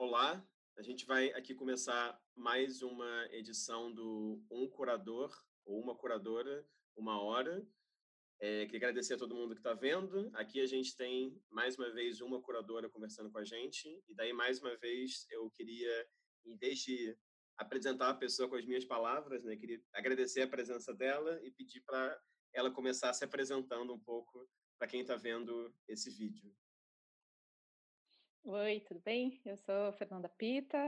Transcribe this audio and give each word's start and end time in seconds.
olá. 0.00 0.42
A 0.78 0.82
gente 0.82 1.04
vai 1.04 1.30
aqui 1.32 1.54
começar 1.54 2.18
mais 2.34 2.80
uma 2.80 3.28
edição 3.32 3.92
do 3.92 4.42
Um 4.50 4.66
Curador 4.66 5.30
ou 5.66 5.78
Uma 5.78 5.94
Curadora, 5.94 6.66
Uma 6.96 7.20
Hora. 7.20 7.62
É, 8.40 8.64
queria 8.64 8.78
agradecer 8.78 9.12
a 9.12 9.18
todo 9.18 9.34
mundo 9.34 9.54
que 9.54 9.60
está 9.60 9.74
vendo. 9.74 10.30
Aqui 10.32 10.58
a 10.58 10.64
gente 10.64 10.96
tem 10.96 11.38
mais 11.50 11.76
uma 11.76 11.92
vez 11.92 12.22
uma 12.22 12.40
curadora 12.40 12.88
conversando 12.88 13.30
com 13.30 13.36
a 13.36 13.44
gente. 13.44 14.02
E 14.08 14.14
daí, 14.14 14.32
mais 14.32 14.58
uma 14.62 14.74
vez, 14.78 15.26
eu 15.28 15.50
queria, 15.50 16.08
em 16.46 16.56
vez 16.56 16.78
de 16.78 17.14
apresentar 17.58 18.08
a 18.08 18.14
pessoa 18.14 18.48
com 18.48 18.56
as 18.56 18.64
minhas 18.64 18.86
palavras, 18.86 19.44
né, 19.44 19.54
queria 19.54 19.82
agradecer 19.92 20.40
a 20.40 20.48
presença 20.48 20.94
dela 20.94 21.38
e 21.44 21.50
pedir 21.50 21.82
para 21.82 22.18
ela 22.54 22.70
começar 22.70 23.12
se 23.12 23.22
apresentando 23.22 23.92
um 23.92 24.00
pouco 24.00 24.48
para 24.78 24.88
quem 24.88 25.02
está 25.02 25.14
vendo 25.14 25.74
esse 25.86 26.08
vídeo. 26.08 26.50
Oi, 28.42 28.80
tudo 28.88 29.00
bem? 29.00 29.38
Eu 29.44 29.54
sou 29.58 29.92
Fernanda 29.92 30.26
Pita, 30.26 30.78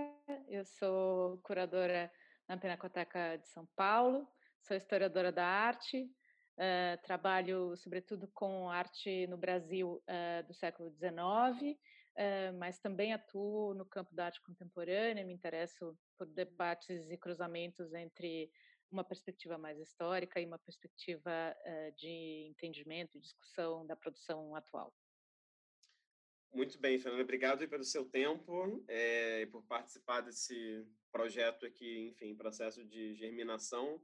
eu 0.49 0.65
sou 0.65 1.37
curadora 1.43 2.11
na 2.49 2.57
Pinacoteca 2.57 3.37
de 3.37 3.47
São 3.49 3.69
Paulo, 3.77 4.27
sou 4.63 4.75
historiadora 4.75 5.31
da 5.31 5.47
arte, 5.47 6.11
uh, 6.57 7.03
trabalho 7.03 7.77
sobretudo 7.77 8.27
com 8.33 8.71
arte 8.71 9.27
no 9.27 9.37
Brasil 9.37 10.03
uh, 10.09 10.47
do 10.47 10.55
século 10.55 10.91
XIX, 10.93 11.13
uh, 11.13 12.59
mas 12.59 12.79
também 12.79 13.13
atuo 13.13 13.75
no 13.75 13.85
campo 13.85 14.15
da 14.15 14.25
arte 14.25 14.43
contemporânea, 14.43 15.25
me 15.25 15.35
interesso 15.35 15.95
por 16.17 16.27
debates 16.29 17.11
e 17.11 17.19
cruzamentos 17.19 17.93
entre 17.93 18.51
uma 18.91 19.05
perspectiva 19.05 19.59
mais 19.59 19.79
histórica 19.79 20.41
e 20.41 20.47
uma 20.47 20.59
perspectiva 20.59 21.55
de 21.97 22.47
entendimento 22.51 23.17
e 23.17 23.21
discussão 23.21 23.87
da 23.87 23.97
produção 23.97 24.55
atual. 24.57 24.93
Muito 26.53 26.79
bem, 26.79 26.99
Fernanda, 26.99 27.23
obrigado 27.23 27.67
pelo 27.67 27.83
seu 27.83 28.05
tempo 28.05 28.85
é, 28.87 29.41
e 29.41 29.47
por 29.47 29.63
participar 29.63 30.21
desse 30.21 30.87
projeto 31.11 31.65
aqui, 31.65 32.09
enfim, 32.09 32.35
processo 32.35 32.85
de 32.85 33.15
germinação. 33.15 34.03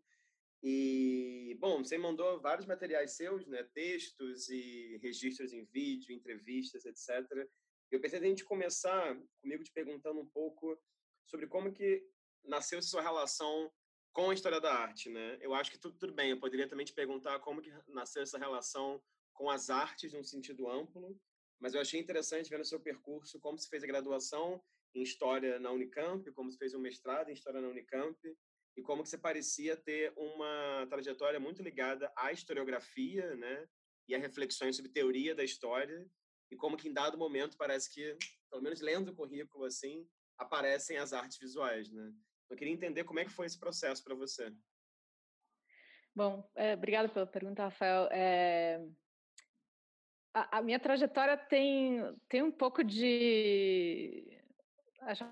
E, 0.63 1.55
bom, 1.61 1.85
você 1.85 1.99
mandou 1.99 2.41
vários 2.41 2.67
materiais 2.67 3.13
seus, 3.13 3.47
né, 3.47 3.63
textos 3.75 4.49
e 4.49 4.99
registros 5.03 5.53
em 5.53 5.65
vídeo, 5.67 6.15
entrevistas, 6.15 6.87
etc. 6.87 7.49
Eu 7.91 8.01
pensei 8.01 8.19
a 8.19 8.23
gente 8.23 8.45
começar 8.45 9.15
comigo 9.43 9.63
te 9.63 9.71
perguntando 9.71 10.21
um 10.21 10.27
pouco 10.27 10.81
sobre 11.27 11.47
como 11.47 11.71
que 11.71 12.03
nasceu 12.43 12.81
sua 12.81 13.03
relação 13.03 13.71
com 14.11 14.31
a 14.31 14.35
história 14.35 14.59
da 14.59 14.75
arte, 14.75 15.11
né? 15.11 15.37
Eu 15.43 15.53
acho 15.55 15.71
que 15.71 15.79
tudo, 15.79 15.99
tudo 15.99 16.15
bem, 16.15 16.31
eu 16.31 16.41
poderia 16.41 16.67
também 16.67 16.87
te 16.87 16.95
perguntar 16.95 17.39
como 17.41 17.61
que 17.61 17.71
nasceu 17.87 18.23
essa 18.23 18.39
relação 18.39 19.01
com 19.35 19.51
as 19.51 19.69
artes, 19.69 20.13
num 20.13 20.25
sentido 20.25 20.69
amplo, 20.69 21.17
mas 21.61 21.75
eu 21.75 21.81
achei 21.81 22.01
interessante 22.01 22.51
ver 22.51 22.59
no 22.59 22.65
seu 22.65 22.81
percurso 22.81 23.41
como 23.41 23.59
se 23.59 23.69
fez 23.69 23.83
a 23.83 23.87
graduação 23.87 24.63
em 24.95 25.03
História 25.03 25.59
na 25.59 25.71
Unicamp, 25.71 26.31
como 26.33 26.51
se 26.51 26.59
fez 26.59 26.75
um 26.75 26.81
mestrado 26.81 27.31
em 27.31 27.35
História 27.35 27.61
na 27.61 27.69
Unicamp, 27.69 28.19
e 28.77 28.83
como 28.83 29.03
que 29.03 29.09
você 29.09 29.19
parecia 29.19 29.77
ter 29.77 30.13
uma 30.17 30.87
trajetória 30.89 31.41
muito 31.41 31.63
ligada 31.63 32.13
à 32.17 32.33
historiografia, 32.33 33.35
né, 33.37 33.69
e 34.09 34.15
a 34.15 34.19
reflexões 34.19 34.77
sobre 34.77 34.93
teoria 34.93 35.35
da 35.35 35.45
história, 35.45 36.09
e 36.51 36.57
como 36.57 36.77
que 36.77 36.89
em 36.89 36.93
dado 36.93 37.19
momento 37.19 37.57
parece 37.57 37.93
que, 37.93 38.17
pelo 38.51 38.63
menos 38.63 38.81
lendo 38.81 39.11
o 39.11 39.15
currículo 39.15 39.65
assim, 39.65 40.09
aparecem 40.39 40.97
as 40.97 41.13
artes 41.13 41.39
visuais, 41.39 41.91
né? 41.91 42.13
Eu 42.49 42.57
queria 42.57 42.73
entender 42.73 43.05
como 43.05 43.19
é 43.19 43.25
que 43.25 43.31
foi 43.31 43.45
esse 43.45 43.59
processo 43.59 44.03
para 44.03 44.15
você. 44.15 44.51
Bom, 46.15 46.49
é, 46.55 46.75
obrigada 46.75 47.09
pela 47.09 47.27
pergunta, 47.27 47.65
Rafael. 47.65 48.09
É, 48.11 48.81
a, 50.35 50.59
a, 50.59 50.63
minha 50.63 50.79
trajetória 50.79 51.37
tem, 51.37 52.01
tem 52.29 52.43
um 52.43 52.51
pouco 52.51 52.85
de 52.85 54.39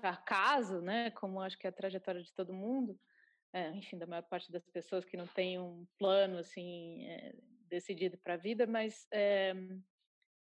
acaso, 0.01 0.81
né? 0.81 1.11
Como 1.11 1.41
acho 1.41 1.57
que 1.57 1.67
é 1.67 1.69
a 1.69 1.73
trajetória 1.73 2.21
de 2.21 2.33
todo 2.33 2.53
mundo, 2.53 2.99
é, 3.53 3.69
enfim, 3.71 3.97
da 3.97 4.07
maior 4.07 4.23
parte 4.23 4.51
das 4.51 4.65
pessoas 4.65 5.05
que 5.05 5.17
não 5.17 5.27
tem 5.27 5.59
um 5.59 5.85
plano 5.97 6.37
assim 6.39 7.05
é, 7.05 7.35
decidido 7.69 8.17
para 8.17 8.35
a 8.35 8.37
vida, 8.37 8.65
mas 8.65 9.07
é, 9.11 9.53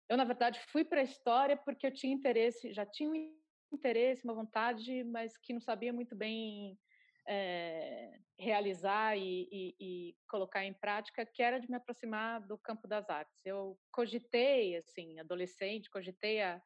eu 0.08 0.16
na 0.16 0.24
verdade 0.24 0.60
fui 0.68 0.84
para 0.84 1.00
a 1.00 1.04
história 1.04 1.56
porque 1.56 1.86
eu 1.86 1.92
tinha 1.92 2.14
interesse, 2.14 2.72
já 2.72 2.86
tinha 2.86 3.10
um 3.10 3.36
interesse, 3.72 4.24
uma 4.24 4.34
vontade, 4.34 5.04
mas 5.04 5.36
que 5.36 5.52
não 5.52 5.60
sabia 5.60 5.92
muito 5.92 6.14
bem 6.14 6.78
é, 7.26 8.18
realizar 8.38 9.16
e, 9.16 9.48
e, 9.50 9.76
e, 9.80 10.16
colocar 10.28 10.64
em 10.64 10.72
prática, 10.72 11.24
que 11.24 11.42
era 11.42 11.58
de 11.58 11.68
me 11.68 11.76
aproximar 11.76 12.40
do 12.40 12.58
campo 12.58 12.86
das 12.86 13.08
artes. 13.08 13.44
Eu 13.44 13.78
cogitei, 13.90 14.76
assim, 14.76 15.18
adolescente, 15.18 15.90
cogitei 15.90 16.42
a, 16.42 16.62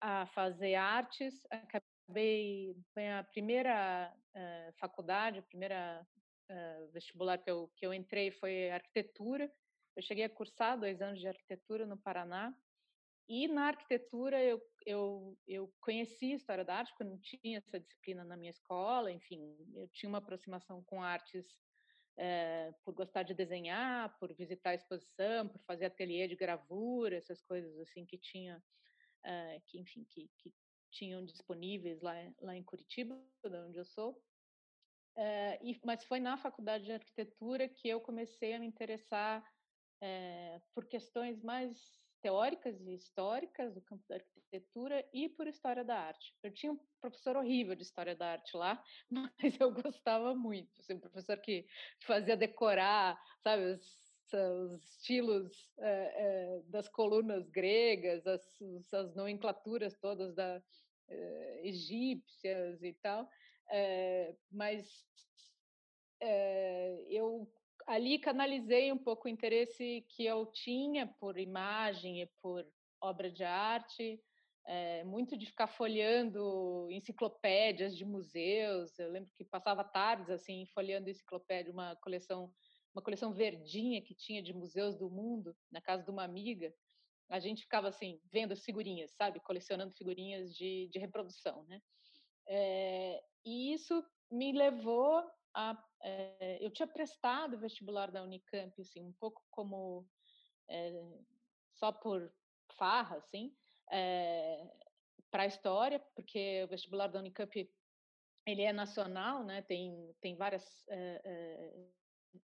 a 0.00 0.26
fazer 0.26 0.74
artes, 0.74 1.46
acabei, 1.50 2.76
a 3.18 3.24
primeira 3.24 4.14
uh, 4.34 4.72
faculdade, 4.78 5.38
a 5.38 5.42
primeira 5.42 6.06
uh, 6.50 6.92
vestibular 6.92 7.38
que 7.38 7.50
eu, 7.50 7.70
que 7.76 7.86
eu 7.86 7.92
entrei 7.92 8.30
foi 8.30 8.70
arquitetura, 8.70 9.52
eu 9.96 10.02
cheguei 10.02 10.24
a 10.24 10.30
cursar 10.30 10.78
dois 10.78 11.02
anos 11.02 11.20
de 11.20 11.28
arquitetura 11.28 11.84
no 11.84 11.98
Paraná, 11.98 12.54
e 13.28 13.48
na 13.48 13.68
arquitetura 13.68 14.42
eu, 14.42 14.60
eu, 14.86 15.38
eu 15.46 15.72
conheci 15.80 16.32
história 16.32 16.64
da 16.64 16.76
arte, 16.76 16.90
porque 16.90 17.02
eu 17.04 17.08
não 17.08 17.18
tinha 17.18 17.58
essa 17.58 17.78
disciplina 17.78 18.24
na 18.24 18.36
minha 18.36 18.50
escola, 18.50 19.10
enfim, 19.10 19.56
eu 19.74 19.88
tinha 19.88 20.08
uma 20.08 20.18
aproximação 20.18 20.82
com 20.84 21.02
artes 21.02 21.46
é, 22.16 22.72
por 22.84 22.94
gostar 22.94 23.22
de 23.22 23.34
desenhar, 23.34 24.18
por 24.18 24.34
visitar 24.34 24.70
a 24.70 24.74
exposição, 24.74 25.48
por 25.48 25.62
fazer 25.64 25.86
ateliê 25.86 26.28
de 26.28 26.36
gravura, 26.36 27.16
essas 27.16 27.42
coisas 27.42 27.78
assim 27.78 28.04
que 28.04 28.18
tinha, 28.18 28.62
é, 29.24 29.60
que 29.66 29.78
enfim, 29.78 30.04
que, 30.08 30.30
que 30.38 30.54
tinham 30.90 31.24
disponíveis 31.24 32.00
lá, 32.00 32.14
lá 32.40 32.56
em 32.56 32.62
Curitiba, 32.62 33.18
de 33.42 33.56
onde 33.56 33.78
eu 33.78 33.84
sou. 33.84 34.22
É, 35.16 35.58
e, 35.62 35.78
mas 35.84 36.04
foi 36.04 36.20
na 36.20 36.36
faculdade 36.36 36.84
de 36.84 36.92
arquitetura 36.92 37.68
que 37.68 37.88
eu 37.88 38.00
comecei 38.00 38.54
a 38.54 38.58
me 38.58 38.66
interessar 38.66 39.44
por 40.74 40.88
questões 40.88 41.40
mais 41.40 42.01
teóricas 42.22 42.80
e 42.80 42.94
históricas 42.94 43.74
do 43.74 43.82
campo 43.82 44.04
da 44.08 44.14
arquitetura 44.14 45.04
e 45.12 45.28
por 45.28 45.48
história 45.48 45.84
da 45.84 45.98
arte. 45.98 46.32
Eu 46.42 46.52
tinha 46.54 46.72
um 46.72 46.78
professor 47.00 47.36
horrível 47.36 47.74
de 47.74 47.82
história 47.82 48.14
da 48.14 48.28
arte 48.28 48.56
lá, 48.56 48.82
mas 49.10 49.60
eu 49.60 49.72
gostava 49.72 50.34
muito. 50.34 50.70
Assim, 50.80 50.94
um 50.94 51.00
professor 51.00 51.36
que 51.38 51.66
fazia 52.00 52.36
decorar, 52.36 53.20
sabe, 53.42 53.64
os, 53.64 54.12
os 54.32 54.84
estilos 54.84 55.70
é, 55.78 55.88
é, 55.88 56.62
das 56.66 56.88
colunas 56.88 57.50
gregas, 57.50 58.24
as, 58.26 58.42
as 58.92 59.14
nomenclaturas 59.16 59.98
todas 59.98 60.34
da 60.34 60.62
é, 61.08 61.60
egípcias 61.64 62.82
e 62.82 62.94
tal. 62.94 63.28
mas 64.50 64.86
eu 67.08 67.50
ali 67.86 68.18
canalizei 68.18 68.92
um 68.92 68.98
pouco 68.98 69.26
o 69.26 69.30
interesse 69.30 70.04
que 70.10 70.24
eu 70.24 70.46
tinha 70.46 71.06
por 71.18 71.38
imagem 71.38 72.22
e 72.22 72.30
por 72.40 72.66
obra 73.00 73.30
de 73.30 73.44
arte, 73.44 74.20
é, 74.66 75.02
muito 75.04 75.36
de 75.36 75.46
ficar 75.46 75.66
folheando 75.66 76.88
enciclopédias 76.90 77.96
de 77.96 78.04
museus. 78.04 78.96
Eu 78.98 79.10
lembro 79.10 79.30
que 79.34 79.44
passava 79.44 79.82
tardes 79.82 80.30
assim 80.30 80.66
folheando 80.66 81.10
enciclopédia, 81.10 81.72
uma 81.72 81.96
coleção, 81.96 82.52
uma 82.94 83.02
coleção 83.02 83.32
verdinha 83.32 84.02
que 84.02 84.14
tinha 84.14 84.42
de 84.42 84.52
museus 84.52 84.96
do 84.96 85.10
mundo 85.10 85.56
na 85.70 85.80
casa 85.80 86.04
de 86.04 86.10
uma 86.10 86.24
amiga. 86.24 86.72
A 87.28 87.40
gente 87.40 87.62
ficava 87.62 87.88
assim 87.88 88.20
vendo 88.30 88.54
figurinhas, 88.56 89.12
sabe, 89.12 89.40
colecionando 89.40 89.94
figurinhas 89.94 90.54
de, 90.54 90.88
de 90.92 90.98
reprodução, 90.98 91.64
né? 91.64 91.80
É, 92.46 93.22
e 93.44 93.72
isso 93.72 94.04
me 94.30 94.52
levou 94.52 95.22
a, 95.54 95.82
é, 96.02 96.64
eu 96.64 96.70
tinha 96.70 96.86
prestado 96.86 97.54
o 97.54 97.58
vestibular 97.58 98.10
da 98.10 98.22
Unicamp, 98.22 98.80
assim, 98.80 99.02
um 99.02 99.12
pouco 99.12 99.42
como 99.50 100.08
é, 100.68 101.02
só 101.74 101.92
por 101.92 102.32
farra, 102.76 103.16
assim, 103.16 103.54
é, 103.90 104.62
eh, 104.62 104.70
para 105.30 105.44
a 105.44 105.46
história, 105.46 105.98
porque 106.14 106.62
o 106.64 106.68
vestibular 106.68 107.08
da 107.08 107.18
Unicamp 107.18 107.70
ele 108.46 108.62
é 108.62 108.72
nacional, 108.72 109.44
né? 109.44 109.62
Tem 109.62 110.14
tem 110.20 110.36
várias 110.36 110.84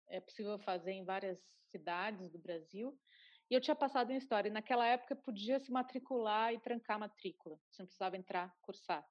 é 0.08 0.20
possível 0.20 0.58
fazer 0.58 0.92
em 0.92 1.04
várias 1.04 1.38
cidades 1.70 2.30
do 2.30 2.38
Brasil. 2.38 2.98
E 3.50 3.54
eu 3.54 3.60
tinha 3.60 3.74
passado 3.74 4.10
em 4.10 4.16
história. 4.16 4.48
E 4.48 4.52
naquela 4.52 4.86
época 4.86 5.16
podia 5.16 5.58
se 5.58 5.70
matricular 5.70 6.52
e 6.52 6.60
trancar 6.60 6.96
a 6.96 7.00
matrícula. 7.00 7.58
Você 7.70 7.82
não 7.82 7.86
precisava 7.86 8.16
entrar, 8.16 8.54
cursar. 8.62 9.06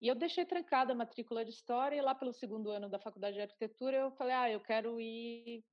E 0.00 0.08
eu 0.08 0.14
deixei 0.14 0.44
trancada 0.44 0.92
a 0.92 0.96
matrícula 0.96 1.44
de 1.44 1.50
história 1.50 1.96
e 1.96 2.00
lá 2.00 2.14
pelo 2.14 2.32
segundo 2.32 2.70
ano 2.70 2.88
da 2.88 2.98
faculdade 2.98 3.36
de 3.36 3.42
arquitetura 3.42 3.96
eu 3.96 4.10
falei, 4.12 4.34
ah, 4.34 4.50
eu 4.50 4.60
quero 4.60 5.00
ir, 5.00 5.64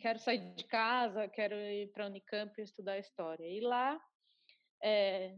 quero 0.00 0.18
sair 0.18 0.54
de 0.54 0.64
casa, 0.64 1.28
quero 1.28 1.54
ir 1.54 1.90
para 1.92 2.04
a 2.04 2.08
Unicamp 2.08 2.60
estudar 2.60 2.98
história. 2.98 3.44
E 3.44 3.60
lá, 3.60 4.00
é, 4.82 5.36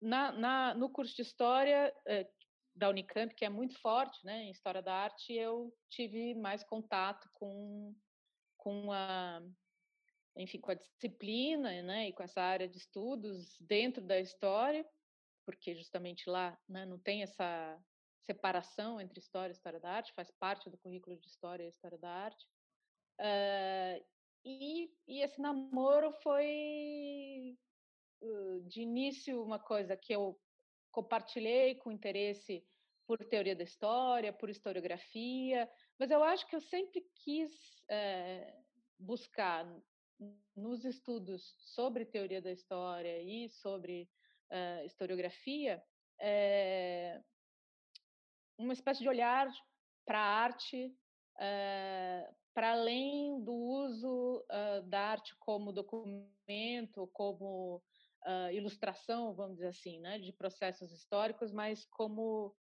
na, 0.00 0.32
na, 0.32 0.74
no 0.74 0.90
curso 0.90 1.14
de 1.14 1.22
história 1.22 1.94
é, 2.06 2.28
da 2.74 2.88
Unicamp, 2.88 3.34
que 3.34 3.44
é 3.44 3.48
muito 3.48 3.78
forte, 3.80 4.18
né, 4.24 4.44
em 4.44 4.50
história 4.50 4.82
da 4.82 4.94
arte, 4.94 5.32
eu 5.32 5.72
tive 5.88 6.34
mais 6.34 6.64
contato 6.64 7.28
com 7.34 7.94
com 8.56 8.92
a 8.92 9.40
enfim, 10.36 10.60
com 10.60 10.70
a 10.70 10.74
disciplina, 10.74 11.82
né, 11.82 12.08
e 12.08 12.12
com 12.12 12.22
essa 12.22 12.40
área 12.40 12.68
de 12.68 12.78
estudos 12.78 13.58
dentro 13.60 14.02
da 14.02 14.18
história 14.20 14.86
porque 15.50 15.74
justamente 15.74 16.30
lá 16.30 16.56
né, 16.68 16.86
não 16.86 16.96
tem 16.96 17.24
essa 17.24 17.76
separação 18.20 19.00
entre 19.00 19.18
história 19.18 19.52
e 19.52 19.56
história 19.56 19.80
da 19.80 19.90
arte, 19.90 20.12
faz 20.14 20.30
parte 20.30 20.70
do 20.70 20.78
currículo 20.78 21.16
de 21.16 21.26
história 21.26 21.64
e 21.64 21.68
história 21.68 21.98
da 21.98 22.08
arte. 22.08 22.46
Uh, 23.18 24.06
e, 24.44 24.94
e, 25.08 25.20
esse 25.20 25.40
namoro 25.40 26.12
foi, 26.22 27.58
uh, 28.22 28.60
de 28.60 28.82
início, 28.82 29.42
uma 29.42 29.58
coisa 29.58 29.96
que 29.96 30.14
eu 30.14 30.40
compartilhei 30.92 31.74
com 31.74 31.90
interesse 31.90 32.64
por 33.04 33.18
teoria 33.18 33.56
da 33.56 33.64
história, 33.64 34.32
por 34.32 34.48
historiografia, 34.48 35.68
mas 35.98 36.12
eu 36.12 36.22
acho 36.22 36.46
que 36.46 36.54
eu 36.54 36.60
sempre 36.60 37.04
quis 37.24 37.50
é, 37.88 38.56
buscar 38.96 39.66
nos 40.54 40.84
estudos 40.84 41.56
sobre 41.58 42.04
teoria 42.04 42.40
da 42.40 42.52
história 42.52 43.20
e 43.20 43.48
sobre 43.48 44.08
uh, 44.50 44.84
historiografia 44.84 45.82
é, 46.20 47.20
uma 48.58 48.72
espécie 48.72 49.00
de 49.00 49.08
olhar 49.08 49.50
para 50.04 50.18
a 50.18 50.42
arte 50.42 50.86
uh, 51.36 52.34
para 52.52 52.72
além 52.72 53.42
do 53.42 53.54
uso 53.54 54.44
uh, 54.50 54.82
da 54.88 55.00
arte 55.00 55.34
como 55.38 55.72
documento, 55.72 57.08
como 57.12 57.82
ilustração, 58.52 59.32
vamos 59.34 59.54
dizer 59.54 59.68
assim, 59.68 59.98
né, 59.98 60.18
de 60.18 60.30
processos 60.30 60.92
históricos, 60.92 61.50
mas 61.50 61.86
como 61.86 62.54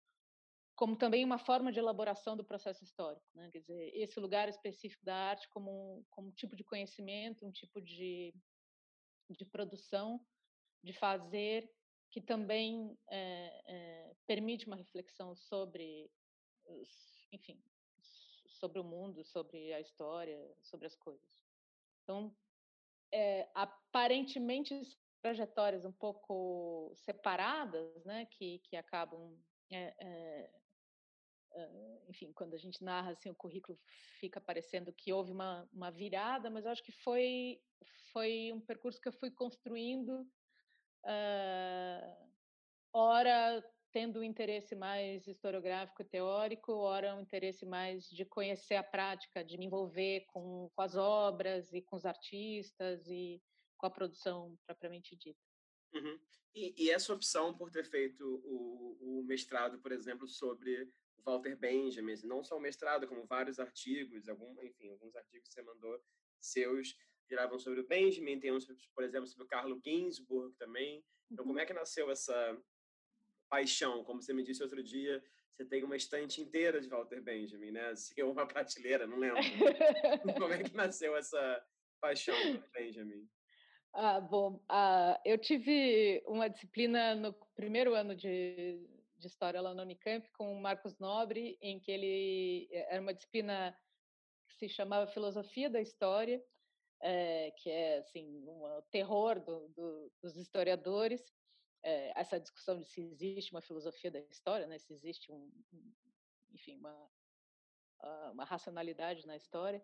como 0.80 0.96
também 0.96 1.26
uma 1.26 1.38
forma 1.38 1.74
de 1.74 1.80
elaboração 1.80 2.38
do 2.38 2.46
processo 2.46 2.86
histórico, 2.86 3.28
né? 3.36 3.50
quer 3.52 3.60
dizer, 3.60 3.92
esse 3.94 4.18
lugar 4.18 4.48
específico 4.48 5.04
da 5.04 5.14
arte 5.14 5.50
como 5.50 5.70
um, 5.70 6.06
como 6.10 6.30
um 6.30 6.32
tipo 6.32 6.56
de 6.56 6.64
conhecimento, 6.64 7.46
um 7.46 7.52
tipo 7.52 7.82
de, 7.82 8.34
de 9.30 9.44
produção, 9.44 10.26
de 10.82 10.94
fazer, 10.94 11.70
que 12.12 12.22
também 12.22 12.98
é, 13.10 13.62
é, 13.68 14.16
permite 14.26 14.66
uma 14.68 14.76
reflexão 14.76 15.36
sobre, 15.36 16.10
enfim, 17.32 17.62
sobre 18.48 18.80
o 18.80 18.84
mundo, 18.84 19.24
sobre 19.24 19.74
a 19.74 19.80
história, 19.80 20.38
sobre 20.62 20.88
as 20.88 20.96
coisas. 20.96 21.40
Então, 22.04 22.36
é, 23.12 23.50
aparentemente 23.54 24.82
trajetórias 25.22 25.86
um 25.86 25.92
pouco 25.92 26.94
separadas, 26.96 28.06
né, 28.06 28.26
que 28.26 28.60
que 28.60 28.76
acabam 28.76 29.38
enfim, 32.08 32.32
quando 32.34 32.54
a 32.54 32.58
gente 32.58 32.84
narra 32.84 33.12
assim 33.12 33.30
o 33.30 33.36
currículo 33.36 33.78
fica 34.20 34.42
parecendo 34.42 34.94
que 34.94 35.14
houve 35.14 35.32
uma, 35.32 35.68
uma 35.72 35.92
virada, 35.92 36.50
mas 36.50 36.66
eu 36.66 36.72
acho 36.72 36.84
que 36.84 36.92
foi 36.92 37.62
foi 38.12 38.52
um 38.54 38.60
percurso 38.60 39.00
que 39.00 39.08
eu 39.08 39.14
fui 39.14 39.30
construindo, 39.30 40.28
uh, 41.06 42.30
ora 42.94 43.64
tendo 43.92 44.20
um 44.20 44.24
interesse 44.24 44.76
mais 44.76 45.28
historiográfico 45.28 46.02
e 46.02 46.06
teórico, 46.06 46.72
ora 46.74 47.16
um 47.16 47.22
interesse 47.22 47.66
mais 47.66 48.08
de 48.10 48.24
conhecer 48.24 48.76
a 48.76 48.84
prática, 48.84 49.44
de 49.44 49.58
me 49.58 49.66
envolver 49.66 50.26
com, 50.28 50.70
com 50.76 50.82
as 50.82 50.96
obras 50.96 51.74
e 51.74 51.82
com 51.82 51.96
os 51.96 52.06
artistas 52.06 53.08
e 53.08 53.42
com 53.78 53.88
a 53.88 53.90
produção 53.90 54.58
propriamente 54.66 55.16
dita. 55.16 55.40
Uhum. 55.94 56.20
E, 56.54 56.86
e, 56.86 56.92
essa 56.92 57.14
opção 57.14 57.56
por 57.56 57.72
ter 57.72 57.86
feito 57.86 58.24
o, 58.24 59.20
o 59.20 59.24
mestrado, 59.24 59.80
por 59.80 59.92
exemplo, 59.92 60.28
sobre 60.28 60.92
Walter 61.26 61.56
Benjamin, 61.56 62.16
não 62.24 62.44
só 62.44 62.58
o 62.58 62.62
mestrado, 62.62 63.08
como 63.08 63.26
vários 63.26 63.60
artigos, 63.60 64.28
algum, 64.28 64.62
enfim, 64.64 64.90
alguns 64.90 65.16
artigos 65.16 65.48
que 65.48 65.54
você 65.54 65.62
mandou 65.62 66.00
seus 66.40 66.96
giravam 67.30 67.60
sobre 67.60 67.82
o 67.82 67.88
Benjamin, 67.88 68.40
tem 68.40 68.52
uns, 68.52 68.66
por 68.94 69.04
exemplo, 69.04 69.28
sobre 69.28 69.46
o 69.46 69.48
Carlo 69.48 69.80
Ginsburg 69.86 70.56
também. 70.58 71.04
Então, 71.32 71.46
como 71.46 71.58
uhum. 71.58 71.64
é 71.64 71.66
que 71.66 71.74
nasceu 71.74 72.10
essa 72.10 72.58
paixão? 73.48 74.04
Como 74.04 74.22
você 74.22 74.34
me 74.34 74.44
disse 74.44 74.64
outro 74.64 74.84
dia, 74.84 75.24
você 75.52 75.64
tem 75.64 75.84
uma 75.84 75.96
estante 75.96 76.42
inteira 76.42 76.82
de 76.82 76.90
Walter 76.90 77.22
Benjamin, 77.22 77.72
né? 77.72 77.90
Assim, 77.90 78.22
uma 78.24 78.48
prateleira, 78.48 79.06
não 79.06 79.18
lembro. 79.18 79.40
como 80.42 80.54
é 80.54 80.64
que 80.64 80.76
nasceu 80.76 81.16
essa 81.16 81.64
paixão 82.02 82.36
por 82.56 82.70
Benjamin? 82.72 83.28
Ah, 83.94 84.20
bom, 84.20 84.64
ah, 84.70 85.20
eu 85.26 85.38
tive 85.38 86.24
uma 86.26 86.48
disciplina 86.48 87.16
no 87.16 87.34
primeiro 87.56 87.94
ano 87.96 88.16
de, 88.16 88.88
de 89.18 89.28
história 89.28 89.62
lá 89.62 89.74
no 89.74 89.82
Unicamp 89.82 90.28
com 90.32 90.54
o 90.54 90.62
Marcos 90.62 90.98
Nobre, 91.00 91.58
em 91.62 91.80
que 91.80 91.92
ele 91.92 92.70
eh, 92.72 92.88
era 92.94 93.02
uma 93.02 93.14
disciplina 93.14 93.76
que 94.48 94.56
se 94.56 94.70
chamava 94.70 95.12
Filosofia 95.12 95.70
da 95.70 95.82
História, 95.82 96.42
é, 97.02 97.52
que 97.52 97.70
é 97.70 97.98
assim 98.00 98.44
um 98.48 98.82
terror 98.92 99.40
do, 99.40 99.70
do, 99.70 100.12
dos 100.22 100.36
historiadores. 100.36 101.34
É, 101.82 102.20
essa 102.20 102.40
discussão 102.40 102.82
de 102.82 102.88
se 102.88 103.02
existe 103.02 103.52
uma 103.52 103.62
filosofia 103.62 104.12
da 104.12 104.20
história, 104.20 104.68
né? 104.68 104.78
Se 104.78 104.92
existe 104.92 105.32
um, 105.32 105.50
enfim, 106.52 106.78
uma 106.78 107.10
ah, 108.02 108.30
uma 108.34 108.46
racionalidade 108.46 109.28
na 109.28 109.36
história. 109.36 109.82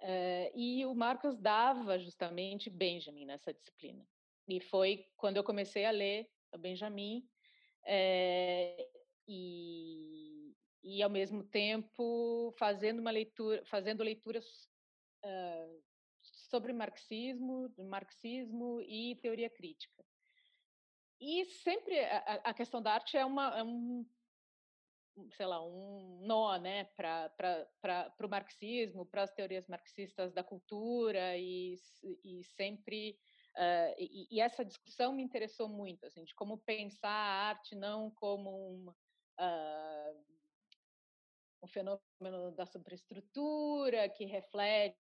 É, 0.00 0.52
e 0.54 0.84
o 0.84 0.94
Marcos 0.94 1.38
dava 1.38 1.98
justamente 1.98 2.68
Benjamin 2.68 3.24
nessa 3.24 3.52
disciplina. 3.52 4.04
E 4.48 4.60
foi 4.60 5.06
quando 5.16 5.36
eu 5.36 5.44
comecei 5.44 5.84
a 5.84 5.90
ler 5.90 6.28
Benjamin 6.58 7.24
é, 7.84 8.88
e, 9.28 10.56
e 10.82 11.02
ao 11.02 11.10
mesmo 11.10 11.44
tempo 11.44 12.52
fazendo 12.58 12.98
uma 12.98 13.12
leitura, 13.12 13.64
fazendo 13.64 14.02
leituras 14.02 14.68
uh, 15.24 15.82
sobre 16.52 16.74
marxismo, 16.74 17.72
marxismo 17.78 18.82
e 18.82 19.16
teoria 19.22 19.48
crítica. 19.48 20.04
E 21.18 21.46
sempre 21.46 21.98
a, 21.98 22.40
a 22.50 22.54
questão 22.54 22.82
da 22.82 22.92
arte 22.92 23.16
é, 23.16 23.24
uma, 23.24 23.56
é 23.56 23.62
um 23.62 24.06
sei 25.32 25.46
lá, 25.46 25.64
um 25.64 26.20
nó 26.26 26.56
né, 26.58 26.84
para 26.96 28.14
o 28.22 28.28
marxismo, 28.28 29.06
para 29.06 29.22
as 29.22 29.32
teorias 29.32 29.66
marxistas 29.66 30.32
da 30.32 30.44
cultura, 30.44 31.38
e, 31.38 31.76
e 32.22 32.44
sempre 32.44 33.18
Uh, 33.54 33.92
e, 33.98 34.28
e, 34.30 34.40
essa 34.40 34.64
discussão 34.64 35.12
me 35.12 35.22
interessou 35.22 35.68
muito, 35.68 36.06
assim, 36.06 36.24
de 36.24 36.34
como 36.34 36.56
pensar 36.56 37.10
a 37.10 37.48
arte 37.50 37.74
não 37.74 38.10
como 38.12 38.48
um, 38.50 38.88
uh, 39.38 40.24
um 41.62 41.66
fenômeno 41.66 42.50
da 42.56 42.64
superestrutura 42.64 44.08
que 44.08 44.24
reflete 44.24 45.01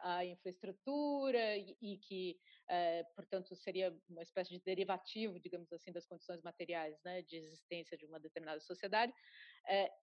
a 0.00 0.24
infraestrutura 0.24 1.56
e, 1.56 1.76
e 1.80 1.98
que, 1.98 2.38
uh, 2.70 3.14
portanto, 3.14 3.54
seria 3.54 3.96
uma 4.08 4.22
espécie 4.22 4.50
de 4.50 4.60
derivativo, 4.60 5.38
digamos 5.38 5.72
assim, 5.72 5.92
das 5.92 6.06
condições 6.06 6.42
materiais 6.42 7.00
né, 7.04 7.22
de 7.22 7.36
existência 7.36 7.96
de 7.96 8.06
uma 8.06 8.20
determinada 8.20 8.60
sociedade. 8.60 9.12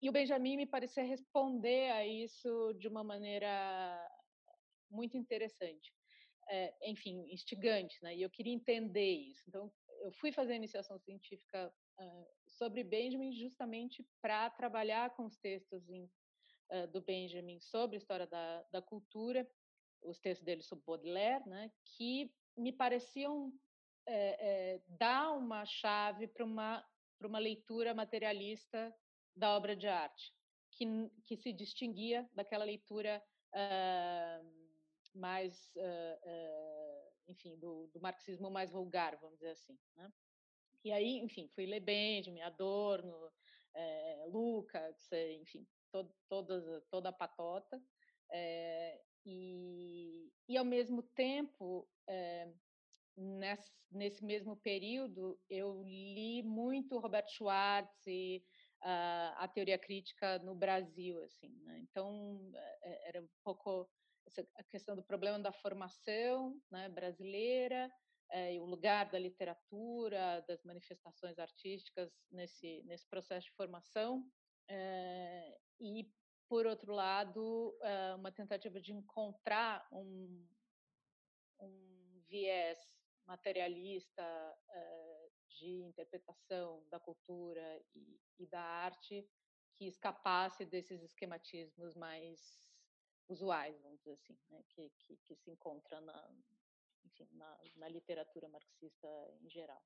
e 0.01 0.09
o 0.09 0.11
Benjamin 0.11 0.57
me 0.57 0.65
parecia 0.65 1.03
responder 1.03 1.91
a 1.91 2.05
isso 2.05 2.73
de 2.79 2.87
uma 2.87 3.03
maneira 3.03 3.99
muito 4.89 5.17
interessante 5.17 5.91
é, 6.49 6.73
enfim, 6.89 7.25
instigante, 7.31 7.97
né? 8.01 8.15
E 8.15 8.21
eu 8.21 8.29
queria 8.29 8.53
entender 8.53 9.11
isso. 9.11 9.43
Então, 9.47 9.71
eu 10.01 10.11
fui 10.13 10.31
fazer 10.31 10.53
a 10.53 10.57
iniciação 10.57 10.99
científica 10.99 11.73
uh, 11.99 12.27
sobre 12.47 12.83
Benjamin 12.83 13.33
justamente 13.33 14.05
para 14.21 14.49
trabalhar 14.49 15.15
com 15.15 15.25
os 15.25 15.37
textos 15.37 15.87
em, 15.89 16.09
do 16.91 17.01
Benjamin 17.01 17.59
sobre 17.59 17.95
a 17.95 17.99
história 17.99 18.25
da, 18.25 18.63
da 18.71 18.81
cultura, 18.81 19.47
os 20.01 20.19
textos 20.19 20.43
dele 20.43 20.63
sobre 20.63 20.83
Baudelaire, 20.85 21.47
né? 21.47 21.71
Que 21.85 22.33
me 22.57 22.71
pareciam 22.71 23.53
é, 24.07 24.73
é, 24.75 24.81
dar 24.87 25.31
uma 25.33 25.65
chave 25.65 26.27
para 26.27 26.43
uma 26.43 26.83
uma 27.27 27.39
leitura 27.39 27.93
materialista 27.93 28.93
da 29.35 29.55
obra 29.55 29.75
de 29.75 29.87
arte, 29.87 30.33
que, 30.71 30.85
que 31.23 31.37
se 31.37 31.51
distinguia 31.53 32.29
daquela 32.33 32.65
leitura 32.65 33.23
uh, 33.53 35.19
mais, 35.19 35.71
uh, 35.75 36.29
uh, 36.29 37.11
enfim, 37.27 37.57
do, 37.57 37.87
do, 37.87 37.99
marxismo 37.99 38.49
mais 38.49 38.71
vulgar, 38.71 39.17
vamos 39.19 39.37
dizer 39.37 39.51
assim. 39.51 39.77
Né? 39.95 40.11
E 40.83 40.91
aí, 40.91 41.19
enfim, 41.19 41.47
fui 41.55 41.65
ler 41.65 41.79
Benjamin, 41.79 42.41
Adorno, 42.41 43.31
é, 43.73 44.25
Lukács, 44.27 45.11
enfim, 45.39 45.65
toda, 46.27 46.81
toda 46.89 47.09
a 47.09 47.13
patota. 47.13 47.81
É, 48.31 49.01
e, 49.25 50.31
e, 50.47 50.57
ao 50.57 50.65
mesmo 50.65 51.03
tempo, 51.03 51.87
é, 52.07 52.51
nesse, 53.15 53.71
nesse, 53.91 54.25
mesmo 54.25 54.55
período, 54.57 55.39
eu 55.49 55.83
li 55.83 56.41
muito 56.43 56.99
Roberto 56.99 57.31
Schwartz 57.31 58.07
e 58.07 58.43
uh, 58.81 59.37
a 59.37 59.47
teoria 59.47 59.77
crítica 59.77 60.39
no 60.39 60.55
Brasil, 60.55 61.21
assim, 61.23 61.55
né? 61.63 61.79
Então, 61.79 62.51
era 63.05 63.21
um 63.21 63.29
pouco 63.43 63.89
a 64.55 64.63
questão 64.63 64.95
do 64.95 65.03
problema 65.03 65.39
da 65.39 65.51
formação 65.51 66.59
né, 66.71 66.89
brasileira, 66.89 67.91
é, 68.31 68.59
o 68.59 68.65
lugar 68.65 69.09
da 69.11 69.19
literatura, 69.19 70.43
das 70.47 70.63
manifestações 70.63 71.37
artísticas 71.37 72.11
nesse, 72.31 72.81
nesse 72.83 73.07
processo 73.07 73.47
de 73.47 73.53
formação, 73.53 74.25
é, 74.67 75.57
e, 75.79 76.11
por 76.47 76.65
outro 76.65 76.93
lado, 76.93 77.77
é, 77.81 78.15
uma 78.15 78.31
tentativa 78.31 78.79
de 78.79 78.93
encontrar 78.93 79.87
um, 79.91 80.47
um 81.59 82.21
viés 82.27 82.79
materialista 83.25 84.23
de 85.63 85.83
interpretação 85.83 86.85
da 86.89 86.99
cultura 86.99 87.81
e, 87.95 88.19
e 88.39 88.47
da 88.47 88.61
arte 88.61 89.27
que 89.75 89.85
escapasse 89.85 90.65
desses 90.65 91.01
esquematismos 91.01 91.95
mais 91.95 92.39
usuais, 93.27 93.79
vamos 93.81 93.99
dizer 93.99 94.13
assim, 94.13 94.37
né, 94.49 94.63
que, 94.69 94.89
que, 94.99 95.17
que, 95.17 95.35
se 95.35 95.49
encontra 95.49 95.99
na, 96.01 96.35
enfim, 97.05 97.27
na, 97.31 97.59
na 97.75 97.87
literatura 97.87 98.47
marxista 98.49 99.07
em 99.41 99.49
geral. 99.49 99.81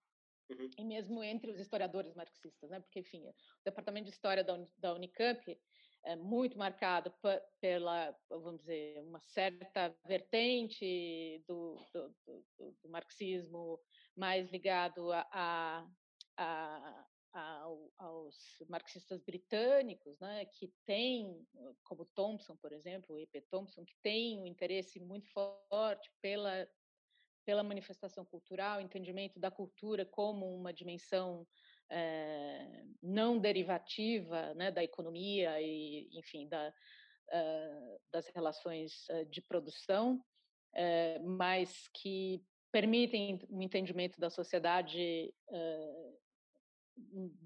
Uhum. 0.50 0.70
E 0.78 0.84
mesmo 0.84 1.24
entre 1.24 1.52
os 1.52 1.60
historiadores 1.60 2.14
marxistas, 2.16 2.70
né? 2.70 2.80
porque, 2.80 3.00
enfim, 3.00 3.28
o 3.28 3.36
departamento 3.64 4.06
de 4.06 4.12
história 4.12 4.44
da, 4.44 4.58
da 4.78 4.94
Unicamp 4.94 5.60
muito 6.16 6.58
marcado 6.58 7.14
pela, 7.60 8.16
vamos 8.30 8.60
dizer, 8.62 9.02
uma 9.02 9.20
certa 9.20 9.96
vertente 10.06 11.44
do, 11.48 11.76
do, 11.94 12.16
do, 12.58 12.78
do 12.82 12.90
marxismo 12.90 13.80
mais 14.16 14.50
ligado 14.52 15.12
a, 15.12 15.28
a, 16.38 17.06
a, 17.34 17.68
aos 17.98 18.36
marxistas 18.70 19.22
britânicos, 19.22 20.20
né, 20.20 20.46
que 20.46 20.74
tem, 20.86 21.46
como 21.84 22.06
Thompson, 22.16 22.56
por 22.56 22.72
exemplo, 22.72 23.16
o 23.16 23.20
E.P. 23.20 23.42
Thompson, 23.50 23.86
que 23.86 23.96
tem 24.02 24.40
um 24.40 24.46
interesse 24.46 25.00
muito 25.00 25.28
forte 25.30 26.12
pela 26.22 26.68
pela 27.48 27.64
manifestação 27.64 28.26
cultural, 28.26 28.82
entendimento 28.82 29.40
da 29.40 29.50
cultura 29.50 30.06
como 30.06 30.54
uma 30.54 30.74
dimensão 30.74 31.48
é, 31.90 32.84
não 33.02 33.40
derivativa 33.40 34.54
né, 34.54 34.72
da 34.72 34.84
economia 34.84 35.62
e, 35.62 36.10
enfim, 36.14 36.48
da, 36.48 36.74
uh, 37.30 38.02
das 38.12 38.28
relações 38.30 39.08
uh, 39.10 39.26
de 39.26 39.42
produção, 39.42 40.22
uh, 40.76 41.30
mas 41.30 41.88
que 41.94 42.44
permitem 42.72 43.40
um 43.50 43.62
entendimento 43.62 44.20
da 44.20 44.30
sociedade 44.30 45.34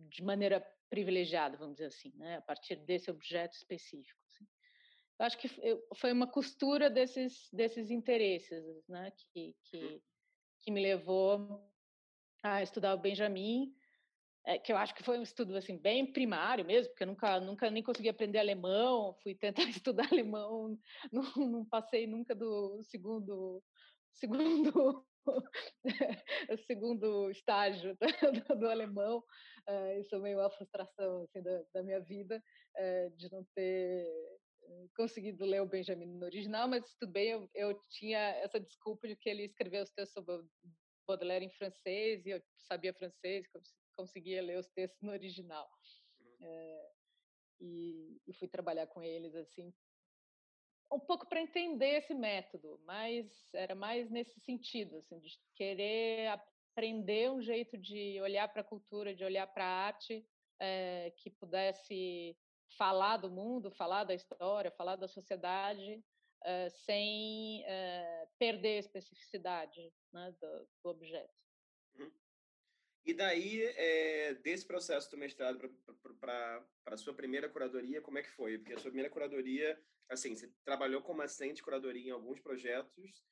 de 0.10 0.24
maneira 0.24 0.66
privilegiada, 0.90 1.56
vamos 1.58 1.76
dizer 1.76 1.88
assim, 1.88 2.12
né, 2.16 2.38
a 2.38 2.42
partir 2.42 2.76
desse 2.78 3.12
objeto 3.12 3.54
específico. 3.54 4.20
Assim. 4.28 4.46
Eu 5.20 5.26
acho 5.26 5.38
que 5.38 5.48
foi 5.96 6.12
uma 6.12 6.28
costura 6.28 6.90
desses, 6.90 7.50
desses 7.54 7.92
interesses 7.92 8.64
né, 8.90 9.12
que, 9.12 9.56
que, 9.66 10.02
que 10.62 10.72
me 10.72 10.82
levou 10.82 11.64
a 12.44 12.64
estudar 12.64 12.96
o 12.96 12.98
Benjamin, 12.98 13.74
é, 14.46 14.58
que 14.58 14.72
eu 14.72 14.78
acho 14.78 14.96
que 14.96 15.04
foi 15.04 15.20
um 15.20 15.24
estudo 15.24 15.56
assim 15.56 15.78
bem 15.78 16.12
primário 16.12 16.66
mesmo, 16.66 16.90
porque 16.90 17.04
eu 17.04 17.08
nunca, 17.08 17.40
nunca 17.40 17.72
nem 17.72 17.84
consegui 17.84 18.10
aprender 18.10 18.40
alemão, 18.40 19.16
fui 19.22 19.36
tentar 19.36 19.64
estudar 19.86 20.08
alemão, 20.12 20.78
não, 21.12 21.24
não 21.48 21.66
passei 21.66 22.08
nunca 22.08 22.34
do 22.34 22.82
segundo 22.84 23.64
segundo 24.14 25.06
o 25.26 26.58
segundo 26.66 27.30
estágio 27.30 27.96
do, 28.50 28.56
do 28.60 28.68
alemão. 28.68 29.24
Uh, 29.70 30.00
isso 30.00 30.16
é 30.16 30.20
meio 30.20 30.40
uma 30.40 30.50
frustração 30.50 31.24
assim, 31.24 31.42
da, 31.42 31.64
da 31.74 31.84
minha 31.84 32.00
vida, 32.00 32.44
uh, 32.78 33.16
de 33.16 33.32
não 33.32 33.46
ter 33.56 34.08
conseguido 34.96 35.46
ler 35.46 35.62
o 35.62 35.68
Benjamin 35.68 36.06
no 36.06 36.26
original, 36.26 36.68
mas 36.68 36.84
tudo 36.96 37.12
bem, 37.12 37.30
eu, 37.30 37.50
eu 37.54 37.80
tinha 37.90 38.20
essa 38.38 38.60
desculpa 38.60 39.08
de 39.08 39.16
que 39.16 39.30
ele 39.30 39.44
escreveu 39.44 39.84
os 39.84 39.92
textos 39.92 40.14
sobre 40.14 40.46
Baudelaire 41.08 41.46
em 41.46 41.52
francês, 41.52 42.26
e 42.26 42.30
eu 42.30 42.42
sabia 42.58 42.94
francês, 42.94 43.46
conseguia 44.02 44.42
ler 44.42 44.58
os 44.58 44.68
textos 44.70 45.02
no 45.02 45.12
original. 45.12 45.70
É, 46.42 46.92
e, 47.60 48.22
e, 48.28 48.34
fui 48.34 48.48
trabalhar 48.48 48.88
com 48.88 49.04
eles 49.04 49.36
assim 49.36 49.72
um 50.92 51.00
pouco 51.00 51.26
para 51.26 51.40
entender 51.40 52.00
esse 52.00 52.14
método, 52.14 52.82
mas 52.84 53.54
era 53.54 53.74
mais 53.74 54.10
nesse 54.10 54.38
sentido, 54.42 54.98
assim, 54.98 55.20
de 55.20 55.40
querer 55.56 56.28
aprender 56.28 57.32
um 57.32 57.42
jeito 57.42 57.78
de 57.78 58.20
olhar 58.22 58.48
para 58.50 58.62
a 58.62 58.66
cultura, 58.66 59.16
de 59.16 59.24
olhar 59.24 59.48
para 59.48 59.64
a 59.64 59.86
arte, 59.86 60.28
é, 60.60 61.14
que 61.18 61.30
pudesse 61.30 62.38
falar 62.78 63.18
do 63.18 63.30
mundo, 63.30 63.72
falar 63.72 64.04
da 64.04 64.14
história, 64.14 64.70
falar 64.72 64.98
da 64.98 65.08
sociedade, 65.08 66.04
é, 66.44 66.70
sem 66.70 67.64
é, 67.66 68.28
perder 68.38 68.76
a 68.76 68.80
especificidade 68.80 69.94
né, 70.12 70.36
do, 70.42 70.68
do, 70.84 70.90
objeto. 70.90 71.34
Uhum. 71.96 72.12
E 73.06 73.14
daí, 73.14 73.64
é, 73.64 74.36
desse 74.36 74.66
processo 74.66 75.10
do 75.10 75.18
mestrado 75.18 75.60
para 76.20 76.64
a 76.86 76.98
sua 76.98 77.14
primeira 77.14 77.50
curadoria, 77.50 78.02
como 78.02 78.20
é 78.20 78.24
que 78.24 78.30
foi? 78.30 78.58
Porque 78.60 78.74
a 78.74 78.78
sua 78.78 78.92
primeira 78.92 79.10
curadoria 79.10 79.82
assim, 80.12 80.36
você 80.36 80.52
trabalhou 80.66 81.02
como 81.02 81.22
assistente 81.22 81.58
de 81.58 81.64
curadoria 81.64 82.10
em 82.10 82.12
alguns 82.12 82.40
projetos, 82.40 83.24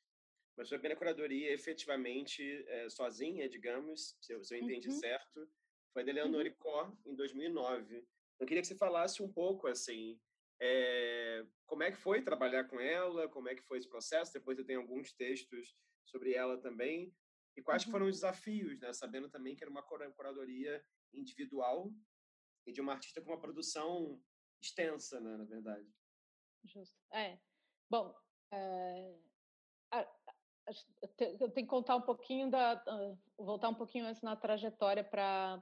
mas 0.58 0.68
sua 0.68 0.78
primeira 0.78 0.98
curadoria 0.98 1.52
efetivamente 1.52 2.44
é, 2.68 2.90
sozinha, 2.90 3.50
digamos, 3.50 4.18
se 4.22 4.34
eu, 4.34 4.44
se 4.44 4.56
eu 4.56 4.60
entendi 4.60 4.88
uhum. 4.88 4.96
certo, 4.96 5.50
foi 5.94 6.04
da 6.04 6.12
Leonore 6.12 6.50
uhum. 6.50 6.56
Cor, 6.58 6.98
em 7.06 7.16
2009. 7.16 8.06
Eu 8.40 8.48
queria 8.48 8.62
que 8.62 8.68
você 8.68 8.76
falasse 8.76 9.22
um 9.22 9.32
pouco, 9.32 9.68
assim, 9.68 10.18
é, 10.62 11.46
como 11.66 11.84
é 11.84 11.92
que 11.92 11.98
foi 11.98 12.22
trabalhar 12.22 12.66
com 12.66 12.80
ela, 12.80 13.28
como 13.28 13.50
é 13.50 13.56
que 13.56 13.64
foi 13.64 13.78
esse 13.78 13.90
processo, 13.90 14.34
depois 14.34 14.58
eu 14.58 14.66
tenho 14.66 14.80
alguns 14.80 15.12
textos 15.14 15.76
sobre 16.06 16.34
ela 16.34 16.58
também, 16.58 17.14
e 17.60 17.62
quais 17.62 17.86
uhum. 17.86 17.92
foram 17.92 18.08
os 18.08 18.16
desafios, 18.16 18.80
né, 18.80 18.94
sabendo 18.94 19.30
também 19.30 19.56
que 19.56 19.64
era 19.64 19.70
uma 19.70 19.84
curadoria 19.84 20.84
individual 21.14 21.92
e 22.66 22.72
de 22.72 22.80
uma 22.80 22.94
artista 22.94 23.22
com 23.22 23.32
uma 23.32 23.40
produção 23.40 24.22
extensa, 24.62 25.20
né, 25.20 25.36
na 25.36 25.44
verdade. 25.44 25.88
Justo. 26.64 26.98
É. 27.12 27.38
Bom, 27.90 28.16
é, 28.54 29.16
eu 31.20 31.52
tenho 31.52 31.66
que 31.66 31.66
contar 31.66 31.96
um 31.98 32.02
pouquinho 32.02 32.50
da. 32.50 32.82
voltar 33.38 33.70
um 33.70 33.76
pouquinho 33.76 34.06
antes 34.06 34.22
na 34.22 34.36
trajetória 34.36 35.04
para 35.04 35.62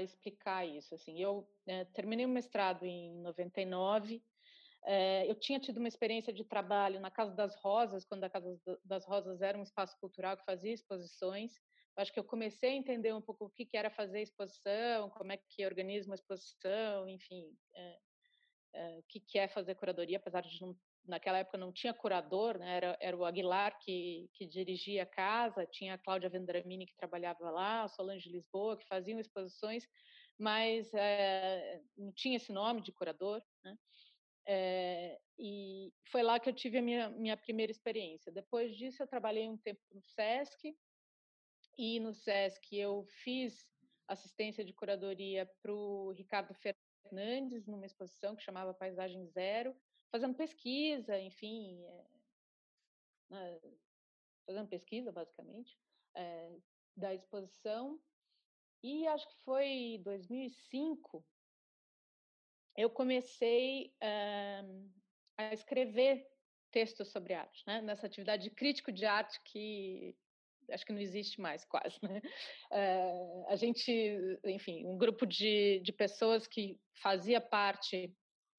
explicar 0.00 0.66
isso. 0.66 0.94
Assim, 0.94 1.20
eu 1.20 1.48
é, 1.66 1.84
terminei 1.86 2.26
o 2.26 2.28
mestrado 2.28 2.84
em 2.84 3.18
99. 3.22 4.22
É, 4.86 5.30
eu 5.30 5.34
tinha 5.34 5.60
tido 5.60 5.78
uma 5.78 5.88
experiência 5.88 6.32
de 6.32 6.44
trabalho 6.44 7.00
na 7.00 7.10
Casa 7.10 7.34
das 7.34 7.54
Rosas, 7.56 8.04
quando 8.04 8.24
a 8.24 8.30
Casa 8.30 8.58
das 8.84 9.06
Rosas 9.06 9.42
era 9.42 9.58
um 9.58 9.62
espaço 9.62 9.98
cultural 10.00 10.36
que 10.36 10.44
fazia 10.44 10.72
exposições. 10.72 11.52
Eu 11.96 12.02
acho 12.02 12.12
que 12.12 12.20
eu 12.20 12.24
comecei 12.24 12.70
a 12.70 12.76
entender 12.76 13.14
um 13.14 13.20
pouco 13.20 13.46
o 13.46 13.50
que, 13.50 13.68
era 13.76 13.90
fazer 13.90 14.22
exposição, 14.22 15.10
como 15.10 15.32
é 15.32 15.36
que 15.36 15.66
organiza 15.66 16.08
uma 16.08 16.14
exposição, 16.14 17.08
enfim, 17.08 17.54
é, 17.74 18.98
o 18.98 19.02
que, 19.08 19.20
que 19.20 19.38
é 19.38 19.48
fazer 19.48 19.74
curadoria, 19.74 20.16
apesar 20.16 20.42
de 20.42 20.60
não, 20.60 20.76
naquela 21.04 21.38
época 21.38 21.58
não 21.58 21.72
tinha 21.72 21.92
curador, 21.92 22.58
né? 22.58 22.76
era, 22.76 22.98
era 23.00 23.16
o 23.16 23.24
Aguilar 23.24 23.76
que, 23.80 24.30
que 24.34 24.46
dirigia 24.46 25.02
a 25.02 25.06
casa, 25.06 25.66
tinha 25.66 25.94
a 25.94 25.98
Cláudia 25.98 26.30
Vendramini 26.30 26.86
que 26.86 26.96
trabalhava 26.96 27.50
lá, 27.50 27.82
a 27.82 27.88
Solange 27.88 28.30
Lisboa 28.30 28.76
que 28.76 28.86
faziam 28.86 29.18
exposições, 29.18 29.84
mas 30.38 30.92
é, 30.94 31.80
não 31.96 32.12
tinha 32.12 32.36
esse 32.36 32.52
nome 32.52 32.80
de 32.80 32.92
curador, 32.92 33.42
né? 33.64 33.76
É, 34.46 35.20
e 35.38 35.92
foi 36.04 36.22
lá 36.22 36.40
que 36.40 36.48
eu 36.48 36.54
tive 36.54 36.78
a 36.78 36.82
minha, 36.82 37.08
minha 37.10 37.36
primeira 37.36 37.70
experiência. 37.70 38.32
Depois 38.32 38.76
disso, 38.76 39.02
eu 39.02 39.06
trabalhei 39.06 39.48
um 39.48 39.56
tempo 39.56 39.80
no 39.92 40.02
SESC, 40.02 40.76
e 41.78 42.00
no 42.00 42.12
SESC 42.12 42.76
eu 42.76 43.04
fiz 43.22 43.66
assistência 44.06 44.64
de 44.64 44.72
curadoria 44.72 45.46
para 45.62 45.72
o 45.72 46.10
Ricardo 46.10 46.54
Fernandes, 46.54 47.66
numa 47.66 47.86
exposição 47.86 48.36
que 48.36 48.42
chamava 48.42 48.74
Paisagem 48.74 49.24
Zero, 49.26 49.74
fazendo 50.10 50.34
pesquisa, 50.34 51.18
enfim, 51.18 51.82
é, 53.30 53.60
fazendo 54.44 54.68
pesquisa, 54.68 55.12
basicamente, 55.12 55.78
é, 56.14 56.58
da 56.96 57.14
exposição. 57.14 58.00
E 58.82 59.06
acho 59.06 59.28
que 59.28 59.36
foi 59.44 60.00
2005, 60.02 61.24
eu 62.80 62.90
comecei 62.90 63.92
é, 64.00 64.64
a 65.36 65.52
escrever 65.52 66.26
textos 66.70 67.08
sobre 67.08 67.34
arte, 67.34 67.62
né? 67.66 67.82
nessa 67.82 68.06
atividade 68.06 68.44
de 68.44 68.50
crítico 68.50 68.92
de 68.92 69.04
arte 69.04 69.40
que 69.44 70.16
acho 70.70 70.86
que 70.86 70.92
não 70.92 71.00
existe 71.00 71.40
mais 71.40 71.64
quase, 71.66 71.98
né? 72.02 72.22
É, 72.70 73.44
a 73.48 73.56
gente, 73.56 74.38
enfim, 74.44 74.86
um 74.86 74.96
grupo 74.96 75.26
de, 75.26 75.80
de 75.80 75.92
pessoas 75.92 76.46
que 76.46 76.78
fazia 77.02 77.40
parte 77.40 78.14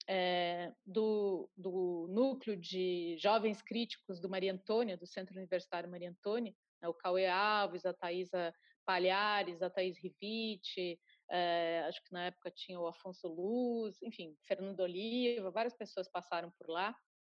é, 0.07 0.73
do, 0.85 1.49
do 1.55 2.07
núcleo 2.09 2.57
de 2.57 3.15
jovens 3.17 3.61
críticos 3.61 4.19
do 4.19 4.29
Maria 4.29 4.51
Antônia, 4.53 4.97
do 4.97 5.07
Centro 5.07 5.37
Universitário 5.37 5.89
Maria 5.89 6.09
Antônia, 6.09 6.53
né? 6.81 6.87
o 6.87 6.93
Cauê 6.93 7.27
Alves, 7.27 7.85
a 7.85 7.93
Thaisa 7.93 8.53
Palhares, 8.85 9.61
a 9.61 9.69
Thaís 9.69 9.97
Rivite, 9.97 10.99
é, 11.33 11.85
acho 11.87 12.03
que 12.03 12.11
na 12.11 12.25
época 12.25 12.51
tinha 12.51 12.77
o 12.77 12.87
Afonso 12.87 13.25
Luz, 13.25 14.01
enfim, 14.01 14.35
Fernando 14.45 14.81
Oliva, 14.81 15.49
várias 15.49 15.73
pessoas 15.73 16.09
passaram 16.09 16.51
por 16.51 16.67
lá, 16.67 16.93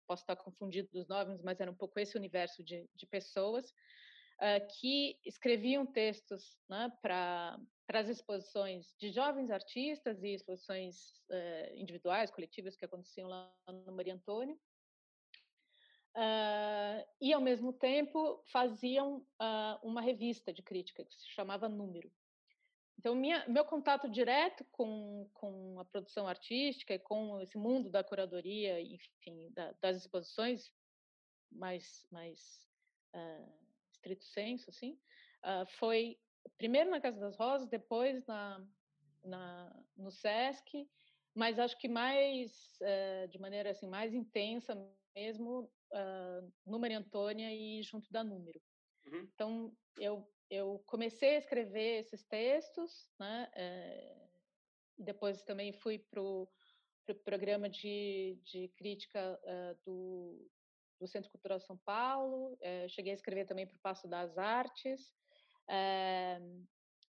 posso 0.08 0.24
estar 0.24 0.36
confundido 0.36 0.90
dos 0.92 1.08
nomes, 1.08 1.44
mas 1.44 1.60
era 1.60 1.70
um 1.70 1.76
pouco 1.76 2.00
esse 2.00 2.18
universo 2.18 2.64
de, 2.64 2.90
de 2.96 3.06
pessoas 3.06 3.70
uh, 3.70 4.68
que 4.80 5.20
escreviam 5.24 5.86
textos 5.86 6.58
né, 6.68 6.92
para 7.04 7.60
as 7.90 8.10
exposições 8.10 8.96
de 9.00 9.12
jovens 9.12 9.52
artistas 9.52 10.24
e 10.24 10.34
exposições 10.34 11.20
uh, 11.30 11.76
individuais, 11.76 12.32
coletivas 12.32 12.76
que 12.76 12.86
aconteciam 12.86 13.30
lá 13.30 13.54
no 13.68 13.92
Maria 13.92 14.16
Antônio. 14.16 14.60
Uh, 16.16 17.06
e, 17.22 17.32
ao 17.32 17.42
mesmo 17.42 17.74
tempo, 17.74 18.44
faziam 18.52 19.26
uma 19.82 20.02
revista 20.02 20.52
de 20.52 20.62
crítica 20.64 21.06
que 21.06 21.16
se 21.16 21.30
chamava 21.30 21.70
Número. 21.70 22.12
Então, 22.98 23.16
minha, 23.16 23.48
meu 23.48 23.66
contato 23.66 24.10
direto 24.10 24.64
com, 24.72 25.30
com 25.34 25.80
a 25.80 25.86
produção 25.86 26.28
artística 26.28 26.94
e 26.94 27.00
com 27.00 27.40
esse 27.42 27.58
mundo 27.58 27.90
da 27.90 28.04
curadoria, 28.04 28.80
enfim, 28.80 29.52
da, 29.52 29.74
das 29.82 29.98
exposições, 29.98 30.72
mais, 31.52 32.06
mais 32.12 32.68
uh, 33.14 33.54
estrito 33.92 34.24
senso, 34.26 34.70
assim, 34.70 35.00
uh, 35.44 35.66
foi 35.78 36.20
primeiro 36.58 36.90
na 36.90 37.02
Casa 37.02 37.20
das 37.20 37.36
Rosas, 37.38 37.68
depois 37.68 38.26
na, 38.26 38.66
na, 39.24 39.84
no 39.96 40.12
Sesc, 40.12 40.90
mas 41.36 41.60
acho 41.60 41.78
que 41.78 41.88
mais, 41.88 42.78
uh, 42.82 43.28
de 43.28 43.40
maneira 43.40 43.72
assim, 43.72 43.88
mais 43.88 44.14
intensa 44.14 44.76
mesmo, 45.16 45.72
no 46.66 46.80
Maria 46.80 46.98
Antônia 46.98 47.54
e 47.54 47.84
junto 47.84 48.12
da 48.12 48.24
Número. 48.24 48.60
Uhum. 49.06 49.30
Então, 49.32 49.78
eu 50.00 50.28
eu 50.50 50.84
comecei 50.86 51.36
a 51.36 51.40
escrever 51.40 52.00
esses 52.00 52.24
textos, 52.24 53.10
né? 53.20 53.50
É, 53.56 54.28
depois 54.98 55.44
também 55.44 55.74
fui 55.74 55.98
para 55.98 56.22
o 56.22 56.48
pro 57.06 57.16
programa 57.16 57.70
de, 57.70 58.40
de 58.44 58.70
crítica 58.78 59.40
uh, 59.44 59.78
do, 59.84 60.50
do 61.00 61.08
Centro 61.08 61.30
Cultural 61.32 61.60
São 61.60 61.78
Paulo. 61.78 62.54
Uh, 62.54 62.88
cheguei 62.88 63.12
a 63.12 63.16
escrever 63.16 63.46
também 63.46 63.68
para 63.68 63.76
o 63.76 63.82
Passo 63.82 64.08
das 64.08 64.38
Artes. 64.38 65.14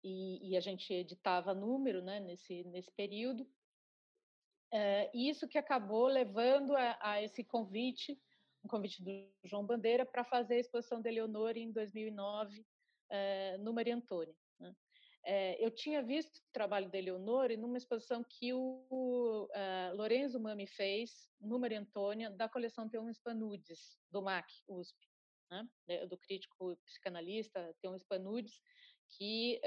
E, 0.03 0.51
e, 0.51 0.55
a 0.55 0.59
gente 0.59 0.93
editava 0.93 1.53
número 1.53 2.01
né, 2.01 2.19
nesse, 2.19 2.63
nesse 2.65 2.89
período. 2.91 3.45
isso 5.13 5.47
que 5.47 5.57
acabou 5.57 6.07
levando 6.07 6.75
a, 6.77 6.97
a 7.01 7.21
esse 7.21 7.43
convite, 7.43 8.17
um 8.63 8.69
convite 8.69 9.03
do 9.03 9.11
João 9.43 9.65
Bandeira, 9.65 10.05
para 10.05 10.23
fazer 10.23 10.55
a 10.55 10.59
exposição 10.59 11.01
de 11.01 11.09
Eleonora 11.09 11.59
em 11.59 11.71
2009 11.71 12.65
uh, 13.11 13.57
no 13.63 13.73
Maria 13.73 13.95
Antônia. 13.95 14.35
Né? 14.59 14.69
Uh, 15.25 15.55
eu 15.59 15.71
tinha 15.71 16.01
visto 16.01 16.37
o 16.37 16.51
trabalho 16.53 16.89
da 16.89 16.97
Eleonore 16.97 17.57
numa 17.57 17.77
exposição 17.77 18.23
que 18.23 18.53
o 18.53 19.49
uh, 19.51 19.95
Lorenzo 19.95 20.39
Mami 20.39 20.67
fez 20.67 21.29
no 21.39 21.59
Maria 21.59 21.79
Antônia, 21.79 22.29
da 22.29 22.47
coleção 22.47 22.89
Tem 22.89 22.99
um 22.99 23.11
Spanudes, 23.11 23.99
do 24.09 24.21
MAC, 24.21 24.47
USP, 24.67 24.97
né? 25.51 25.67
do 26.07 26.17
crítico 26.17 26.77
psicanalista 26.85 27.75
Tem 27.81 27.89
um 27.89 27.97
Spanudes, 27.97 28.61
que 29.09 29.61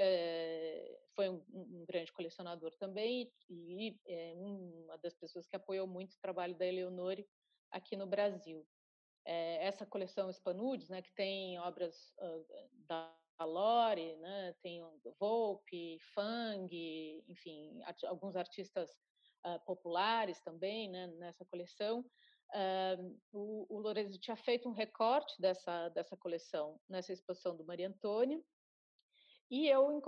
foi 1.15 1.27
um, 1.27 1.43
um, 1.51 1.83
grande 1.87 2.13
colecionador 2.13 2.75
também 2.75 3.33
e 3.49 3.97
é 4.05 4.35
uma 4.35 4.99
das 4.99 5.15
pessoas 5.15 5.47
que 5.47 5.55
apoiou 5.55 5.87
muito 5.87 6.13
o 6.13 6.19
trabalho 6.19 6.55
da 6.55 6.65
Eleonore 6.65 7.27
aqui 7.71 7.95
no 7.95 8.05
Brasil. 8.05 8.67
É, 9.25 9.65
essa 9.65 9.85
coleção 9.85 10.31
Spanudes, 10.31 10.89
né, 10.89 11.01
que 11.01 11.13
tem 11.13 11.59
obras 11.59 12.13
uh, 12.17 12.45
da 12.87 13.15
Lore, 13.45 14.15
né? 14.17 14.55
tem 14.61 14.81
Volpe, 15.19 15.99
Fang, 16.13 16.69
enfim, 17.27 17.81
art 17.83 18.03
alguns 18.05 18.35
artistas 18.35 18.89
uh, 19.45 19.59
populares 19.65 20.41
também 20.41 20.89
né? 20.89 21.07
nessa 21.17 21.45
coleção. 21.45 22.05
Uh, 22.53 23.19
o, 23.31 23.77
o 23.77 23.79
Lorenzo 23.79 24.19
tinha 24.19 24.35
feito 24.35 24.67
um 24.67 24.73
recorte 24.73 25.33
dessa, 25.39 25.89
dessa 25.89 26.17
coleção 26.17 26.79
nessa 26.89 27.13
exposição 27.13 27.55
do 27.55 27.65
Maria 27.65 27.87
Antônia, 27.87 28.41
e 29.51 29.67
eu, 29.67 30.01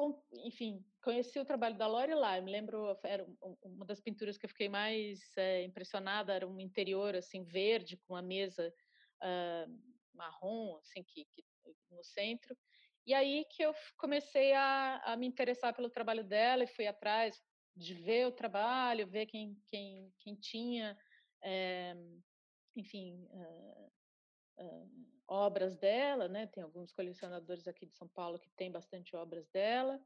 enfim, 0.45 0.81
conheci 1.03 1.37
o 1.37 1.43
trabalho 1.43 1.77
da 1.77 1.85
Lore 1.85 2.13
lá. 2.13 2.37
Eu 2.37 2.43
me 2.43 2.51
lembro, 2.51 2.97
era 3.03 3.27
uma 3.61 3.85
das 3.85 3.99
pinturas 3.99 4.37
que 4.37 4.45
eu 4.45 4.49
fiquei 4.49 4.69
mais 4.69 5.19
é, 5.35 5.63
impressionada, 5.63 6.33
era 6.33 6.47
um 6.47 6.61
interior 6.61 7.13
assim 7.13 7.43
verde 7.43 7.97
com 7.97 8.13
uma 8.13 8.21
mesa 8.21 8.73
uh, 9.21 9.81
marrom, 10.13 10.77
assim 10.77 11.03
que, 11.03 11.25
que 11.25 11.43
no 11.91 12.01
centro. 12.05 12.55
E 13.05 13.13
aí 13.13 13.45
que 13.49 13.63
eu 13.63 13.73
comecei 13.97 14.53
a, 14.53 15.01
a, 15.05 15.17
me 15.17 15.27
interessar 15.27 15.73
pelo 15.73 15.89
trabalho 15.89 16.23
dela 16.23 16.63
e 16.63 16.67
fui 16.67 16.87
atrás 16.87 17.41
de 17.75 17.93
ver 17.93 18.27
o 18.27 18.31
trabalho, 18.31 19.07
ver 19.07 19.25
quem, 19.25 19.57
quem, 19.67 20.13
quem 20.19 20.35
tinha, 20.35 20.97
é, 21.41 21.95
enfim, 22.75 23.27
uh, 23.31 23.91
uh, 24.63 24.91
obras 25.27 25.75
dela, 25.75 26.27
né? 26.27 26.47
Tem 26.47 26.63
alguns 26.63 26.91
colecionadores 26.93 27.67
aqui 27.67 27.85
de 27.85 27.95
São 27.95 28.07
Paulo 28.07 28.39
que 28.39 28.49
têm 28.51 28.71
bastante 28.71 29.15
obras 29.15 29.47
dela. 29.49 29.99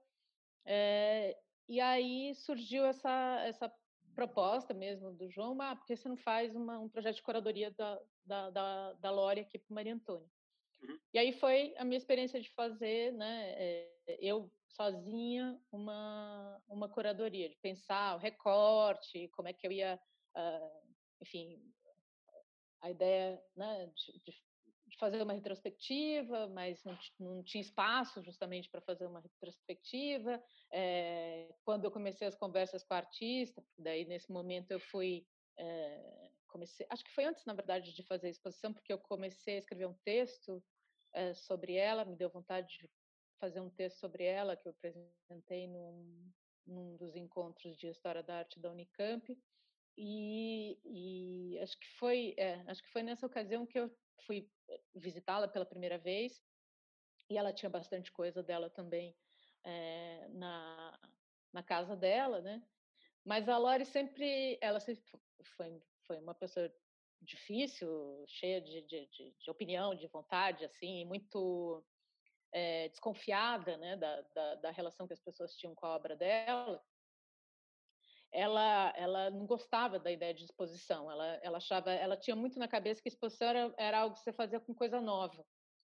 E 1.67 1.82
aí 1.82 2.34
surgiu 2.34 2.86
essa, 2.86 3.41
essa 3.45 3.71
proposta 4.15 4.74
mesmo 4.74 5.12
do 5.12 5.30
João, 5.30 5.62
ah, 5.62 5.76
porque 5.76 5.95
você 5.95 6.08
não 6.08 6.15
faz 6.15 6.56
uma, 6.56 6.80
um 6.80 6.89
projeto 6.89 7.17
de 7.17 7.21
curadoria 7.21 7.71
da, 7.71 8.02
da, 8.26 8.50
da, 8.50 8.93
da 8.93 9.32
aqui 9.32 9.60
para 9.60 9.76
Maria 9.76 9.93
Antônia? 9.93 10.28
Uhum. 10.82 11.00
E 11.13 11.20
aí 11.20 11.34
foi 11.34 11.74
a 11.78 11.86
minha 11.86 11.98
experiência 11.98 12.40
de 12.40 12.50
fazer, 12.52 13.13
né, 13.13 13.54
é, 13.58 14.18
eu 14.20 14.52
sozinha, 14.70 15.60
uma, 15.72 16.62
uma 16.68 16.88
curadoria, 16.88 17.50
de 17.50 17.58
pensar 17.58 18.16
o 18.16 18.20
recorte, 18.20 19.28
como 19.30 19.48
é 19.48 19.54
que 19.54 19.66
eu 19.66 19.72
ia, 19.72 20.00
uh, 20.36 20.94
enfim, 21.20 21.60
a 22.82 22.92
ideia 22.92 23.42
né, 23.56 23.88
de, 23.88 24.22
de, 24.24 24.48
fazer 25.00 25.22
uma 25.22 25.34
retrospectiva, 25.34 26.48
mas 26.48 26.84
não, 26.84 26.98
não 27.20 27.44
tinha 27.44 27.62
espaço 27.62 28.24
justamente 28.24 28.70
para 28.70 28.82
fazer 28.82 29.06
uma 29.06 29.20
retrospectiva. 29.20 30.42
É, 30.72 31.54
quando 31.63 31.86
eu 31.86 31.92
comecei 31.92 32.28
as 32.28 32.36
conversas 32.36 32.84
com 32.84 32.94
a 32.94 32.98
artista, 32.98 33.63
daí 33.78 34.06
nesse 34.06 34.32
momento 34.32 34.72
eu 34.72 34.80
fui 34.80 35.28
é, 35.58 36.27
comecei, 36.58 36.88
acho 36.89 37.04
que 37.04 37.12
foi 37.12 37.26
antes, 37.26 37.46
na 37.46 37.54
verdade, 37.54 37.93
de 37.93 38.02
fazer 38.04 38.28
a 38.28 38.32
exposição, 38.32 38.74
porque 38.74 38.91
eu 38.91 38.98
comecei 38.98 39.56
a 39.56 39.60
escrever 39.60 39.86
um 39.86 39.93
texto 40.04 40.63
é, 41.13 41.34
sobre 41.36 41.76
ela, 41.76 42.04
me 42.04 42.15
deu 42.15 42.30
vontade 42.30 42.80
de 42.80 42.89
fazer 43.39 43.62
um 43.62 43.70
texto 43.70 44.00
sobre 44.00 44.24
ela 44.24 44.58
que 44.58 44.67
eu 44.67 44.72
apresentei 44.72 45.67
num, 45.67 46.32
num 46.65 46.98
dos 46.98 47.15
encontros 47.15 47.78
de 47.78 47.88
história 47.88 48.24
da 48.24 48.39
arte 48.39 48.60
da 48.60 48.72
Unicamp 48.72 49.38
e, 49.96 50.80
e 50.84 51.60
acho 51.60 51.78
que 51.80 51.88
foi 52.00 52.34
é, 52.38 52.63
acho 52.67 52.82
que 52.82 52.89
foi 52.89 53.04
nessa 53.04 53.28
ocasião 53.28 53.65
que 53.65 53.80
eu 53.80 53.96
fui 54.26 54.50
eh, 54.70 54.82
visitá-la 54.96 55.48
pela 55.48 55.65
primeira 55.65 56.00
vez 56.00 56.41
e 57.30 57.38
ela 57.38 57.54
tinha 57.54 57.70
bastante 57.70 58.12
coisa 58.12 58.41
dela 58.41 58.70
também 58.72 59.15
é, 59.63 60.28
na, 60.30 61.00
na 61.54 61.62
casa 61.62 61.96
dela, 61.96 62.41
né? 62.41 62.63
Mas 63.24 63.48
a 63.48 63.58
Lori 63.58 63.86
sempre, 63.86 64.58
ela 64.62 64.80
sempre 64.80 65.04
foi, 65.56 65.82
foi 66.08 66.20
uma 66.20 66.34
pessoa 66.34 66.72
difícil, 67.22 68.24
cheia 68.28 68.62
de, 68.62 68.82
de, 68.84 69.08
de, 69.08 69.36
de 69.39 69.52
opinião, 69.52 69.96
de 69.96 70.08
vontade, 70.08 70.63
assim, 70.65 71.06
muito 71.06 71.84
é, 72.52 72.89
desconfiada, 72.89 73.78
né, 73.78 73.98
da, 73.98 74.22
da, 74.34 74.56
da, 74.56 74.72
relação 74.72 75.08
que 75.08 75.13
as 75.13 75.22
pessoas 75.22 75.56
tinham 75.56 75.76
com 75.76 75.86
a 75.86 75.96
obra 75.96 76.15
dela. 76.15 76.84
Ela, 78.32 78.93
ela 78.96 79.30
não 79.30 79.46
gostava 79.46 80.00
da 80.00 80.12
ideia 80.12 80.34
de 80.34 80.43
exposição. 80.43 81.10
Ela, 81.10 81.26
ela 81.41 81.58
achava, 81.58 81.91
ela 81.91 82.17
tinha 82.17 82.36
muito 82.36 82.60
na 82.60 82.67
cabeça 82.67 83.02
que 83.02 83.10
exposição 83.10 83.48
era, 83.48 83.74
era 83.78 84.00
algo 84.00 84.15
que 84.15 84.22
você 84.22 84.34
fazia 84.34 84.60
com 84.60 84.76
coisa 84.76 85.02
nova, 85.02 85.46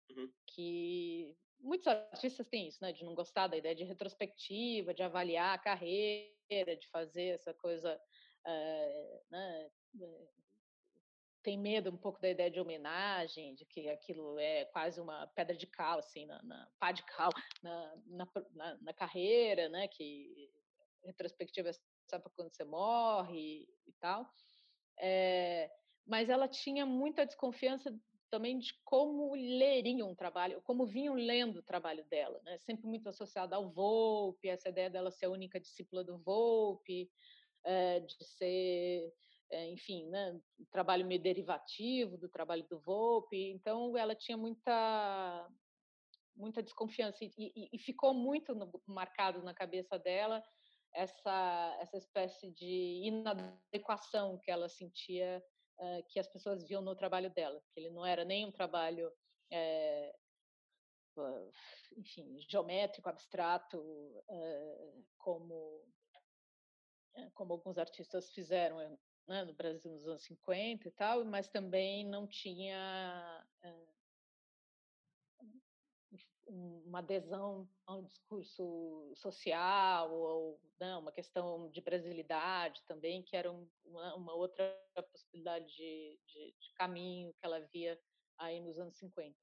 uhum. 0.09 0.31
que 0.47 1.35
muitos 1.59 1.87
artistas 1.87 2.47
têm 2.47 2.67
isso, 2.67 2.79
né, 2.81 2.91
de 2.91 3.03
não 3.03 3.15
gostar 3.15 3.47
da 3.47 3.57
ideia 3.57 3.73
de 3.73 3.83
retrospectiva, 3.83 4.93
de 4.93 5.01
avaliar 5.01 5.55
a 5.55 5.61
carreira, 5.61 6.75
de 6.77 6.87
fazer 6.89 7.35
essa 7.35 7.53
coisa, 7.53 7.99
uh, 8.45 9.21
né, 9.29 9.69
tem 11.45 11.59
medo 11.59 11.91
um 11.91 11.97
pouco 11.97 12.19
da 12.19 12.27
ideia 12.27 12.49
de 12.49 12.59
homenagem, 12.59 13.53
de 13.53 13.65
que 13.65 13.87
aquilo 13.87 14.39
é 14.39 14.65
quase 14.65 14.99
uma 14.99 15.27
pedra 15.27 15.55
de 15.55 15.67
cal, 15.67 15.99
assim, 15.99 16.25
na, 16.25 16.41
na 16.41 16.67
pá 16.79 16.91
de 16.91 17.03
cal 17.03 17.29
na, 17.63 17.95
na, 18.07 18.77
na, 18.81 18.93
carreira, 18.93 19.69
né? 19.69 19.87
Que 19.87 20.49
retrospectiva 21.05 21.69
é 21.69 21.73
só 22.09 22.19
para 22.19 22.31
quando 22.35 22.51
você 22.51 22.63
morre 22.63 23.67
e 23.85 23.93
tal. 23.99 24.27
É, 24.99 25.69
mas 26.03 26.29
ela 26.29 26.47
tinha 26.47 26.83
muita 26.83 27.27
desconfiança 27.27 27.95
também 28.31 28.57
de 28.57 28.73
como 28.83 29.35
leriam 29.35 30.11
o 30.11 30.15
trabalho, 30.15 30.61
como 30.63 30.83
vinham 30.83 31.13
lendo 31.13 31.59
o 31.59 31.63
trabalho 31.63 32.03
dela, 32.05 32.41
né? 32.43 32.57
Sempre 32.57 32.87
muito 32.87 33.07
associada 33.07 33.55
ao 33.55 33.69
Volpe, 33.69 34.49
essa 34.49 34.69
ideia 34.69 34.89
dela 34.89 35.11
ser 35.11 35.27
a 35.27 35.29
única 35.29 35.59
discípula 35.59 36.03
do 36.03 36.17
Volpe, 36.17 37.07
é, 37.65 37.99
de 37.99 38.23
ser, 38.23 39.13
é, 39.49 39.67
enfim, 39.71 40.07
né, 40.09 40.39
trabalho 40.71 41.05
meio 41.05 41.21
derivativo 41.21 42.17
do 42.17 42.29
trabalho 42.29 42.65
do 42.69 42.79
Volpe. 42.79 43.51
Então, 43.51 43.97
ela 43.97 44.15
tinha 44.15 44.37
muita 44.37 45.49
muita 46.37 46.61
desconfiança 46.61 47.23
e, 47.23 47.31
e, 47.37 47.69
e 47.71 47.79
ficou 47.79 48.13
muito 48.13 48.53
no, 48.53 48.69
marcado 48.85 49.41
na 49.41 49.53
cabeça 49.53 49.97
dela 49.97 50.43
essa 50.93 51.77
essa 51.79 51.97
espécie 51.97 52.51
de 52.51 53.03
inadequação 53.05 54.37
que 54.39 54.51
ela 54.51 54.67
sentia 54.67 55.41
uh, 55.79 56.03
que 56.09 56.19
as 56.19 56.27
pessoas 56.27 56.67
viam 56.67 56.81
no 56.81 56.93
trabalho 56.93 57.29
dela, 57.29 57.61
que 57.71 57.79
ele 57.79 57.89
não 57.89 58.05
era 58.05 58.25
nem 58.25 58.45
um 58.45 58.51
trabalho, 58.51 59.09
é, 59.49 60.13
enfim, 61.95 62.37
geométrico, 62.49 63.07
abstrato, 63.07 63.81
como 65.17 65.85
como 67.33 67.53
alguns 67.53 67.77
artistas 67.77 68.31
fizeram 68.31 68.77
né, 69.27 69.43
no 69.43 69.53
Brasil 69.53 69.91
nos 69.91 70.07
anos 70.07 70.23
50 70.23 70.87
e 70.87 70.91
tal, 70.91 71.23
mas 71.25 71.47
também 71.49 72.05
não 72.05 72.27
tinha 72.27 73.45
uma 76.47 76.99
adesão 76.99 77.67
a 77.85 77.95
um 77.95 78.03
discurso 78.03 79.11
social 79.15 80.13
ou 80.13 80.61
né, 80.79 80.95
uma 80.95 81.11
questão 81.11 81.69
de 81.69 81.81
brasilidade 81.81 82.83
também, 82.87 83.23
que 83.23 83.35
era 83.35 83.51
uma, 83.51 84.15
uma 84.15 84.33
outra 84.33 84.63
possibilidade 85.11 85.65
de, 85.75 86.19
de, 86.27 86.55
de, 86.59 86.73
caminho 86.75 87.33
que 87.33 87.45
ela 87.45 87.59
via 87.73 87.99
aí 88.37 88.59
nos 88.59 88.77
anos 88.77 88.95
50. 88.97 89.35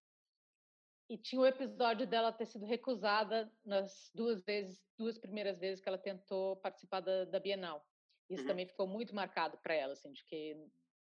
E 1.12 1.18
tinha 1.18 1.42
o 1.42 1.46
episódio 1.46 2.06
dela 2.06 2.32
ter 2.32 2.46
sido 2.46 2.64
recusada 2.64 3.52
nas 3.62 4.10
duas 4.14 4.42
vezes, 4.42 4.82
duas 4.96 5.18
primeiras 5.18 5.58
vezes 5.58 5.78
que 5.78 5.86
ela 5.86 5.98
tentou 5.98 6.56
participar 6.56 7.00
da, 7.00 7.26
da 7.26 7.38
Bienal. 7.38 7.86
Isso 8.30 8.40
uhum. 8.44 8.48
também 8.48 8.66
ficou 8.66 8.86
muito 8.86 9.14
marcado 9.14 9.58
para 9.58 9.74
ela, 9.74 9.92
assim, 9.92 10.10
de 10.10 10.24
que 10.24 10.56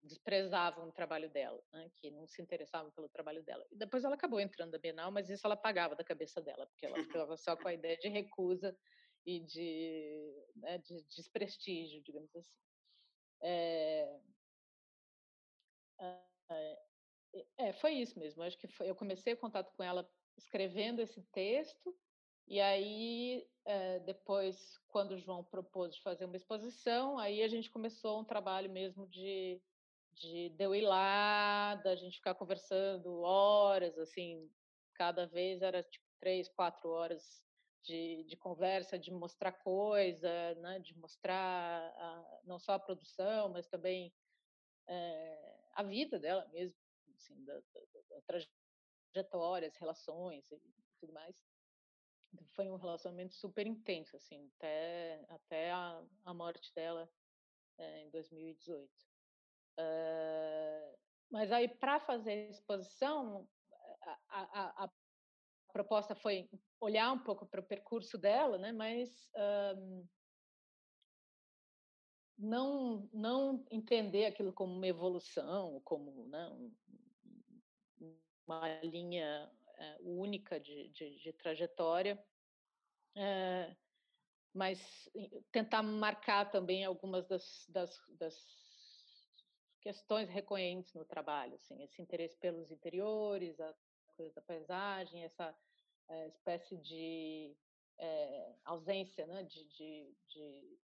desprezavam 0.03 0.87
o 0.87 0.91
trabalho 0.91 1.27
dela, 1.31 1.59
né, 1.73 1.89
que 1.95 2.11
não 2.11 2.27
se 2.27 2.39
interessavam 2.39 2.91
pelo 2.91 3.09
trabalho 3.09 3.41
dela. 3.41 3.65
E 3.71 3.75
depois 3.75 4.03
ela 4.03 4.13
acabou 4.13 4.39
entrando 4.39 4.73
na 4.73 4.77
Bienal, 4.77 5.11
mas 5.11 5.27
isso 5.27 5.47
ela 5.47 5.57
pagava 5.57 5.95
da 5.95 6.03
cabeça 6.03 6.39
dela, 6.39 6.67
porque 6.67 6.85
ela 6.85 6.95
ficava 7.25 7.35
só 7.35 7.57
com 7.57 7.67
a 7.67 7.73
ideia 7.73 7.97
de 7.97 8.07
recusa 8.07 8.77
e 9.25 9.39
de, 9.39 10.45
né, 10.57 10.77
de 10.77 11.01
desprestígio, 11.05 12.03
digamos 12.03 12.29
assim. 12.35 12.59
É, 13.41 14.19
é, 15.99 16.79
foi 17.73 17.93
isso 17.93 18.17
mesmo. 18.19 18.43
Acho 18.43 18.57
que 18.57 18.67
foi, 18.67 18.89
eu 18.89 18.95
comecei 18.95 19.33
o 19.33 19.37
contato 19.37 19.71
com 19.75 19.83
ela 19.83 20.09
escrevendo 20.37 21.01
esse 21.01 21.21
texto 21.31 21.95
e 22.47 22.59
aí, 22.61 23.47
é, 23.65 23.99
depois, 23.99 24.77
quando 24.87 25.11
o 25.11 25.17
João 25.17 25.43
propôs 25.43 25.95
de 25.95 26.01
fazer 26.01 26.25
uma 26.25 26.35
exposição, 26.35 27.17
aí 27.17 27.41
a 27.41 27.47
gente 27.47 27.71
começou 27.71 28.19
um 28.19 28.25
trabalho 28.25 28.69
mesmo 28.69 29.07
de 29.07 29.61
de, 30.15 30.49
de 30.49 30.63
eu 30.63 30.73
ir 30.73 30.81
lá, 30.81 31.75
da 31.75 31.95
gente 31.95 32.17
ficar 32.17 32.35
conversando 32.35 33.21
horas, 33.21 33.97
assim, 33.97 34.49
cada 34.93 35.25
vez 35.27 35.61
era 35.61 35.83
tipo 35.83 36.05
três, 36.19 36.47
quatro 36.49 36.89
horas 36.89 37.43
de, 37.83 38.23
de 38.23 38.37
conversa, 38.37 38.97
de 38.97 39.11
mostrar 39.11 39.51
coisa, 39.51 40.55
né, 40.55 40.79
de 40.79 40.97
mostrar 40.97 41.37
a, 41.97 42.41
não 42.45 42.57
só 42.57 42.73
a 42.73 42.79
produção, 42.79 43.49
mas 43.49 43.67
também 43.67 44.13
é, 44.87 45.69
a 45.73 45.83
vida 45.83 46.19
dela 46.19 46.47
mesmo, 46.47 46.79
assim, 47.15 47.43
da, 47.43 47.53
da, 47.53 47.81
da 48.09 48.21
trajetória, 49.13 49.67
as 49.67 49.75
relações 49.75 50.51
e 50.51 50.59
tudo 50.99 51.13
mais. 51.13 51.43
Então, 52.33 52.47
foi 52.49 52.69
um 52.69 52.75
relacionamento 52.75 53.33
super 53.33 53.65
intenso, 53.65 54.15
assim, 54.15 54.51
até, 54.55 55.25
até 55.29 55.71
a, 55.71 56.03
a 56.25 56.33
morte 56.33 56.73
dela 56.73 57.09
é, 57.77 58.03
em 58.03 58.09
2018. 58.09 58.91
Uh, 59.77 60.97
mas 61.29 61.51
aí, 61.51 61.67
para 61.67 61.99
fazer 61.99 62.31
a 62.31 62.49
exposição, 62.49 63.47
a, 64.29 64.41
a, 64.41 64.85
a, 64.85 64.91
proposta 65.73 66.15
foi 66.15 66.49
olhar 66.79 67.11
um 67.11 67.19
pouco 67.19 67.45
para 67.45 67.59
o 67.59 67.65
percurso 67.65 68.17
dela, 68.17 68.57
né? 68.57 68.71
mas 68.71 69.29
um, 69.77 70.07
não, 72.37 73.09
não 73.13 73.65
entender 73.69 74.25
aquilo 74.25 74.53
como 74.53 74.73
uma 74.73 74.87
evolução, 74.87 75.81
como 75.83 76.27
né, 76.27 76.49
uma 78.47 78.79
linha 78.83 79.51
é, 79.77 79.97
única 80.01 80.59
de, 80.59 80.89
de, 80.89 81.17
de 81.19 81.33
trajetória, 81.33 82.23
é, 83.15 83.75
mas 84.53 85.09
tentar 85.51 85.83
marcar 85.83 86.49
também 86.51 86.85
algumas 86.85 87.27
das, 87.27 87.65
das, 87.69 87.97
das 88.17 88.35
questões 89.81 90.29
recorrentes 90.29 90.93
no 90.93 91.05
trabalho, 91.05 91.55
assim, 91.55 91.81
esse 91.83 92.01
interesse 92.01 92.37
pelos 92.37 92.71
interiores, 92.71 93.59
a 93.59 93.73
coisa 94.15 94.33
da 94.33 94.41
paisagem, 94.41 95.23
essa 95.23 95.55
é, 96.07 96.27
espécie 96.27 96.77
de 96.77 97.55
ausência 98.65 99.25
né, 99.25 99.43
de, 99.43 99.63
de, 99.69 100.13
de, 100.27 100.79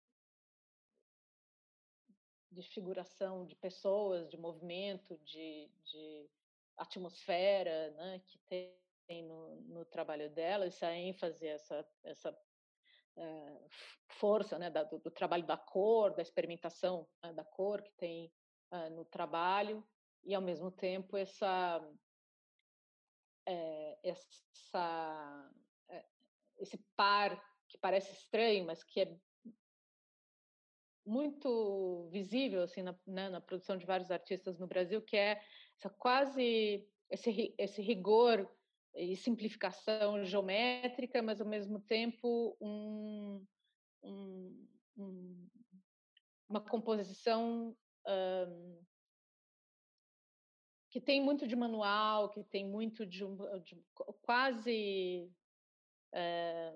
de, 2.51 2.63
figuração 2.63 3.47
de 3.47 3.55
pessoas, 3.55 4.29
de 4.29 4.37
movimento, 4.37 5.17
de, 5.19 5.71
de 5.85 6.29
atmosfera 6.77 7.91
né, 7.93 8.21
que 8.27 8.39
tem 8.47 9.23
no, 9.23 9.61
no, 9.63 9.85
trabalho 9.85 10.29
dela, 10.31 10.67
essa 10.67 10.93
ênfase, 10.93 11.47
essa, 11.47 11.87
essa 12.03 12.37
é, 13.17 13.69
força 14.09 14.59
né, 14.59 14.71
do, 14.71 14.99
do, 14.99 15.11
trabalho 15.11 15.47
da 15.47 15.57
cor, 15.57 16.15
da 16.15 16.23
experimentação 16.23 17.09
né, 17.23 17.33
da 17.33 17.45
cor 17.45 17.83
que 17.83 17.93
tem 17.93 18.33
uh, 18.73 18.91
no 18.91 19.05
trabalho 19.05 19.87
e 20.25 20.35
ao 20.35 20.43
mesmo 20.43 20.71
tempo 20.71 21.17
essa 21.17 21.81
é, 23.49 23.99
essa 24.03 25.51
esse 26.59 26.79
par 26.97 27.41
que 27.69 27.79
parece 27.79 28.13
estranho 28.13 28.67
mas 28.67 28.83
que 28.83 29.01
é 29.01 29.17
muito 31.05 32.09
visível 32.11 32.63
assim 32.63 32.83
na, 32.83 32.99
né, 33.07 33.29
na 33.29 33.41
produção 33.41 33.77
de 33.77 33.87
vários 33.87 34.11
artistas 34.11 34.59
no 34.59 34.67
Brasil 34.67 35.01
que 35.01 35.17
é 35.17 35.41
essa 35.79 35.91
quase 35.91 36.87
esse 37.11 37.55
esse 37.59 37.83
rigor 37.83 38.51
e 38.95 39.17
simplificação 39.17 40.25
geométrica 40.25 41.23
mas 41.23 41.41
ao 41.41 41.47
mesmo 41.47 41.81
tempo 41.81 42.57
um, 42.61 43.47
um, 44.03 44.69
um 44.97 45.49
uma 46.49 46.61
composição 46.61 47.77
que 50.97 51.01
tem 51.01 51.21
muito 51.21 51.47
de 51.47 51.55
manual, 51.55 52.31
que 52.31 52.43
tem 52.45 52.65
muito 52.65 53.05
de, 53.05 53.23
de 53.65 53.85
quase 54.23 55.31
é, 56.11 56.75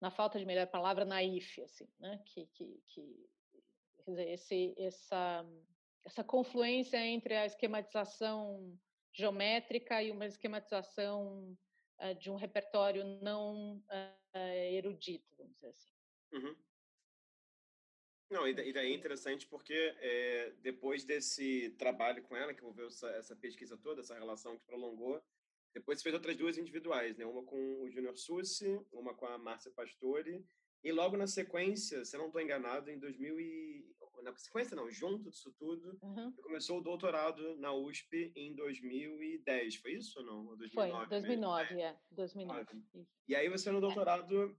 na 0.00 0.10
falta 0.10 0.38
de 0.38 0.46
melhor 0.46 0.66
palavra 0.66 1.04
naif, 1.04 1.60
assim, 1.60 1.86
né? 1.98 2.22
Que, 2.24 2.46
que, 2.46 2.82
que 2.86 3.28
dizer, 4.06 4.30
esse, 4.30 4.74
essa 4.78 5.44
essa 6.04 6.24
confluência 6.24 6.98
entre 6.98 7.34
a 7.34 7.46
esquematização 7.46 8.78
geométrica 9.12 10.02
e 10.02 10.10
uma 10.10 10.26
esquematização 10.26 11.56
uh, 12.00 12.14
de 12.18 12.30
um 12.30 12.36
repertório 12.36 13.04
não 13.22 13.76
uh, 13.78 14.36
erudito, 14.72 15.34
vamos 15.36 15.54
dizer 15.54 15.68
assim. 15.68 15.92
Uhum. 16.32 16.56
Não, 18.30 18.46
e 18.46 18.54
daí 18.54 18.92
é 18.92 18.94
interessante 18.94 19.44
porque 19.44 19.74
é, 19.74 20.52
depois 20.60 21.04
desse 21.04 21.70
trabalho 21.70 22.22
com 22.22 22.36
ela, 22.36 22.54
que 22.54 22.60
envolveu 22.60 22.86
essa, 22.86 23.08
essa 23.10 23.34
pesquisa 23.34 23.76
toda, 23.76 24.02
essa 24.02 24.14
relação 24.14 24.56
que 24.56 24.64
prolongou, 24.64 25.20
depois 25.74 26.00
fez 26.00 26.14
outras 26.14 26.36
duas 26.36 26.56
individuais, 26.56 27.16
né? 27.16 27.26
Uma 27.26 27.42
com 27.42 27.82
o 27.82 27.90
Júnior 27.90 28.16
Sussi, 28.16 28.80
uma 28.92 29.14
com 29.14 29.26
a 29.26 29.36
Márcia 29.36 29.72
Pastore, 29.72 30.44
e 30.82 30.92
logo 30.92 31.16
na 31.16 31.26
sequência, 31.26 32.04
se 32.04 32.14
eu 32.14 32.20
não 32.20 32.28
estou 32.28 32.40
enganado, 32.40 32.90
em 32.90 32.98
2000 32.98 33.40
e... 33.40 33.96
Na 34.22 34.36
sequência 34.36 34.76
não, 34.76 34.90
junto 34.90 35.30
disso 35.30 35.52
tudo, 35.58 35.98
uhum. 36.02 36.32
começou 36.42 36.78
o 36.78 36.82
doutorado 36.82 37.56
na 37.56 37.72
USP 37.72 38.32
em 38.36 38.54
2010, 38.54 39.76
foi 39.76 39.92
isso 39.94 40.18
ou 40.20 40.26
não? 40.26 40.46
Ou 40.46 40.56
2009 40.56 40.98
foi, 40.98 41.08
2009, 41.08 41.74
mesmo? 41.74 41.80
é, 41.80 41.98
2009. 42.10 42.66
E 43.28 43.34
aí 43.34 43.48
você 43.48 43.70
no 43.70 43.78
é. 43.78 43.80
doutorado 43.80 44.56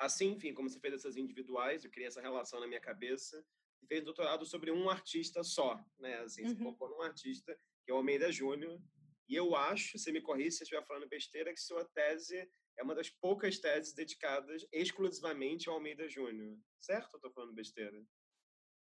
assim, 0.00 0.30
enfim, 0.32 0.54
como 0.54 0.68
você 0.68 0.80
fez 0.80 0.94
essas 0.94 1.16
individuais, 1.16 1.84
eu 1.84 1.90
criei 1.90 2.08
essa 2.08 2.22
relação 2.22 2.58
na 2.58 2.66
minha 2.66 2.80
cabeça 2.80 3.44
e 3.82 3.86
fez 3.86 4.02
doutorado 4.02 4.46
sobre 4.46 4.70
um 4.70 4.88
artista 4.88 5.44
só, 5.44 5.78
né? 5.98 6.18
Assim, 6.20 6.42
uhum. 6.42 6.48
se 6.48 6.56
focou 6.56 6.88
num 6.88 7.02
artista, 7.02 7.54
que 7.84 7.90
é 7.90 7.94
o 7.94 7.98
Almeida 7.98 8.32
Júnior. 8.32 8.80
E 9.28 9.34
eu 9.34 9.54
acho, 9.54 9.98
se 9.98 10.10
me 10.10 10.20
corrija 10.20 10.50
se 10.50 10.62
eu 10.62 10.64
estiver 10.64 10.86
falando 10.86 11.08
besteira, 11.08 11.52
que 11.52 11.60
sua 11.60 11.84
tese 11.84 12.50
é 12.78 12.82
uma 12.82 12.94
das 12.94 13.10
poucas 13.10 13.58
teses 13.58 13.92
dedicadas 13.92 14.66
exclusivamente 14.72 15.68
ao 15.68 15.74
Almeida 15.74 16.08
Júnior. 16.08 16.56
Certo 16.80 17.12
ou 17.12 17.18
estou 17.18 17.30
falando 17.30 17.52
besteira? 17.52 18.02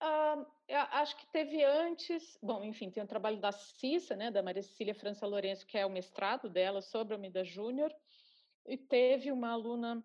Uh, 0.01 0.45
acho 0.91 1.15
que 1.17 1.27
teve 1.27 1.63
antes, 1.63 2.37
bom, 2.41 2.63
enfim, 2.63 2.91
tem 2.91 3.03
o 3.03 3.07
trabalho 3.07 3.39
da 3.39 3.51
Cissa, 3.51 4.15
né, 4.15 4.29
da 4.29 4.43
Maria 4.43 4.61
Cecília 4.61 4.93
França 4.93 5.25
Lourenço, 5.25 5.65
que 5.65 5.77
é 5.77 5.85
o 5.85 5.89
mestrado 5.89 6.49
dela 6.49 6.81
sobre 6.81 7.13
Almeida 7.13 7.43
Júnior, 7.43 7.93
e 8.65 8.77
teve 8.77 9.31
uma 9.31 9.51
aluna 9.51 10.03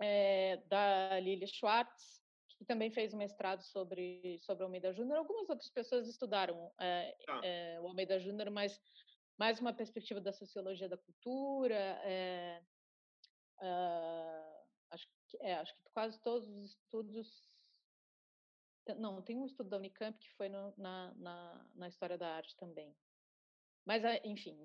é, 0.00 0.56
da 0.66 1.20
Lili 1.20 1.46
Schwartz, 1.46 2.20
que 2.58 2.64
também 2.64 2.90
fez 2.90 3.14
um 3.14 3.18
mestrado 3.18 3.62
sobre, 3.62 4.38
sobre 4.40 4.64
Almeida 4.64 4.92
Júnior. 4.92 5.18
Algumas 5.18 5.48
outras 5.48 5.70
pessoas 5.70 6.08
estudaram 6.08 6.70
é, 6.78 7.16
ah. 7.28 7.40
é, 7.42 7.80
o 7.80 7.86
Almeida 7.86 8.18
Júnior, 8.18 8.50
mas 8.50 8.80
mais 9.38 9.58
uma 9.58 9.72
perspectiva 9.72 10.20
da 10.20 10.32
sociologia 10.32 10.88
da 10.88 10.98
cultura. 10.98 11.98
Uh, 13.62 14.60
acho, 14.90 15.06
que, 15.28 15.36
acho 15.46 15.74
que 15.74 15.82
quase 15.94 16.20
todos 16.20 16.48
os 16.48 16.74
estudos. 16.74 17.49
Não, 18.96 19.22
tem 19.22 19.36
um 19.36 19.46
estudo 19.46 19.70
da 19.70 19.76
Unicamp 19.76 20.18
que 20.18 20.30
foi 20.32 20.48
no, 20.48 20.74
na, 20.76 21.14
na, 21.14 21.66
na, 21.74 21.88
história 21.88 22.18
da 22.18 22.28
arte 22.28 22.56
também. 22.56 22.96
Mas, 23.84 24.02
enfim, 24.24 24.56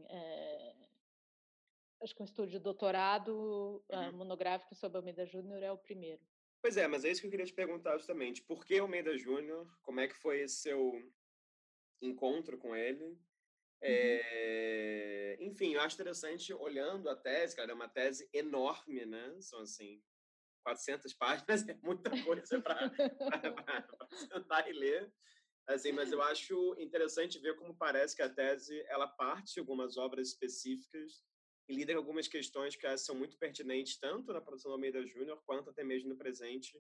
acho 2.01 2.15
que 2.15 2.21
um 2.21 2.25
estudo 2.25 2.49
de 2.49 2.59
doutorado 2.59 3.83
ah, 3.91 4.01
uhum. 4.01 4.09
uh, 4.09 4.13
monográfico 4.13 4.75
sobre 4.75 4.97
Almeida 4.97 5.25
Júnior 5.25 5.61
é 5.61 5.71
o 5.71 5.77
primeiro. 5.77 6.21
Pois 6.61 6.77
é, 6.77 6.87
mas 6.87 7.05
é 7.05 7.11
isso 7.11 7.21
que 7.21 7.27
eu 7.27 7.31
queria 7.31 7.45
te 7.45 7.53
perguntar 7.53 7.97
justamente. 7.97 8.41
Por 8.41 8.65
que 8.65 8.77
Almeida 8.77 9.17
Júnior? 9.17 9.67
Como 9.81 9.99
é 9.99 10.07
que 10.07 10.15
foi 10.15 10.41
esse 10.41 10.55
seu 10.55 10.93
encontro 12.01 12.57
com 12.57 12.75
ele? 12.75 13.19
É, 13.81 15.37
enfim, 15.39 15.73
eu 15.73 15.81
acho 15.81 15.95
interessante 15.95 16.51
olhando 16.53 17.09
a 17.09 17.15
tese, 17.15 17.55
cara, 17.55 17.71
é 17.71 17.75
uma 17.75 17.87
tese 17.87 18.27
enorme, 18.33 19.05
né? 19.05 19.35
São 19.41 19.59
assim 19.59 20.01
400 20.65 21.13
páginas, 21.13 21.67
é 21.69 21.77
muita 21.83 22.09
coisa 22.23 22.59
para 22.59 22.75
sentar 24.11 24.67
e 24.67 24.73
ler. 24.73 25.13
Assim, 25.67 25.91
mas 25.91 26.11
eu 26.11 26.21
acho 26.21 26.75
interessante 26.79 27.39
ver 27.39 27.55
como 27.55 27.75
parece 27.75 28.15
que 28.15 28.21
a 28.21 28.29
tese 28.29 28.83
ela 28.87 29.07
parte 29.07 29.53
de 29.53 29.59
algumas 29.59 29.97
obras 29.97 30.29
específicas 30.29 31.23
e 31.67 31.73
lida 31.73 31.93
com 31.93 31.99
algumas 31.99 32.27
questões 32.27 32.75
que 32.75 32.97
são 32.97 33.15
muito 33.15 33.37
pertinentes 33.37 33.97
tanto 33.97 34.31
na 34.31 34.41
produção 34.41 34.69
do 34.69 34.75
Almeida 34.75 35.03
Júnior 35.05 35.41
quanto 35.45 35.69
até 35.69 35.83
mesmo 35.83 36.09
no 36.09 36.17
presente. 36.17 36.79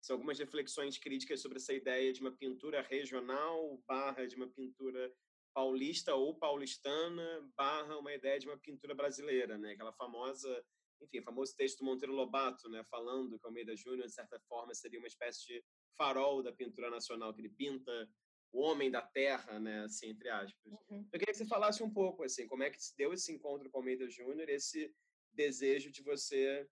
São 0.00 0.14
algumas 0.16 0.38
reflexões 0.38 0.98
críticas 0.98 1.40
sobre 1.40 1.58
essa 1.58 1.74
ideia 1.74 2.12
de 2.12 2.20
uma 2.20 2.32
pintura 2.32 2.80
regional 2.80 3.78
barra 3.86 4.26
de 4.26 4.34
uma 4.34 4.48
pintura 4.48 5.12
paulista 5.54 6.14
ou 6.14 6.38
paulistana 6.38 7.50
barra 7.54 7.98
uma 7.98 8.14
ideia 8.14 8.38
de 8.38 8.46
uma 8.46 8.56
pintura 8.58 8.94
brasileira, 8.94 9.58
né? 9.58 9.72
Aquela 9.72 9.92
famosa, 9.92 10.64
enfim, 11.02 11.20
o 11.20 11.24
famoso 11.24 11.54
texto 11.56 11.78
do 11.78 11.84
Monteiro 11.84 12.14
Lobato, 12.14 12.68
né? 12.68 12.84
Falando 12.84 13.38
que 13.38 13.46
Almeida 13.46 13.76
Júnior, 13.76 14.06
de 14.06 14.12
certa 14.12 14.38
forma, 14.40 14.74
seria 14.74 14.98
uma 14.98 15.08
espécie 15.08 15.46
de 15.46 15.64
farol 15.96 16.42
da 16.42 16.52
pintura 16.52 16.90
nacional, 16.90 17.34
que 17.34 17.40
ele 17.40 17.48
pinta 17.50 18.08
o 18.52 18.60
homem 18.60 18.90
da 18.90 19.02
terra, 19.02 19.58
né? 19.58 19.84
Assim, 19.84 20.08
entre 20.10 20.28
aspas. 20.28 20.72
Uhum. 20.72 21.08
Eu 21.12 21.18
queria 21.18 21.32
que 21.32 21.38
você 21.38 21.46
falasse 21.46 21.82
um 21.82 21.90
pouco, 21.90 22.22
assim, 22.22 22.46
como 22.46 22.62
é 22.62 22.70
que 22.70 22.82
se 22.82 22.96
deu 22.96 23.12
esse 23.12 23.32
encontro 23.32 23.70
com 23.70 23.78
Almeida 23.78 24.08
Júnior, 24.08 24.48
esse 24.48 24.94
desejo 25.32 25.90
de 25.90 26.02
você 26.02 26.68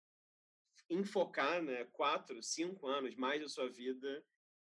enfocar, 0.89 1.63
né? 1.63 1.85
Quatro, 1.93 2.43
cinco 2.43 2.87
anos 2.87 3.15
mais 3.17 3.41
da 3.41 3.49
sua 3.49 3.71
vida 3.71 4.25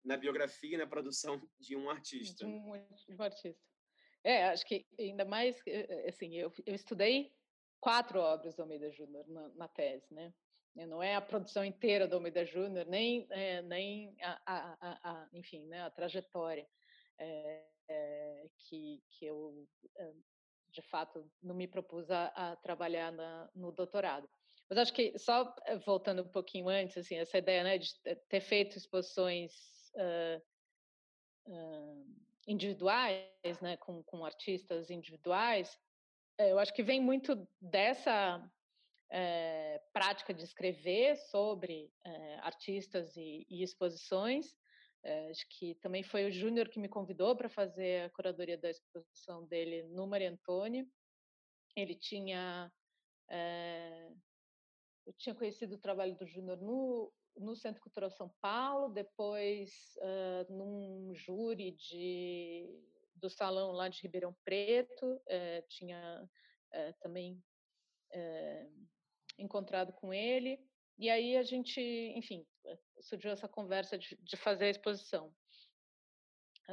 na 0.04 0.16
biografia 0.16 0.74
e 0.74 0.78
na 0.78 0.86
produção 0.86 1.40
de 1.58 1.76
um 1.76 1.90
artista. 1.90 2.44
De 2.44 2.50
um, 2.50 2.72
de 3.06 3.14
um 3.14 3.22
artista. 3.22 3.70
É, 4.22 4.44
acho 4.48 4.66
que 4.66 4.86
ainda 4.98 5.24
mais, 5.24 5.56
eh, 5.66 5.86
eh, 5.88 6.08
assim, 6.08 6.36
eu, 6.36 6.52
eu 6.66 6.74
estudei 6.74 7.32
quatro 7.80 8.20
obras 8.20 8.54
do 8.54 8.62
Almeida 8.62 8.90
Júnior 8.90 9.26
na, 9.28 9.48
na, 9.48 9.68
tese, 9.68 10.12
né? 10.12 10.32
Não 10.86 11.02
é 11.02 11.14
a 11.14 11.20
produção 11.20 11.64
inteira 11.64 12.06
do 12.06 12.14
Almeida 12.14 12.44
Júnior, 12.44 12.86
nem, 12.86 13.26
é, 13.30 13.60
nem 13.62 14.16
a, 14.22 14.40
a, 14.46 15.10
a, 15.10 15.28
enfim, 15.32 15.66
né, 15.66 15.82
a 15.82 15.90
trajetória 15.90 16.66
é, 17.18 17.64
é, 17.88 18.46
que, 18.56 19.02
que 19.10 19.26
eu, 19.26 19.66
de 20.70 20.82
fato, 20.82 21.28
não 21.42 21.54
me 21.54 21.66
propus 21.66 22.10
a, 22.10 22.26
a 22.28 22.56
trabalhar 22.56 23.10
na, 23.12 23.50
no 23.54 23.72
doutorado. 23.72 24.28
Mas 24.70 24.78
acho 24.78 24.92
que, 24.92 25.18
só 25.18 25.52
voltando 25.84 26.22
um 26.22 26.28
pouquinho 26.28 26.68
antes, 26.68 26.96
assim, 26.96 27.16
essa 27.16 27.36
ideia 27.36 27.64
né, 27.64 27.76
de 27.76 27.92
ter 28.28 28.40
feito 28.40 28.78
exposições 28.78 29.52
uh, 29.96 30.40
uh, 31.48 32.06
individuais, 32.46 33.60
né, 33.60 33.76
com, 33.78 34.02
com 34.04 34.24
artistas 34.24 34.88
individuais, 34.88 35.76
eu 36.48 36.59
acho 36.59 36.72
que 36.72 36.83
vem 36.83 37.00
muito 37.00 37.46
dessa 37.61 38.42
é, 39.11 39.81
prática 39.92 40.33
de 40.33 40.44
escrever 40.44 41.16
sobre 41.16 41.92
é, 42.05 42.38
artistas 42.38 43.16
e, 43.16 43.46
e 43.50 43.62
exposições. 43.62 44.57
É, 45.03 45.31
acho 45.31 45.46
que 45.48 45.74
também 45.76 46.03
foi 46.03 46.26
o 46.26 46.33
Júnior 46.33 46.68
que 46.68 46.79
me 46.79 46.88
convidou 46.88 47.35
para 47.35 47.48
fazer 47.48 48.05
a 48.05 48.11
curadoria 48.11 48.57
da 48.57 48.70
exposição 48.70 49.44
dele 49.46 49.83
no 49.85 50.07
Maria 50.07 50.31
Antônia. 50.31 50.87
Ele 51.76 51.94
tinha. 51.94 52.70
eu 55.07 55.12
tinha 55.14 55.35
conhecido 55.35 55.74
o 55.74 55.81
trabalho 55.81 56.16
do 56.16 56.26
Júnior 56.26 56.59
no 56.59 57.12
no 57.37 57.55
Centro 57.55 57.81
Cultural 57.81 58.11
São 58.11 58.29
Paulo, 58.42 58.92
depois 58.92 59.70
num 60.50 61.14
júri 61.14 61.70
de, 61.70 62.68
do 63.20 63.30
salão 63.30 63.72
lá 63.72 63.88
de 63.88 64.00
Ribeirão 64.02 64.35
Preto, 64.44 65.06
uh, 65.06 65.68
tinha 65.68 66.22
uh, 66.22 66.94
também 67.00 67.42
encontrado 69.38 69.92
com 69.92 70.12
ele, 70.12 70.59
e 70.98 71.09
aí 71.09 71.37
a 71.37 71.44
gente, 71.44 71.80
enfim, 71.80 72.44
surgiu 73.00 73.30
essa 73.30 73.46
conversa 73.46 73.96
de, 73.96 74.18
de 74.20 74.37
fazer 74.37 74.64
a 74.64 74.70
exposição 74.70 75.33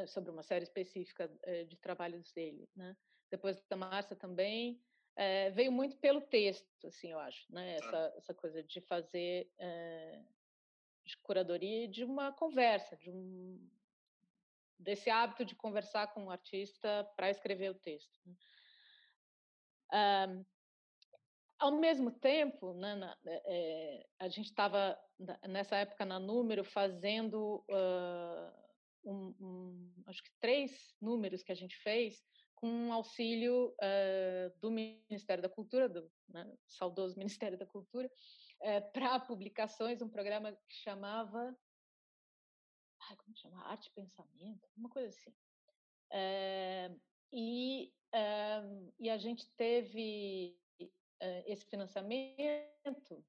sobre 0.07 0.31
uma 0.31 0.41
série 0.41 0.63
específica 0.63 1.31
de 1.67 1.77
trabalhos 1.77 2.31
dele, 2.31 2.67
né? 2.75 2.97
Depois 3.29 3.61
da 3.69 3.77
Márcia 3.77 4.15
também, 4.15 4.81
é, 5.15 5.49
veio 5.51 5.71
muito 5.71 5.97
pelo 5.97 6.21
texto, 6.21 6.87
assim, 6.87 7.11
eu 7.11 7.19
acho, 7.19 7.45
né? 7.51 7.77
Tá. 7.77 7.85
Essa, 7.85 8.13
essa 8.17 8.33
coisa 8.33 8.63
de 8.63 8.81
fazer 8.81 9.47
é, 9.59 10.23
de 11.03 11.17
curadoria 11.17 11.87
de 11.87 12.03
uma 12.03 12.31
conversa, 12.33 12.95
de 12.97 13.09
um 13.09 13.59
desse 14.79 15.09
hábito 15.09 15.45
de 15.45 15.55
conversar 15.55 16.13
com 16.13 16.21
o 16.21 16.25
um 16.25 16.31
artista 16.31 17.09
para 17.15 17.29
escrever 17.29 17.71
o 17.71 17.79
texto. 17.79 18.19
Um, 19.93 20.45
ao 21.59 21.71
mesmo 21.71 22.11
tempo, 22.11 22.73
né, 22.73 22.95
na, 22.95 23.17
é, 23.25 24.05
a 24.19 24.27
gente 24.27 24.47
estava 24.47 24.97
nessa 25.47 25.77
época 25.77 26.05
na 26.05 26.19
Número 26.19 26.63
fazendo 26.63 27.65
uh, 27.69 28.67
um, 29.03 29.35
um, 29.39 29.93
acho 30.05 30.23
que 30.23 30.29
três 30.39 30.95
números 31.01 31.41
que 31.41 31.51
a 31.51 31.55
gente 31.55 31.75
fez 31.77 32.23
com 32.55 32.91
auxílio 32.91 33.69
uh, 33.69 34.59
do 34.59 34.69
Ministério 34.69 35.41
da 35.41 35.49
Cultura, 35.49 35.87
do 35.87 36.11
né, 36.27 36.51
saudoso 36.67 37.17
Ministério 37.17 37.57
da 37.57 37.65
Cultura, 37.65 38.09
é, 38.61 38.81
para 38.81 39.19
publicações 39.19 40.01
um 40.01 40.09
programa 40.09 40.51
que 40.51 40.75
chamava. 40.75 41.55
Ai, 43.09 43.15
como 43.17 43.35
chama? 43.35 43.63
Arte 43.65 43.89
Pensamento, 43.91 44.67
uma 44.75 44.89
coisa 44.89 45.09
assim. 45.09 45.33
É, 46.11 46.91
e, 47.31 47.93
é, 48.13 48.61
e 48.99 49.09
a 49.09 49.17
gente 49.17 49.49
teve 49.55 50.57
esse 51.45 51.65
financiamento 51.65 53.25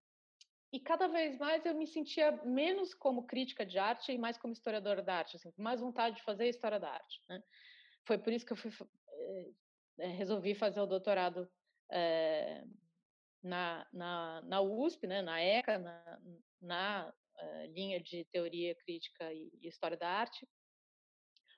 e 0.70 0.78
cada 0.78 1.08
vez 1.08 1.38
mais 1.38 1.64
eu 1.64 1.74
me 1.74 1.86
sentia 1.86 2.32
menos 2.44 2.92
como 2.92 3.26
crítica 3.26 3.64
de 3.64 3.78
arte 3.78 4.12
e 4.12 4.18
mais 4.18 4.36
como 4.36 4.52
historiadora 4.52 5.02
da 5.02 5.14
arte, 5.14 5.36
assim, 5.36 5.52
mais 5.56 5.80
vontade 5.80 6.16
de 6.16 6.22
fazer 6.22 6.48
história 6.48 6.78
da 6.78 6.90
arte. 6.90 7.22
Né? 7.28 7.42
Foi 8.04 8.18
por 8.18 8.32
isso 8.32 8.44
que 8.44 8.52
eu 8.52 8.56
fui, 8.56 8.70
resolvi 9.98 10.54
fazer 10.54 10.80
o 10.80 10.86
doutorado 10.86 11.50
na, 13.42 13.86
na, 13.92 14.42
na 14.42 14.60
USP, 14.60 15.06
né, 15.06 15.22
na 15.22 15.40
ECA, 15.42 15.78
na, 15.78 16.20
na 16.60 17.14
uh, 17.40 17.66
linha 17.72 18.00
de 18.00 18.24
teoria 18.26 18.74
crítica 18.76 19.32
e, 19.32 19.50
e, 19.60 19.68
história 19.68 19.96
da 19.96 20.08
arte, 20.08 20.46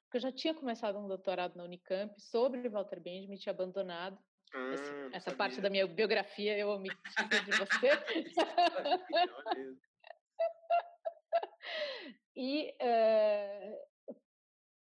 porque 0.04 0.16
eu 0.16 0.20
já 0.20 0.32
tinha 0.32 0.54
começado 0.54 0.98
um 0.98 1.06
doutorado 1.06 1.56
na 1.56 1.64
Unicamp 1.64 2.12
sobre 2.20 2.68
Walter 2.68 3.00
Benjamin, 3.00 3.36
tinha 3.36 3.52
abandonado 3.52 4.18
ah, 4.52 4.72
esse, 4.74 4.92
essa 5.12 5.30
sabia. 5.30 5.38
parte 5.38 5.60
da 5.60 5.70
minha 5.70 5.86
biografia, 5.86 6.58
eu 6.58 6.68
omiti 6.70 6.96
de 7.44 7.52
você. 7.56 7.90
e 12.36 12.74
uh, 12.82 13.90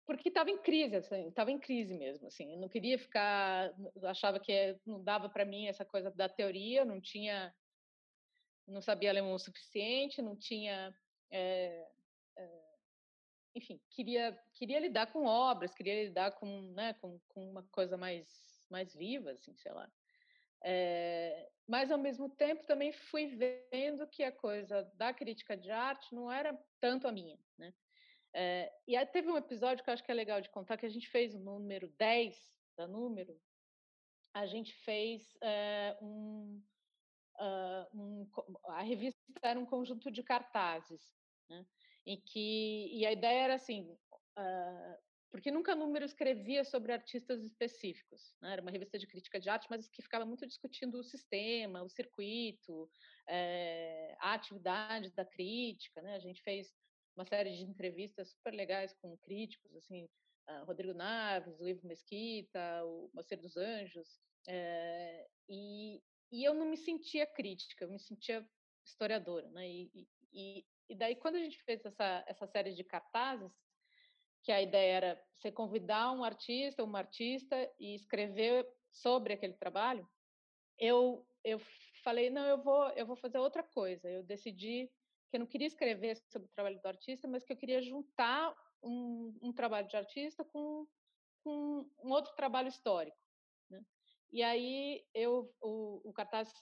porque 0.06 0.28
estava 0.28 0.50
em 0.50 0.58
crise, 0.58 0.96
assim, 0.96 1.28
estava 1.28 1.50
em 1.50 1.58
crise 1.58 1.94
mesmo, 1.94 2.26
assim, 2.26 2.52
eu 2.52 2.58
não 2.58 2.68
queria 2.68 2.98
ficar, 2.98 3.72
achava 4.02 4.38
que 4.38 4.76
não 4.84 5.02
dava 5.02 5.28
para 5.28 5.44
mim 5.44 5.68
essa 5.68 5.84
coisa 5.84 6.10
da 6.10 6.28
teoria, 6.28 6.84
não 6.84 7.00
tinha, 7.00 7.54
não 8.66 8.80
sabia 8.80 9.10
alemão 9.10 9.34
o 9.34 9.38
suficiente, 9.38 10.22
não 10.22 10.36
tinha, 10.36 10.94
é, 11.30 11.88
é, 12.36 12.62
enfim, 13.54 13.80
queria 13.90 14.38
queria 14.54 14.80
lidar 14.80 15.12
com 15.12 15.24
obras, 15.24 15.74
queria 15.74 16.04
lidar 16.04 16.32
com, 16.32 16.72
né, 16.72 16.94
com, 16.94 17.20
com 17.28 17.50
uma 17.50 17.62
coisa 17.70 17.96
mais 17.96 18.52
mais 18.70 18.94
viva, 18.94 19.32
assim, 19.32 19.54
sei 19.56 19.72
lá. 19.72 19.90
É, 20.64 21.50
mas 21.66 21.90
ao 21.90 21.98
mesmo 21.98 22.28
tempo 22.30 22.64
também 22.64 22.92
fui 22.92 23.26
vendo 23.26 24.06
que 24.06 24.22
a 24.22 24.32
coisa 24.32 24.82
da 24.94 25.12
crítica 25.12 25.56
de 25.56 25.70
arte 25.70 26.14
não 26.14 26.30
era 26.30 26.56
tanto 26.80 27.06
a 27.06 27.12
minha, 27.12 27.38
né? 27.58 27.74
É, 28.34 28.72
e 28.88 28.96
aí 28.96 29.04
teve 29.04 29.28
um 29.28 29.36
episódio 29.36 29.84
que 29.84 29.90
eu 29.90 29.94
acho 29.94 30.02
que 30.02 30.10
é 30.10 30.14
legal 30.14 30.40
de 30.40 30.48
contar, 30.48 30.78
que 30.78 30.86
a 30.86 30.90
gente 30.90 31.08
fez 31.08 31.34
o 31.34 31.38
número 31.38 31.88
10 31.98 32.34
da 32.76 32.86
número, 32.86 33.38
a 34.32 34.46
gente 34.46 34.72
fez 34.72 35.36
é, 35.42 35.98
um, 36.00 36.62
uh, 37.40 37.98
um, 37.98 38.28
a 38.68 38.82
revista 38.82 39.20
era 39.42 39.58
um 39.58 39.66
conjunto 39.66 40.10
de 40.10 40.22
cartazes, 40.22 41.02
né? 41.48 41.66
em 42.06 42.20
que 42.20 42.90
e 42.92 43.06
a 43.06 43.12
ideia 43.12 43.44
era 43.44 43.54
assim, 43.54 43.96
uh, 44.38 44.98
porque 45.30 45.50
nunca 45.50 45.74
número 45.74 46.04
escrevia 46.04 46.62
sobre 46.62 46.92
artistas 46.92 47.42
específicos, 47.42 48.34
né? 48.40 48.52
era 48.52 48.62
uma 48.62 48.70
revista 48.70 48.98
de 48.98 49.06
crítica 49.06 49.40
de 49.40 49.48
arte, 49.48 49.66
mas 49.70 49.88
que 49.88 50.02
ficava 50.02 50.26
muito 50.26 50.46
discutindo 50.46 50.98
o 50.98 51.04
sistema, 51.04 51.82
o 51.82 51.88
circuito, 51.88 52.90
é, 53.28 54.14
a 54.20 54.34
atividade 54.34 55.10
da 55.12 55.24
crítica, 55.24 56.02
né? 56.02 56.16
A 56.16 56.18
gente 56.18 56.42
fez 56.42 56.74
uma 57.16 57.24
série 57.24 57.56
de 57.56 57.62
entrevistas 57.62 58.30
super 58.30 58.52
legais 58.52 58.94
com 59.00 59.16
críticos, 59.18 59.74
assim, 59.76 60.04
uh, 60.50 60.64
Rodrigo 60.66 60.94
Naves, 60.94 61.60
o 61.60 61.68
Ivo 61.68 61.86
Mesquita, 61.86 62.84
o 62.84 63.10
Moceiro 63.14 63.42
dos 63.42 63.56
Anjos, 63.56 64.20
é, 64.46 65.26
e, 65.48 66.02
e 66.32 66.44
eu 66.44 66.54
não 66.54 66.66
me 66.66 66.76
sentia 66.76 67.26
crítica, 67.26 67.84
eu 67.84 67.90
me 67.90 67.98
sentia 67.98 68.48
historiadora, 68.84 69.48
né? 69.50 69.68
E, 69.68 70.08
e, 70.32 70.66
e 70.88 70.94
daí, 70.96 71.14
quando 71.14 71.36
a 71.36 71.40
gente 71.40 71.62
fez 71.62 71.84
essa, 71.84 72.24
essa 72.26 72.46
série 72.46 72.72
de 72.72 72.82
cartazes, 72.82 73.52
que 74.42 74.50
a 74.50 74.60
ideia 74.60 74.92
era 74.92 75.24
você 75.36 75.52
convidar 75.52 76.10
um 76.10 76.24
artista, 76.24 76.82
uma 76.82 76.98
artista 76.98 77.70
e 77.78 77.94
escrever 77.94 78.66
sobre 78.90 79.34
aquele 79.34 79.54
trabalho, 79.54 80.08
eu 80.78 81.26
eu 81.44 81.58
falei 82.02 82.30
não, 82.30 82.46
eu 82.46 82.62
vou 82.62 82.88
eu 82.90 83.06
vou 83.06 83.16
fazer 83.16 83.38
outra 83.38 83.62
coisa. 83.62 84.08
Eu 84.08 84.22
decidi 84.22 84.90
que 85.30 85.36
eu 85.36 85.40
não 85.40 85.46
queria 85.46 85.66
escrever 85.66 86.16
sobre 86.28 86.48
o 86.48 86.52
trabalho 86.54 86.80
do 86.80 86.86
artista, 86.86 87.28
mas 87.28 87.44
que 87.44 87.52
eu 87.52 87.56
queria 87.56 87.80
juntar 87.80 88.54
um, 88.82 89.38
um 89.40 89.52
trabalho 89.52 89.86
de 89.86 89.96
artista 89.96 90.44
com, 90.44 90.86
com 91.44 91.88
um 92.02 92.10
outro 92.10 92.34
trabalho 92.34 92.68
histórico. 92.68 93.21
E 94.32 94.42
aí 94.42 95.04
eu 95.14 95.54
o, 95.60 96.00
o 96.08 96.12
cartaz 96.12 96.52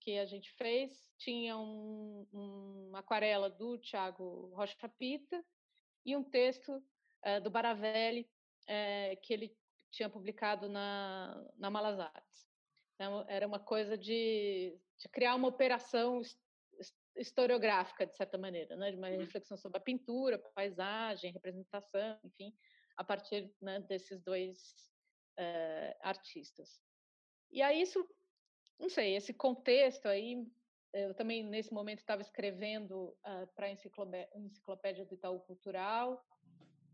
que 0.00 0.18
a 0.18 0.24
gente 0.24 0.50
fez 0.52 1.10
tinha 1.18 1.56
um, 1.56 2.26
um 2.32 2.96
aquarela 2.96 3.50
do 3.50 3.76
Tiago 3.78 4.52
Rocha 4.54 4.88
Pita 4.98 5.44
e 6.06 6.16
um 6.16 6.24
texto 6.24 6.72
uh, 6.72 7.40
do 7.42 7.50
Baravelli 7.50 8.28
uh, 8.64 9.20
que 9.22 9.34
ele 9.34 9.56
tinha 9.90 10.08
publicado 10.08 10.68
na, 10.68 11.44
na 11.56 11.68
Malas 11.68 11.98
Artes. 11.98 12.48
Então, 12.94 13.24
era 13.28 13.46
uma 13.46 13.58
coisa 13.58 13.96
de, 13.98 14.78
de 14.98 15.08
criar 15.08 15.34
uma 15.34 15.48
operação 15.48 16.20
historiográfica, 17.16 18.06
de 18.06 18.16
certa 18.16 18.38
maneira, 18.38 18.76
né? 18.76 18.90
de 18.90 18.96
uma 18.96 19.08
uhum. 19.08 19.18
reflexão 19.18 19.56
sobre 19.56 19.78
a 19.78 19.82
pintura, 19.82 20.38
paisagem, 20.54 21.32
representação, 21.32 22.18
enfim, 22.24 22.54
a 22.96 23.04
partir 23.04 23.52
né, 23.60 23.80
desses 23.80 24.20
dois 24.22 24.74
uh, 25.38 25.96
artistas. 26.02 26.80
E 27.50 27.62
aí 27.62 27.82
isso 27.82 28.08
não 28.80 28.88
sei, 28.88 29.14
esse 29.14 29.34
contexto 29.34 30.06
aí, 30.06 30.46
eu 30.94 31.14
também 31.14 31.44
nesse 31.44 31.72
momento 31.72 31.98
estava 31.98 32.22
escrevendo 32.22 33.14
uh, 33.26 33.46
para 33.54 33.66
a 33.66 33.70
enciclopédia 33.70 35.04
do 35.04 35.14
Itaú 35.14 35.38
Cultural, 35.40 36.24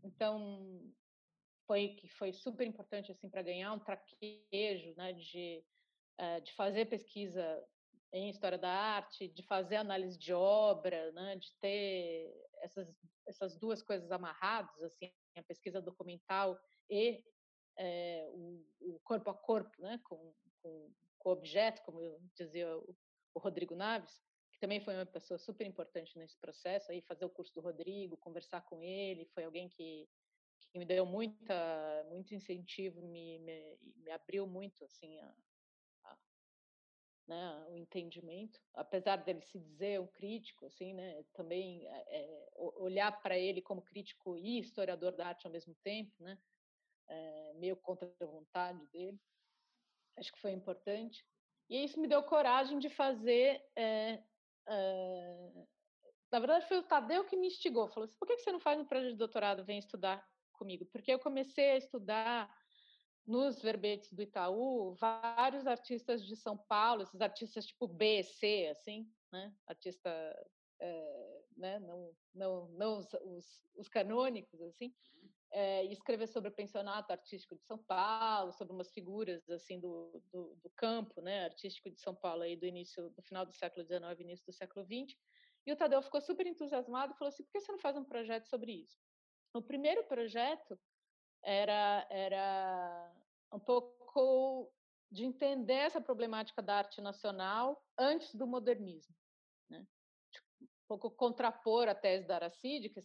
então 0.03 0.93
foi 1.65 1.89
que 1.95 2.09
foi 2.09 2.33
super 2.33 2.67
importante 2.67 3.11
assim 3.11 3.29
para 3.29 3.41
ganhar 3.41 3.71
um 3.73 3.79
traquejo, 3.79 4.93
né, 4.97 5.13
de 5.13 5.63
uh, 6.19 6.41
de 6.41 6.53
fazer 6.53 6.85
pesquisa 6.85 7.65
em 8.13 8.29
história 8.29 8.57
da 8.57 8.69
arte, 8.69 9.27
de 9.29 9.43
fazer 9.43 9.77
análise 9.77 10.17
de 10.17 10.33
obra, 10.33 11.11
né, 11.13 11.37
de 11.37 11.53
ter 11.61 12.33
essas 12.61 12.93
essas 13.25 13.57
duas 13.57 13.81
coisas 13.81 14.09
amarradas, 14.11 14.81
assim, 14.83 15.11
a 15.37 15.43
pesquisa 15.43 15.81
documental 15.81 16.57
e 16.89 17.23
é, 17.77 18.25
o, 18.31 18.65
o, 18.79 18.99
corpo 19.03 19.29
a 19.29 19.33
corpo, 19.33 19.81
né, 19.81 19.99
com, 20.05 20.33
com 21.17 21.29
o 21.29 21.33
objeto, 21.33 21.81
como 21.83 21.99
dizia 22.35 22.77
o, 22.77 22.95
o 23.33 23.39
Rodrigo 23.39 23.75
Naves, 23.75 24.21
que 24.51 24.59
também 24.59 24.79
foi 24.79 24.95
uma 24.95 25.05
pessoa 25.05 25.37
super 25.37 25.67
importante 25.67 26.17
nesse 26.17 26.37
processo, 26.37 26.91
aí 26.91 27.01
fazer 27.01 27.25
o 27.25 27.29
curso 27.29 27.53
do 27.53 27.61
Rodrigo, 27.61 28.17
conversar 28.17 28.61
com 28.61 28.81
ele, 28.81 29.25
foi 29.25 29.43
alguém 29.43 29.69
que, 29.69 30.09
que 30.71 30.79
me 30.79 30.85
deu 30.85 31.05
muita, 31.05 32.05
muito 32.09 32.33
incentivo, 32.33 33.01
me, 33.01 33.39
me, 33.39 33.77
me 33.97 34.11
abriu 34.11 34.47
muito, 34.47 34.83
assim, 34.83 35.19
a, 35.19 35.35
a, 36.05 36.17
né, 37.27 37.65
o 37.69 37.75
entendimento, 37.77 38.59
apesar 38.73 39.17
dele 39.17 39.41
se 39.41 39.59
dizer 39.59 39.99
um 39.99 40.07
crítico, 40.07 40.65
assim, 40.65 40.93
né, 40.93 41.23
também 41.33 41.87
é, 41.87 42.21
é 42.21 42.49
olhar 42.55 43.11
para 43.21 43.37
ele 43.37 43.61
como 43.61 43.83
crítico 43.83 44.35
e 44.37 44.59
historiador 44.59 45.15
da 45.15 45.27
arte 45.27 45.45
ao 45.45 45.53
mesmo 45.53 45.75
tempo, 45.83 46.11
né, 46.19 46.35
é, 47.09 47.53
meio 47.53 47.77
contra 47.77 48.11
a 48.19 48.25
vontade 48.25 48.85
dele 48.87 49.19
acho 50.17 50.31
que 50.31 50.39
foi 50.39 50.51
importante. 50.51 51.25
E 51.69 51.83
isso 51.83 51.99
me 51.99 52.07
deu 52.07 52.23
coragem 52.23 52.79
de 52.79 52.89
fazer. 52.89 53.61
É, 53.75 54.23
é, 54.67 55.51
na 56.31 56.39
verdade, 56.39 56.67
foi 56.67 56.77
o 56.77 56.83
Tadeu 56.83 57.25
que 57.25 57.37
me 57.37 57.47
instigou. 57.47 57.87
Falou 57.89 58.05
assim: 58.05 58.17
por 58.19 58.27
que 58.27 58.37
você 58.37 58.51
não 58.51 58.59
faz 58.59 58.79
um 58.79 58.85
projeto 58.85 59.11
de 59.11 59.17
doutorado? 59.17 59.65
Vem 59.65 59.79
estudar 59.79 60.25
comigo. 60.53 60.85
Porque 60.85 61.13
eu 61.13 61.19
comecei 61.19 61.71
a 61.71 61.77
estudar 61.77 62.53
nos 63.25 63.61
verbetes 63.61 64.13
do 64.13 64.21
Itaú 64.21 64.95
vários 64.95 65.67
artistas 65.67 66.25
de 66.25 66.35
São 66.35 66.57
Paulo, 66.57 67.03
esses 67.03 67.19
artistas 67.19 67.65
tipo 67.65 67.87
B, 67.87 68.23
C, 68.23 68.69
assim, 68.71 69.11
né? 69.31 69.53
Artista, 69.67 70.09
é, 70.79 71.43
né? 71.57 71.79
Não, 71.79 72.15
não, 72.33 72.67
não 72.69 72.97
os, 72.99 73.13
os, 73.13 73.45
os 73.75 73.89
canônicos, 73.89 74.61
assim 74.61 74.93
é, 75.51 75.85
e 75.85 75.91
escrever 75.91 76.27
sobre 76.27 76.49
o 76.49 76.53
pensionato 76.53 77.11
artístico 77.11 77.55
de 77.55 77.63
São 77.63 77.77
Paulo, 77.77 78.51
sobre 78.53 78.73
umas 78.73 78.91
figuras 78.91 79.49
assim 79.49 79.79
do, 79.79 80.21
do, 80.31 80.55
do, 80.61 80.69
campo, 80.71 81.21
né, 81.21 81.45
artístico 81.45 81.89
de 81.89 81.99
São 81.99 82.13
Paulo 82.13 82.43
aí 82.43 82.55
do 82.55 82.65
início, 82.65 83.09
do 83.11 83.21
final 83.21 83.45
do 83.45 83.53
século 83.53 83.85
XIX, 83.85 84.19
início 84.19 84.45
do 84.45 84.53
século 84.53 84.85
XX. 84.85 85.17
E 85.65 85.71
o 85.71 85.75
Tadeu 85.75 86.01
ficou 86.01 86.21
super 86.21 86.45
entusiasmado 86.45 87.13
e 87.13 87.17
falou 87.17 87.29
assim: 87.29 87.43
por 87.43 87.51
que 87.51 87.61
você 87.61 87.71
não 87.71 87.79
faz 87.79 87.97
um 87.97 88.03
projeto 88.03 88.45
sobre 88.47 88.71
isso? 88.71 88.97
O 89.53 89.61
primeiro 89.61 90.03
projeto 90.05 90.79
era 91.43 92.07
era 92.09 93.13
um 93.51 93.59
pouco 93.59 94.71
de 95.09 95.25
entender 95.25 95.73
essa 95.73 96.01
problemática 96.01 96.61
da 96.61 96.75
arte 96.75 97.01
nacional 97.01 97.81
antes 97.97 98.33
do 98.35 98.45
modernismo? 98.45 99.15
Pouco 100.87 101.11
contrapor 101.11 101.87
a 101.87 101.95
tese 101.95 102.25
da 102.25 102.35
Aracide, 102.35 102.89
que 102.89 102.99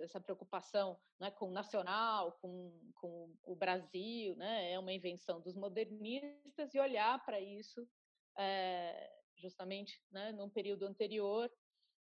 essa 0.00 0.20
preocupação 0.20 0.98
né, 1.20 1.30
com 1.30 1.48
o 1.48 1.52
nacional, 1.52 2.32
com, 2.40 2.92
com 2.94 3.34
o 3.44 3.54
Brasil, 3.54 4.34
né, 4.36 4.72
é 4.72 4.78
uma 4.78 4.92
invenção 4.92 5.40
dos 5.40 5.54
modernistas, 5.54 6.74
e 6.74 6.80
olhar 6.80 7.24
para 7.24 7.40
isso 7.40 7.88
é, 8.36 9.10
justamente 9.36 10.02
né, 10.10 10.32
num 10.32 10.50
período 10.50 10.84
anterior 10.84 11.50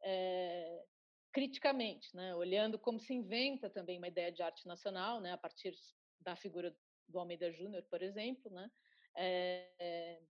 é, 0.03 0.85
criticamente, 1.33 2.15
né, 2.15 2.35
olhando 2.35 2.79
como 2.79 2.99
se 2.99 3.15
inventa 3.15 3.71
também 3.71 3.99
uma 3.99 4.09
ideia 4.09 4.33
de 4.33 4.43
arte 4.43 4.67
nacional, 4.67 5.21
né, 5.21 5.33
a 5.33 5.39
partir 5.39 5.73
da 6.21 6.37
figura 6.37 6.77
do 7.09 7.19
Almeida 7.19 7.51
Júnior, 7.53 7.85
por 7.89 8.03
exemplo, 8.03 8.51
né, 8.51 8.71
é, 9.17 10.21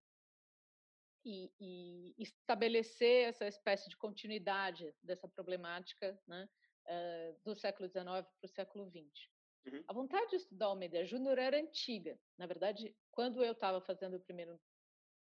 e, 1.25 1.51
e, 1.61 2.15
estabelecer 2.19 3.29
essa 3.29 3.47
espécie 3.47 3.89
de 3.89 3.97
continuidade 3.97 4.95
dessa 5.03 5.29
problemática 5.29 6.19
né, 6.27 6.49
uh, 6.87 7.41
do 7.45 7.55
século 7.55 7.89
XIX 7.89 8.05
para 8.05 8.27
o 8.45 8.49
século 8.49 8.91
XX. 8.91 9.29
Uhum. 9.67 9.85
A 9.87 9.93
vontade 9.93 10.31
de 10.31 10.37
estudar 10.37 10.67
Almeida 10.67 11.05
Júnior 11.05 11.39
era 11.39 11.57
antiga. 11.57 12.19
Na 12.37 12.47
verdade, 12.47 12.95
quando 13.11 13.45
eu 13.45 13.53
estava 13.53 13.81
fazendo 13.81 14.17
o 14.17 14.21
primeiro 14.21 14.61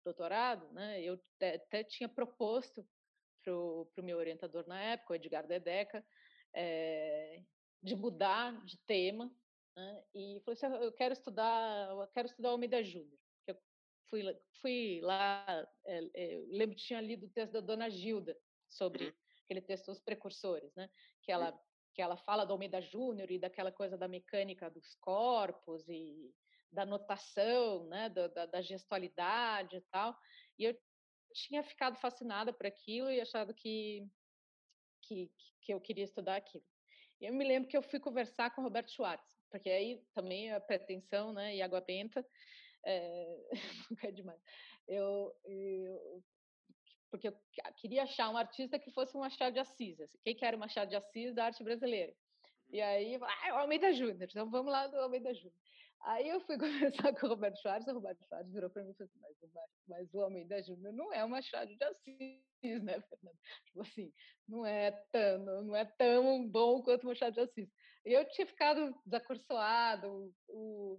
doutorado, 0.05 0.71
né, 0.73 1.03
eu 1.03 1.21
até 1.41 1.85
tinha 1.85 2.09
proposto 2.09 2.87
para 3.43 3.53
o 3.53 4.03
meu 4.03 4.19
orientador 4.19 4.67
na 4.67 4.81
época, 4.81 5.13
o 5.13 5.17
Edgar 5.17 5.47
Dedeca, 5.47 6.05
é, 6.55 7.43
de 7.83 7.97
mudar 7.97 8.65
de 8.65 8.79
tema 8.87 9.33
né, 9.77 10.05
e 10.15 10.41
falou 10.45 10.55
assim, 10.55 10.85
eu 10.85 10.93
quero 10.93 11.13
estudar, 11.13 11.91
eu 11.91 12.07
quero 12.09 12.27
estudar 12.27 12.51
Almeida 12.51 12.83
Júnior 12.83 13.20
fui, 14.11 14.23
fui 14.61 15.01
lá, 15.03 15.67
é, 15.87 16.11
é, 16.15 16.45
lembro 16.49 16.77
que 16.77 16.83
tinha 16.83 17.01
lido 17.01 17.27
o 17.27 17.31
texto 17.31 17.53
da 17.53 17.61
Dona 17.61 17.89
Gilda 17.89 18.37
sobre 18.69 19.07
uhum. 19.07 19.13
aquele 19.45 19.61
texto 19.63 19.91
Os 19.91 20.01
Precursores, 20.01 20.75
né? 20.75 20.91
Que 21.23 21.33
ela, 21.33 21.59
que 21.95 22.03
ela 22.03 22.17
fala 22.17 22.45
do 22.45 22.53
Almeida 22.53 22.83
Júnior 22.83 23.31
e 23.31 23.39
daquela 23.39 23.73
coisa 23.73 23.97
da 23.97 24.09
mecânica 24.09 24.69
dos 24.69 24.95
corpos 24.97 25.89
e 25.89 26.35
da 26.71 26.85
notação, 26.85 27.87
né? 27.87 28.09
Da, 28.09 28.29
da, 28.29 28.47
da 28.47 28.61
gestualidade 28.61 29.77
e 29.77 29.81
tal. 29.91 30.17
E 30.59 30.65
eu 30.65 30.79
tinha 31.33 31.63
ficado 31.63 31.97
fascinada 31.97 32.53
por 32.53 32.67
aquilo 32.67 33.11
e 33.11 33.21
achado 33.21 33.55
que, 33.55 34.07
que, 35.03 35.31
que 35.63 35.73
eu 35.73 35.81
queria 35.81 36.05
estudar 36.05 36.37
aquilo. 36.37 36.65
E 37.21 37.27
eu 37.27 37.35
me 37.35 37.45
lembro 37.45 37.69
que 37.69 37.77
eu 37.77 37.83
fui 37.83 38.01
conversar 38.01 38.55
com 38.55 38.63
o 38.63 38.65
Roberto 38.65 38.91
Schwartz, 38.91 39.39
porque 39.51 39.69
aí 39.69 40.03
também 40.15 40.53
a 40.53 40.61
pretensão, 40.61 41.33
né, 41.33 41.55
e 41.55 41.63
água 41.63 41.81
benta, 41.81 42.27
é, 42.85 43.39
nunca 43.91 44.09
é 44.09 44.13
demais. 44.13 44.41
Eu, 44.87 45.35
eu, 45.45 46.25
porque 47.11 47.29
eu 47.29 47.35
queria 47.77 48.05
achar 48.05 48.31
um 48.31 48.37
artista 48.37 48.79
que 48.79 48.91
fosse 48.93 49.17
um 49.17 49.21
Machado 49.21 49.53
de 49.53 49.61
Assis. 49.61 50.01
Assim. 50.01 50.19
Quem 50.23 50.35
que 50.35 50.45
era 50.45 50.57
o 50.57 50.61
Machado 50.61 50.89
de 50.89 50.97
Assis 50.97 51.35
da 51.35 51.47
arte 51.47 51.63
brasileira? 51.63 52.15
E 52.71 52.81
aí, 52.81 53.17
ah, 53.17 53.55
o 53.55 53.59
Almeida 53.59 53.93
Júnior, 53.93 54.23
então 54.23 54.49
vamos 54.49 54.71
lá 54.71 54.87
do 54.87 54.97
Almeida 54.97 55.35
Júnior. 55.35 55.55
Aí 56.03 56.29
eu 56.29 56.41
fui 56.41 56.57
conversar 57.05 57.13
com 57.15 57.27
o 57.27 57.31
Roberto 57.31 57.61
Schwartz, 57.61 57.87
o 57.89 57.93
Roberto 57.93 58.25
Schwartz 58.25 58.53
virou 58.53 58.71
para 58.71 58.83
mim 58.85 58.91
e 58.91 58.95
falou 58.95 59.11
assim, 59.11 59.21
mas, 59.21 59.71
mas 59.89 60.15
o 60.15 60.21
Almeida 60.21 60.63
Júnior 60.63 60.93
não 60.93 61.13
é 61.13 61.25
o 61.25 61.29
Machado 61.29 61.75
de 61.75 61.85
Assis, 61.85 62.83
né, 62.83 63.01
Fernando? 63.01 63.39
Tipo 63.67 63.81
assim, 63.83 64.13
não 64.49 64.65
é 64.65 64.93
tão, 65.13 65.65
não 65.65 65.77
é 65.77 65.85
tão 65.85 66.49
bom 66.49 66.83
quanto 66.83 67.05
o 67.05 67.07
Machado 67.07 67.35
de 67.35 67.41
Assis. 67.41 67.69
E 68.07 68.13
eu 68.13 68.25
tinha 68.31 68.47
ficado 68.47 68.95
desacursoado, 69.05 70.33
o, 70.49 70.99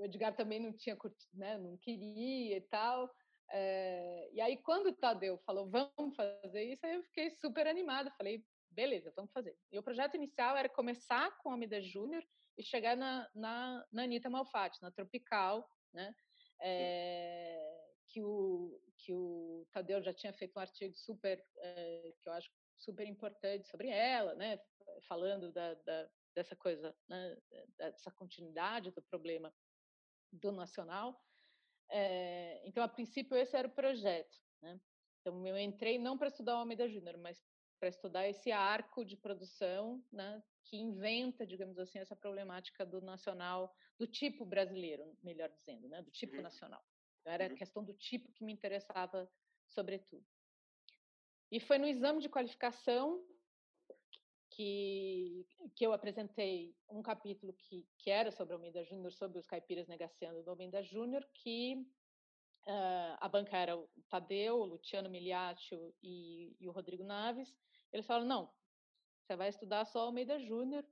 o 0.00 0.04
Edgar 0.04 0.34
também 0.34 0.58
não 0.58 0.72
tinha 0.72 0.96
curtido, 0.96 1.30
né, 1.36 1.58
não 1.58 1.76
queria 1.76 2.56
e 2.56 2.60
tal. 2.62 3.14
É, 3.52 4.30
e 4.32 4.40
aí, 4.40 4.56
quando 4.56 4.86
o 4.86 4.94
Tadeu 4.94 5.36
falou, 5.38 5.68
vamos 5.68 6.16
fazer 6.16 6.72
isso, 6.72 6.86
aí 6.86 6.94
eu 6.94 7.02
fiquei 7.04 7.30
super 7.30 7.66
animada. 7.66 8.10
Falei, 8.12 8.44
beleza, 8.70 9.12
vamos 9.14 9.32
fazer. 9.32 9.54
E 9.70 9.78
o 9.78 9.82
projeto 9.82 10.14
inicial 10.14 10.56
era 10.56 10.68
começar 10.68 11.36
com 11.38 11.50
a 11.50 11.54
Amida 11.54 11.80
Júnior 11.82 12.24
e 12.56 12.62
chegar 12.62 12.96
na, 12.96 13.28
na, 13.34 13.86
na 13.92 14.02
Anitta 14.04 14.30
Malfatti, 14.30 14.80
na 14.80 14.90
Tropical, 14.90 15.68
né? 15.92 16.14
É, 16.62 17.90
que, 18.08 18.22
o, 18.22 18.80
que 18.98 19.12
o 19.12 19.66
Tadeu 19.72 20.02
já 20.02 20.14
tinha 20.14 20.32
feito 20.32 20.56
um 20.56 20.60
artigo 20.60 20.96
super, 20.96 21.44
é, 21.58 22.12
que 22.22 22.28
eu 22.28 22.32
acho 22.32 22.50
super 22.78 23.06
importante 23.06 23.68
sobre 23.68 23.88
ela, 23.88 24.34
né? 24.34 24.58
Falando 25.08 25.52
da, 25.52 25.74
da 25.74 26.08
dessa 26.34 26.54
coisa, 26.54 26.94
né? 27.08 27.36
dessa 27.76 28.10
continuidade 28.12 28.92
do 28.92 29.02
problema 29.02 29.52
do 30.32 30.52
nacional. 30.52 31.20
É, 31.90 32.62
então, 32.66 32.82
a 32.82 32.88
princípio, 32.88 33.36
esse 33.36 33.56
era 33.56 33.66
o 33.66 33.72
projeto. 33.72 34.36
Né? 34.62 34.80
Então, 35.20 35.46
eu 35.46 35.58
entrei 35.58 35.98
não 35.98 36.16
para 36.16 36.28
estudar 36.28 36.54
o 36.54 36.58
Almeida 36.58 36.88
Júnior, 36.88 37.18
mas 37.18 37.44
para 37.78 37.88
estudar 37.88 38.28
esse 38.28 38.52
arco 38.52 39.04
de 39.04 39.16
produção 39.16 40.04
né, 40.12 40.42
que 40.64 40.76
inventa, 40.76 41.46
digamos 41.46 41.78
assim, 41.78 41.98
essa 41.98 42.14
problemática 42.14 42.84
do 42.84 43.00
nacional, 43.00 43.74
do 43.98 44.06
tipo 44.06 44.44
brasileiro, 44.44 45.16
melhor 45.22 45.50
dizendo, 45.50 45.88
né, 45.88 46.02
do 46.02 46.10
tipo 46.10 46.36
uhum. 46.36 46.42
nacional. 46.42 46.84
Então, 47.20 47.32
era 47.32 47.46
uhum. 47.46 47.54
a 47.54 47.56
questão 47.56 47.82
do 47.82 47.94
tipo 47.94 48.32
que 48.32 48.44
me 48.44 48.52
interessava, 48.52 49.30
sobretudo. 49.66 50.24
E 51.50 51.58
foi 51.58 51.78
no 51.78 51.86
exame 51.86 52.20
de 52.20 52.28
qualificação 52.28 53.24
que, 54.50 55.46
que 55.74 55.86
eu 55.86 55.92
apresentei 55.92 56.74
um 56.88 57.02
capítulo 57.02 57.52
que, 57.54 57.86
que 57.98 58.10
era 58.10 58.30
sobre 58.30 58.54
Almeida 58.54 58.84
Júnior, 58.84 59.12
sobre 59.12 59.38
os 59.38 59.46
caipiras 59.46 59.86
negaciando 59.86 60.42
do 60.42 60.50
Almeida 60.50 60.82
Júnior, 60.82 61.26
que 61.32 61.76
uh, 62.66 63.16
a 63.18 63.28
banca 63.28 63.56
era 63.56 63.76
o 63.76 63.88
Tadeu, 64.08 64.56
o 64.56 64.66
Luciano 64.66 65.08
Miliaccio 65.08 65.94
e, 66.02 66.56
e 66.60 66.68
o 66.68 66.72
Rodrigo 66.72 67.04
Naves. 67.04 67.54
Eles 67.92 68.06
falaram, 68.06 68.26
não, 68.26 68.50
você 69.22 69.36
vai 69.36 69.48
estudar 69.48 69.84
só 69.84 70.00
Almeida 70.00 70.38
Júnior, 70.38 70.84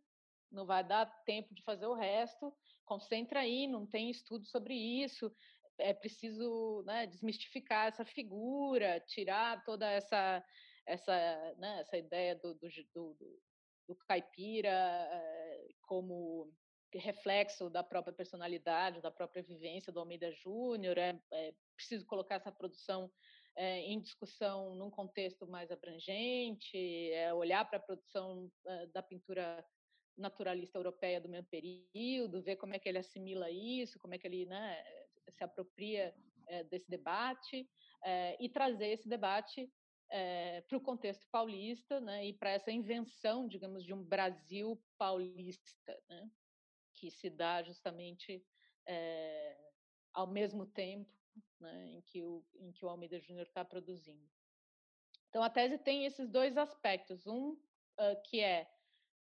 não 0.51 0.65
vai 0.65 0.83
dar 0.83 1.07
tempo 1.25 1.55
de 1.55 1.63
fazer 1.63 1.87
o 1.87 1.95
resto, 1.95 2.55
concentra 2.85 3.41
aí, 3.41 3.67
não 3.67 3.87
tem 3.87 4.11
estudo 4.11 4.47
sobre 4.47 4.75
isso, 4.75 5.35
é 5.77 5.93
preciso 5.93 6.83
né, 6.87 7.07
desmistificar 7.07 7.89
essa 7.89 8.05
figura, 8.05 9.01
tirar 9.01 9.63
toda 9.65 9.89
essa 9.91 10.45
essa, 10.89 11.55
né, 11.59 11.81
essa 11.81 11.97
ideia 11.99 12.35
do, 12.35 12.55
do, 12.55 12.69
do, 12.95 13.41
do 13.89 13.97
caipira 13.97 14.69
eh, 14.71 15.69
como 15.83 16.53
reflexo 16.97 17.69
da 17.69 17.83
própria 17.83 18.13
personalidade, 18.15 19.03
da 19.03 19.11
própria 19.11 19.43
vivência 19.43 19.93
do 19.93 19.99
Almeida 19.99 20.31
Júnior. 20.33 20.97
É, 20.97 21.21
é, 21.33 21.55
preciso 21.75 22.07
colocar 22.07 22.37
essa 22.37 22.53
produção 22.53 23.11
é, 23.57 23.81
em 23.81 24.01
discussão 24.01 24.75
num 24.75 24.91
contexto 24.91 25.47
mais 25.47 25.71
abrangente, 25.71 26.77
é, 27.13 27.33
olhar 27.35 27.65
para 27.65 27.79
a 27.79 27.83
produção 27.83 28.51
é, 28.67 28.87
da 28.87 29.03
pintura 29.03 29.65
naturalista 30.17 30.79
europeia 30.79 31.21
do 31.21 31.29
mesmo 31.29 31.49
período, 31.49 32.43
ver 32.43 32.57
como 32.57 32.75
é 32.75 32.79
que 32.79 32.89
ele 32.89 32.99
assimila 32.99 33.51
isso, 33.51 33.99
como 33.99 34.15
é 34.15 34.19
que 34.19 34.27
ele 34.27 34.47
né, 34.47 34.83
se 35.31 35.45
apropria 35.45 36.15
desse 36.71 36.91
debate 36.91 37.69
e 38.41 38.49
trazer 38.49 38.89
esse 38.89 39.07
debate 39.07 39.71
é, 40.11 40.61
para 40.63 40.77
o 40.77 40.81
contexto 40.81 41.27
paulista 41.31 42.01
né, 42.01 42.27
e 42.27 42.33
para 42.33 42.51
essa 42.51 42.71
invenção, 42.71 43.47
digamos, 43.47 43.85
de 43.85 43.93
um 43.93 44.03
Brasil 44.03 44.81
paulista, 44.97 46.03
né, 46.09 46.31
que 46.95 47.11
se 47.11 47.29
dá 47.31 47.63
justamente 47.63 48.45
é, 48.87 49.57
ao 50.13 50.27
mesmo 50.27 50.67
tempo 50.67 51.11
né, 51.61 51.87
em, 51.89 52.01
que 52.03 52.23
o, 52.23 52.45
em 52.57 52.73
que 52.73 52.85
o 52.85 52.89
Almeida 52.89 53.21
Júnior 53.21 53.47
está 53.47 53.65
produzindo. 53.65 54.29
Então, 55.29 55.43
a 55.43 55.51
tese 55.51 55.77
tem 55.79 56.07
esses 56.07 56.29
dois 56.29 56.57
aspectos. 56.57 57.27
Um, 57.27 57.57
uh, 57.99 58.23
que 58.23 58.41
é 58.41 58.71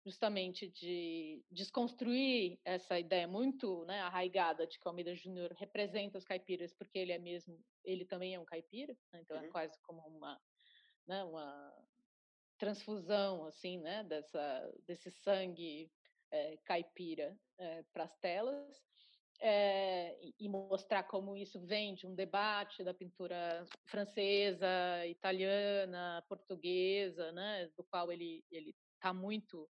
justamente 0.04 0.68
de 0.68 1.44
desconstruir 1.50 2.58
essa 2.64 2.98
ideia 2.98 3.26
muito 3.26 3.84
né, 3.84 4.00
arraigada 4.00 4.66
de 4.66 4.78
que 4.78 4.86
o 4.86 4.88
Almeida 4.88 5.14
Júnior 5.14 5.52
representa 5.58 6.16
os 6.16 6.24
caipiras 6.24 6.72
porque 6.72 6.98
ele 6.98 7.12
é 7.12 7.18
mesmo, 7.18 7.58
ele 7.84 8.04
também 8.04 8.34
é 8.34 8.40
um 8.40 8.44
caipira, 8.44 8.96
né, 9.12 9.20
então 9.20 9.36
é 9.36 9.40
uhum. 9.40 9.46
é 9.46 9.50
quase 9.50 9.78
como 9.82 10.00
uma 10.06 10.40
né, 11.08 11.24
uma 11.24 11.74
transfusão 12.58 13.46
assim, 13.46 13.78
né, 13.78 14.04
dessa 14.04 14.72
desse 14.86 15.10
sangue 15.10 15.90
é, 16.30 16.56
caipira 16.58 17.38
é, 17.58 17.82
para 17.92 18.04
as 18.04 18.16
telas 18.18 18.82
é, 19.40 20.18
e 20.38 20.48
mostrar 20.48 21.04
como 21.04 21.36
isso 21.36 21.60
vem 21.60 21.94
de 21.94 22.06
um 22.06 22.14
debate 22.14 22.82
da 22.82 22.92
pintura 22.92 23.64
francesa, 23.86 25.06
italiana, 25.06 26.24
portuguesa, 26.28 27.32
né, 27.32 27.68
do 27.76 27.84
qual 27.84 28.12
ele 28.12 28.44
ele 28.50 28.74
está 28.96 29.12
muito 29.14 29.68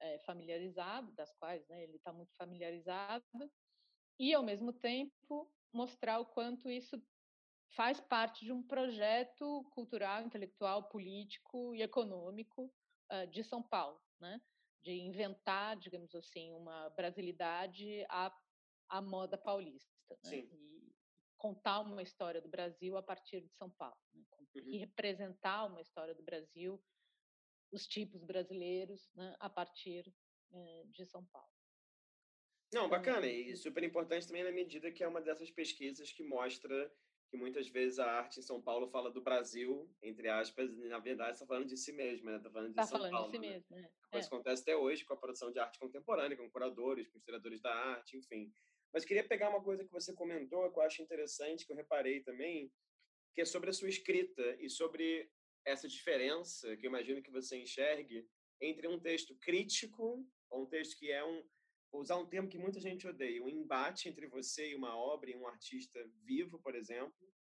é, 0.00 0.18
familiarizado, 0.20 1.12
das 1.12 1.32
quais 1.34 1.66
né, 1.68 1.82
ele 1.82 1.96
está 1.96 2.12
muito 2.12 2.32
familiarizado, 2.36 3.24
e 4.18 4.32
ao 4.32 4.42
mesmo 4.42 4.72
tempo 4.72 5.52
mostrar 5.72 6.20
o 6.20 6.26
quanto 6.26 6.70
isso 6.70 7.02
faz 7.70 8.00
parte 8.00 8.44
de 8.44 8.52
um 8.52 8.62
projeto 8.62 9.64
cultural, 9.70 10.22
intelectual, 10.22 10.88
político 10.88 11.74
e 11.74 11.82
econômico 11.82 12.72
uh, 13.12 13.26
de 13.28 13.42
São 13.44 13.62
Paulo, 13.62 14.00
né? 14.20 14.40
de 14.82 14.92
inventar, 14.92 15.76
digamos 15.76 16.14
assim, 16.14 16.52
uma 16.52 16.88
brasilidade 16.90 18.04
à, 18.08 18.34
à 18.88 19.02
moda 19.02 19.36
paulista. 19.36 19.92
Né? 20.24 20.38
E 20.38 20.92
contar 21.36 21.80
uma 21.80 22.02
história 22.02 22.40
do 22.40 22.48
Brasil 22.48 22.96
a 22.96 23.02
partir 23.02 23.40
de 23.40 23.52
São 23.54 23.70
Paulo. 23.70 23.98
Né? 24.14 24.24
Uhum. 24.54 24.62
E 24.66 24.78
representar 24.78 25.66
uma 25.66 25.80
história 25.80 26.14
do 26.14 26.22
Brasil, 26.22 26.82
os 27.72 27.86
tipos 27.86 28.24
brasileiros, 28.24 29.10
né? 29.14 29.36
a 29.38 29.50
partir 29.50 30.06
uh, 30.50 30.86
de 30.88 31.04
São 31.06 31.24
Paulo. 31.26 31.50
Não, 32.72 32.86
então, 32.86 32.88
bacana. 32.88 33.26
E 33.26 33.56
super 33.56 33.82
importante 33.82 34.26
também 34.26 34.44
na 34.44 34.52
medida 34.52 34.92
que 34.92 35.02
é 35.02 35.08
uma 35.08 35.20
dessas 35.20 35.50
pesquisas 35.50 36.12
que 36.12 36.22
mostra 36.22 36.92
que 37.30 37.36
muitas 37.36 37.68
vezes 37.68 37.98
a 37.98 38.10
arte 38.10 38.40
em 38.40 38.42
São 38.42 38.60
Paulo 38.60 38.88
fala 38.88 39.10
do 39.10 39.20
Brasil, 39.20 39.88
entre 40.02 40.28
aspas, 40.28 40.70
e 40.78 40.88
na 40.88 40.98
verdade 40.98 41.32
está 41.32 41.46
falando 41.46 41.66
de 41.66 41.76
si 41.76 41.92
mesma, 41.92 42.36
está 42.36 42.48
né? 42.48 42.52
falando 42.52 42.68
de 42.70 42.74
tá 42.74 42.82
São 42.84 42.98
falando 42.98 43.12
Paulo. 43.12 43.30
De 43.30 43.36
si 43.36 43.38
né? 43.38 43.48
mesmo, 43.50 43.76
né? 43.76 43.90
Coisa 44.10 44.26
é. 44.26 44.28
acontece 44.28 44.62
até 44.62 44.76
hoje 44.76 45.04
com 45.04 45.14
a 45.14 45.16
produção 45.16 45.52
de 45.52 45.58
arte 45.58 45.78
contemporânea, 45.78 46.36
com 46.36 46.50
curadores, 46.50 47.08
com 47.08 47.18
historiadores 47.18 47.60
da 47.60 47.72
arte, 47.72 48.16
enfim. 48.16 48.52
Mas 48.92 49.04
queria 49.04 49.26
pegar 49.26 49.50
uma 49.50 49.62
coisa 49.62 49.84
que 49.84 49.92
você 49.92 50.14
comentou, 50.14 50.70
que 50.72 50.78
eu 50.78 50.82
acho 50.82 51.02
interessante, 51.02 51.66
que 51.66 51.72
eu 51.72 51.76
reparei 51.76 52.20
também, 52.22 52.72
que 53.34 53.42
é 53.42 53.44
sobre 53.44 53.70
a 53.70 53.72
sua 53.72 53.88
escrita 53.88 54.56
e 54.58 54.70
sobre 54.70 55.30
essa 55.66 55.86
diferença 55.86 56.74
que 56.76 56.86
eu 56.86 56.88
imagino 56.88 57.22
que 57.22 57.30
você 57.30 57.58
enxergue 57.58 58.26
entre 58.60 58.88
um 58.88 58.98
texto 58.98 59.36
crítico, 59.36 60.26
ou 60.50 60.62
um 60.62 60.66
texto 60.66 60.98
que 60.98 61.12
é 61.12 61.22
um, 61.22 61.44
vou 61.90 62.02
usar 62.02 62.16
um 62.16 62.26
termo 62.26 62.48
que 62.48 62.58
muita 62.58 62.80
gente 62.80 63.06
odeia, 63.06 63.42
um 63.42 63.48
embate 63.48 64.08
entre 64.08 64.26
você 64.26 64.70
e 64.70 64.74
uma 64.74 64.96
obra 64.96 65.30
e 65.30 65.36
um 65.36 65.46
artista 65.46 65.98
vivo, 66.24 66.58
por 66.60 66.74
exemplo, 66.74 67.32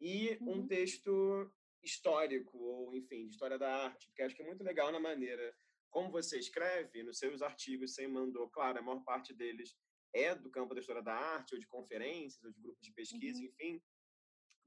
e 0.00 0.36
uhum. 0.40 0.60
um 0.60 0.66
texto 0.66 1.52
histórico, 1.82 2.58
ou 2.58 2.96
enfim, 2.96 3.26
de 3.26 3.32
história 3.32 3.58
da 3.58 3.84
arte, 3.84 4.06
porque 4.08 4.22
acho 4.22 4.34
que 4.34 4.42
é 4.42 4.46
muito 4.46 4.64
legal 4.64 4.90
na 4.90 5.00
maneira 5.00 5.54
como 5.90 6.10
você 6.10 6.38
escreve, 6.38 7.04
nos 7.04 7.18
seus 7.18 7.40
artigos 7.40 7.94
você 7.94 8.08
mandou, 8.08 8.48
claro, 8.50 8.78
a 8.78 8.82
maior 8.82 9.04
parte 9.04 9.32
deles 9.32 9.76
é 10.12 10.34
do 10.34 10.50
campo 10.50 10.74
da 10.74 10.80
história 10.80 11.02
da 11.02 11.14
arte, 11.14 11.54
ou 11.54 11.60
de 11.60 11.66
conferências, 11.68 12.42
ou 12.44 12.50
de 12.50 12.60
grupos 12.60 12.84
de 12.84 12.92
pesquisa, 12.92 13.40
uhum. 13.40 13.46
enfim. 13.46 13.82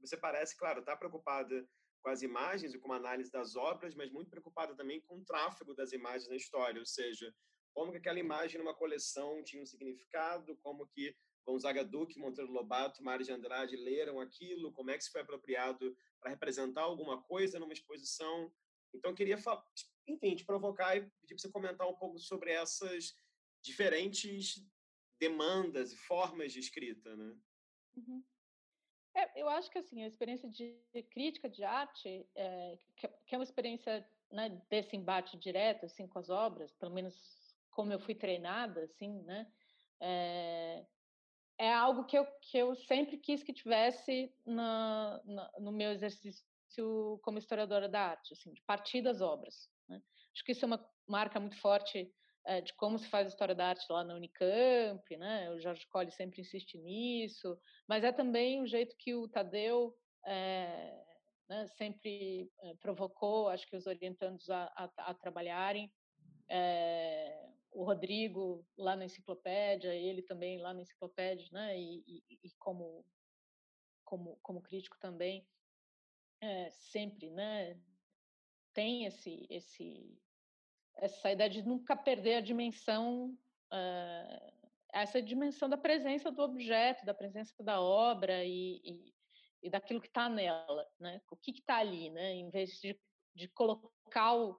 Você 0.00 0.16
parece, 0.16 0.56
claro, 0.56 0.80
estar 0.80 0.92
tá 0.92 0.98
preocupada 0.98 1.68
com 2.00 2.08
as 2.08 2.22
imagens 2.22 2.72
e 2.72 2.78
com 2.78 2.92
a 2.92 2.96
análise 2.96 3.30
das 3.30 3.56
obras, 3.56 3.94
mas 3.94 4.10
muito 4.10 4.30
preocupada 4.30 4.74
também 4.74 5.00
com 5.02 5.18
o 5.18 5.24
tráfego 5.24 5.74
das 5.74 5.92
imagens 5.92 6.28
na 6.28 6.36
história, 6.36 6.80
ou 6.80 6.86
seja, 6.86 7.34
como 7.74 7.92
que 7.92 7.98
aquela 7.98 8.18
imagem 8.18 8.58
numa 8.58 8.74
coleção 8.74 9.42
tinha 9.42 9.62
um 9.62 9.66
significado, 9.66 10.56
como 10.58 10.86
que 10.86 11.16
Gonzaga 11.46 11.82
Duque, 11.82 12.18
Monteiro 12.18 12.52
Lobato, 12.52 13.02
Mário 13.02 13.24
de 13.24 13.32
Andrade 13.32 13.76
leram 13.76 14.20
aquilo, 14.20 14.72
como 14.72 14.90
é 14.90 14.98
que 14.98 15.04
se 15.04 15.10
foi 15.10 15.22
apropriado 15.22 15.96
para 16.20 16.30
representar 16.30 16.82
alguma 16.82 17.22
coisa 17.22 17.58
numa 17.58 17.72
exposição. 17.72 18.52
Então, 18.92 19.14
queria, 19.14 19.38
enfim, 20.06 20.36
te 20.36 20.44
provocar 20.44 20.96
e 20.96 21.02
pedir 21.20 21.34
para 21.34 21.38
você 21.38 21.50
comentar 21.50 21.88
um 21.88 21.96
pouco 21.96 22.18
sobre 22.18 22.52
essas 22.52 23.16
diferentes 23.62 24.62
demandas 25.18 25.92
e 25.92 25.96
formas 25.96 26.52
de 26.52 26.60
escrita, 26.60 27.16
né? 27.16 27.36
Uhum. 27.96 28.22
É, 29.16 29.40
eu 29.40 29.48
acho 29.48 29.70
que 29.70 29.78
assim 29.78 30.04
a 30.04 30.06
experiência 30.06 30.48
de 30.48 30.78
crítica 31.10 31.48
de 31.48 31.64
arte, 31.64 32.28
é, 32.36 32.78
que 33.26 33.34
é 33.34 33.38
uma 33.38 33.44
experiência 33.44 34.08
né, 34.30 34.62
desse 34.70 34.96
embate 34.96 35.36
direto 35.36 35.86
assim 35.86 36.06
com 36.06 36.18
as 36.18 36.28
obras, 36.28 36.72
pelo 36.74 36.92
menos 36.92 37.14
como 37.78 37.92
eu 37.92 38.00
fui 38.00 38.12
treinada, 38.12 38.82
assim, 38.82 39.22
né? 39.22 39.46
É, 40.00 40.84
é 41.56 41.72
algo 41.72 42.04
que 42.06 42.18
eu, 42.18 42.26
que 42.42 42.58
eu 42.58 42.74
sempre 42.74 43.16
quis 43.16 43.44
que 43.44 43.52
tivesse 43.52 44.34
na, 44.44 45.22
na, 45.24 45.52
no 45.60 45.70
meu 45.70 45.92
exercício 45.92 46.44
como 47.22 47.38
historiadora 47.38 47.88
da 47.88 48.00
arte, 48.00 48.32
assim, 48.32 48.52
de 48.52 48.60
partir 48.62 49.00
das 49.00 49.20
obras. 49.20 49.70
Né? 49.88 50.02
Acho 50.34 50.44
que 50.44 50.50
isso 50.50 50.64
é 50.64 50.66
uma 50.66 50.84
marca 51.06 51.38
muito 51.38 51.56
forte 51.60 52.12
é, 52.44 52.60
de 52.60 52.74
como 52.74 52.98
se 52.98 53.08
faz 53.08 53.28
a 53.28 53.30
história 53.30 53.54
da 53.54 53.68
arte 53.68 53.86
lá 53.88 54.02
na 54.02 54.16
Unicamp, 54.16 55.16
né? 55.16 55.48
O 55.52 55.60
Jorge 55.60 55.86
Colli 55.86 56.10
sempre 56.10 56.40
insiste 56.40 56.76
nisso, 56.78 57.56
mas 57.86 58.02
é 58.02 58.10
também 58.10 58.60
o 58.60 58.66
jeito 58.66 58.96
que 58.96 59.14
o 59.14 59.28
Tadeu 59.28 59.96
é, 60.26 61.00
né, 61.48 61.68
sempre 61.68 62.50
provocou, 62.80 63.48
acho 63.48 63.68
que 63.68 63.76
os 63.76 63.86
orientandos 63.86 64.50
a, 64.50 64.64
a, 64.74 65.10
a 65.10 65.14
trabalharem. 65.14 65.92
É, 66.48 67.47
o 67.70 67.84
Rodrigo 67.84 68.66
lá 68.76 68.96
na 68.96 69.04
enciclopédia, 69.04 69.94
ele 69.94 70.22
também 70.22 70.60
lá 70.60 70.72
na 70.72 70.82
enciclopédia, 70.82 71.46
né? 71.52 71.78
E, 71.78 72.02
e, 72.06 72.38
e 72.44 72.50
como, 72.58 73.04
como, 74.04 74.38
como 74.42 74.62
crítico 74.62 74.98
também, 74.98 75.46
é, 76.40 76.70
sempre, 76.70 77.30
né? 77.30 77.80
tem 78.78 79.06
esse, 79.06 79.44
esse, 79.50 80.16
essa 80.94 81.32
ideia 81.32 81.50
de 81.50 81.62
nunca 81.62 81.96
perder 81.96 82.36
a 82.36 82.40
dimensão, 82.40 83.36
uh, 83.72 84.52
essa 84.92 85.20
dimensão 85.20 85.68
da 85.68 85.76
presença 85.76 86.30
do 86.30 86.40
objeto, 86.42 87.04
da 87.04 87.12
presença 87.12 87.60
da 87.60 87.80
obra 87.80 88.44
e, 88.44 88.80
e, 88.84 89.14
e 89.64 89.68
daquilo 89.68 90.00
que 90.00 90.06
está 90.06 90.28
nela, 90.28 90.88
né? 90.96 91.20
O 91.28 91.36
que 91.36 91.50
está 91.50 91.78
ali, 91.78 92.08
né? 92.10 92.34
Em 92.34 92.50
vez 92.50 92.80
de, 92.80 92.96
de 93.34 93.48
colocar 93.48 94.36
o, 94.36 94.56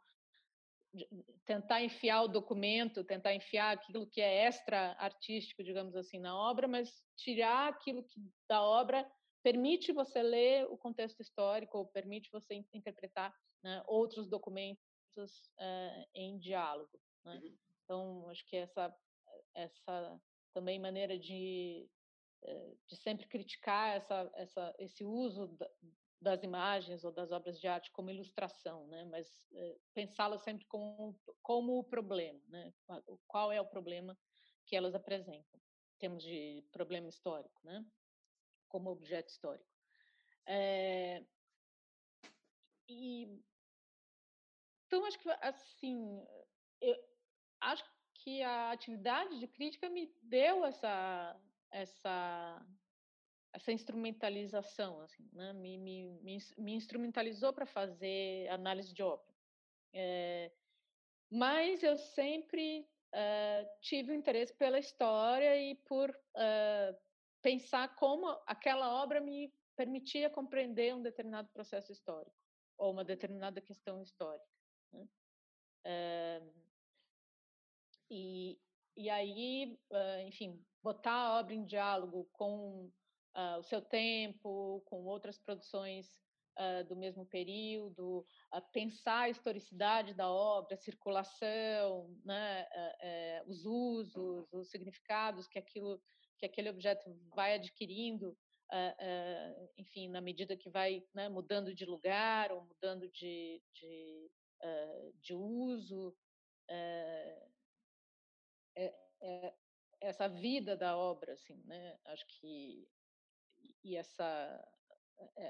tentar 1.46 1.84
enfiar 1.84 2.24
o 2.24 2.28
documento, 2.28 3.04
tentar 3.04 3.34
enfiar 3.34 3.76
aquilo 3.76 4.08
que 4.08 4.22
é 4.22 4.48
extra 4.48 4.96
artístico, 5.00 5.64
digamos 5.64 5.96
assim, 5.96 6.20
na 6.20 6.36
obra, 6.36 6.68
mas 6.68 7.04
tirar 7.16 7.70
aquilo 7.70 8.04
que 8.04 8.20
da 8.48 8.62
obra 8.62 9.10
permite 9.44 9.92
você 9.92 10.22
ler 10.22 10.66
o 10.66 10.78
contexto 10.78 11.22
histórico, 11.22 11.78
ou 11.78 11.88
permite 11.88 12.30
você 12.32 12.56
interpretar 12.74 13.34
né, 13.64 13.84
outros 13.88 14.28
documentos 14.28 14.80
uh, 15.18 16.06
em 16.14 16.38
diálogo. 16.40 17.00
Né? 17.24 17.36
Uhum. 17.36 17.58
Então, 17.84 18.30
acho 18.30 18.46
que 18.46 18.58
essa, 18.58 18.94
essa 19.56 20.22
também 20.54 20.80
maneira 20.80 21.18
de, 21.18 21.90
eh, 22.44 22.74
de 22.88 22.96
sempre 22.98 23.28
criticar 23.28 23.96
essa, 23.96 24.30
essa, 24.36 24.76
esse 24.78 25.04
uso 25.04 25.58
das 26.22 26.44
imagens 26.44 27.04
ou 27.04 27.12
das 27.12 27.32
obras 27.32 27.60
de 27.60 27.68
arte 27.68 27.92
como 27.92 28.10
ilustração, 28.10 28.88
né? 28.88 29.06
mas 29.06 29.48
uh, 29.52 29.82
pensá-las 29.94 30.42
sempre 30.42 30.66
como, 30.66 31.18
como 31.42 31.80
o 31.80 31.84
problema, 31.84 32.42
né? 32.48 32.74
qual 33.28 33.52
é 33.52 33.62
o 33.62 33.68
problema 33.68 34.18
que 34.66 34.76
elas 34.76 34.94
apresentam, 34.94 35.60
em 35.96 35.98
termos 35.98 36.24
de 36.24 36.64
problema 36.72 37.08
histórico, 37.08 37.62
né? 37.64 37.86
como 38.68 38.92
objeto 38.92 39.30
histórico. 39.30 39.70
É, 40.46 41.26
e 42.88 43.40
então 44.88 45.06
acho 45.06 45.20
que 45.20 45.30
assim, 45.42 46.26
eu 46.82 46.96
acho 47.62 47.84
que 48.16 48.42
a 48.42 48.72
atividade 48.72 49.40
de 49.40 49.48
crítica 49.48 49.90
me 49.90 50.08
deu 50.24 50.66
essa 50.66 51.40
essa 51.72 52.66
essa 53.54 53.72
instrumentalização, 53.72 55.02
assim, 55.02 55.28
né? 55.34 55.54
me, 55.54 55.78
me, 55.78 56.06
me, 56.22 56.38
me 56.58 56.74
instrumentalizou 56.74 57.52
para 57.52 57.66
fazer 57.66 58.48
análise 58.50 58.94
de 58.94 59.02
obra. 59.02 59.34
É, 59.94 60.52
mas 61.32 61.82
eu 61.82 61.98
sempre 61.98 62.88
uh, 63.14 63.80
tive 63.82 64.12
um 64.12 64.16
interesse 64.16 64.54
pela 64.54 64.80
história 64.80 65.58
e 65.58 65.76
por 65.76 66.10
uh, 66.10 66.98
pensar 67.42 67.96
como 67.96 68.28
aquela 68.46 69.02
obra 69.02 69.20
me 69.20 69.54
permitia 69.76 70.30
compreender 70.30 70.94
um 70.94 71.02
determinado 71.02 71.50
processo 71.50 71.92
histórico 71.92 72.36
ou 72.78 72.92
uma 72.92 73.04
determinada 73.04 73.62
questão 73.62 74.02
histórica. 74.02 74.46
Né? 74.94 75.08
É, 75.86 76.42
e, 78.10 78.60
e 78.98 79.10
aí, 79.10 79.80
enfim, 80.26 80.62
botar 80.84 81.14
a 81.14 81.40
obra 81.40 81.54
em 81.54 81.66
diálogo 81.66 82.28
com 82.34 82.92
uh, 83.40 83.60
o 83.60 83.64
seu 83.64 83.82
tempo, 83.82 84.82
com 84.86 85.06
outras 85.06 85.38
produções 85.38 86.08
uh, 86.58 86.84
do 86.88 86.96
mesmo 86.96 87.26
período, 87.26 88.26
uh, 88.54 88.62
pensar 88.74 89.22
a 89.22 89.30
historicidade 89.30 90.14
da 90.14 90.30
obra, 90.30 90.76
a 90.76 90.78
circulação, 90.78 92.14
né, 92.26 92.68
eh, 93.02 93.44
os 93.48 93.66
usos, 93.66 94.48
os 94.52 94.70
significados 94.70 95.48
que 95.48 95.58
aquilo 95.58 96.02
que 96.38 96.46
aquele 96.46 96.70
objeto 96.70 97.04
vai 97.36 97.56
adquirindo, 97.56 98.34
enfim, 99.78 100.08
na 100.08 100.22
medida 100.22 100.56
que 100.56 100.70
vai 100.70 101.04
né, 101.14 101.28
mudando 101.28 101.76
de 101.76 101.84
lugar 101.86 102.50
ou 102.54 102.64
mudando 102.64 103.10
de, 103.10 103.62
de, 103.74 104.32
de 105.22 105.36
uso. 105.36 106.16
É, 106.70 107.50
é, 109.22 109.54
essa 110.00 110.30
vida 110.30 110.78
da 110.78 110.96
obra, 110.96 111.34
assim, 111.34 111.62
né? 111.66 112.00
Acho 112.06 112.26
que 112.28 112.88
e 113.84 113.96
essa 113.96 114.66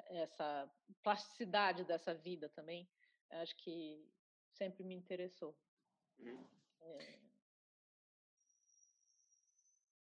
essa 0.08 0.72
plasticidade 1.04 1.84
dessa 1.84 2.14
vida 2.14 2.50
também, 2.50 2.90
acho 3.30 3.56
que 3.58 4.04
sempre 4.52 4.84
me 4.84 4.96
interessou. 4.96 5.56
Hum. 6.20 6.44
É... 6.82 7.20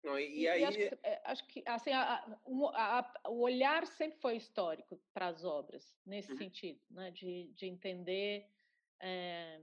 Não, 0.03 0.19
e, 0.19 0.41
e, 0.41 0.47
aí 0.49 0.65
acho, 0.65 0.77
que, 0.77 0.99
é, 1.01 1.21
acho 1.23 1.47
que 1.47 1.63
assim 1.65 1.91
a, 1.91 2.15
a, 2.15 2.99
a, 2.99 3.29
o 3.29 3.39
olhar 3.39 3.87
sempre 3.87 4.19
foi 4.19 4.35
histórico 4.35 5.01
para 5.13 5.27
as 5.27 5.45
obras 5.45 5.95
nesse 6.05 6.33
uhum. 6.33 6.37
sentido, 6.37 6.81
né? 6.89 7.09
De, 7.11 7.53
de 7.53 7.67
entender 7.67 8.51
é, 8.99 9.61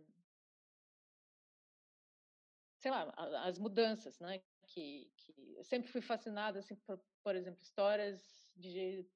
sei 2.79 2.91
lá 2.91 3.13
as 3.45 3.59
mudanças, 3.59 4.19
né? 4.19 4.41
Que, 4.67 5.13
que 5.19 5.57
eu 5.59 5.65
sempre 5.65 5.91
fui 5.91 6.01
fascinada 6.01 6.61
assim 6.61 6.75
por, 6.75 6.99
por 7.23 7.37
exemplo 7.37 7.61
histórias 7.61 8.40
de 8.61 9.07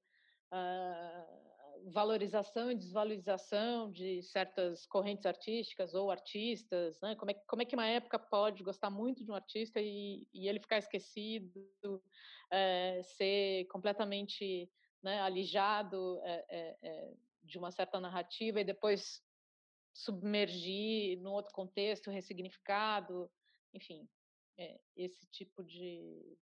uh, 0.52 1.90
valorização 1.90 2.70
e 2.70 2.74
desvalorização 2.74 3.90
de 3.90 4.22
certas 4.22 4.86
correntes 4.86 5.26
artísticas 5.26 5.94
ou 5.94 6.10
artistas, 6.10 6.98
né? 7.00 7.14
Como 7.16 7.30
é, 7.30 7.34
como 7.34 7.62
é 7.62 7.64
que 7.64 7.74
uma 7.74 7.86
época 7.86 8.18
pode 8.18 8.62
gostar 8.62 8.90
muito 8.90 9.24
de 9.24 9.30
um 9.30 9.34
artista 9.34 9.80
e, 9.80 10.26
e 10.32 10.48
ele 10.48 10.60
ficar 10.60 10.78
esquecido, 10.78 12.02
é, 12.50 13.02
ser 13.02 13.66
completamente 13.66 14.70
né, 15.02 15.20
alijado 15.20 16.20
é, 16.22 16.76
é, 16.82 17.14
de 17.42 17.58
uma 17.58 17.70
certa 17.70 18.00
narrativa 18.00 18.60
e 18.60 18.64
depois 18.64 19.22
submergir 19.92 21.20
num 21.20 21.32
outro 21.32 21.52
contexto 21.52 22.10
ressignificado, 22.10 23.30
enfim, 23.72 24.08
esse 24.96 25.26
tipo 25.30 25.62
de, 25.62 26.36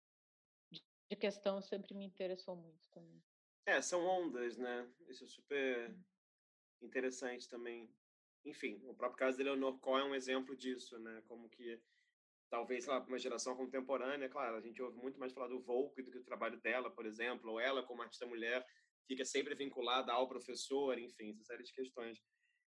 de 1.12 1.16
questão 1.16 1.60
sempre 1.60 1.94
me 1.94 2.06
interessou 2.06 2.56
muito 2.56 2.88
também. 2.90 3.22
É, 3.66 3.80
são 3.82 4.04
ondas, 4.04 4.56
né? 4.56 4.88
Isso 5.08 5.24
é 5.24 5.26
super 5.26 5.94
interessante 6.80 7.46
também. 7.48 7.88
Enfim, 8.44 8.80
o 8.86 8.94
próprio 8.94 9.18
caso 9.18 9.38
da 9.38 9.44
Leonor 9.44 9.78
Cohen 9.78 10.06
é 10.06 10.08
um 10.08 10.14
exemplo 10.14 10.56
disso, 10.56 10.98
né? 10.98 11.22
Como 11.28 11.48
que 11.50 11.80
talvez 12.50 12.86
lá 12.86 12.98
uma 13.00 13.18
geração 13.18 13.54
contemporânea, 13.54 14.28
claro, 14.28 14.56
a 14.56 14.60
gente 14.60 14.82
ouve 14.82 14.96
muito 14.96 15.18
mais 15.18 15.32
falar 15.32 15.48
do 15.48 15.60
Volk 15.60 16.02
do 16.02 16.10
que 16.10 16.18
o 16.18 16.24
trabalho 16.24 16.58
dela, 16.60 16.90
por 16.90 17.06
exemplo, 17.06 17.52
ou 17.52 17.60
ela 17.60 17.82
como 17.82 18.02
artista 18.02 18.26
mulher 18.26 18.66
fica 19.06 19.24
sempre 19.24 19.54
vinculada 19.54 20.12
ao 20.12 20.28
professor, 20.28 20.98
enfim, 20.98 21.30
essa 21.30 21.44
série 21.44 21.62
de 21.62 21.72
questões. 21.72 22.20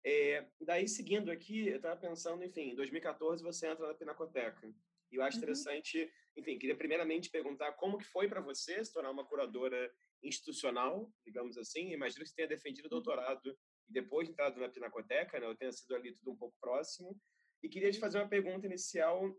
É, 0.03 0.47
daí, 0.61 0.89
seguindo 0.89 1.31
aqui, 1.31 1.69
eu 1.69 1.77
estava 1.77 2.01
pensando, 2.01 2.43
enfim, 2.43 2.71
em 2.71 2.75
2014 2.75 3.43
você 3.43 3.69
entra 3.69 3.87
na 3.87 3.95
Pinacoteca. 3.95 4.67
E 5.13 5.17
eu 5.17 5.23
acho 5.23 5.37
uhum. 5.37 5.43
interessante, 5.43 6.11
enfim, 6.37 6.59
queria 6.59 6.77
primeiramente 6.77 7.31
perguntar 7.31 7.73
como 7.73 7.99
que 7.99 8.05
foi 8.05 8.29
para 8.29 8.41
você 8.41 8.85
se 8.85 8.93
tornar 8.93 9.11
uma 9.11 9.27
curadora 9.27 9.93
institucional, 10.23 11.13
digamos 11.25 11.57
assim. 11.59 11.93
Imagino 11.93 12.23
que 12.23 12.31
você 12.31 12.37
tenha 12.37 12.49
defendido 12.49 12.87
o 12.87 12.91
doutorado 12.91 13.57
e 13.89 13.93
depois 13.93 14.29
entrado 14.29 14.61
na 14.61 14.69
Pinacoteca, 14.69 15.39
né? 15.39 15.47
Eu 15.47 15.57
tenha 15.57 15.73
sido 15.73 15.95
ali 15.95 16.15
tudo 16.15 16.33
um 16.33 16.37
pouco 16.37 16.57
próximo. 16.61 17.19
E 17.63 17.69
queria 17.69 17.91
te 17.91 17.99
fazer 17.99 18.19
uma 18.19 18.29
pergunta 18.29 18.67
inicial 18.67 19.35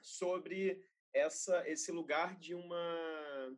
sobre 0.00 0.82
essa 1.12 1.68
esse 1.68 1.90
lugar 1.90 2.38
de 2.38 2.54
uma 2.54 3.56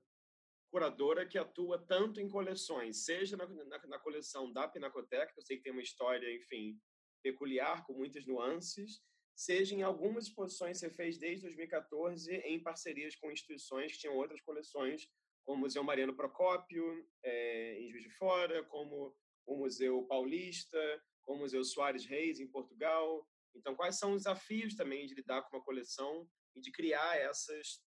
curadora 0.71 1.27
que 1.27 1.37
atua 1.37 1.79
tanto 1.87 2.19
em 2.19 2.29
coleções, 2.29 3.05
seja 3.05 3.37
na, 3.37 3.47
na, 3.47 3.87
na 3.87 3.99
coleção 3.99 4.51
da 4.51 4.67
Pinacoteca, 4.67 5.31
que 5.31 5.39
eu 5.39 5.45
sei 5.45 5.59
que 5.59 5.63
tem 5.65 5.73
uma 5.73 5.83
história, 5.83 6.35
enfim, 6.35 6.81
peculiar, 7.23 7.85
com 7.85 7.93
muitas 7.93 8.27
nuances, 8.27 9.03
seja 9.35 9.75
em 9.75 9.83
algumas 9.83 10.25
exposições 10.25 10.81
que 10.81 10.87
você 10.87 10.95
fez 10.95 11.19
desde 11.19 11.43
2014 11.47 12.33
em 12.35 12.63
parcerias 12.63 13.17
com 13.17 13.31
instituições 13.31 13.93
que 13.93 13.99
tinham 13.99 14.17
outras 14.17 14.41
coleções, 14.41 15.09
como 15.45 15.59
o 15.59 15.61
Museu 15.63 15.83
Mariano 15.83 16.15
Procópio, 16.15 16.85
é, 17.23 17.81
em 17.81 17.91
Juiz 17.91 18.05
de 18.05 18.11
Fora, 18.11 18.63
como 18.65 19.15
o 19.47 19.57
Museu 19.57 20.05
Paulista, 20.05 20.79
como 21.23 21.39
o 21.39 21.41
Museu 21.43 21.65
Soares 21.65 22.05
Reis, 22.05 22.41
em 22.41 22.47
Portugal. 22.47 23.27
Então, 23.55 23.75
quais 23.75 23.99
são 23.99 24.13
os 24.13 24.23
desafios 24.23 24.75
também 24.75 25.07
de 25.07 25.15
lidar 25.15 25.43
com 25.43 25.57
uma 25.57 25.65
coleção 25.65 26.29
e 26.55 26.61
de 26.61 26.71
criar 26.71 27.17
essas 27.17 27.83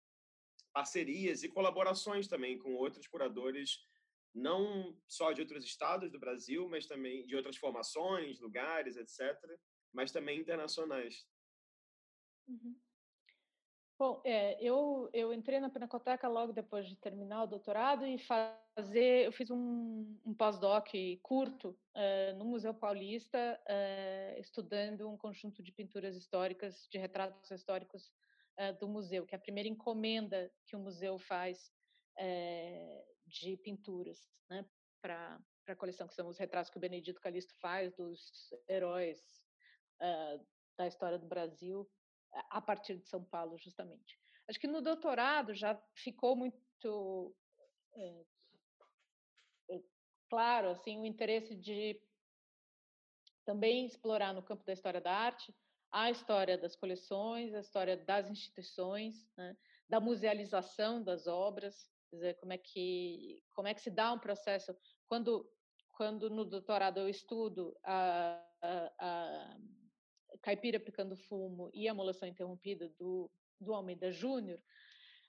parcerias 0.72 1.42
e 1.42 1.48
colaborações 1.48 2.26
também 2.26 2.58
com 2.58 2.74
outros 2.74 3.06
curadores, 3.06 3.78
não 4.34 4.96
só 5.06 5.32
de 5.32 5.42
outros 5.42 5.64
estados 5.64 6.10
do 6.10 6.18
Brasil, 6.18 6.68
mas 6.68 6.86
também 6.86 7.26
de 7.26 7.36
outras 7.36 7.56
formações, 7.56 8.40
lugares, 8.40 8.96
etc., 8.96 9.38
mas 9.92 10.10
também 10.10 10.40
internacionais. 10.40 11.26
Uhum. 12.48 12.76
Bom, 14.02 14.20
é, 14.24 14.60
eu, 14.60 15.08
eu 15.12 15.32
entrei 15.32 15.60
na 15.60 15.70
Pinacoteca 15.70 16.26
logo 16.26 16.52
depois 16.52 16.88
de 16.88 16.96
terminar 16.96 17.44
o 17.44 17.46
doutorado 17.46 18.04
e 18.04 18.18
fazer, 18.18 19.26
eu 19.26 19.30
fiz 19.30 19.48
um, 19.48 20.18
um 20.26 20.34
pós-doc 20.34 20.88
curto 21.22 21.78
é, 21.94 22.32
no 22.32 22.44
Museu 22.44 22.74
Paulista, 22.74 23.38
é, 23.64 24.36
estudando 24.40 25.08
um 25.08 25.16
conjunto 25.16 25.62
de 25.62 25.70
pinturas 25.70 26.16
históricas, 26.16 26.88
de 26.90 26.98
retratos 26.98 27.48
históricos 27.52 28.12
é, 28.56 28.72
do 28.72 28.88
museu, 28.88 29.24
que 29.24 29.36
é 29.36 29.38
a 29.38 29.40
primeira 29.40 29.68
encomenda 29.68 30.52
que 30.66 30.74
o 30.74 30.80
museu 30.80 31.16
faz 31.16 31.72
de 33.24 33.56
pinturas 33.58 34.18
né, 34.50 34.66
para 35.00 35.40
a 35.68 35.76
coleção, 35.76 36.08
que 36.08 36.14
são 36.14 36.26
os 36.28 36.38
retratos 36.38 36.70
que 36.70 36.76
o 36.76 36.80
Benedito 36.80 37.20
Calixto 37.20 37.54
faz 37.60 37.92
dos 37.94 38.52
heróis 38.68 39.18
uh, 40.00 40.46
da 40.76 40.86
história 40.86 41.18
do 41.18 41.26
Brasil 41.26 41.88
a 42.50 42.60
partir 42.60 42.96
de 42.96 43.08
São 43.08 43.22
Paulo, 43.24 43.58
justamente. 43.58 44.18
Acho 44.48 44.58
que 44.58 44.66
no 44.66 44.82
doutorado 44.82 45.54
já 45.54 45.80
ficou 45.94 46.34
muito 46.34 47.34
é, 47.94 48.24
é, 49.70 49.82
claro 50.28 50.70
assim 50.70 50.98
o 51.00 51.06
interesse 51.06 51.54
de 51.54 52.00
também 53.44 53.86
explorar 53.86 54.32
no 54.32 54.42
campo 54.42 54.64
da 54.64 54.72
história 54.72 55.00
da 55.00 55.12
arte 55.12 55.54
a 55.90 56.10
história 56.10 56.56
das 56.56 56.74
coleções, 56.74 57.52
a 57.54 57.60
história 57.60 57.96
das 57.96 58.30
instituições, 58.30 59.28
né, 59.36 59.54
da 59.86 60.00
musealização 60.00 61.02
das 61.02 61.26
obras, 61.26 61.86
dizer, 62.10 62.38
como 62.38 62.52
é 62.52 62.58
que 62.58 63.42
como 63.52 63.68
é 63.68 63.74
que 63.74 63.80
se 63.82 63.90
dá 63.90 64.12
um 64.12 64.18
processo 64.18 64.74
quando 65.06 65.48
quando 65.92 66.30
no 66.30 66.44
doutorado 66.44 66.98
eu 66.98 67.08
estudo 67.08 67.78
a, 67.84 68.42
a, 68.62 68.92
a 68.98 69.58
Caipira 70.42 70.80
Picando 70.80 71.16
Fumo 71.16 71.70
e 71.72 71.88
A 71.88 71.94
Molação 71.94 72.28
Interrompida, 72.28 72.88
do, 72.98 73.30
do 73.60 73.72
Almeida 73.72 74.10
Júnior, 74.10 74.60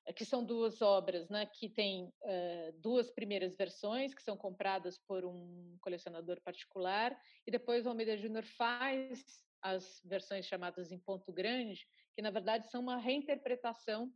eh, 0.05 0.13
que 0.13 0.25
são 0.25 0.43
duas 0.43 0.81
obras 0.81 1.29
né, 1.29 1.45
que 1.45 1.69
têm 1.69 2.05
uh, 2.05 2.79
duas 2.79 3.11
primeiras 3.11 3.55
versões, 3.55 4.13
que 4.13 4.23
são 4.23 4.35
compradas 4.35 4.97
por 4.97 5.23
um 5.23 5.77
colecionador 5.81 6.41
particular, 6.41 7.17
e 7.45 7.51
depois 7.51 7.85
o 7.85 7.89
Almeida 7.89 8.17
Júnior 8.17 8.43
faz 8.43 9.23
as 9.61 10.01
versões 10.03 10.45
chamadas 10.45 10.91
em 10.91 10.99
ponto 10.99 11.31
grande, 11.31 11.87
que 12.15 12.21
na 12.21 12.31
verdade 12.31 12.69
são 12.69 12.81
uma 12.81 12.97
reinterpretação 12.97 14.11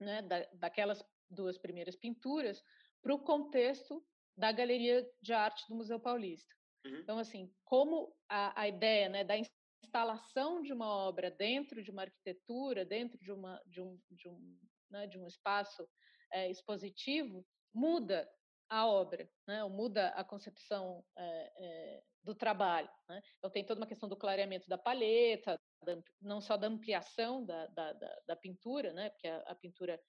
né, 0.00 0.22
da, 0.22 0.44
daquelas 0.54 1.04
duas 1.30 1.58
primeiras 1.58 1.94
pinturas 1.96 2.62
para 3.00 3.14
o 3.14 3.18
contexto 3.18 4.04
da 4.36 4.50
Galeria 4.50 5.08
de 5.22 5.32
Arte 5.32 5.64
do 5.68 5.76
Museu 5.76 6.00
Paulista. 6.00 6.52
Uhum. 6.84 6.96
Então, 6.98 7.18
assim, 7.18 7.52
como 7.64 8.12
a, 8.28 8.62
a 8.62 8.68
ideia 8.68 9.08
né, 9.08 9.22
da 9.22 9.36
instalação 9.84 10.62
de 10.62 10.72
uma 10.72 10.88
obra 10.88 11.30
dentro 11.30 11.82
de 11.82 11.90
uma 11.90 12.02
arquitetura, 12.02 12.84
dentro 12.84 13.18
de, 13.18 13.30
uma, 13.30 13.62
de, 13.66 13.80
um, 13.80 14.00
de, 14.10 14.28
um, 14.28 14.58
né, 14.90 15.06
de 15.06 15.18
um 15.18 15.26
espaço 15.26 15.86
é, 16.32 16.50
expositivo, 16.50 17.46
muda 17.72 18.28
a 18.68 18.86
obra, 18.86 19.30
né, 19.46 19.62
muda 19.64 20.08
a 20.08 20.24
concepção 20.24 21.04
é, 21.16 21.52
é, 21.56 22.02
do 22.22 22.34
trabalho. 22.34 22.90
Né? 23.08 23.22
Então, 23.38 23.50
tem 23.50 23.64
toda 23.64 23.80
uma 23.80 23.86
questão 23.86 24.08
do 24.08 24.16
clareamento 24.16 24.68
da 24.68 24.78
paleta, 24.78 25.60
da, 25.84 26.02
não 26.20 26.40
só 26.40 26.56
da 26.56 26.66
ampliação 26.66 27.44
da, 27.44 27.66
da, 27.68 27.92
da, 27.92 28.20
da 28.26 28.36
pintura, 28.36 28.92
né, 28.92 29.10
porque 29.10 29.28
a, 29.28 29.38
a 29.40 29.54
pintura, 29.54 30.00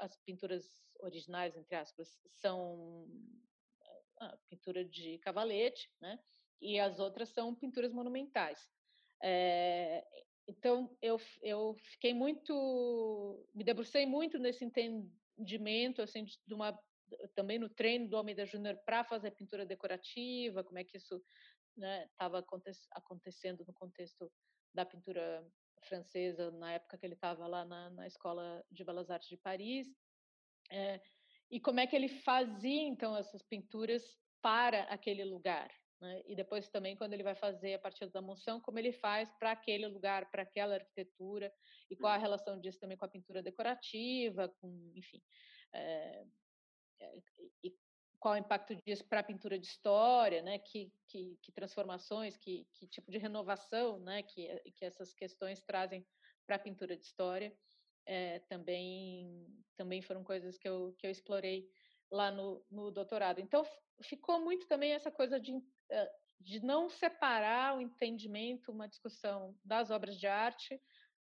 as 0.00 0.16
pinturas 0.24 0.64
originais, 1.00 1.54
entre 1.56 1.76
aspas, 1.76 2.18
são 2.32 3.06
a 4.20 4.36
pintura 4.48 4.84
de 4.84 5.18
cavalete, 5.18 5.90
né? 6.00 6.18
E 6.64 6.80
as 6.80 6.98
outras 6.98 7.28
são 7.28 7.54
pinturas 7.54 7.92
monumentais. 7.92 8.58
É, 9.22 10.02
então, 10.48 10.96
eu, 11.00 11.20
eu 11.42 11.74
fiquei 11.92 12.14
muito, 12.14 13.46
me 13.54 13.62
debrucei 13.62 14.06
muito 14.06 14.38
nesse 14.38 14.64
entendimento, 14.64 16.00
assim, 16.00 16.24
de, 16.24 16.54
uma, 16.54 16.78
também 17.34 17.58
no 17.58 17.68
treino 17.68 18.08
do 18.08 18.16
Almeida 18.16 18.46
Júnior 18.46 18.78
para 18.86 19.04
fazer 19.04 19.30
pintura 19.32 19.66
decorativa, 19.66 20.64
como 20.64 20.78
é 20.78 20.84
que 20.84 20.96
isso 20.96 21.22
estava 21.76 22.38
né, 22.38 22.40
aconte 22.40 22.70
acontecendo 22.92 23.64
no 23.66 23.74
contexto 23.74 24.32
da 24.74 24.86
pintura 24.86 25.46
francesa, 25.84 26.50
na 26.52 26.72
época 26.72 26.96
que 26.96 27.04
ele 27.04 27.14
estava 27.14 27.46
lá 27.46 27.64
na, 27.64 27.90
na, 27.90 28.06
Escola 28.06 28.64
de 28.70 28.84
Belas 28.84 29.10
Artes 29.10 29.28
de 29.28 29.36
Paris, 29.36 29.86
é, 30.70 31.00
e 31.50 31.60
como 31.60 31.78
é 31.78 31.86
que 31.86 31.94
ele 31.94 32.08
fazia, 32.08 32.82
então, 32.82 33.14
essas 33.14 33.42
pinturas 33.42 34.02
para 34.40 34.82
aquele 34.84 35.24
lugar, 35.24 35.70
né? 36.04 36.22
E 36.26 36.36
depois 36.36 36.68
também 36.68 36.94
quando 36.94 37.14
ele 37.14 37.22
vai 37.22 37.34
fazer 37.34 37.74
a 37.74 37.78
partir 37.78 38.06
da 38.10 38.20
moção, 38.20 38.60
como 38.60 38.78
ele 38.78 38.92
faz 38.92 39.32
para 39.38 39.52
aquele 39.52 39.86
lugar, 39.86 40.30
para 40.30 40.42
aquela 40.42 40.74
arquitetura 40.74 41.50
e 41.90 41.96
qual 41.96 42.12
a 42.12 42.16
uhum. 42.16 42.22
relação 42.22 42.60
disso 42.60 42.78
também 42.78 42.96
com 42.96 43.06
a 43.06 43.08
pintura 43.08 43.42
decorativa, 43.42 44.48
com, 44.60 44.92
enfim, 44.94 45.22
é, 45.72 46.24
e 47.62 47.74
qual 48.20 48.34
o 48.34 48.38
impacto 48.38 48.74
disso 48.86 49.04
para 49.06 49.20
a 49.20 49.24
pintura 49.24 49.58
de 49.58 49.66
história, 49.66 50.42
né? 50.42 50.58
Que, 50.58 50.92
que, 51.08 51.38
que 51.42 51.52
transformações, 51.52 52.36
que, 52.36 52.66
que, 52.72 52.86
tipo 52.86 53.10
de 53.10 53.18
renovação, 53.18 53.98
né? 53.98 54.22
Que, 54.22 54.48
que 54.76 54.84
essas 54.84 55.14
questões 55.14 55.62
trazem 55.62 56.06
para 56.46 56.56
a 56.56 56.58
pintura 56.58 56.96
de 56.96 57.04
história. 57.04 57.54
É, 58.06 58.38
também 58.40 59.46
também 59.76 60.02
foram 60.02 60.22
coisas 60.22 60.58
que 60.58 60.68
eu 60.68 60.94
que 60.98 61.06
eu 61.06 61.10
explorei 61.10 61.66
lá 62.10 62.30
no, 62.30 62.64
no 62.70 62.90
doutorado. 62.90 63.40
Então 63.40 63.62
ficou 64.02 64.40
muito 64.40 64.66
também 64.66 64.92
essa 64.92 65.10
coisa 65.10 65.38
de 65.40 65.52
de 66.40 66.64
não 66.64 66.88
separar 66.88 67.76
o 67.76 67.80
entendimento, 67.80 68.70
uma 68.70 68.88
discussão 68.88 69.56
das 69.64 69.90
obras 69.90 70.18
de 70.18 70.26
arte 70.26 70.80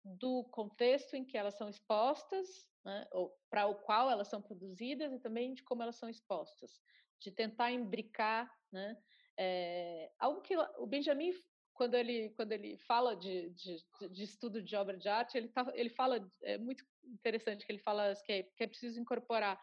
do 0.04 0.44
contexto 0.44 1.14
em 1.14 1.24
que 1.24 1.38
elas 1.38 1.54
são 1.54 1.68
expostas, 1.68 2.68
né, 2.84 3.06
ou 3.12 3.34
para 3.48 3.66
o 3.66 3.76
qual 3.76 4.10
elas 4.10 4.28
são 4.28 4.42
produzidas 4.42 5.12
e 5.12 5.18
também 5.18 5.54
de 5.54 5.62
como 5.62 5.82
elas 5.82 5.96
são 5.96 6.08
expostas, 6.08 6.80
de 7.20 7.30
tentar 7.30 7.70
imbricar, 7.70 8.52
né, 8.70 8.96
é, 9.38 10.12
algo 10.18 10.42
que 10.42 10.56
o 10.56 10.86
Benjamin 10.86 11.32
quando 11.72 11.94
ele 11.94 12.30
quando 12.30 12.52
ele 12.52 12.76
fala 12.78 13.16
de, 13.16 13.50
de, 13.50 13.84
de 14.10 14.22
estudo 14.22 14.62
de 14.62 14.76
obra 14.76 14.96
de 14.96 15.08
arte 15.08 15.36
ele 15.36 15.48
tá, 15.48 15.72
ele 15.74 15.90
fala 15.90 16.30
é 16.42 16.56
muito 16.56 16.86
interessante 17.02 17.66
que 17.66 17.72
ele 17.72 17.80
fala 17.80 18.14
que 18.24 18.32
é, 18.32 18.42
que 18.44 18.62
é 18.62 18.66
preciso 18.68 19.00
incorporar 19.00 19.60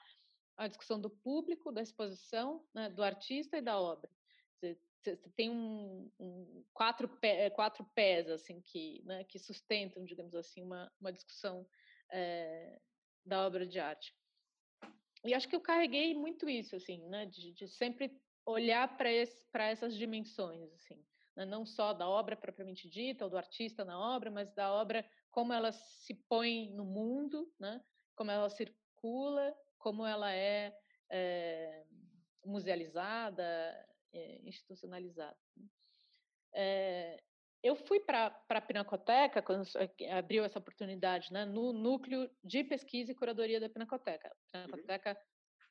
a 0.57 0.67
discussão 0.67 0.99
do 0.99 1.09
público, 1.09 1.71
da 1.71 1.81
exposição, 1.81 2.63
né, 2.73 2.89
do 2.89 3.01
artista 3.01 3.57
e 3.57 3.61
da 3.61 3.79
obra. 3.79 4.11
Você 5.01 5.17
tem 5.35 5.49
um, 5.49 6.11
um, 6.19 6.63
quatro, 6.73 7.07
pé, 7.07 7.49
quatro 7.49 7.83
pés 7.95 8.29
assim 8.29 8.61
que, 8.61 9.01
né, 9.03 9.23
que 9.23 9.39
sustentam, 9.39 10.05
digamos 10.05 10.35
assim, 10.35 10.61
uma, 10.61 10.91
uma 10.99 11.11
discussão 11.11 11.67
é, 12.11 12.79
da 13.25 13.45
obra 13.45 13.65
de 13.65 13.79
arte. 13.79 14.15
E 15.23 15.33
acho 15.33 15.47
que 15.47 15.55
eu 15.55 15.61
carreguei 15.61 16.13
muito 16.13 16.47
isso, 16.47 16.75
assim, 16.75 17.07
né, 17.07 17.25
de, 17.25 17.51
de 17.51 17.67
sempre 17.67 18.15
olhar 18.45 18.97
para 18.97 19.09
essas 19.11 19.95
dimensões, 19.95 20.71
assim, 20.73 21.03
né, 21.35 21.45
não 21.45 21.65
só 21.65 21.93
da 21.93 22.07
obra 22.07 22.35
propriamente 22.35 22.87
dita 22.87 23.25
ou 23.25 23.29
do 23.29 23.37
artista 23.37 23.83
na 23.83 23.99
obra, 23.99 24.29
mas 24.29 24.53
da 24.53 24.71
obra 24.71 25.03
como 25.31 25.51
ela 25.51 25.71
se 25.71 26.13
põe 26.29 26.71
no 26.73 26.85
mundo, 26.85 27.51
né, 27.59 27.83
como 28.15 28.29
ela 28.29 28.49
circula, 28.49 29.55
como 29.79 30.05
ela 30.05 30.31
é, 30.31 30.75
é 31.09 31.85
musealizada, 32.45 33.43
institucionalizado. 34.43 35.37
É, 36.53 37.21
eu 37.63 37.75
fui 37.75 37.99
para 37.99 38.35
a 38.49 38.61
Pinacoteca, 38.61 39.41
quando 39.41 39.63
abriu 40.11 40.43
essa 40.43 40.59
oportunidade, 40.59 41.31
né, 41.31 41.45
no 41.45 41.71
núcleo 41.71 42.29
de 42.43 42.63
pesquisa 42.63 43.11
e 43.11 43.15
curadoria 43.15 43.59
da 43.59 43.69
Pinacoteca. 43.69 44.35
A 44.53 44.59
uhum. 44.59 44.65
Pinacoteca, 44.65 45.17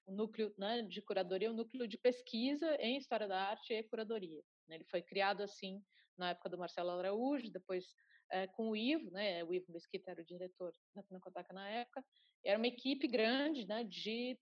o 0.07 0.12
núcleo 0.12 0.55
né, 0.57 0.82
de 0.82 1.03
curadoria, 1.03 1.51
o 1.51 1.55
núcleo 1.55 1.88
de 1.88 1.99
pesquisa 1.99 2.76
em 2.76 2.97
História 2.97 3.26
da 3.26 3.41
Arte 3.41 3.72
e 3.72 3.82
curadoria. 3.82 4.43
Né. 4.68 4.76
Ele 4.76 4.84
foi 4.84 5.03
criado 5.03 5.43
assim 5.43 5.82
na 6.16 6.30
época 6.30 6.49
do 6.49 6.59
Marcelo 6.59 6.91
Araújo, 6.91 7.51
depois 7.51 7.84
é, 8.30 8.47
com 8.47 8.70
o 8.70 8.76
Ivo, 8.76 9.11
né, 9.11 9.43
o 9.43 9.53
Ivo 9.53 9.72
Mesquita 9.72 10.12
era 10.12 10.20
o 10.20 10.24
diretor 10.24 10.72
da 10.95 11.03
Pinacoteca 11.03 11.53
na 11.53 11.68
época, 11.68 12.05
era 12.45 12.57
uma 12.57 12.68
equipe 12.68 13.09
grande 13.09 13.66
né, 13.66 13.82
de, 13.84 14.38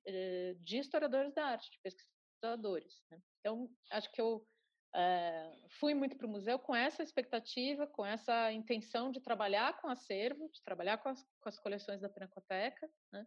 de 0.61 0.78
historiadores 0.78 1.32
da 1.34 1.46
arte, 1.46 1.70
de 1.70 1.78
pesquisadores. 1.80 3.03
Né. 3.11 3.18
Então, 3.49 3.70
acho 3.92 4.12
que 4.12 4.20
eu 4.20 4.46
é, 4.94 5.59
fui 5.80 5.94
muito 5.94 6.18
para 6.18 6.26
o 6.26 6.30
museu 6.30 6.59
com 6.59 6.76
essa 6.76 7.03
expectativa, 7.03 7.86
com 7.86 8.05
essa 8.05 8.53
intenção 8.53 9.11
de 9.11 9.22
trabalhar 9.22 9.80
com 9.80 9.88
acervo, 9.88 10.51
de 10.53 10.62
trabalhar 10.62 10.99
com 10.99 11.09
as, 11.09 11.24
com 11.40 11.49
as 11.49 11.59
coleções 11.59 12.03
da 12.03 12.11
Pinacoteca, 12.11 12.86
né, 13.11 13.26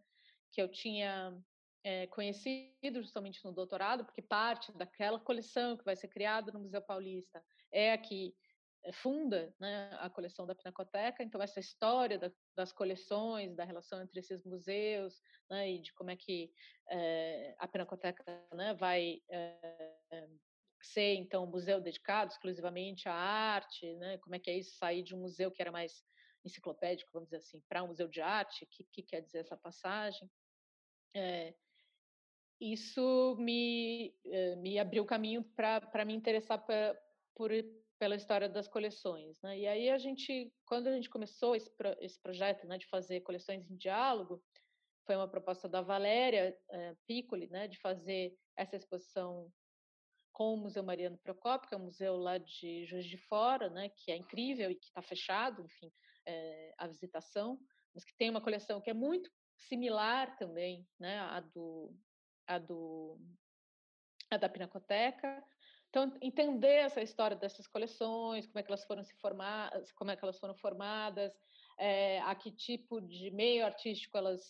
que 0.52 0.62
eu 0.62 0.70
tinha 0.70 1.36
é, 1.82 2.06
conhecido 2.06 3.02
justamente 3.02 3.44
no 3.44 3.52
doutorado, 3.52 4.04
porque 4.04 4.22
parte 4.22 4.70
daquela 4.78 5.18
coleção 5.18 5.76
que 5.76 5.84
vai 5.84 5.96
ser 5.96 6.06
criada 6.06 6.52
no 6.52 6.60
Museu 6.60 6.82
Paulista 6.82 7.44
é 7.72 7.92
a 7.92 7.98
que 7.98 8.32
funda 8.90 9.54
né, 9.60 9.90
a 10.00 10.10
coleção 10.10 10.44
da 10.44 10.54
Pinacoteca, 10.54 11.22
então 11.22 11.40
essa 11.40 11.60
história 11.60 12.18
da, 12.18 12.32
das 12.56 12.72
coleções, 12.72 13.54
da 13.54 13.64
relação 13.64 14.02
entre 14.02 14.18
esses 14.18 14.44
museus, 14.44 15.22
né, 15.48 15.70
e 15.70 15.80
de 15.80 15.92
como 15.94 16.10
é 16.10 16.16
que 16.16 16.50
é, 16.90 17.54
a 17.58 17.68
Pinacoteca 17.68 18.24
né, 18.52 18.74
vai 18.74 19.20
é, 19.30 20.28
ser 20.82 21.14
então 21.14 21.44
um 21.44 21.50
museu 21.50 21.80
dedicado 21.80 22.32
exclusivamente 22.32 23.08
à 23.08 23.14
arte, 23.14 23.94
né, 23.96 24.18
como 24.18 24.34
é 24.34 24.38
que 24.40 24.50
é 24.50 24.58
isso 24.58 24.76
sair 24.76 25.04
de 25.04 25.14
um 25.14 25.20
museu 25.20 25.50
que 25.52 25.62
era 25.62 25.70
mais 25.70 26.02
enciclopédico, 26.44 27.10
vamos 27.12 27.28
dizer 27.28 27.38
assim, 27.38 27.60
para 27.68 27.84
um 27.84 27.88
museu 27.88 28.08
de 28.08 28.20
arte, 28.20 28.64
o 28.64 28.66
que, 28.68 28.84
que, 28.90 29.02
quer 29.02 29.20
dizer 29.20 29.38
essa 29.38 29.56
passagem? 29.56 30.28
É, 31.14 31.54
isso 32.60 33.36
me, 33.38 34.12
me 34.58 34.78
abriu 34.78 35.04
caminho 35.04 35.44
para 35.54 36.04
me 36.04 36.14
interessar 36.14 36.64
por, 36.64 36.74
por 37.34 37.52
pela 38.02 38.16
história 38.16 38.48
das 38.48 38.66
coleções, 38.66 39.40
né? 39.44 39.56
E 39.56 39.64
aí 39.64 39.88
a 39.88 39.96
gente, 39.96 40.52
quando 40.66 40.88
a 40.88 40.92
gente 40.92 41.08
começou 41.08 41.54
esse, 41.54 41.70
pro, 41.70 41.96
esse 42.00 42.20
projeto, 42.20 42.66
né, 42.66 42.76
de 42.76 42.88
fazer 42.88 43.20
coleções 43.20 43.70
em 43.70 43.76
diálogo, 43.76 44.42
foi 45.06 45.14
uma 45.14 45.28
proposta 45.28 45.68
da 45.68 45.82
Valéria 45.82 46.58
é, 46.68 46.96
Piccoli, 47.06 47.46
né, 47.46 47.68
de 47.68 47.78
fazer 47.78 48.36
essa 48.56 48.74
exposição 48.74 49.48
com 50.32 50.54
o 50.54 50.56
Museu 50.56 50.82
Mariano 50.82 51.16
Procópio, 51.18 51.68
que 51.68 51.76
é 51.76 51.78
um 51.78 51.84
museu 51.84 52.16
lá 52.16 52.38
de 52.38 52.84
Juiz 52.86 53.06
de 53.06 53.18
Fora, 53.18 53.70
né, 53.70 53.88
que 53.90 54.10
é 54.10 54.16
incrível 54.16 54.68
e 54.68 54.74
que 54.74 54.86
está 54.86 55.00
fechado, 55.00 55.62
enfim, 55.62 55.92
é, 56.26 56.74
a 56.78 56.88
visitação, 56.88 57.56
mas 57.94 58.04
que 58.04 58.16
tem 58.16 58.30
uma 58.30 58.42
coleção 58.42 58.80
que 58.80 58.90
é 58.90 58.94
muito 58.94 59.30
similar 59.56 60.36
também, 60.38 60.84
né, 60.98 61.20
à 61.20 61.38
do, 61.38 61.94
à 62.48 62.58
do, 62.58 63.16
à 64.28 64.36
da 64.38 64.48
Pinacoteca. 64.48 65.40
Então, 65.92 66.10
entender 66.22 66.76
essa 66.76 67.02
história 67.02 67.36
dessas 67.36 67.66
coleções, 67.66 68.46
como 68.46 68.58
é 68.58 68.62
que 68.62 68.70
elas 68.70 68.82
foram 68.86 69.04
se 69.04 69.14
formar, 69.16 69.70
como 69.94 70.10
é 70.10 70.16
que 70.16 70.24
elas 70.24 70.38
foram 70.38 70.54
formadas, 70.54 71.38
é, 71.78 72.18
a 72.22 72.34
que 72.34 72.50
tipo 72.50 72.98
de 72.98 73.30
meio 73.30 73.62
artístico 73.62 74.16
elas 74.16 74.42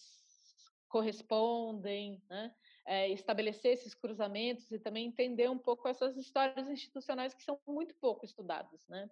correspondem, 0.88 2.22
né? 2.30 2.54
É, 2.86 3.08
estabelecer 3.08 3.72
esses 3.72 3.92
cruzamentos 3.92 4.70
e 4.70 4.78
também 4.78 5.06
entender 5.06 5.50
um 5.50 5.58
pouco 5.58 5.88
essas 5.88 6.16
histórias 6.16 6.68
institucionais 6.68 7.34
que 7.34 7.42
são 7.42 7.60
muito 7.66 7.96
pouco 7.96 8.24
estudadas, 8.24 8.86
né, 8.88 9.10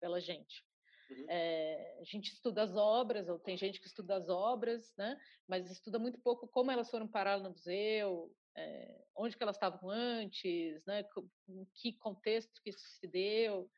pela 0.00 0.20
gente. 0.20 0.64
Uhum. 1.08 1.26
É, 1.28 1.98
a 2.00 2.04
gente 2.04 2.32
estuda 2.32 2.62
as 2.62 2.74
obras, 2.76 3.28
ou 3.28 3.38
tem 3.38 3.56
gente 3.56 3.80
que 3.80 3.86
estuda 3.86 4.16
as 4.16 4.28
obras, 4.28 4.92
né, 4.96 5.16
mas 5.46 5.70
estuda 5.70 5.98
muito 6.00 6.18
pouco 6.20 6.48
como 6.48 6.70
elas 6.70 6.90
foram 6.90 7.06
parar 7.06 7.38
no 7.38 7.50
museu, 7.50 8.32
é, 8.56 9.04
onde 9.16 9.36
que 9.36 9.42
elas 9.42 9.56
estavam 9.56 9.88
antes, 9.88 10.84
né, 10.86 11.04
em 11.48 11.64
que 11.74 11.92
contexto 11.94 12.60
que 12.62 12.70
isso 12.70 12.86
se 12.98 13.06
deu. 13.06 13.70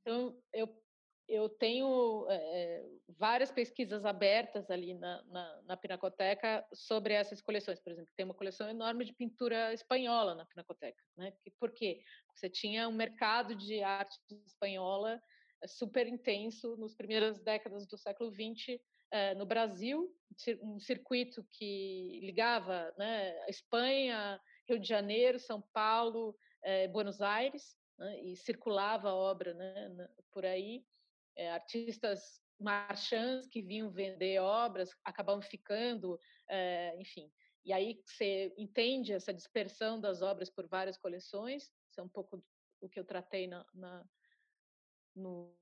Então, 0.00 0.40
eu 0.52 0.68
eu 1.30 1.48
tenho 1.48 2.26
é, 2.28 2.84
várias 3.16 3.52
pesquisas 3.52 4.04
abertas 4.04 4.68
ali 4.68 4.94
na, 4.94 5.22
na, 5.26 5.62
na, 5.62 5.76
Pinacoteca 5.76 6.66
sobre 6.74 7.14
essas 7.14 7.40
coleções. 7.40 7.78
Por 7.78 7.92
exemplo, 7.92 8.12
tem 8.16 8.24
uma 8.24 8.34
coleção 8.34 8.68
enorme 8.68 9.04
de 9.04 9.14
pintura 9.14 9.72
espanhola 9.72 10.34
na 10.34 10.44
Pinacoteca. 10.44 11.00
Né? 11.16 11.32
Por 11.60 11.70
quê? 11.70 12.02
Você 12.34 12.50
tinha 12.50 12.88
um 12.88 12.92
mercado 12.92 13.54
de 13.54 13.80
arte 13.80 14.18
espanhola 14.44 15.22
super 15.68 16.08
intenso 16.08 16.76
nas 16.76 16.96
primeiras 16.96 17.38
décadas 17.38 17.86
do 17.86 17.96
século 17.96 18.32
XX 18.32 18.80
é, 19.10 19.34
no 19.34 19.44
Brasil, 19.44 20.14
um 20.62 20.78
circuito 20.78 21.44
que 21.50 22.20
ligava 22.22 22.94
né, 22.96 23.38
a 23.42 23.50
Espanha, 23.50 24.40
Rio 24.68 24.78
de 24.78 24.88
Janeiro, 24.88 25.38
São 25.38 25.60
Paulo, 25.72 26.36
é, 26.62 26.88
Buenos 26.88 27.20
Aires, 27.20 27.76
né, 27.98 28.20
e 28.22 28.36
circulava 28.36 29.10
a 29.10 29.14
obra 29.14 29.54
né, 29.54 30.08
por 30.30 30.46
aí 30.46 30.84
é, 31.36 31.50
artistas 31.50 32.40
marchands 32.58 33.46
que 33.48 33.62
vinham 33.62 33.90
vender 33.90 34.38
obras 34.38 34.90
acabavam 35.02 35.40
ficando, 35.40 36.20
enfim. 36.98 37.32
E 37.64 37.72
aí 37.72 37.98
você 38.04 38.52
entende 38.58 39.14
essa 39.14 39.32
dispersão 39.32 39.98
das 39.98 40.20
obras 40.20 40.50
por 40.50 40.66
várias 40.68 40.98
coleções, 40.98 41.62
isso 41.62 42.00
é 42.00 42.02
um 42.02 42.08
pouco 42.08 42.44
o 42.82 42.88
que 42.88 43.00
eu 43.00 43.04
tratei 43.04 43.46
na, 43.46 43.64
na 43.72 44.04
no 45.14 45.54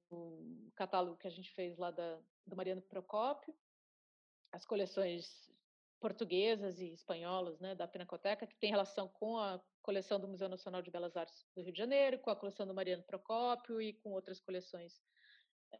catálogo 0.74 1.16
que 1.16 1.26
a 1.26 1.30
gente 1.30 1.51
fez 1.53 1.76
lá 1.76 1.90
da, 1.90 2.20
do 2.46 2.57
Mariano 2.57 2.82
Procópio, 2.82 3.55
as 4.53 4.64
coleções 4.64 5.51
portuguesas 6.01 6.80
e 6.80 6.92
espanholas 6.92 7.59
né, 7.61 7.74
da 7.74 7.88
Pinacoteca, 7.88 8.46
que 8.46 8.57
tem 8.59 8.70
relação 8.70 9.09
com 9.09 9.36
a 9.36 9.61
coleção 9.82 10.20
do 10.20 10.28
Museu 10.28 10.49
Nacional 10.49 10.80
de 10.80 10.90
Belas 10.90 11.16
Artes 11.16 11.44
do 11.55 11.62
Rio 11.62 11.72
de 11.72 11.78
Janeiro, 11.78 12.18
com 12.20 12.30
a 12.30 12.36
coleção 12.36 12.66
do 12.66 12.74
Mariano 12.74 13.03
Procópio 13.03 13.80
e 13.80 13.94
com 13.94 14.12
outras 14.12 14.40
coleções 14.40 15.01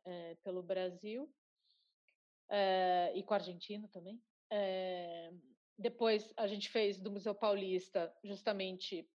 é, 0.05 0.35
pelo 0.43 0.63
Brasil 0.63 1.33
é, 2.51 3.13
e 3.15 3.23
com 3.23 3.35
a 3.35 3.37
Argentina 3.37 3.89
também. 3.89 4.21
É, 4.51 5.31
depois 5.79 6.33
a 6.37 6.47
gente 6.47 6.69
fez 6.69 6.99
do 6.99 7.11
Museu 7.11 7.35
Paulista 7.35 8.13
justamente 8.25 9.09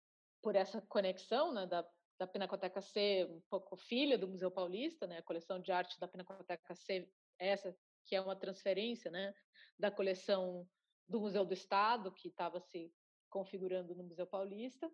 por 0.42 0.55
essa 0.55 0.80
conexão 0.82 1.53
né, 1.53 1.66
da, 1.66 1.86
da 2.18 2.26
Pinacoteca 2.26 2.80
ser 2.80 3.26
um 3.30 3.40
pouco 3.48 3.76
filha 3.76 4.16
do 4.16 4.28
Museu 4.28 4.50
Paulista, 4.50 5.06
né, 5.06 5.18
a 5.18 5.22
coleção 5.22 5.60
de 5.60 5.72
arte 5.72 5.98
da 5.98 6.08
Pinacoteca 6.08 6.74
ser 6.74 7.10
essa 7.38 7.76
que 8.04 8.14
é 8.14 8.20
uma 8.20 8.36
transferência 8.36 9.10
né, 9.10 9.34
da 9.78 9.90
coleção 9.90 10.68
do 11.08 11.20
Museu 11.20 11.44
do 11.44 11.54
Estado, 11.54 12.12
que 12.12 12.28
estava 12.28 12.60
se 12.60 12.92
configurando 13.28 13.94
no 13.94 14.04
Museu 14.04 14.26
Paulista, 14.26 14.90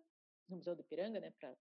no 0.47 0.57
Museu 0.57 0.75
do 0.75 0.81
Ipiranga, 0.81 1.19
né, 1.19 1.31
para 1.31 1.55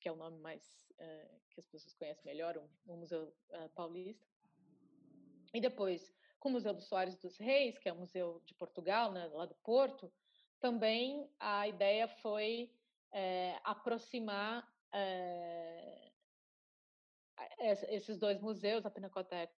que 0.00 0.08
é 0.08 0.12
o 0.12 0.16
nome 0.16 0.38
mais 0.38 0.62
uh, 0.98 1.40
que 1.48 1.60
as 1.60 1.66
pessoas 1.66 1.94
conhecem 1.94 2.24
melhor, 2.26 2.62
o 2.86 2.96
Museu 2.96 3.34
uh, 3.48 3.68
Paulista. 3.70 4.26
E 5.54 5.60
depois, 5.60 6.14
com 6.38 6.50
o 6.50 6.52
Museu 6.52 6.74
dos 6.74 6.86
Soares 6.86 7.16
dos 7.16 7.38
Reis, 7.38 7.78
que 7.78 7.88
é 7.88 7.92
o 7.92 7.96
museu 7.96 8.42
de 8.44 8.52
Portugal, 8.54 9.12
né, 9.12 9.26
lá 9.28 9.46
do 9.46 9.54
Porto, 9.56 10.12
também 10.60 11.30
a 11.38 11.66
ideia 11.66 12.06
foi 12.06 12.70
é, 13.14 13.58
aproximar 13.62 14.68
é, 14.92 16.10
esses 17.88 18.18
dois 18.18 18.40
museus, 18.40 18.84
a 18.84 18.90
Pinacoteca 18.90 19.50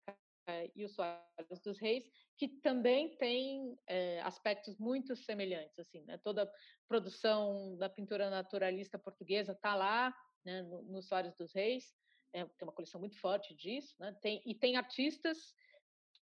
e 0.75 0.85
o 0.85 0.89
Soares 0.89 1.59
dos 1.63 1.79
Reis, 1.79 2.03
que 2.37 2.47
também 2.47 3.15
tem 3.17 3.79
é, 3.87 4.21
aspectos 4.21 4.77
muito 4.77 5.15
semelhantes, 5.15 5.79
assim, 5.79 6.03
né? 6.03 6.19
Toda 6.19 6.43
a 6.43 6.51
produção 6.87 7.75
da 7.77 7.89
pintura 7.89 8.29
naturalista 8.29 8.99
portuguesa 8.99 9.53
está 9.53 9.73
lá, 9.73 10.13
né, 10.43 10.61
no, 10.61 10.83
no 10.83 11.01
Soares 11.01 11.33
dos 11.35 11.51
Reis, 11.53 11.95
é, 12.33 12.45
tem 12.45 12.67
uma 12.67 12.73
coleção 12.73 12.99
muito 12.99 13.17
forte 13.17 13.55
disso, 13.55 13.95
né, 13.99 14.15
tem, 14.21 14.41
e 14.45 14.53
tem 14.53 14.75
artistas 14.75 15.55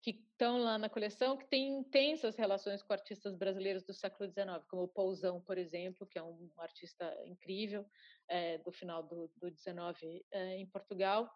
que 0.01 0.11
estão 0.31 0.57
lá 0.57 0.77
na 0.77 0.89
coleção 0.89 1.37
que 1.37 1.47
têm 1.47 1.77
intensas 1.77 2.35
relações 2.35 2.81
com 2.81 2.91
artistas 2.91 3.35
brasileiros 3.35 3.83
do 3.83 3.93
século 3.93 4.27
XIX, 4.29 4.65
como 4.67 4.83
o 4.83 4.87
Pousão, 4.87 5.39
por 5.41 5.57
exemplo, 5.57 6.07
que 6.07 6.17
é 6.17 6.23
um 6.23 6.49
artista 6.57 7.15
incrível 7.25 7.85
é, 8.27 8.57
do 8.59 8.71
final 8.71 9.03
do, 9.03 9.31
do 9.37 9.55
XIX 9.55 10.23
é, 10.31 10.57
em 10.57 10.65
Portugal, 10.65 11.29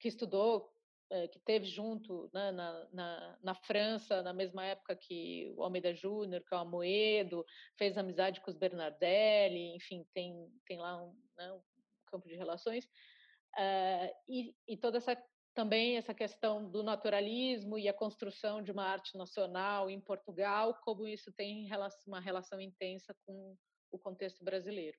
que 0.00 0.08
estudou, 0.08 0.68
é, 1.10 1.28
que 1.28 1.38
teve 1.38 1.66
junto 1.66 2.28
né, 2.34 2.50
na, 2.50 2.88
na, 2.92 3.38
na, 3.40 3.54
França, 3.54 4.22
na 4.22 4.32
mesma 4.32 4.64
época 4.64 4.96
que 4.96 5.52
o 5.56 5.62
Almeida 5.62 5.94
Júnior, 5.94 6.42
que 6.44 6.52
é 6.52 6.56
o 6.56 6.60
Amoedo, 6.60 7.46
fez 7.78 7.96
amizade 7.96 8.40
com 8.40 8.50
os 8.50 8.56
Bernardelli, 8.56 9.76
enfim, 9.76 10.04
tem, 10.12 10.52
tem 10.66 10.78
lá 10.78 11.02
um, 11.02 11.14
né, 11.36 11.60
campo 12.06 12.26
de 12.26 12.34
relações, 12.34 12.84
uh, 12.84 14.12
e, 14.28 14.54
e 14.66 14.76
toda 14.76 14.98
essa 14.98 15.16
também 15.58 15.96
essa 15.96 16.14
questão 16.14 16.70
do 16.70 16.84
naturalismo 16.84 17.76
e 17.76 17.88
a 17.88 17.92
construção 17.92 18.62
de 18.62 18.70
uma 18.70 18.84
arte 18.84 19.18
nacional 19.18 19.90
em 19.90 20.00
Portugal, 20.00 20.72
como 20.84 21.04
isso 21.04 21.32
tem 21.32 21.68
uma 22.06 22.20
relação 22.20 22.60
intensa 22.60 23.12
com 23.26 23.56
o 23.90 23.98
contexto 23.98 24.44
brasileiro. 24.44 24.96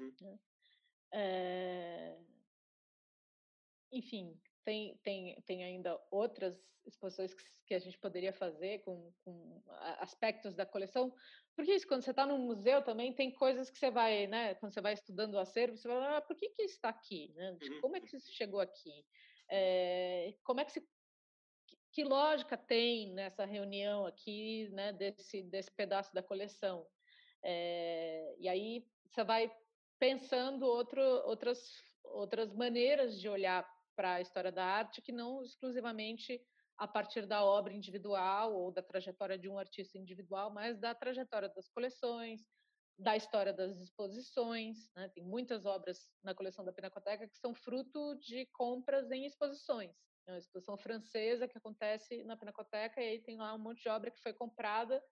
Uhum. 0.00 0.38
É... 1.12 2.18
Enfim, 3.92 4.34
tem, 4.64 4.96
tem, 5.02 5.42
tem 5.42 5.62
ainda 5.62 6.00
outras 6.10 6.58
exposições 6.86 7.34
que, 7.34 7.44
que 7.66 7.74
a 7.74 7.78
gente 7.78 7.98
poderia 7.98 8.32
fazer 8.32 8.78
com, 8.78 9.12
com 9.22 9.62
aspectos 9.98 10.54
da 10.54 10.64
coleção, 10.64 11.14
porque 11.54 11.74
isso, 11.74 11.86
quando 11.86 12.02
você 12.02 12.12
está 12.12 12.24
no 12.24 12.38
museu 12.38 12.80
também, 12.82 13.12
tem 13.12 13.30
coisas 13.30 13.68
que 13.68 13.76
você 13.76 13.90
vai, 13.90 14.26
né? 14.26 14.54
Quando 14.54 14.72
você 14.72 14.80
vai 14.80 14.94
estudando 14.94 15.34
o 15.34 15.38
acervo, 15.38 15.76
você 15.76 15.86
vai, 15.86 16.16
ah, 16.16 16.22
por 16.22 16.34
que, 16.34 16.48
que 16.48 16.62
isso 16.62 16.76
está 16.76 16.88
aqui? 16.88 17.30
Né? 17.34 17.58
Uhum. 17.60 17.80
Como 17.82 17.96
é 17.96 18.00
que 18.00 18.16
isso 18.16 18.32
chegou 18.32 18.60
aqui? 18.60 19.04
É, 19.50 20.34
como 20.44 20.60
é 20.60 20.64
que 20.64 20.72
se 20.72 20.88
que 21.90 22.04
lógica 22.04 22.56
tem 22.56 23.12
nessa 23.12 23.44
reunião 23.44 24.06
aqui, 24.06 24.68
né, 24.68 24.92
desse, 24.92 25.42
desse 25.42 25.74
pedaço 25.74 26.12
da 26.14 26.22
coleção? 26.22 26.86
É, 27.42 28.36
e 28.38 28.48
aí 28.48 28.86
você 29.06 29.24
vai 29.24 29.50
pensando 29.98 30.64
outro, 30.64 31.00
outras, 31.26 31.82
outras 32.04 32.54
maneiras 32.54 33.18
de 33.20 33.28
olhar 33.28 33.68
para 33.96 34.14
a 34.14 34.20
história 34.20 34.52
da 34.52 34.64
arte 34.64 35.02
que 35.02 35.10
não 35.10 35.42
exclusivamente 35.42 36.40
a 36.76 36.86
partir 36.86 37.26
da 37.26 37.44
obra 37.44 37.72
individual 37.72 38.54
ou 38.54 38.70
da 38.70 38.82
trajetória 38.82 39.36
de 39.36 39.48
um 39.48 39.58
artista 39.58 39.98
individual, 39.98 40.52
mas 40.52 40.78
da 40.78 40.94
trajetória 40.94 41.48
das 41.48 41.68
coleções, 41.68 42.42
da 42.98 43.16
história 43.16 43.52
das 43.52 43.78
exposições. 43.78 44.90
Né? 44.94 45.08
Tem 45.10 45.22
muitas 45.22 45.64
obras 45.64 46.10
na 46.22 46.34
coleção 46.34 46.64
da 46.64 46.72
Pinacoteca 46.72 47.28
que 47.28 47.38
são 47.38 47.54
fruto 47.54 48.16
de 48.16 48.46
compras 48.46 49.10
em 49.10 49.24
exposições. 49.24 49.96
É 50.26 50.32
uma 50.32 50.38
exposição 50.38 50.76
francesa 50.76 51.48
que 51.48 51.56
acontece 51.56 52.22
na 52.24 52.36
Pinacoteca 52.36 53.00
e 53.00 53.08
aí 53.08 53.20
tem 53.20 53.38
lá 53.38 53.54
um 53.54 53.58
monte 53.58 53.82
de 53.82 53.88
obra 53.88 54.10
que 54.10 54.20
foi 54.20 54.34
comprada 54.34 55.02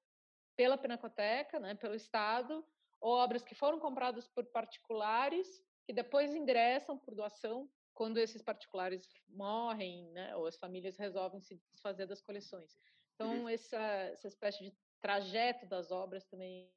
pela 0.57 0.76
Pinacoteca, 0.76 1.61
né, 1.61 1.74
pelo 1.74 1.95
Estado, 1.95 2.66
ou 3.01 3.12
obras 3.12 3.43
que 3.43 3.55
foram 3.55 3.78
compradas 3.78 4.26
por 4.28 4.45
particulares 4.47 5.64
que 5.87 5.93
depois 5.93 6.34
ingressam 6.34 6.99
por 6.99 7.14
doação 7.14 7.70
quando 7.95 8.18
esses 8.18 8.43
particulares 8.43 9.09
morrem, 9.28 10.11
né, 10.11 10.34
ou 10.37 10.47
as 10.47 10.57
famílias 10.57 10.97
resolvem 10.97 11.41
se 11.41 11.59
desfazer 11.72 12.07
das 12.07 12.20
coleções. 12.20 12.76
Então, 13.14 13.43
uhum. 13.43 13.49
essa, 13.49 13.78
essa 13.78 14.28
espécie 14.28 14.64
de 14.64 14.76
trajeto 15.01 15.66
das 15.66 15.91
obras 15.91 16.24
também 16.26 16.70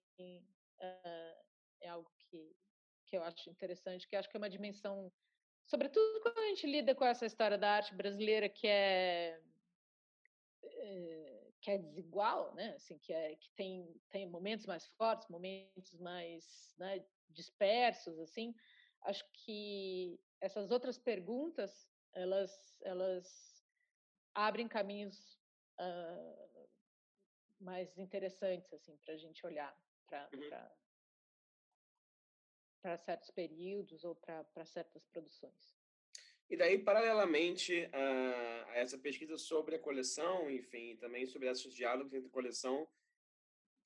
é 1.82 1.90
algo 1.90 2.10
que, 2.18 2.56
que 3.06 3.18
eu 3.18 3.24
acho 3.24 3.50
interessante, 3.50 4.08
que 4.08 4.16
acho 4.16 4.30
que 4.30 4.38
é 4.38 4.40
uma 4.40 4.50
dimensão, 4.50 5.12
sobretudo 5.66 6.22
quando 6.22 6.38
a 6.40 6.48
gente 6.48 6.68
lida 6.68 6.96
com 6.96 7.06
essa 7.06 7.26
história 7.26 7.58
da 7.58 7.72
arte 7.72 7.94
brasileira, 7.94 8.50
que 8.50 8.68
é, 8.68 9.42
é 10.64 11.40
que 11.62 11.72
é 11.72 11.78
desigual, 11.78 12.54
né? 12.56 12.74
Assim, 12.76 12.98
que 12.98 13.12
é 13.12 13.36
que 13.36 13.50
tem 13.52 14.02
tem 14.10 14.30
momentos 14.30 14.66
mais 14.66 14.88
fortes, 14.98 15.28
momentos 15.28 15.94
mais 16.00 16.74
né, 16.78 17.06
dispersos, 17.30 18.18
assim. 18.20 18.56
Acho 19.02 19.26
que 19.34 20.20
essas 20.42 20.72
outras 20.72 20.98
perguntas 20.98 21.88
elas 22.14 22.80
elas 22.82 23.66
abrem 24.34 24.68
caminhos 24.68 25.40
uh, 25.80 26.70
mais 27.60 27.98
interessantes 27.98 28.72
assim 28.74 28.96
para 28.98 29.14
a 29.14 29.18
gente 29.18 29.46
olhar 29.46 29.76
para 30.10 30.30
uhum. 30.34 30.50
para 32.82 32.98
certos 32.98 33.30
períodos 33.32 34.04
ou 34.04 34.16
para 34.16 34.66
certas 34.66 35.06
produções. 35.08 35.78
E 36.50 36.58
daí, 36.58 36.80
paralelamente 36.80 37.88
a, 37.94 38.72
a, 38.72 38.76
essa 38.78 38.98
pesquisa 38.98 39.38
sobre 39.38 39.76
a 39.76 39.80
coleção, 39.80 40.50
enfim, 40.50 40.98
também 40.98 41.28
sobre 41.28 41.48
esses 41.48 41.74
diálogos 41.74 42.14
entre 42.14 42.30
coleção, 42.30 42.88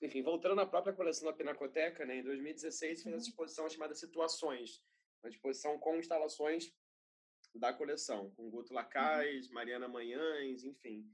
enfim, 0.02 0.22
voltando 0.22 0.62
à 0.62 0.66
própria 0.66 0.94
coleção 0.94 1.26
da 1.26 1.34
Pinacoteca, 1.36 2.06
né, 2.06 2.18
em 2.18 2.24
2016 2.24 3.04
fez 3.04 3.06
uhum. 3.06 3.20
essa 3.20 3.30
exposição 3.30 3.70
chamada 3.70 3.94
Situações, 3.94 4.82
uma 5.22 5.30
exposição 5.30 5.78
com 5.78 5.98
instalações 5.98 6.74
da 7.54 7.74
coleção, 7.74 8.32
com 8.32 8.50
Guto 8.50 8.74
Lacais, 8.74 9.48
uhum. 9.48 9.54
Mariana 9.54 9.88
Manhães, 9.88 10.64
enfim. 10.64 11.06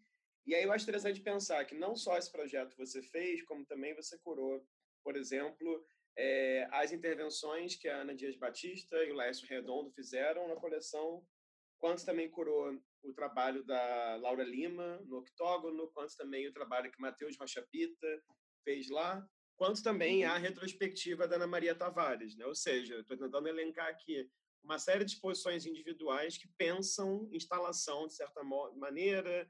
E 0.46 0.56
aí 0.56 0.64
eu 0.64 0.72
acho 0.72 0.86
interessante 0.86 1.22
pensar 1.22 1.64
que 1.66 1.76
não 1.76 1.96
só 1.96 2.18
esse 2.18 2.32
projeto 2.32 2.78
você 2.78 3.02
fez, 3.02 3.44
como 3.44 3.66
também 3.66 3.94
você 3.94 4.18
curou, 4.20 4.66
por 5.04 5.16
exemplo, 5.16 5.86
é, 6.18 6.68
as 6.72 6.92
intervenções 6.92 7.76
que 7.76 7.88
a 7.88 8.02
Ana 8.02 8.16
Dias 8.16 8.36
Batista 8.38 8.98
e 9.04 9.12
o 9.12 9.16
Laércio 9.16 9.48
Redondo 9.48 9.92
fizeram 9.92 10.48
na 10.48 10.56
coleção 10.56 11.26
quanto 11.80 12.06
também 12.06 12.30
curou 12.30 12.78
o 13.04 13.14
trabalho 13.14 13.64
da 13.64 14.18
Laura 14.18 14.44
Lima 14.44 15.00
no 15.06 15.20
Octógono, 15.20 15.90
quanto 15.94 16.16
também 16.18 16.48
o 16.48 16.54
trabalho 16.54 16.92
que 16.92 17.00
Matheus 17.00 17.38
Rocha 17.38 17.66
Pita 17.72 18.22
fez 18.64 18.90
lá, 18.90 19.26
quanto 19.56 19.82
também 19.82 20.26
a 20.26 20.36
uhum. 20.36 20.42
retrospectiva 20.42 21.28
da 21.28 21.38
Ana 21.38 21.48
Maria 21.48 21.74
Tavares, 21.74 22.36
né? 22.36 22.46
Ou 22.46 22.56
seja, 22.56 23.00
estou 23.00 23.18
tentando 23.18 23.48
elencar 23.48 23.88
aqui 23.88 24.30
uma 24.64 24.78
série 24.78 25.06
de 25.06 25.14
exposições 25.14 25.66
individuais 25.66 26.38
que 26.38 26.50
pensam 26.58 27.30
instalação 27.32 28.08
de 28.08 28.16
certa 28.16 28.44
maneira, 28.44 29.50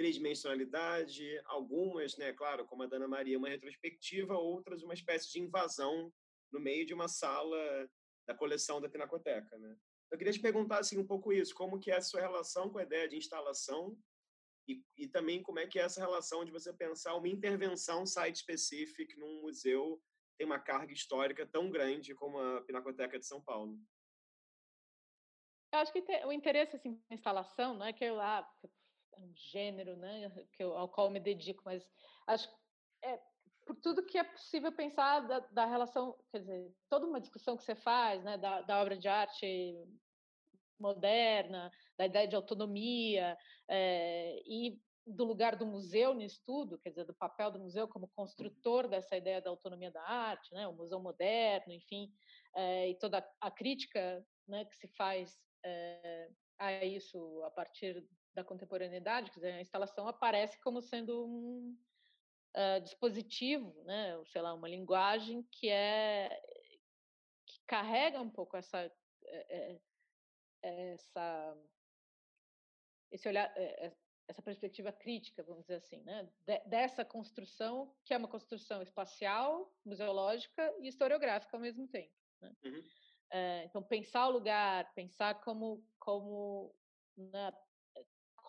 tridimensionalidade, 0.00 1.38
algumas, 1.44 2.16
né, 2.16 2.32
claro, 2.32 2.64
como 2.64 2.82
a 2.82 2.86
da 2.86 2.96
Ana 2.96 3.06
Maria, 3.06 3.36
uma 3.36 3.50
retrospectiva, 3.50 4.32
outras 4.32 4.82
uma 4.82 4.94
espécie 4.94 5.30
de 5.30 5.40
invasão 5.40 6.10
no 6.50 6.58
meio 6.58 6.86
de 6.86 6.94
uma 6.94 7.06
sala 7.06 7.86
da 8.26 8.34
coleção 8.34 8.80
da 8.80 8.88
Pinacoteca, 8.88 9.58
né? 9.58 9.76
Eu 10.10 10.16
queria 10.16 10.32
te 10.32 10.40
perguntar 10.40 10.78
assim 10.78 10.98
um 10.98 11.06
pouco 11.06 11.34
isso, 11.34 11.54
como 11.54 11.78
que 11.78 11.90
é 11.90 11.98
a 11.98 12.00
sua 12.00 12.22
relação 12.22 12.70
com 12.70 12.78
a 12.78 12.82
ideia 12.82 13.06
de 13.06 13.18
instalação 13.18 13.94
e, 14.66 14.82
e 14.96 15.06
também 15.06 15.42
como 15.42 15.58
é 15.58 15.66
que 15.66 15.78
é 15.78 15.82
essa 15.82 16.00
relação 16.00 16.46
de 16.46 16.50
você 16.50 16.72
pensar 16.72 17.14
uma 17.14 17.28
intervenção 17.28 18.06
site 18.06 18.36
específica 18.36 19.14
num 19.18 19.42
museu 19.42 20.02
tem 20.38 20.46
uma 20.46 20.58
carga 20.58 20.94
histórica 20.94 21.46
tão 21.46 21.70
grande 21.70 22.14
como 22.14 22.38
a 22.38 22.62
Pinacoteca 22.62 23.18
de 23.18 23.26
São 23.26 23.42
Paulo. 23.42 23.78
Eu 25.74 25.80
acho 25.80 25.92
que 25.92 26.02
o 26.24 26.32
interesse 26.32 26.76
assim 26.76 26.98
na 27.10 27.14
instalação, 27.14 27.74
não 27.74 27.84
é 27.84 27.92
que 27.92 28.02
eu 28.02 28.14
lá 28.14 28.50
é 28.64 28.79
um 29.18 29.32
gênero, 29.34 29.96
né, 29.96 30.30
que 30.52 30.62
eu, 30.62 30.76
ao 30.76 30.88
qual 30.88 31.06
eu 31.06 31.12
me 31.12 31.20
dedico, 31.20 31.62
mas 31.64 31.86
acho 32.26 32.48
é 33.02 33.18
por 33.66 33.76
tudo 33.76 34.04
que 34.04 34.18
é 34.18 34.24
possível 34.24 34.72
pensar 34.72 35.20
da, 35.20 35.38
da, 35.38 35.64
relação, 35.64 36.16
quer 36.32 36.40
dizer, 36.40 36.74
toda 36.88 37.06
uma 37.06 37.20
discussão 37.20 37.56
que 37.56 37.62
você 37.62 37.74
faz, 37.74 38.22
né, 38.24 38.36
da, 38.36 38.62
da 38.62 38.80
obra 38.80 38.96
de 38.96 39.06
arte 39.06 39.76
moderna, 40.78 41.70
da 41.96 42.06
ideia 42.06 42.26
de 42.26 42.34
autonomia 42.34 43.36
é, 43.68 44.42
e 44.46 44.80
do 45.06 45.24
lugar 45.24 45.56
do 45.56 45.66
museu 45.66 46.14
nisso 46.14 46.40
tudo, 46.44 46.78
quer 46.78 46.90
dizer, 46.90 47.04
do 47.04 47.14
papel 47.14 47.50
do 47.50 47.58
museu 47.58 47.86
como 47.86 48.08
construtor 48.08 48.88
dessa 48.88 49.16
ideia 49.16 49.40
da 49.40 49.50
autonomia 49.50 49.90
da 49.90 50.02
arte, 50.02 50.52
né, 50.52 50.66
o 50.66 50.72
museu 50.72 51.00
moderno, 51.00 51.72
enfim, 51.72 52.10
é, 52.54 52.90
e 52.90 52.98
toda 52.98 53.24
a 53.40 53.50
crítica 53.50 54.24
né, 54.48 54.64
que 54.64 54.76
se 54.76 54.88
faz 54.88 55.38
é, 55.64 56.28
a 56.58 56.84
isso 56.84 57.42
a 57.44 57.50
partir 57.50 58.04
da 58.34 58.44
contemporaneidade, 58.44 59.30
quer 59.30 59.40
dizer, 59.40 59.52
a 59.52 59.60
instalação 59.60 60.06
aparece 60.06 60.60
como 60.60 60.80
sendo 60.80 61.26
um 61.26 61.76
uh, 62.56 62.80
dispositivo, 62.82 63.82
né, 63.84 64.20
sei 64.26 64.40
lá, 64.40 64.54
uma 64.54 64.68
linguagem 64.68 65.42
que 65.50 65.68
é 65.68 66.40
que 67.46 67.60
carrega 67.66 68.20
um 68.20 68.30
pouco 68.30 68.56
essa 68.56 68.90
é, 69.24 69.80
essa 70.62 71.56
esse 73.10 73.28
olhar 73.28 73.52
é, 73.56 73.92
essa 74.28 74.42
perspectiva 74.42 74.92
crítica, 74.92 75.42
vamos 75.42 75.62
dizer 75.62 75.74
assim, 75.74 76.00
né, 76.04 76.28
dessa 76.66 77.04
construção 77.04 77.92
que 78.04 78.14
é 78.14 78.16
uma 78.16 78.28
construção 78.28 78.80
espacial, 78.80 79.74
museológica 79.84 80.72
e 80.78 80.86
historiográfica 80.86 81.56
ao 81.56 81.60
mesmo 81.60 81.88
tempo. 81.88 82.14
Né? 82.40 82.54
Uhum. 82.64 82.84
É, 83.32 83.64
então 83.64 83.82
pensar 83.82 84.28
o 84.28 84.30
lugar, 84.30 84.92
pensar 84.94 85.40
como 85.42 85.84
como 85.98 86.72
né, 87.16 87.52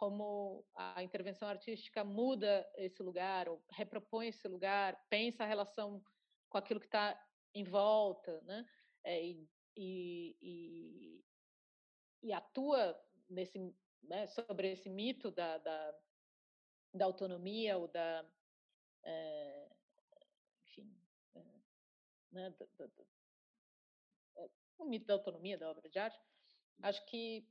como 0.02 0.66
a 0.74 1.04
intervenção 1.04 1.48
artística 1.48 2.04
muda 2.04 2.68
esse 2.76 3.04
lugar, 3.04 3.48
ou 3.48 3.64
repropõe 3.70 4.30
esse 4.30 4.48
lugar, 4.48 5.00
pensa 5.12 5.44
a 5.44 5.46
relação 5.48 6.04
com 6.50 6.58
aquilo 6.58 6.80
que 6.80 6.88
está 6.88 7.24
em 7.54 7.64
volta, 7.64 8.42
né? 8.42 8.68
É, 9.04 9.24
e, 9.24 9.48
e, 9.78 11.24
e, 12.24 12.34
atua 12.34 13.00
nesse, 13.30 13.60
né, 14.02 14.26
sobre 14.26 14.72
esse 14.72 14.90
mito 14.90 15.30
da, 15.30 15.60
da, 15.60 16.00
da 16.96 17.06
autonomia 17.06 17.78
ou 17.78 17.88
da, 17.88 18.28
é, 19.04 19.70
enfim, 20.66 21.00
é, 21.36 21.44
né, 22.32 22.56
o 24.80 24.86
mito 24.86 25.06
da 25.06 25.14
autonomia 25.14 25.60
da 25.60 25.70
obra 25.70 25.88
de 25.88 26.00
arte. 26.00 26.20
Acho 26.82 27.06
que 27.06 27.48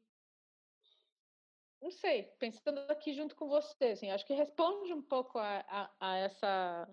não 1.80 1.90
sei, 1.90 2.24
pensando 2.38 2.78
aqui 2.90 3.12
junto 3.12 3.34
com 3.34 3.48
você, 3.48 3.86
assim, 3.86 4.10
acho 4.10 4.26
que 4.26 4.34
responde 4.34 4.92
um 4.92 5.02
pouco 5.02 5.38
a, 5.38 5.64
a, 5.68 5.90
a, 5.98 6.16
essa 6.18 6.88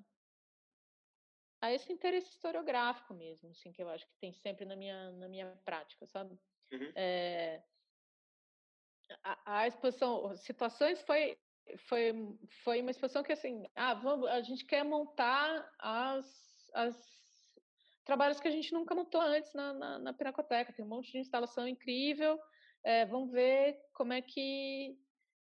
a 1.62 1.74
esse 1.74 1.92
interesse 1.92 2.30
historiográfico 2.30 3.14
mesmo, 3.14 3.50
assim, 3.50 3.72
que 3.72 3.82
eu 3.82 3.90
acho 3.90 4.06
que 4.08 4.16
tem 4.22 4.32
sempre 4.34 4.66
na 4.66 4.76
minha 4.76 5.12
na 5.14 5.28
minha 5.28 5.60
prática, 5.66 6.06
sabe? 6.08 6.40
Uhum. 6.72 6.92
É, 6.96 7.62
a, 9.24 9.60
a, 9.60 9.68
exposição, 9.68 10.36
situações 10.38 11.02
foi 11.02 11.38
foi 11.90 12.14
foi 12.64 12.82
uma 12.82 12.92
exposição 12.92 13.24
que 13.24 13.34
assim, 13.34 13.66
ah, 13.76 13.94
vamos, 13.94 14.30
a 14.30 14.42
gente 14.42 14.66
quer 14.66 14.86
montar 14.86 15.70
as, 15.80 16.70
as 16.74 16.96
trabalhos 18.06 18.40
que 18.40 18.48
a 18.48 18.52
gente 18.52 18.72
nunca 18.72 18.96
montou 18.96 19.20
antes 19.20 19.54
na, 19.54 19.74
na, 19.74 20.00
na 20.00 20.14
Pinacoteca, 20.14 20.72
tem 20.72 20.86
um 20.86 20.88
monte 20.88 21.12
de 21.12 21.20
instalação 21.20 21.68
incrível 21.68 22.40
é, 22.88 23.06
vamos 23.06 23.34
ver 23.34 23.78
como 23.94 24.14
é 24.14 24.22
que 24.22 24.98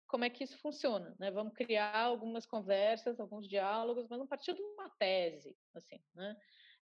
como 0.06 0.24
é 0.24 0.30
que 0.30 0.44
isso 0.44 0.56
funciona, 0.58 1.14
né? 1.18 1.30
Vamos 1.30 1.52
criar 1.54 1.96
algumas 1.96 2.46
conversas, 2.46 3.18
alguns 3.18 3.48
diálogos, 3.48 4.06
mas 4.08 4.18
não 4.18 4.26
partir 4.26 4.54
de 4.54 4.62
uma 4.62 4.88
tese, 4.90 5.54
assim, 5.74 6.00
né? 6.14 6.36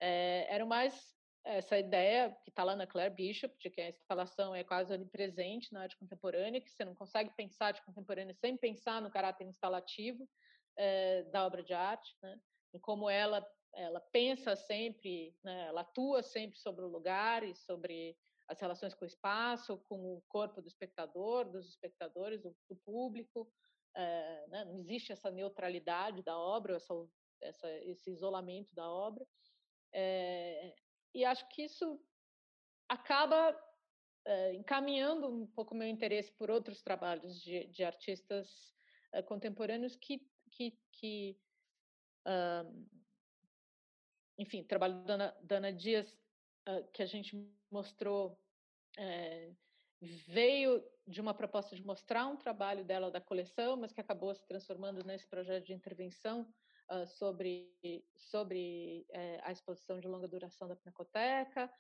É, 0.01 0.47
era 0.53 0.67
mais 0.67 1.15
essa 1.45 1.79
ideia 1.79 2.37
que 2.43 2.51
está 2.51 2.65
lá 2.65 2.75
na 2.75 2.87
Claire 2.87 3.15
Bishop, 3.15 3.55
de 3.59 3.71
que 3.71 3.81
a 3.81 3.89
instalação 3.89 4.55
é 4.55 4.65
quase 4.65 4.93
onipresente 4.93 5.73
na 5.73 5.83
arte 5.83 5.97
contemporânea, 5.97 6.61
que 6.61 6.71
você 6.71 6.85
não 6.85 6.95
consegue 6.95 7.31
pensar 7.37 7.67
arte 7.67 7.85
contemporânea 7.85 8.35
sem 8.35 8.57
pensar 8.57 9.01
no 9.01 9.11
caráter 9.11 9.47
instalativo 9.47 10.29
é, 10.77 11.23
da 11.25 11.47
obra 11.47 11.63
de 11.63 11.73
arte, 11.73 12.17
né? 12.21 12.37
E 12.75 12.81
como 12.81 13.09
ela 13.09 13.47
ela 13.75 14.01
pensa 14.01 14.57
sempre, 14.57 15.37
né? 15.45 15.67
ela 15.67 15.83
atua 15.83 16.23
sempre 16.23 16.59
sobre 16.59 16.85
o 16.85 16.89
lugar 16.89 17.45
e 17.45 17.55
sobre 17.55 18.17
as 18.49 18.59
relações 18.61 18.95
com 18.95 19.05
o 19.05 19.09
espaço, 19.09 19.79
com 19.89 20.15
o 20.15 20.23
corpo 20.29 20.63
do 20.63 20.69
espectador, 20.69 21.45
dos 21.51 21.69
espectadores, 21.69 22.41
do, 22.41 22.57
do 22.69 22.77
público. 22.77 23.51
É, 23.95 24.47
né? 24.49 24.65
Não 24.65 24.77
existe 24.79 25.13
essa 25.13 25.31
neutralidade 25.31 26.23
da 26.23 26.39
obra, 26.39 26.77
essa, 26.77 26.95
essa, 27.43 27.71
esse 27.85 28.11
isolamento 28.11 28.75
da 28.75 28.91
obra. 28.91 29.27
É, 29.93 30.75
e 31.15 31.25
acho 31.25 31.47
que 31.49 31.63
isso 31.63 32.01
acaba 32.89 33.57
é, 34.27 34.55
encaminhando 34.55 35.29
um 35.29 35.47
pouco 35.47 35.75
meu 35.75 35.89
interesse 35.89 36.33
por 36.33 36.51
outros 36.51 36.83
trabalhos 36.83 37.41
de, 37.43 37.67
de 37.67 37.85
artistas 37.85 38.73
contemporâneos 39.27 39.97
que, 39.97 40.21
que, 40.51 40.79
que 40.93 41.39
um, 42.27 42.87
enfim, 44.39 44.63
trabalho 44.65 45.03
da 45.05 45.15
Ana, 45.15 45.37
da 45.43 45.57
Ana 45.57 45.73
Dias 45.73 46.17
que 46.93 47.03
a 47.03 47.07
gente 47.07 47.37
mostrou 47.71 48.39
é, 48.99 49.53
veio 50.01 50.85
de 51.07 51.21
uma 51.21 51.35
proposta 51.35 51.75
de 51.75 51.85
mostrar 51.85 52.27
um 52.27 52.37
trabalho 52.37 52.85
dela 52.85 53.11
da 53.11 53.21
coleção, 53.21 53.77
mas 53.77 53.93
que 53.93 54.01
acabou 54.01 54.35
se 54.35 54.47
transformando 54.47 55.05
nesse 55.05 55.27
projeto 55.27 55.65
de 55.65 55.73
intervenção 55.73 56.43
uh, 56.91 57.07
sobre 57.07 57.75
sobre 58.17 59.07
é, 59.11 59.41
a 59.43 59.53
exposição 59.53 59.99
de 59.99 60.09
longa 60.09 60.29
duração 60.29 60.69
da 60.69 60.77
Pinacoteca. 60.77 61.73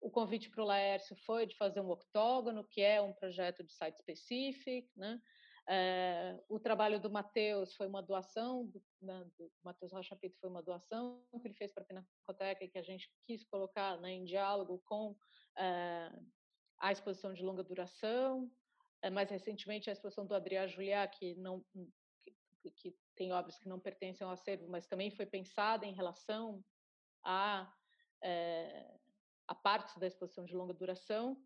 O 0.00 0.10
convite 0.10 0.50
para 0.50 0.62
o 0.62 0.66
Laércio 0.66 1.16
foi 1.24 1.46
de 1.46 1.56
fazer 1.56 1.80
um 1.80 1.90
octógono, 1.90 2.64
que 2.64 2.82
é 2.82 3.00
um 3.00 3.12
projeto 3.12 3.64
de 3.64 3.72
site 3.72 3.98
specific, 3.98 4.88
né? 4.96 5.20
É, 5.66 6.38
o 6.48 6.60
trabalho 6.60 7.00
do 7.00 7.10
Matheus 7.10 7.74
foi 7.74 7.86
uma 7.86 8.02
doação, 8.02 8.66
do, 8.66 8.82
né, 9.00 9.24
do 9.38 9.50
Matheus 9.62 9.92
Rocha 9.92 10.14
Pinto 10.14 10.38
foi 10.38 10.50
uma 10.50 10.62
doação 10.62 11.24
que 11.40 11.48
ele 11.48 11.54
fez 11.54 11.72
para 11.72 11.82
a 11.82 11.86
Pinacoteca 11.86 12.68
que 12.68 12.78
a 12.78 12.82
gente 12.82 13.10
quis 13.26 13.44
colocar 13.44 13.98
né, 13.98 14.10
em 14.10 14.24
diálogo 14.24 14.82
com 14.84 15.16
é, 15.56 16.12
a 16.78 16.92
exposição 16.92 17.32
de 17.32 17.42
longa 17.42 17.62
duração. 17.62 18.50
É, 19.00 19.08
mais 19.08 19.30
recentemente, 19.30 19.88
a 19.88 19.92
exposição 19.92 20.26
do 20.26 20.34
Adriano 20.34 20.68
Juliá, 20.68 21.06
que, 21.06 21.34
não, 21.36 21.64
que, 22.60 22.70
que 22.70 22.96
tem 23.16 23.32
obras 23.32 23.58
que 23.58 23.68
não 23.68 23.80
pertencem 23.80 24.26
ao 24.26 24.32
acervo, 24.32 24.68
mas 24.68 24.86
também 24.86 25.10
foi 25.10 25.24
pensada 25.24 25.86
em 25.86 25.94
relação 25.94 26.62
a, 27.22 27.72
a 29.46 29.54
partes 29.54 29.96
da 29.98 30.06
exposição 30.06 30.44
de 30.44 30.54
longa 30.54 30.74
duração. 30.74 31.38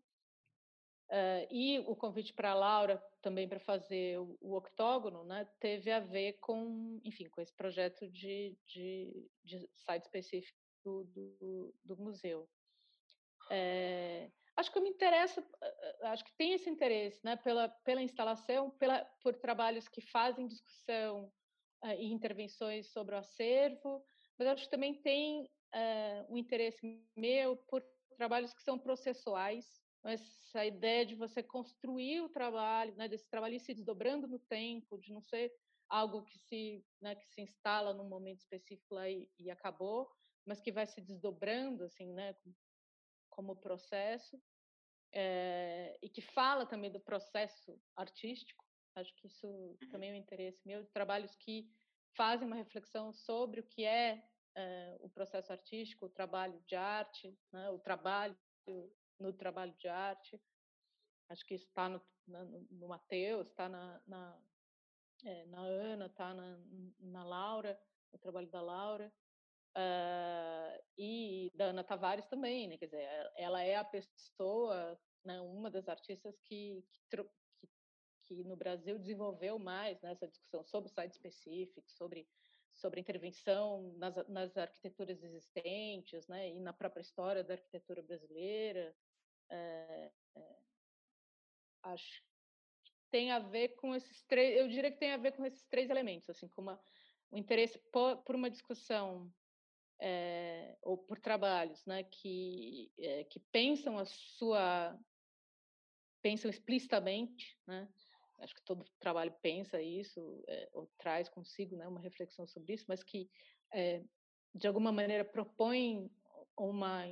Uh, 1.09 1.47
e 1.49 1.79
o 1.87 1.95
convite 1.95 2.31
para 2.33 2.51
a 2.51 2.53
Laura 2.53 3.03
também 3.19 3.47
para 3.47 3.59
fazer 3.59 4.19
o, 4.19 4.37
o, 4.39 4.55
octógono, 4.55 5.23
né, 5.23 5.43
teve 5.59 5.91
a 5.91 5.99
ver 5.99 6.33
com, 6.33 6.99
enfim, 7.03 7.27
com 7.29 7.41
esse 7.41 7.51
projeto 7.55 8.07
de, 8.07 8.55
de, 8.67 9.27
de 9.43 9.67
site 9.75 10.03
específico 10.03 10.59
do, 10.85 11.03
do, 11.05 11.75
do 11.83 11.97
museu. 11.97 12.47
É, 13.49 14.29
acho 14.55 14.71
que 14.71 14.77
eu 14.77 14.83
me 14.83 14.89
interessa, 14.91 15.43
acho 16.03 16.23
que 16.23 16.37
tem 16.37 16.53
esse 16.53 16.69
interesse, 16.69 17.19
né, 17.25 17.35
pela 17.37 17.69
pela 17.83 18.03
instalação, 18.03 18.69
pela 18.69 19.03
por 19.23 19.35
trabalhos 19.35 19.87
que 19.87 20.01
fazem 20.01 20.45
discussão 20.45 21.25
uh, 21.83 21.93
e 21.97 22.13
intervenções 22.13 22.91
sobre 22.91 23.15
o 23.15 23.17
acervo, 23.17 24.05
mas 24.37 24.47
acho 24.47 24.65
que 24.65 24.69
também 24.69 24.93
tem 25.01 25.45
uh, 25.73 26.31
um 26.33 26.37
interesse 26.37 27.03
meu 27.17 27.57
por 27.67 27.83
trabalhos 28.15 28.53
que 28.53 28.61
são 28.61 28.77
processuais 28.77 29.65
essa 30.03 30.65
ideia 30.65 31.05
de 31.05 31.15
você 31.15 31.43
construir 31.43 32.21
o 32.21 32.29
trabalho, 32.29 32.95
né, 32.95 33.07
desse 33.07 33.29
trabalho 33.29 33.55
ir 33.55 33.59
se 33.59 33.73
desdobrando 33.73 34.27
no 34.27 34.39
tempo, 34.39 34.97
de 34.97 35.11
não 35.11 35.21
ser 35.21 35.51
algo 35.89 36.23
que 36.23 36.37
se, 36.37 36.85
né, 37.01 37.15
que 37.15 37.25
se 37.27 37.41
instala 37.41 37.93
num 37.93 38.07
momento 38.07 38.39
específico 38.39 38.95
lá 38.95 39.09
e, 39.09 39.29
e 39.37 39.49
acabou, 39.49 40.09
mas 40.45 40.61
que 40.61 40.71
vai 40.71 40.85
se 40.85 41.01
desdobrando 41.01 41.83
assim, 41.83 42.13
né, 42.13 42.35
como 43.29 43.55
processo, 43.55 44.41
é, 45.11 45.97
e 46.01 46.09
que 46.09 46.21
fala 46.21 46.65
também 46.65 46.91
do 46.91 46.99
processo 46.99 47.79
artístico. 47.95 48.63
Acho 48.95 49.13
que 49.15 49.27
isso 49.27 49.47
uhum. 49.47 49.89
também 49.89 50.11
é 50.11 50.13
um 50.13 50.17
interesse 50.17 50.61
meu, 50.65 50.85
trabalhos 50.87 51.35
que 51.35 51.69
fazem 52.15 52.47
uma 52.47 52.55
reflexão 52.55 53.11
sobre 53.13 53.59
o 53.59 53.63
que 53.63 53.85
é, 53.85 54.23
é 54.55 54.97
o 54.99 55.09
processo 55.09 55.51
artístico, 55.51 56.05
o 56.05 56.09
trabalho 56.09 56.59
de 56.67 56.75
arte, 56.75 57.37
né, 57.51 57.69
o 57.69 57.79
trabalho 57.79 58.37
no 59.19 59.33
trabalho 59.33 59.73
de 59.77 59.87
arte. 59.87 60.41
Acho 61.29 61.45
que 61.45 61.55
está 61.55 61.89
no, 61.89 62.01
no, 62.27 62.67
no 62.71 62.87
Mateus, 62.87 63.49
está 63.49 63.69
na, 63.69 64.01
na, 64.07 64.41
é, 65.23 65.45
na 65.45 65.61
Ana, 65.61 66.05
está 66.07 66.33
na, 66.33 66.59
na 66.99 67.23
Laura, 67.23 67.79
no 68.11 68.19
trabalho 68.19 68.49
da 68.49 68.61
Laura. 68.61 69.11
Uh, 69.77 70.83
e 70.97 71.51
da 71.53 71.65
Ana 71.65 71.83
Tavares 71.83 72.25
também, 72.25 72.67
né? 72.67 72.77
Quer 72.77 72.87
dizer, 72.87 73.31
ela 73.35 73.61
é 73.61 73.75
a 73.75 73.83
pessoa, 73.83 74.99
né, 75.23 75.39
uma 75.41 75.69
das 75.69 75.87
artistas 75.87 76.39
que, 76.39 76.83
que, 76.91 77.23
que, 77.59 77.69
que 78.23 78.43
no 78.43 78.55
Brasil 78.55 78.97
desenvolveu 78.97 79.59
mais 79.59 80.01
nessa 80.01 80.25
né, 80.25 80.31
discussão 80.31 80.63
sobre 80.63 80.89
site 80.89 81.11
específico, 81.11 81.87
sobre 81.91 82.27
sobre 82.79 83.01
intervenção 83.01 83.93
nas, 83.97 84.15
nas 84.29 84.57
arquiteturas 84.57 85.21
existentes, 85.21 86.27
né, 86.27 86.49
e 86.49 86.59
na 86.59 86.71
própria 86.73 87.01
história 87.01 87.43
da 87.43 87.55
arquitetura 87.55 88.01
brasileira. 88.01 88.95
É, 89.49 90.11
é, 90.35 90.59
acho 91.83 92.21
que 92.83 92.91
tem 93.09 93.31
a 93.31 93.39
ver 93.39 93.69
com 93.69 93.95
esses 93.95 94.23
três, 94.23 94.59
eu 94.59 94.67
diria 94.67 94.91
que 94.91 94.99
tem 94.99 95.11
a 95.11 95.17
ver 95.17 95.31
com 95.31 95.45
esses 95.45 95.65
três 95.65 95.89
elementos, 95.89 96.29
assim, 96.29 96.47
com 96.47 96.61
uma, 96.61 96.79
o 97.31 97.37
interesse 97.37 97.79
por, 97.91 98.17
por 98.23 98.35
uma 98.35 98.49
discussão 98.49 99.33
é, 99.99 100.77
ou 100.81 100.97
por 100.97 101.19
trabalhos, 101.19 101.85
né, 101.85 102.03
que 102.03 102.91
que 103.29 103.39
pensam 103.51 103.97
a 103.97 104.05
sua 104.05 104.97
pensam 106.21 106.49
explicitamente, 106.49 107.57
né, 107.65 107.89
acho 108.39 108.53
que 108.53 108.63
todo 108.63 108.85
trabalho 108.99 109.35
pensa 109.41 109.81
isso 109.81 110.43
ou 110.73 110.87
traz 110.97 111.27
consigo, 111.27 111.75
né, 111.75 111.87
uma 111.87 111.99
reflexão 111.99 112.45
sobre 112.47 112.73
isso, 112.73 112.85
mas 112.87 113.03
que 113.03 113.29
de 114.53 114.67
alguma 114.67 114.91
maneira 114.91 115.25
propõem 115.25 116.09
uma 116.57 117.05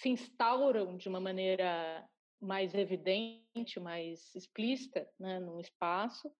se 0.00 0.08
instauram 0.10 0.96
de 0.96 1.08
uma 1.08 1.20
maneira 1.20 2.06
mais 2.40 2.74
evidente, 2.74 3.80
mais 3.80 4.34
explícita, 4.34 5.08
né, 5.18 5.38
num 5.40 5.58
espaço, 5.58 6.30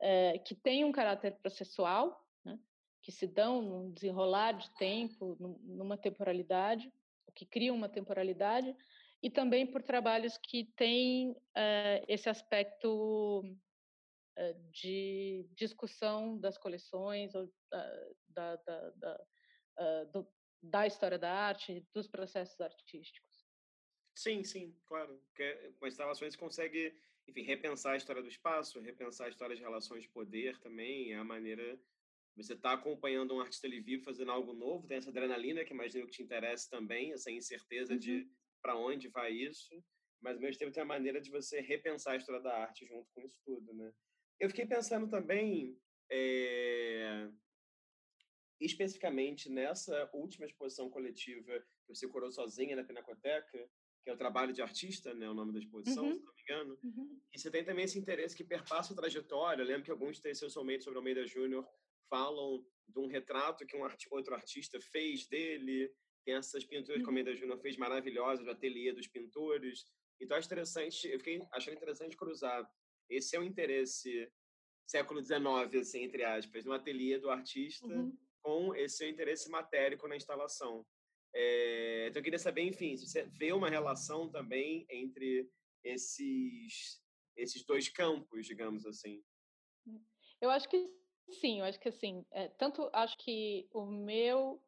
é, 0.00 0.38
que 0.38 0.54
tem 0.54 0.84
um 0.84 0.92
caráter 0.92 1.36
processual, 1.38 2.24
né, 2.44 2.58
que 3.02 3.10
se 3.10 3.26
dão 3.26 3.60
num 3.60 3.90
desenrolar 3.90 4.52
de 4.52 4.70
tempo, 4.76 5.36
numa 5.62 5.96
temporalidade, 5.96 6.92
que 7.34 7.44
criam 7.44 7.74
uma 7.74 7.88
temporalidade, 7.88 8.74
e 9.20 9.28
também 9.28 9.66
por 9.66 9.82
trabalhos 9.82 10.38
que 10.38 10.64
têm 10.76 11.36
é, 11.56 12.04
esse 12.06 12.28
aspecto 12.28 13.42
é, 14.36 14.52
de 14.70 15.48
discussão 15.56 16.38
das 16.38 16.56
coleções 16.56 17.34
ou 17.34 17.52
da, 18.28 18.56
da, 18.56 18.90
da, 18.90 19.18
do, 20.12 20.28
da 20.62 20.86
história 20.86 21.18
da 21.18 21.32
arte, 21.32 21.86
dos 21.92 22.08
processos 22.08 22.60
artísticos. 22.60 23.46
Sim, 24.14 24.42
sim, 24.42 24.76
claro. 24.86 25.22
Porque 25.28 25.72
com 25.78 25.86
instalações 25.86 26.34
consegue, 26.34 26.92
enfim, 27.26 27.42
repensar 27.42 27.92
a 27.92 27.96
história 27.96 28.22
do 28.22 28.28
espaço, 28.28 28.80
repensar 28.80 29.26
a 29.26 29.30
história 29.30 29.54
de 29.54 29.62
relações 29.62 30.02
de 30.02 30.08
poder 30.08 30.58
também, 30.58 31.14
a 31.14 31.22
maneira 31.22 31.78
você 32.36 32.54
está 32.54 32.72
acompanhando 32.72 33.34
um 33.34 33.40
artista 33.40 33.66
ali 33.66 33.80
vivo 33.80 34.04
fazendo 34.04 34.30
algo 34.30 34.52
novo, 34.52 34.86
tem 34.86 34.96
essa 34.96 35.10
adrenalina 35.10 35.64
que 35.64 35.72
imagino 35.72 36.06
que 36.06 36.12
te 36.12 36.22
interessa 36.22 36.70
também, 36.70 37.12
essa 37.12 37.30
incerteza 37.30 37.94
uhum. 37.94 37.98
de 37.98 38.30
para 38.62 38.76
onde 38.76 39.08
vai 39.08 39.32
isso, 39.32 39.82
mas 40.20 40.36
ao 40.36 40.42
mesmo 40.42 40.58
tempo 40.58 40.72
tem 40.72 40.82
a 40.82 40.86
maneira 40.86 41.20
de 41.20 41.30
você 41.30 41.60
repensar 41.60 42.12
a 42.12 42.16
história 42.16 42.40
da 42.40 42.56
arte 42.56 42.86
junto 42.86 43.10
com 43.12 43.22
isso 43.22 43.40
tudo, 43.44 43.72
né? 43.74 43.92
Eu 44.38 44.48
fiquei 44.48 44.66
pensando 44.66 45.08
também 45.08 45.76
é, 46.10 47.28
especificamente 48.60 49.48
nessa 49.48 50.10
última 50.12 50.46
exposição 50.46 50.90
coletiva 50.90 51.60
que 51.86 51.94
você 51.94 52.08
curou 52.08 52.30
sozinha 52.30 52.74
na 52.74 52.84
Pinacoteca, 52.84 53.70
que 54.02 54.10
é 54.10 54.12
o 54.12 54.16
trabalho 54.16 54.52
de 54.52 54.62
artista, 54.62 55.14
né, 55.14 55.28
o 55.28 55.34
nome 55.34 55.52
da 55.52 55.58
exposição, 55.58 56.04
uhum. 56.04 56.14
se 56.14 56.24
não 56.24 56.34
me 56.34 56.42
engano. 56.42 56.78
Uhum. 56.82 57.20
E 57.32 57.38
você 57.38 57.50
tem 57.50 57.64
também 57.64 57.84
esse 57.84 57.98
interesse 57.98 58.36
que 58.36 58.44
perpassa 58.44 58.92
a 58.92 58.96
trajetória. 58.96 59.62
Eu 59.62 59.66
lembro 59.66 59.84
que 59.84 59.90
alguns 59.90 60.18
textos 60.18 60.52
somente 60.52 60.84
sobre 60.84 60.98
Almeida 60.98 61.26
Júnior 61.26 61.66
falam 62.08 62.64
de 62.88 62.98
um 62.98 63.06
retrato 63.06 63.66
que 63.66 63.76
um 63.76 63.84
art 63.84 64.02
outro 64.10 64.34
artista 64.34 64.80
fez 64.80 65.26
dele. 65.26 65.92
Tem 66.24 66.34
essas 66.34 66.64
pinturas 66.64 66.96
uhum. 66.96 67.02
que 67.02 67.08
Almeida 67.08 67.34
Júnior 67.34 67.58
fez 67.60 67.76
maravilhosas, 67.76 68.44
do 68.44 68.50
ateliê 68.50 68.92
dos 68.92 69.06
pintores. 69.06 69.84
Então, 70.20 70.36
acho 70.36 70.48
interessante, 70.48 71.08
eu 71.08 71.18
fiquei 71.18 71.40
achando 71.52 71.76
interessante 71.76 72.16
cruzar 72.16 72.68
esse 73.08 73.36
é 73.36 73.40
o 73.40 73.44
interesse 73.44 74.30
século 74.86 75.22
XIX, 75.22 75.40
assim, 75.80 76.02
entre 76.02 76.24
aspas, 76.24 76.64
no 76.64 76.72
ateliê 76.72 77.18
do 77.18 77.30
artista, 77.30 77.86
uhum 77.86 78.16
com 78.48 78.74
esse 78.74 78.96
seu 78.96 79.08
interesse 79.10 79.50
matérico 79.50 80.08
na 80.08 80.16
instalação. 80.16 80.86
É, 81.34 82.06
então, 82.08 82.20
eu 82.20 82.24
queria 82.24 82.38
saber, 82.38 82.62
enfim, 82.62 82.96
se 82.96 83.06
você 83.06 83.24
vê 83.24 83.52
uma 83.52 83.68
relação 83.68 84.26
também 84.30 84.86
entre 84.88 85.46
esses, 85.84 86.98
esses 87.36 87.62
dois 87.66 87.90
campos, 87.90 88.46
digamos 88.46 88.86
assim. 88.86 89.22
Eu 90.40 90.48
acho 90.48 90.66
que 90.66 90.90
sim, 91.28 91.58
eu 91.58 91.66
acho 91.66 91.78
que 91.78 91.90
assim, 91.90 92.24
é, 92.30 92.48
tanto 92.48 92.88
acho 92.94 93.18
que 93.18 93.68
o 93.70 93.84
meu 93.84 94.64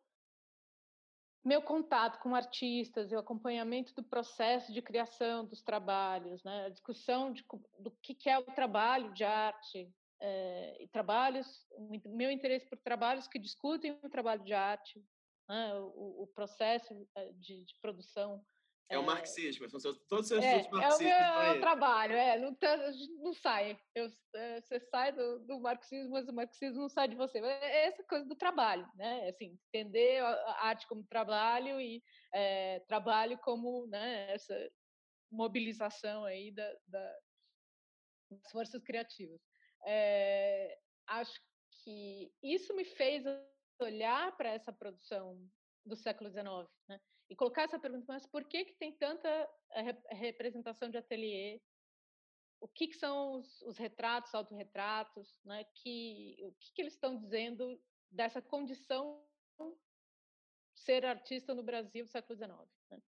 meu 1.42 1.62
contato 1.62 2.18
com 2.18 2.34
artistas 2.34 3.10
o 3.12 3.16
acompanhamento 3.18 3.94
do 3.94 4.04
processo 4.04 4.74
de 4.74 4.82
criação 4.82 5.46
dos 5.46 5.62
trabalhos, 5.62 6.44
né, 6.44 6.66
a 6.66 6.68
discussão 6.68 7.32
de, 7.32 7.42
do 7.78 7.90
que 8.02 8.28
é 8.28 8.38
o 8.38 8.44
trabalho 8.44 9.10
de 9.14 9.24
arte, 9.24 9.90
é, 10.20 10.86
trabalhos, 10.92 11.66
meu 12.04 12.30
interesse 12.30 12.68
por 12.68 12.78
trabalhos 12.78 13.26
que 13.26 13.38
discutem 13.38 13.98
o 14.02 14.08
trabalho 14.08 14.44
de 14.44 14.52
arte, 14.52 15.02
né, 15.48 15.74
o, 15.74 16.22
o, 16.22 16.26
processo 16.28 17.08
eh, 17.16 17.32
de, 17.32 17.64
de 17.64 17.74
produção. 17.80 18.44
É, 18.88 18.94
é 18.96 18.98
o 18.98 19.04
marxismo, 19.04 19.68
são 19.68 19.80
seus, 19.80 19.98
todos 20.06 20.26
os 20.26 20.28
seus 20.28 20.44
é, 20.44 20.68
marxismos. 20.70 21.12
É 21.12 21.38
o 21.38 21.42
meu 21.52 21.60
trabalho, 21.60 22.14
é, 22.14 22.38
não, 22.38 22.54
tá, 22.54 22.76
não 23.18 23.32
sai. 23.32 23.80
Eu, 23.94 24.10
você 24.60 24.78
sai 24.90 25.12
do, 25.12 25.40
do, 25.40 25.60
marxismo, 25.60 26.12
mas 26.12 26.28
o 26.28 26.32
marxismo 26.32 26.82
não 26.82 26.88
sai 26.88 27.08
de 27.08 27.16
você. 27.16 27.38
É 27.38 27.86
essa 27.86 28.04
coisa 28.04 28.26
do 28.26 28.36
trabalho, 28.36 28.86
né? 28.94 29.28
Assim, 29.28 29.58
entender 29.72 30.22
a 30.22 30.66
arte 30.66 30.86
como 30.86 31.04
trabalho 31.04 31.80
e 31.80 32.02
é, 32.32 32.80
trabalho 32.80 33.38
como 33.38 33.86
né, 33.86 34.32
essa 34.32 34.54
mobilização 35.30 36.24
aí 36.24 36.50
da, 36.52 36.76
da, 36.86 37.18
das 38.30 38.50
forças 38.52 38.82
criativas. 38.82 39.40
É, 39.86 40.78
acho 41.06 41.40
que 41.82 42.32
isso 42.42 42.74
me 42.74 42.84
fez 42.84 43.24
olhar 43.78 44.36
para 44.36 44.50
essa 44.50 44.72
produção 44.72 45.40
do 45.84 45.96
século 45.96 46.30
XIX, 46.30 46.68
né? 46.88 47.00
E 47.28 47.36
colocar 47.36 47.62
essa 47.62 47.78
pergunta, 47.78 48.04
mas 48.08 48.26
por 48.26 48.44
que 48.44 48.64
que 48.64 48.74
tem 48.74 48.92
tanta 48.96 49.28
eh, 49.72 50.14
representação 50.14 50.90
de 50.90 50.98
ateliê 50.98 51.60
o 52.60 52.68
que, 52.68 52.88
que 52.88 52.96
são 52.96 53.38
os, 53.38 53.62
os, 53.62 53.78
retratos, 53.78 54.34
autorretratos, 54.34 55.40
né? 55.44 55.64
Que, 55.76 56.36
o 56.42 56.52
que, 56.52 56.72
que 56.74 56.82
eles 56.82 56.92
estão 56.92 57.16
dizendo 57.16 57.80
dessa 58.10 58.42
condição 58.42 59.24
ser 60.74 61.04
artista 61.06 61.54
no 61.54 61.62
Brasil 61.62 62.04
do 62.04 62.10
século 62.10 62.36
XIX. 62.36 62.50
Né? 62.90 63.02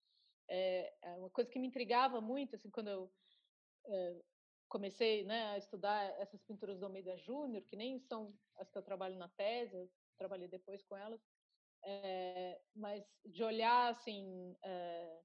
É, 0.49 0.95
é, 1.03 1.17
uma 1.17 1.31
coisa 1.31 1.51
que 1.51 1.59
me 1.59 1.67
intrigava 1.67 2.21
muito, 2.21 2.55
assim, 2.55 2.71
quando 2.71 2.89
eu 2.89 3.13
comecei 4.73 5.23
né, 5.25 5.51
a 5.51 5.59
estudar 5.59 6.03
essas 6.19 6.43
pinturas 6.43 6.79
do 6.79 6.87
Almeida 6.87 7.15
Júnior, 7.19 7.63
que 7.65 7.77
nem 7.77 7.99
são 7.99 8.35
as 8.57 8.71
que 8.71 8.79
eu 8.79 8.83
trabalho 8.83 9.19
na 9.19 9.29
tese, 9.29 9.93
trabalhei 10.17 10.49
depois 10.49 10.83
com 10.83 10.97
elas, 10.97 11.21
é, 11.85 12.59
mas 12.75 13.05
de 13.23 13.45
olhar 13.45 13.91
assim 13.91 14.57
é, 14.63 15.21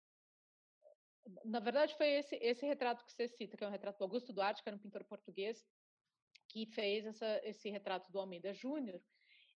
na 1.46 1.60
verdade 1.60 1.96
foi 1.96 2.08
esse 2.08 2.36
esse 2.42 2.66
retrato 2.66 3.06
que 3.06 3.14
você 3.14 3.28
cita 3.28 3.56
que 3.56 3.64
é 3.64 3.68
um 3.68 3.72
retrato 3.72 4.00
do 4.00 4.04
Augusto 4.04 4.34
Duarte 4.34 4.64
que 4.64 4.68
era 4.68 4.76
um 4.76 4.82
pintor 4.82 5.04
português 5.06 5.64
que 6.50 6.66
fez 6.66 7.06
essa, 7.06 7.40
esse 7.44 7.70
retrato 7.70 8.12
do 8.12 8.20
Almeida 8.20 8.54
Júnior 8.54 9.00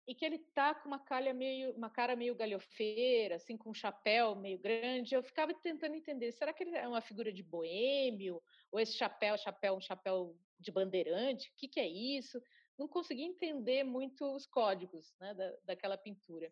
e 0.09 0.15
que 0.15 0.25
ele 0.25 0.39
tá 0.39 0.73
com 0.73 0.87
uma 0.87 1.33
meio 1.35 1.71
uma 1.75 1.89
cara 1.89 2.15
meio 2.15 2.33
galhofeira 2.33 3.35
assim 3.35 3.55
com 3.55 3.69
um 3.69 3.73
chapéu 3.75 4.35
meio 4.35 4.57
grande 4.57 5.13
eu 5.13 5.21
ficava 5.21 5.53
tentando 5.53 5.95
entender 5.95 6.31
será 6.31 6.51
que 6.51 6.63
ele 6.63 6.75
é 6.75 6.87
uma 6.87 6.99
figura 6.99 7.31
de 7.31 7.43
boêmio? 7.43 8.41
Ou 8.71 8.79
esse 8.79 8.93
chapéu 8.93 9.37
chapéu 9.37 9.75
um 9.75 9.81
chapéu 9.81 10.35
de 10.59 10.71
bandeirante? 10.71 11.49
O 11.49 11.53
que 11.55 11.67
que 11.67 11.79
é 11.79 11.87
isso? 11.87 12.41
Não 12.75 12.87
consegui 12.87 13.21
entender 13.21 13.83
muito 13.83 14.25
os 14.35 14.47
códigos 14.47 15.13
né, 15.19 15.33
da, 15.35 15.55
daquela 15.63 15.97
pintura. 15.97 16.51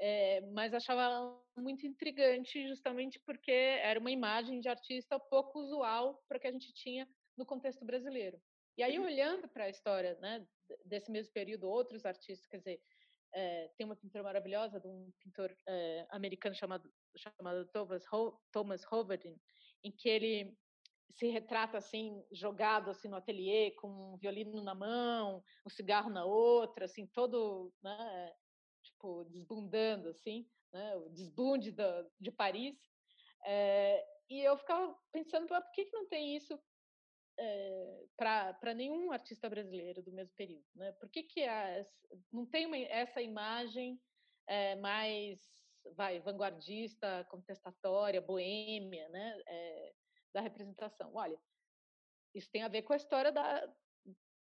É, 0.00 0.40
mas 0.52 0.74
achava 0.74 1.40
muito 1.56 1.86
intrigante 1.86 2.66
justamente 2.66 3.18
porque 3.20 3.50
era 3.50 4.00
uma 4.00 4.10
imagem 4.10 4.60
de 4.60 4.68
artista 4.68 5.20
pouco 5.20 5.60
usual 5.60 6.24
para 6.28 6.38
que 6.38 6.46
a 6.46 6.52
gente 6.52 6.72
tinha 6.72 7.08
no 7.36 7.46
contexto 7.46 7.84
brasileiro. 7.84 8.40
E 8.78 8.82
aí, 8.84 8.96
uhum. 8.96 9.06
olhando 9.06 9.48
para 9.48 9.64
a 9.64 9.68
história 9.68 10.16
né, 10.20 10.46
desse 10.84 11.10
mesmo 11.10 11.32
período, 11.32 11.68
outros 11.68 12.06
artistas, 12.06 12.46
quer 12.46 12.58
dizer, 12.58 12.80
é, 13.34 13.68
tem 13.76 13.84
uma 13.84 13.96
pintura 13.96 14.22
maravilhosa 14.22 14.78
de 14.78 14.86
um 14.86 15.10
pintor 15.18 15.52
é, 15.66 16.06
americano 16.10 16.54
chamado, 16.54 16.88
chamado 17.16 17.66
Thomas, 17.72 18.04
Ho 18.12 18.40
Thomas 18.52 18.84
Hoverding, 18.90 19.36
em 19.82 19.90
que 19.90 20.08
ele 20.08 20.56
se 21.10 21.26
retrata 21.26 21.76
assim, 21.76 22.24
jogado 22.30 22.88
assim 22.90 23.08
no 23.08 23.16
ateliê, 23.16 23.72
com 23.72 24.14
um 24.14 24.16
violino 24.16 24.62
na 24.62 24.76
mão, 24.76 25.42
um 25.66 25.70
cigarro 25.70 26.08
na 26.08 26.24
outra, 26.24 26.84
assim, 26.84 27.04
todo 27.08 27.74
né, 27.82 28.32
tipo, 28.84 29.24
desbundando, 29.24 30.08
assim, 30.08 30.48
né? 30.72 30.94
o 30.94 31.08
desbunde 31.08 31.72
do, 31.72 31.84
de 32.20 32.30
Paris. 32.30 32.78
É, 33.44 34.04
e 34.30 34.40
eu 34.40 34.56
ficava 34.56 34.96
pensando, 35.10 35.48
por 35.48 35.60
que, 35.72 35.86
que 35.86 35.96
não 35.96 36.06
tem 36.06 36.36
isso 36.36 36.56
é, 37.38 38.04
para 38.16 38.74
nenhum 38.74 39.12
artista 39.12 39.48
brasileiro 39.48 40.02
do 40.02 40.12
mesmo 40.12 40.34
período? 40.34 40.66
Né? 40.74 40.92
Por 40.92 41.08
que, 41.08 41.22
que 41.22 41.44
as, 41.44 41.86
não 42.32 42.44
tem 42.46 42.66
uma, 42.66 42.76
essa 42.76 43.22
imagem 43.22 44.00
é, 44.46 44.76
mais 44.76 45.40
vai, 45.94 46.20
vanguardista, 46.20 47.26
contestatória, 47.30 48.20
boêmia 48.20 49.08
né? 49.08 49.42
da 50.34 50.40
representação? 50.40 51.14
Olha, 51.14 51.38
isso 52.34 52.50
tem 52.50 52.62
a 52.62 52.68
ver 52.68 52.82
com 52.82 52.92
a 52.92 52.96
história 52.96 53.32
da, 53.32 53.74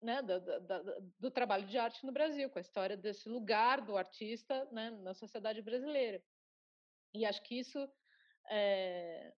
né, 0.03 0.23
do, 0.23 0.41
do, 0.41 1.13
do, 1.19 1.31
trabalho 1.31 1.67
de 1.67 1.79
arte 1.79 2.05
no 2.05 2.13
Brasil, 2.13 2.49
com 2.51 2.59
a 2.59 2.63
história 2.63 2.97
desse 2.97 3.29
lugar 3.29 3.81
do 3.81 3.97
artista 3.97 4.67
né, 4.73 4.91
na 4.91 5.15
sociedade 5.15 5.61
brasileira. 5.63 6.23
E 7.15 7.25
acho 7.27 7.43
que 7.43 7.59
isso. 7.59 7.79
É... 8.49 9.33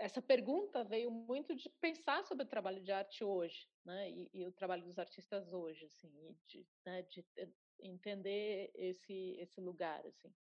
Essa 0.00 0.22
pergunta 0.22 0.82
veio 0.82 1.10
muito 1.10 1.54
de 1.54 1.68
pensar 1.68 2.24
sobre 2.24 2.44
o 2.44 2.48
trabalho 2.48 2.82
de 2.82 2.90
arte 2.90 3.22
hoje, 3.22 3.68
né, 3.84 4.10
e, 4.10 4.30
e 4.32 4.46
o 4.46 4.50
trabalho 4.50 4.82
dos 4.82 4.98
artistas 4.98 5.52
hoje, 5.52 5.84
assim, 5.84 6.34
de, 6.46 6.66
né, 6.86 7.02
de 7.02 7.22
entender 7.78 8.70
esse 8.74 9.36
esse 9.38 9.60
lugar, 9.60 10.04
assim. 10.06 10.34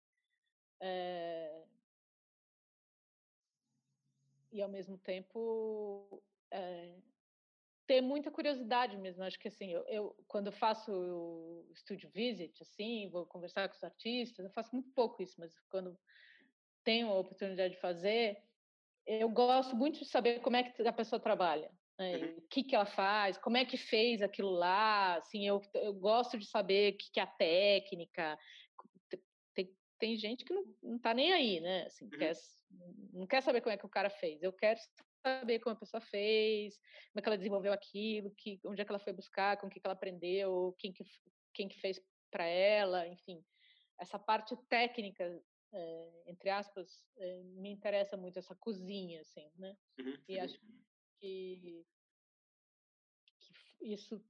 É... 0.80 1.66
E 4.50 4.62
ao 4.62 4.70
mesmo 4.70 4.98
tempo 4.98 6.24
é, 6.50 6.98
ter 7.86 8.00
muita 8.00 8.32
curiosidade 8.32 8.96
mesmo. 8.98 9.24
Acho 9.24 9.38
que 9.38 9.50
assim, 9.50 9.74
eu, 9.74 9.86
eu 9.88 10.16
quando 10.26 10.48
eu 10.48 10.54
faço 10.54 10.90
o 10.94 11.76
studio 11.76 12.10
visit, 12.12 12.62
assim, 12.64 13.10
vou 13.10 13.26
conversar 13.26 13.68
com 13.68 13.76
os 13.76 13.84
artistas, 13.84 14.46
eu 14.46 14.52
faço 14.52 14.74
muito 14.74 14.90
pouco 14.94 15.22
isso, 15.22 15.36
mas 15.38 15.60
quando 15.70 16.00
tenho 16.82 17.10
a 17.10 17.20
oportunidade 17.20 17.74
de 17.74 17.82
fazer, 17.82 18.42
eu 19.10 19.28
gosto 19.30 19.76
muito 19.76 20.00
de 20.00 20.06
saber 20.06 20.40
como 20.40 20.56
é 20.56 20.64
que 20.64 20.88
a 20.88 20.94
pessoa 20.94 21.20
trabalha, 21.20 21.72
né? 21.98 22.18
uhum. 22.18 22.38
o 22.38 22.42
que 22.42 22.64
que 22.64 22.76
ela 22.76 22.86
faz, 22.86 23.38
como 23.40 23.58
é 23.58 23.66
que 23.66 23.76
fez 23.76 24.22
aquilo 24.22 24.52
lá, 24.52 25.16
assim, 25.16 25.48
eu, 25.48 25.62
eu 25.74 25.94
gosto 25.94 26.38
de 26.38 26.46
saber 26.46 26.94
o 26.94 26.98
que, 26.98 27.12
que 27.12 27.20
é 27.20 27.24
a 27.24 27.28
técnica. 27.28 28.38
Tem, 29.56 29.76
tem 29.98 30.16
gente 30.16 30.46
que 30.46 30.54
não, 30.54 30.64
não 30.84 31.00
tá 31.00 31.12
nem 31.14 31.34
aí, 31.34 31.60
né? 31.60 31.88
Assim, 31.88 32.06
uhum. 32.06 32.12
quer, 32.12 32.34
não 33.12 33.26
quer 33.26 33.42
saber 33.42 33.62
como 33.62 33.74
é 33.74 33.78
que 33.78 33.86
o 33.86 33.90
cara 33.90 34.12
fez. 34.12 34.44
Eu 34.44 34.54
quero 34.54 34.80
saber 35.26 35.60
como 35.60 35.76
a 35.76 35.80
pessoa 35.80 36.00
fez, 36.00 36.78
como 37.12 37.20
é 37.20 37.22
que 37.22 37.30
ela 37.30 37.38
desenvolveu 37.38 37.74
aquilo, 37.74 38.32
que, 38.38 38.60
onde 38.64 38.80
é 38.80 38.86
que 38.86 38.92
ela 38.92 39.00
foi 39.00 39.12
buscar, 39.12 39.58
com 39.58 39.66
o 39.66 39.70
que, 39.72 39.80
que 39.80 39.88
ela 39.88 39.96
aprendeu, 39.96 40.76
quem 40.78 40.94
que, 40.94 41.04
quem 41.54 41.68
que 41.68 41.80
fez 41.80 42.00
para 42.30 42.46
ela, 42.46 43.08
enfim. 43.08 43.44
Essa 44.00 44.20
parte 44.20 44.56
técnica, 44.70 45.42
é, 45.72 46.24
entre 46.26 46.50
aspas, 46.50 47.06
é, 47.18 47.44
me 47.44 47.70
interessa 47.72 48.18
muito, 48.18 48.40
essa 48.40 48.56
cozinha, 48.56 49.22
assim, 49.22 49.52
né? 49.56 49.78
Uhum. 50.00 50.18
E 50.28 50.40
acho 50.40 50.60
que, 51.20 51.86
que 53.40 53.94
isso 53.94 54.24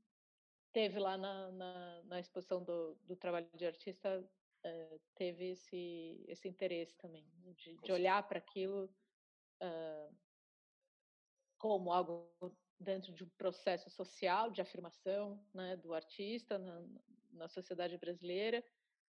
teve 0.72 1.00
lá 1.00 1.18
na, 1.18 1.52
na, 1.52 2.04
na 2.04 2.20
exposição 2.20 2.64
do, 2.64 2.96
do, 3.06 3.16
trabalho 3.16 3.50
de 3.56 3.66
artista, 3.66 4.24
é, 4.64 5.00
teve 5.16 5.52
esse, 5.52 6.24
esse 6.28 6.48
interesse 6.48 6.98
também, 6.98 7.26
né? 7.40 7.54
de, 7.54 7.78
de 7.78 7.92
olhar 7.92 8.28
para 8.28 8.40
aquilo 8.40 8.86
uh, 9.62 10.16
como 11.58 11.92
algo 11.92 12.32
dentro 12.80 13.14
de 13.14 13.24
um 13.24 13.30
processo 13.30 13.90
social 13.90 14.52
de 14.52 14.62
afirmação 14.62 15.44
né, 15.54 15.76
do 15.76 15.94
artista 15.94 16.58
na, 16.58 16.86
na 17.32 17.48
sociedade 17.48 17.98
brasileira, 17.98 18.64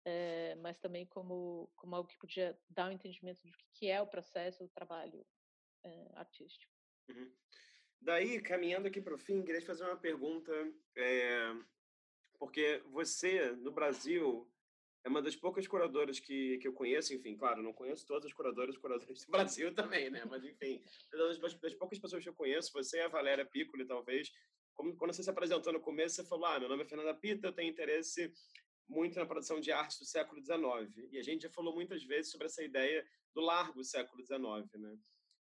é, 0.05 0.55
mas 0.55 0.77
também 0.77 1.05
como, 1.07 1.69
como 1.75 1.95
algo 1.95 2.07
que 2.07 2.17
podia 2.17 2.57
dar 2.69 2.89
um 2.89 2.91
entendimento 2.91 3.41
do 3.41 3.51
que 3.73 3.89
é 3.89 3.99
o 3.99 4.07
processo 4.07 4.63
do 4.63 4.69
trabalho 4.69 5.25
é, 5.83 6.11
artístico. 6.13 6.71
Uhum. 7.09 7.31
Daí, 7.99 8.39
caminhando 8.39 8.87
aqui 8.87 9.01
para 9.01 9.15
o 9.15 9.17
fim, 9.17 9.43
queria 9.43 9.59
te 9.59 9.65
fazer 9.65 9.83
uma 9.83 9.97
pergunta, 9.97 10.51
é, 10.95 11.55
porque 12.37 12.83
você, 12.91 13.51
no 13.53 13.71
Brasil, 13.71 14.47
é 15.03 15.09
uma 15.09 15.21
das 15.21 15.35
poucas 15.35 15.67
curadoras 15.67 16.19
que, 16.19 16.59
que 16.59 16.67
eu 16.67 16.73
conheço, 16.73 17.13
enfim, 17.13 17.35
claro, 17.35 17.63
não 17.63 17.73
conheço 17.73 18.05
todas 18.05 18.25
as 18.25 18.33
curadoras, 18.33 18.77
curadoras 18.77 19.25
do 19.25 19.31
Brasil 19.31 19.73
também, 19.73 20.11
né? 20.11 20.23
Mas, 20.25 20.43
enfim, 20.43 20.83
das, 21.11 21.59
das 21.59 21.73
poucas 21.73 21.97
pessoas 21.97 22.21
que 22.21 22.29
eu 22.29 22.35
conheço, 22.35 22.71
você 22.71 22.97
e 22.97 23.01
a 23.01 23.07
Valéria 23.07 23.45
Piccoli, 23.45 23.85
talvez, 23.85 24.31
como, 24.75 24.95
quando 24.95 25.13
você 25.13 25.23
se 25.23 25.29
apresentou 25.29 25.73
no 25.73 25.79
começo, 25.79 26.15
você 26.15 26.25
falou, 26.25 26.45
ah, 26.45 26.59
meu 26.59 26.69
nome 26.69 26.83
é 26.83 26.87
Fernanda 26.87 27.13
Pita, 27.13 27.47
eu 27.47 27.53
tenho 27.53 27.71
interesse 27.71 28.31
muito 28.87 29.17
na 29.17 29.25
produção 29.25 29.59
de 29.59 29.71
arte 29.71 29.99
do 29.99 30.05
século 30.05 30.41
XIX. 30.41 31.09
E 31.11 31.17
a 31.17 31.23
gente 31.23 31.43
já 31.43 31.49
falou 31.49 31.73
muitas 31.73 32.03
vezes 32.03 32.31
sobre 32.31 32.47
essa 32.47 32.63
ideia 32.63 33.05
do 33.33 33.41
largo 33.41 33.83
século 33.83 34.23
XIX, 34.23 34.81
né? 34.81 34.97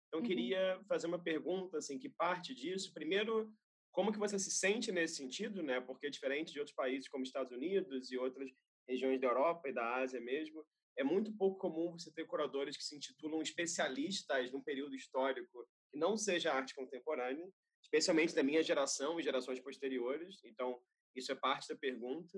Então, 0.08 0.22
uhum. 0.22 0.28
queria 0.28 0.80
fazer 0.88 1.08
uma 1.08 1.22
pergunta, 1.22 1.78
assim, 1.78 1.98
que 1.98 2.10
parte 2.10 2.54
disso. 2.54 2.94
Primeiro, 2.94 3.52
como 3.92 4.12
que 4.12 4.20
você 4.20 4.38
se 4.38 4.52
sente 4.52 4.92
nesse 4.92 5.16
sentido, 5.16 5.64
né? 5.64 5.82
Porque 5.82 6.10
diferente 6.10 6.54
de 6.54 6.60
outros 6.60 6.76
países 6.76 7.08
como 7.08 7.24
Estados 7.24 7.52
Unidos 7.52 8.12
e 8.12 8.18
outras 8.18 8.50
regiões 8.88 9.20
da 9.20 9.28
Europa 9.28 9.70
e 9.70 9.74
da 9.74 9.96
Ásia 9.96 10.20
mesmo, 10.20 10.66
é 10.98 11.04
muito 11.04 11.36
pouco 11.36 11.58
comum 11.58 11.98
você 11.98 12.12
ter 12.12 12.26
curadores 12.26 12.78
que 12.78 12.84
se 12.84 12.96
intitulam 12.96 13.42
especialistas 13.42 14.52
num 14.52 14.62
período 14.62 14.96
histórico 14.96 15.68
que 15.92 15.98
não 15.98 16.18
seja 16.18 16.54
arte 16.54 16.76
contemporânea, 16.76 17.48
especialmente 17.82 18.36
da 18.36 18.44
minha 18.44 18.62
geração 18.62 19.20
e 19.20 19.24
gerações 19.24 19.60
posteriores. 19.60 20.44
Então, 20.44 20.80
isso 21.16 21.32
é 21.32 21.36
parte 21.36 21.68
da 21.70 21.76
pergunta. 21.76 22.38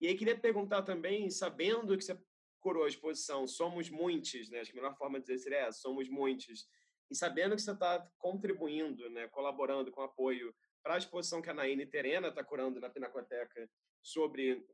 E 0.00 0.06
aí 0.06 0.16
queria 0.16 0.38
perguntar 0.38 0.82
também, 0.82 1.28
sabendo 1.30 1.96
que 1.96 2.04
você 2.04 2.18
curou 2.60 2.84
a 2.84 2.88
exposição 2.88 3.46
Somos 3.46 3.90
Muitos, 3.90 4.48
né? 4.50 4.60
acho 4.60 4.72
que 4.72 4.78
a 4.78 4.82
melhor 4.82 4.96
forma 4.96 5.18
de 5.18 5.26
dizer 5.26 5.38
seria 5.38 5.58
essa, 5.58 5.80
Somos 5.80 6.08
Muitos, 6.08 6.68
e 7.10 7.14
sabendo 7.14 7.56
que 7.56 7.62
você 7.62 7.72
está 7.72 8.06
contribuindo, 8.18 9.08
né, 9.10 9.28
colaborando 9.28 9.90
com 9.90 10.02
apoio 10.02 10.54
para 10.82 10.94
a 10.94 10.98
exposição 10.98 11.40
que 11.40 11.50
a 11.50 11.54
Naine 11.54 11.86
Terena 11.86 12.28
está 12.28 12.44
curando 12.44 12.80
na 12.80 12.90
Pinacoteca 12.90 13.68
sobre 14.02 14.64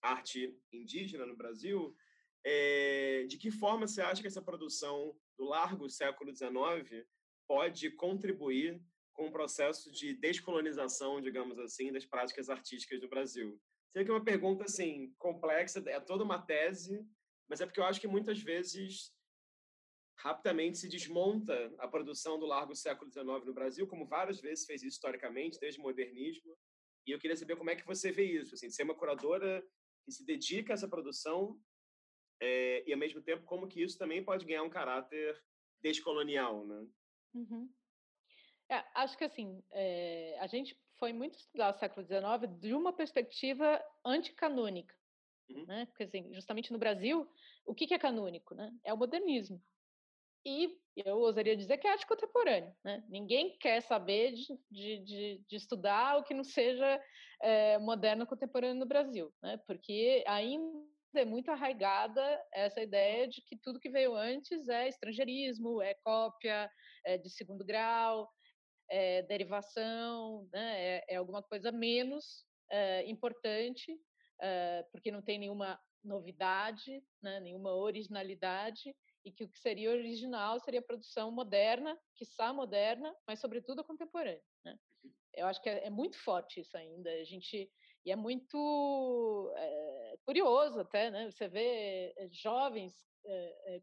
arte 0.00 0.56
indígena 0.72 1.26
no 1.26 1.36
Brasil, 1.36 1.94
é, 2.44 3.24
de 3.28 3.36
que 3.36 3.50
forma 3.50 3.86
você 3.86 4.00
acha 4.00 4.20
que 4.20 4.28
essa 4.28 4.42
produção 4.42 5.16
do 5.36 5.44
largo 5.44 5.88
século 5.88 6.34
XIX 6.34 7.06
pode 7.46 7.90
contribuir 7.90 8.80
com 9.12 9.26
o 9.26 9.32
processo 9.32 9.90
de 9.92 10.14
descolonização, 10.14 11.20
digamos 11.20 11.58
assim, 11.58 11.92
das 11.92 12.06
práticas 12.06 12.48
artísticas 12.48 13.00
do 13.00 13.08
Brasil? 13.08 13.60
Sei 13.92 14.04
que 14.04 14.10
é 14.10 14.14
uma 14.14 14.24
pergunta 14.24 14.64
assim 14.64 15.14
complexa, 15.18 15.82
é 15.86 16.00
toda 16.00 16.24
uma 16.24 16.40
tese, 16.40 17.06
mas 17.48 17.60
é 17.60 17.66
porque 17.66 17.78
eu 17.78 17.84
acho 17.84 18.00
que 18.00 18.08
muitas 18.08 18.40
vezes 18.40 19.14
rapidamente 20.18 20.78
se 20.78 20.88
desmonta 20.88 21.74
a 21.78 21.88
produção 21.88 22.38
do 22.38 22.46
largo 22.46 22.74
século 22.74 23.10
XIX 23.10 23.44
no 23.44 23.52
Brasil, 23.52 23.86
como 23.86 24.06
várias 24.06 24.40
vezes 24.40 24.64
fez 24.64 24.82
historicamente, 24.82 25.58
desde 25.58 25.80
o 25.80 25.82
modernismo. 25.82 26.56
E 27.06 27.10
eu 27.10 27.18
queria 27.18 27.36
saber 27.36 27.56
como 27.56 27.70
é 27.70 27.76
que 27.76 27.84
você 27.84 28.12
vê 28.12 28.24
isso, 28.24 28.54
assim, 28.54 28.70
ser 28.70 28.84
uma 28.84 28.94
curadora 28.94 29.62
que 30.04 30.12
se 30.12 30.24
dedica 30.24 30.72
a 30.72 30.74
essa 30.74 30.88
produção 30.88 31.60
é, 32.40 32.84
e, 32.86 32.92
ao 32.92 32.98
mesmo 32.98 33.20
tempo, 33.20 33.44
como 33.44 33.68
que 33.68 33.82
isso 33.82 33.98
também 33.98 34.24
pode 34.24 34.46
ganhar 34.46 34.62
um 34.62 34.70
caráter 34.70 35.42
descolonial, 35.82 36.66
né? 36.66 36.86
Uhum. 37.34 37.72
É, 38.70 38.84
acho 38.94 39.18
que, 39.18 39.24
assim, 39.24 39.62
é, 39.72 40.38
a 40.40 40.46
gente 40.46 40.80
foi 41.02 41.12
muito 41.12 41.36
estudar 41.36 41.74
o 41.74 41.78
século 41.80 42.06
XIX 42.06 42.60
de 42.60 42.72
uma 42.72 42.92
perspectiva 42.92 43.84
anticanônica, 44.06 44.94
uhum. 45.50 45.66
né? 45.66 45.86
Porque, 45.86 46.04
assim, 46.04 46.32
justamente 46.32 46.72
no 46.72 46.78
Brasil, 46.78 47.28
o 47.66 47.74
que, 47.74 47.88
que 47.88 47.94
é 47.94 47.98
canônico, 47.98 48.54
né? 48.54 48.72
É 48.84 48.94
o 48.94 48.96
modernismo. 48.96 49.60
E 50.46 50.78
eu 50.94 51.18
ousaria 51.18 51.56
dizer 51.56 51.78
que 51.78 51.88
é 51.88 51.90
arte 51.90 52.06
contemporânea. 52.06 52.72
Né? 52.84 53.04
Ninguém 53.08 53.58
quer 53.58 53.80
saber 53.82 54.30
de, 54.30 54.46
de, 54.70 54.98
de, 55.00 55.44
de 55.48 55.56
estudar 55.56 56.18
o 56.18 56.22
que 56.22 56.34
não 56.34 56.44
seja 56.44 57.02
é, 57.42 57.78
moderno 57.78 58.24
contemporâneo 58.24 58.78
no 58.78 58.86
Brasil, 58.86 59.34
né? 59.42 59.60
porque 59.66 60.22
ainda 60.24 60.86
é 61.16 61.24
muito 61.24 61.50
arraigada 61.50 62.22
essa 62.52 62.80
ideia 62.80 63.26
de 63.26 63.42
que 63.42 63.56
tudo 63.56 63.80
que 63.80 63.90
veio 63.90 64.14
antes 64.14 64.68
é 64.68 64.86
estrangeirismo, 64.86 65.82
é 65.82 65.94
cópia, 66.04 66.70
é 67.04 67.18
de 67.18 67.28
segundo 67.28 67.64
grau, 67.64 68.30
é 68.92 69.22
derivação, 69.22 70.46
né? 70.52 70.98
é, 70.98 71.04
é 71.14 71.16
alguma 71.16 71.42
coisa 71.42 71.72
menos 71.72 72.44
é, 72.70 73.08
importante, 73.08 73.98
é, 74.38 74.82
porque 74.92 75.10
não 75.10 75.22
tem 75.22 75.38
nenhuma 75.38 75.80
novidade, 76.04 77.02
né? 77.22 77.40
nenhuma 77.40 77.74
originalidade, 77.74 78.94
e 79.24 79.32
que 79.32 79.44
o 79.44 79.48
que 79.48 79.58
seria 79.58 79.90
original 79.90 80.60
seria 80.60 80.80
a 80.80 80.84
produção 80.84 81.30
moderna, 81.30 81.98
quiçá 82.14 82.52
moderna, 82.52 83.16
mas 83.26 83.40
sobretudo 83.40 83.82
contemporânea. 83.82 84.42
Né? 84.62 84.78
Eu 85.32 85.46
acho 85.46 85.62
que 85.62 85.70
é, 85.70 85.86
é, 85.86 85.90
muito 85.90 86.18
forte 86.18 86.60
isso 86.60 86.76
ainda. 86.76 87.10
A 87.10 87.24
gente 87.24 87.72
e 88.04 88.10
é 88.10 88.16
muito 88.16 89.54
curioso 90.24 90.80
até, 90.80 91.08
né? 91.08 91.30
Você 91.30 91.46
vê 91.46 92.12
eh, 92.16 92.28
jovens 92.32 92.92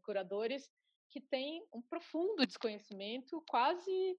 curadores 0.02 0.70
que 1.08 1.22
têm 1.22 1.66
um 1.72 1.80
profundo 1.80 2.44
desconhecimento, 2.44 3.42
quase 3.48 4.18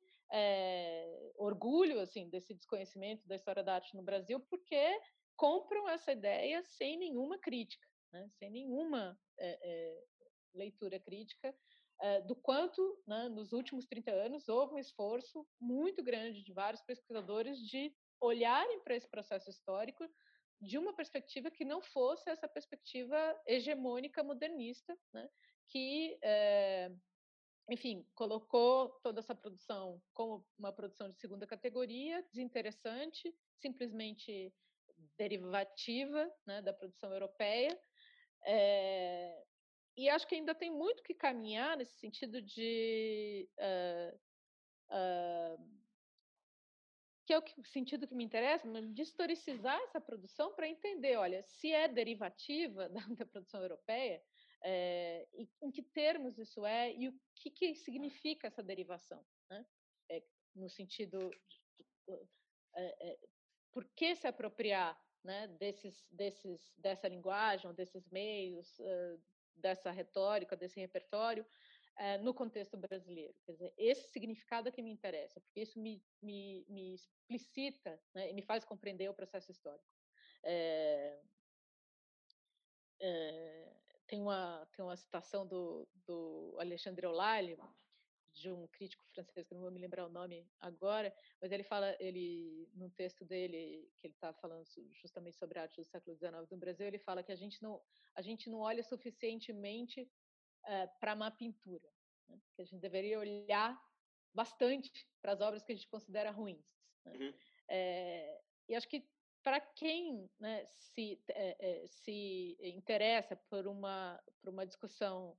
orgulho 1.35 1.99
assim 1.99 2.29
desse 2.29 2.53
desconhecimento 2.53 3.27
da 3.27 3.35
história 3.35 3.63
da 3.63 3.75
arte 3.75 3.95
no 3.95 4.03
Brasil, 4.03 4.39
porque 4.49 4.99
compram 5.35 5.89
essa 5.89 6.11
ideia 6.11 6.63
sem 6.63 6.97
nenhuma 6.97 7.37
crítica, 7.37 7.87
né? 8.13 8.27
sem 8.29 8.49
nenhuma 8.51 9.19
leitura 10.53 10.99
crítica 10.99 11.53
do 12.25 12.35
quanto, 12.35 12.99
né, 13.07 13.29
nos 13.29 13.53
últimos 13.53 13.85
30 13.85 14.11
anos, 14.11 14.49
houve 14.49 14.73
um 14.75 14.79
esforço 14.79 15.47
muito 15.59 16.01
grande 16.03 16.43
de 16.43 16.51
vários 16.51 16.81
pesquisadores 16.81 17.59
de 17.59 17.93
olharem 18.19 18.79
para 18.83 18.95
esse 18.95 19.07
processo 19.07 19.49
histórico 19.49 20.03
de 20.59 20.77
uma 20.77 20.95
perspectiva 20.95 21.51
que 21.51 21.63
não 21.65 21.81
fosse 21.81 22.29
essa 22.29 22.47
perspectiva 22.47 23.17
hegemônica 23.47 24.23
modernista, 24.23 24.97
né, 25.13 25.29
que, 25.67 26.17
é, 26.23 26.91
enfim, 27.71 28.05
colocou 28.13 28.89
toda 29.01 29.19
essa 29.19 29.33
produção 29.33 30.01
como 30.13 30.45
uma 30.57 30.73
produção 30.73 31.09
de 31.09 31.17
segunda 31.17 31.47
categoria, 31.47 32.21
desinteressante, 32.31 33.33
simplesmente 33.59 34.53
derivativa 35.17 36.31
né, 36.45 36.61
da 36.61 36.73
produção 36.73 37.11
europeia, 37.13 37.79
é, 38.45 39.43
e 39.95 40.09
acho 40.09 40.27
que 40.27 40.35
ainda 40.35 40.55
tem 40.55 40.71
muito 40.71 41.03
que 41.03 41.13
caminhar 41.13 41.77
nesse 41.77 41.97
sentido 41.99 42.41
de. 42.41 43.49
Uh, 43.57 44.19
uh, 44.89 45.81
que 47.25 47.33
é 47.33 47.37
o, 47.37 47.41
que, 47.41 47.63
sentido 47.69 48.07
que 48.07 48.15
me 48.15 48.23
interessa, 48.23 48.67
de 48.67 49.01
historicizar 49.01 49.79
essa 49.83 50.01
produção 50.01 50.53
para 50.53 50.67
entender, 50.67 51.17
olha, 51.17 51.43
se 51.43 51.71
é 51.71 51.87
derivativa 51.87 52.89
da, 52.89 53.01
da 53.15 53.25
produção 53.25 53.61
europeia, 53.61 54.21
é, 54.63 55.27
em 55.61 55.71
que 55.71 55.81
termos 55.81 56.37
isso 56.37 56.65
é 56.65 56.93
e 56.93 57.07
o 57.07 57.19
que, 57.35 57.49
que 57.49 57.75
significa 57.75 58.47
essa 58.47 58.61
derivação, 58.61 59.25
né? 59.49 59.65
É, 60.09 60.23
no 60.55 60.69
sentido 60.69 61.29
de, 61.29 61.61
é, 62.75 63.19
por 63.71 63.85
que 63.95 64.15
se 64.15 64.27
apropriar 64.27 64.99
né, 65.23 65.47
desses, 65.47 66.05
desses, 66.11 66.73
dessa 66.77 67.07
linguagem, 67.07 67.73
desses 67.73 68.07
meios, 68.09 68.77
dessa 69.55 69.91
retórica, 69.91 70.55
desse 70.55 70.79
repertório, 70.79 71.45
no 72.21 72.33
contexto 72.33 72.75
brasileiro. 72.75 73.35
Quer 73.45 73.51
dizer, 73.51 73.73
esse 73.77 74.09
significado 74.09 74.67
é 74.67 74.71
que 74.71 74.81
me 74.81 74.91
interessa, 74.91 75.39
porque 75.39 75.61
isso 75.61 75.79
me, 75.79 76.03
me, 76.21 76.65
me 76.67 76.95
explicita 76.95 78.01
né, 78.13 78.31
e 78.31 78.33
me 78.33 78.41
faz 78.41 78.65
compreender 78.65 79.09
o 79.09 79.13
processo 79.13 79.51
histórico. 79.51 79.85
É, 80.43 81.21
tem, 84.11 84.21
uma, 84.21 84.67
tem 84.75 84.83
uma 84.83 84.97
citação 84.97 85.47
do, 85.47 85.87
do 86.05 86.57
Alexandre 86.59 87.07
Olalhe, 87.07 87.57
de 88.33 88.51
um 88.51 88.67
crítico 88.67 89.05
francês 89.13 89.47
que 89.47 89.53
não 89.53 89.61
vou 89.61 89.71
me 89.71 89.79
lembrar 89.79 90.05
o 90.05 90.09
nome 90.09 90.45
agora, 90.59 91.15
mas 91.41 91.49
ele 91.51 91.63
fala, 91.63 91.95
ele 91.97 92.69
num 92.73 92.89
texto 92.89 93.23
dele 93.23 93.89
que 93.97 94.07
ele 94.07 94.13
está 94.13 94.33
falando 94.33 94.65
justamente 95.01 95.37
sobre 95.37 95.59
a 95.59 95.63
arte 95.63 95.77
do 95.77 95.85
século 95.85 96.15
XIX 96.17 96.49
no 96.49 96.57
Brasil, 96.57 96.87
ele 96.87 96.99
fala 96.99 97.23
que 97.23 97.31
a 97.31 97.35
gente 97.35 97.61
não 97.61 97.81
a 98.13 98.21
gente 98.21 98.49
não 98.49 98.59
olha 98.59 98.83
suficientemente 98.83 100.09
é, 100.65 100.87
para 100.99 101.13
uma 101.13 101.31
pintura, 101.31 101.89
né? 102.27 102.37
que 102.55 102.61
a 102.61 102.65
gente 102.65 102.81
deveria 102.81 103.19
olhar 103.19 103.81
bastante 104.33 104.91
para 105.21 105.33
as 105.33 105.41
obras 105.41 105.63
que 105.63 105.71
a 105.71 105.75
gente 105.75 105.87
considera 105.87 106.31
ruins. 106.31 106.65
Né? 107.05 107.13
Uhum. 107.13 107.33
É, 107.69 108.41
e 108.69 108.75
acho 108.75 108.87
que 108.87 109.05
para 109.43 109.59
quem 109.59 110.29
né, 110.39 110.63
se, 110.65 111.21
é, 111.29 111.85
se 111.87 112.57
interessa 112.61 113.35
por 113.49 113.67
uma, 113.67 114.21
por 114.41 114.49
uma 114.49 114.65
discussão 114.65 115.37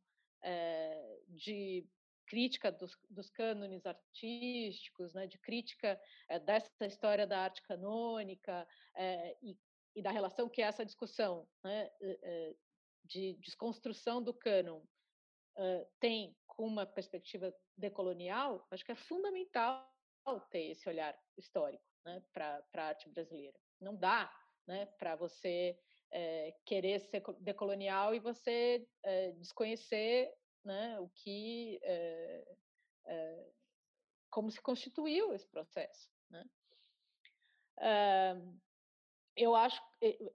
de 1.28 1.86
crítica 2.32 2.72
dos, 2.72 2.96
dos 3.10 3.28
cânones 3.28 3.84
artísticos, 3.84 5.12
né, 5.12 5.26
de 5.26 5.38
crítica 5.38 6.00
é, 6.30 6.38
dessa 6.38 6.86
história 6.86 7.26
da 7.26 7.40
arte 7.40 7.60
canônica 7.60 8.66
é, 8.96 9.36
e, 9.42 9.54
e, 9.94 10.02
da 10.02 10.10
relação 10.10 10.48
que 10.48 10.62
essa 10.62 10.82
discussão 10.82 11.46
né, 11.62 11.90
é, 12.00 12.54
de 13.04 13.34
desconstrução 13.34 14.22
do 14.22 14.32
cânon 14.32 14.82
tem 16.00 16.34
com 16.46 16.64
uma 16.64 16.86
perspectiva 16.86 17.54
decolonial, 17.76 18.66
acho 18.70 18.82
que 18.82 18.92
é 18.92 18.94
fundamental 18.94 19.86
ter 20.50 20.70
esse 20.70 20.88
olhar 20.88 21.14
histórico 21.36 21.84
né, 22.06 22.22
para 22.32 22.64
a 22.76 22.82
arte 22.82 23.06
brasileira. 23.10 23.58
Não 23.82 23.94
dá 23.96 24.32
né, 24.66 24.86
para 24.98 25.16
você 25.16 25.78
é, 26.10 26.54
querer 26.64 27.00
ser 27.00 27.22
decolonial 27.40 28.14
e 28.14 28.20
você 28.20 28.86
é, 29.02 29.32
desconhecer 29.32 30.32
né, 30.64 30.98
o 31.00 31.08
que, 31.08 31.80
é, 31.82 32.56
como 34.30 34.50
se 34.50 34.60
constituiu 34.60 35.34
esse 35.34 35.48
processo. 35.48 36.08
Né? 36.30 36.44
eu 39.34 39.56
acho, 39.56 39.82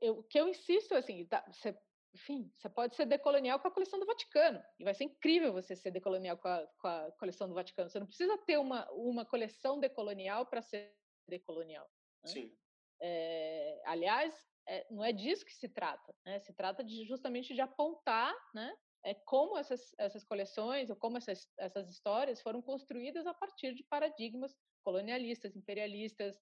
o 0.01 0.23
que 0.23 0.39
eu 0.39 0.49
insisto 0.49 0.93
assim, 0.93 1.25
tá, 1.25 1.45
você, 1.49 1.77
enfim, 2.13 2.51
você 2.57 2.67
pode 2.67 2.95
ser 2.95 3.05
decolonial 3.05 3.59
com 3.59 3.67
a 3.67 3.71
coleção 3.71 3.99
do 3.99 4.05
Vaticano 4.05 4.61
e 4.79 4.83
vai 4.83 4.93
ser 4.93 5.05
incrível 5.05 5.53
você 5.53 5.75
ser 5.75 5.91
decolonial 5.91 6.37
com 6.37 6.47
a, 6.47 6.67
com 6.79 6.87
a 6.87 7.11
coleção 7.13 7.47
do 7.47 7.53
Vaticano. 7.53 7.89
Você 7.89 7.99
não 7.99 8.07
precisa 8.07 8.37
ter 8.39 8.57
uma, 8.57 8.89
uma 8.91 9.25
coleção 9.25 9.79
decolonial 9.79 10.45
para 10.45 10.61
ser 10.61 10.95
decolonial. 11.27 11.89
Né? 12.23 12.31
Sim. 12.31 12.57
É, 13.01 13.81
aliás, 13.85 14.33
é, 14.67 14.85
não 14.91 15.03
é 15.03 15.11
disso 15.11 15.45
que 15.45 15.53
se 15.53 15.69
trata. 15.69 16.13
Né? 16.25 16.39
Se 16.39 16.53
trata 16.53 16.83
de 16.83 17.05
justamente 17.05 17.53
de 17.53 17.61
apontar 17.61 18.35
né, 18.53 18.75
é 19.03 19.13
como 19.13 19.57
essas, 19.57 19.93
essas 19.97 20.23
coleções 20.23 20.89
ou 20.89 20.95
como 20.95 21.17
essas, 21.17 21.47
essas 21.57 21.89
histórias 21.89 22.41
foram 22.41 22.61
construídas 22.61 23.25
a 23.25 23.33
partir 23.33 23.73
de 23.73 23.83
paradigmas 23.83 24.55
colonialistas, 24.83 25.55
imperialistas, 25.55 26.37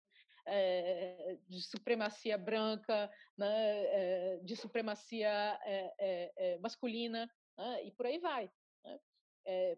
é, 0.47 1.37
de 1.47 1.61
supremacia 1.61 2.37
branca, 2.37 3.11
né, 3.35 4.37
de 4.43 4.55
supremacia 4.55 5.59
masculina, 6.59 7.27
né, 7.57 7.83
e 7.85 7.91
por 7.91 8.05
aí 8.05 8.19
vai. 8.19 8.51
Né. 8.83 8.99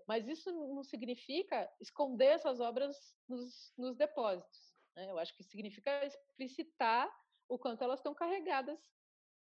mas 0.06 0.28
isso 0.28 0.52
não 0.52 0.84
significa 0.84 1.70
esconder 1.80 2.34
essas 2.34 2.60
obras 2.60 2.98
nos, 3.30 3.74
nos 3.78 3.96
depósitos. 3.96 4.67
Né. 4.98 5.12
Eu 5.12 5.20
acho 5.20 5.34
que 5.36 5.44
significa 5.44 6.04
explicitar 6.04 7.08
o 7.48 7.58
quanto 7.58 7.84
elas 7.84 8.00
estão 8.00 8.16
carregadas 8.16 8.80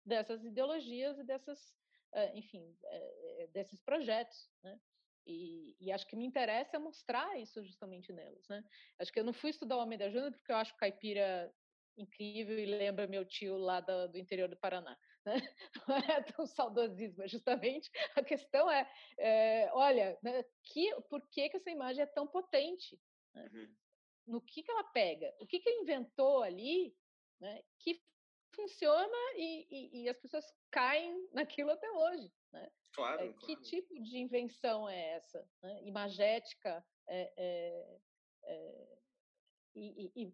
dessas 0.05 0.45
ideologias 0.45 1.17
e 1.17 1.23
dessas 1.23 1.75
enfim, 2.33 2.75
eh, 2.85 3.43
eh, 3.43 3.47
desses 3.47 3.81
projetos, 3.81 4.49
né? 4.63 4.79
E, 5.25 5.75
e, 5.79 5.91
acho 5.91 6.07
que 6.07 6.15
me 6.15 6.25
interessa 6.25 6.77
é 6.77 6.79
mostrar 6.79 7.37
isso 7.37 7.61
justamente 7.61 8.13
nelas, 8.13 8.47
né? 8.47 8.63
Acho 8.97 9.11
que 9.11 9.19
eu 9.19 9.25
não 9.25 9.33
fui 9.33 9.49
estudar 9.49 9.75
o 9.75 9.81
Almeida 9.81 10.09
Júnior 10.09 10.31
porque 10.31 10.51
eu 10.51 10.55
acho 10.55 10.75
caipira 10.77 11.53
incrível 11.97 12.57
e 12.57 12.65
lembra 12.65 13.07
meu 13.07 13.25
tio 13.25 13.57
lá 13.57 13.81
do, 13.81 14.07
do 14.07 14.17
interior 14.17 14.47
do 14.47 14.55
Paraná. 14.55 14.97
né? 15.25 15.35
não 15.87 15.97
é 15.97 16.23
tão 16.23 16.45
saudosismo, 16.45 17.23
é 17.23 17.27
justamente 17.27 17.91
a 18.15 18.23
questão 18.23 18.71
é, 18.71 18.89
é 19.17 19.69
olha, 19.73 20.17
né, 20.23 20.43
que, 20.63 20.95
por 21.09 21.21
que, 21.29 21.49
que 21.49 21.57
essa 21.57 21.69
imagem 21.69 22.03
é 22.03 22.07
tão 22.07 22.25
potente? 22.25 22.97
Né? 23.35 23.49
Uhum. 23.51 23.75
No 24.27 24.41
que, 24.41 24.61
que 24.61 24.69
ela 24.69 24.83
pega? 24.83 25.33
O 25.39 25.47
que, 25.47 25.59
que 25.59 25.69
ele 25.69 25.81
inventou 25.81 26.43
ali 26.43 26.95
né, 27.39 27.63
que 27.79 28.01
funciona 28.53 29.17
e, 29.35 29.67
e, 29.69 30.01
e, 30.01 30.09
as 30.09 30.17
pessoas 30.17 30.45
caem 30.71 31.27
naquilo 31.31 31.71
até 31.71 31.89
hoje. 31.91 32.31
Né? 32.51 32.71
Claro, 32.91 33.21
é, 33.21 33.27
claro. 33.27 33.45
Que 33.45 33.55
tipo 33.57 33.93
de 34.01 34.17
invenção 34.17 34.89
é 34.89 35.13
essa? 35.13 35.47
Né? 35.61 35.83
Imagética 35.83 36.85
é, 37.07 37.33
é, 37.37 37.99
é 38.43 38.97
e, 39.75 40.11
e, 40.15 40.33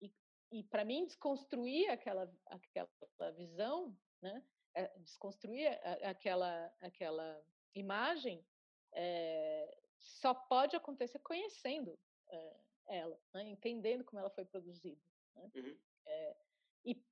e, 0.00 0.12
e 0.52 0.64
para 0.64 0.84
mim 0.84 1.04
desconstruir 1.04 1.90
aquela 1.90 2.32
aquela 2.46 3.32
visão, 3.32 3.96
né? 4.22 4.44
É, 4.74 4.86
desconstruir 5.00 5.66
aquela 6.04 6.72
aquela 6.80 7.44
imagem 7.74 8.44
é, 8.92 9.76
só 9.98 10.32
pode 10.32 10.76
acontecer 10.76 11.18
conhecendo 11.18 11.98
é, 12.28 12.60
ela, 12.90 13.18
né? 13.32 13.48
entendendo 13.48 14.04
como 14.04 14.18
ela 14.18 14.30
foi 14.30 14.44
produzida. 14.44 15.00
Né? 15.36 15.50
Uhum. 15.54 15.78
É, 16.06 16.36
e, 16.84 17.04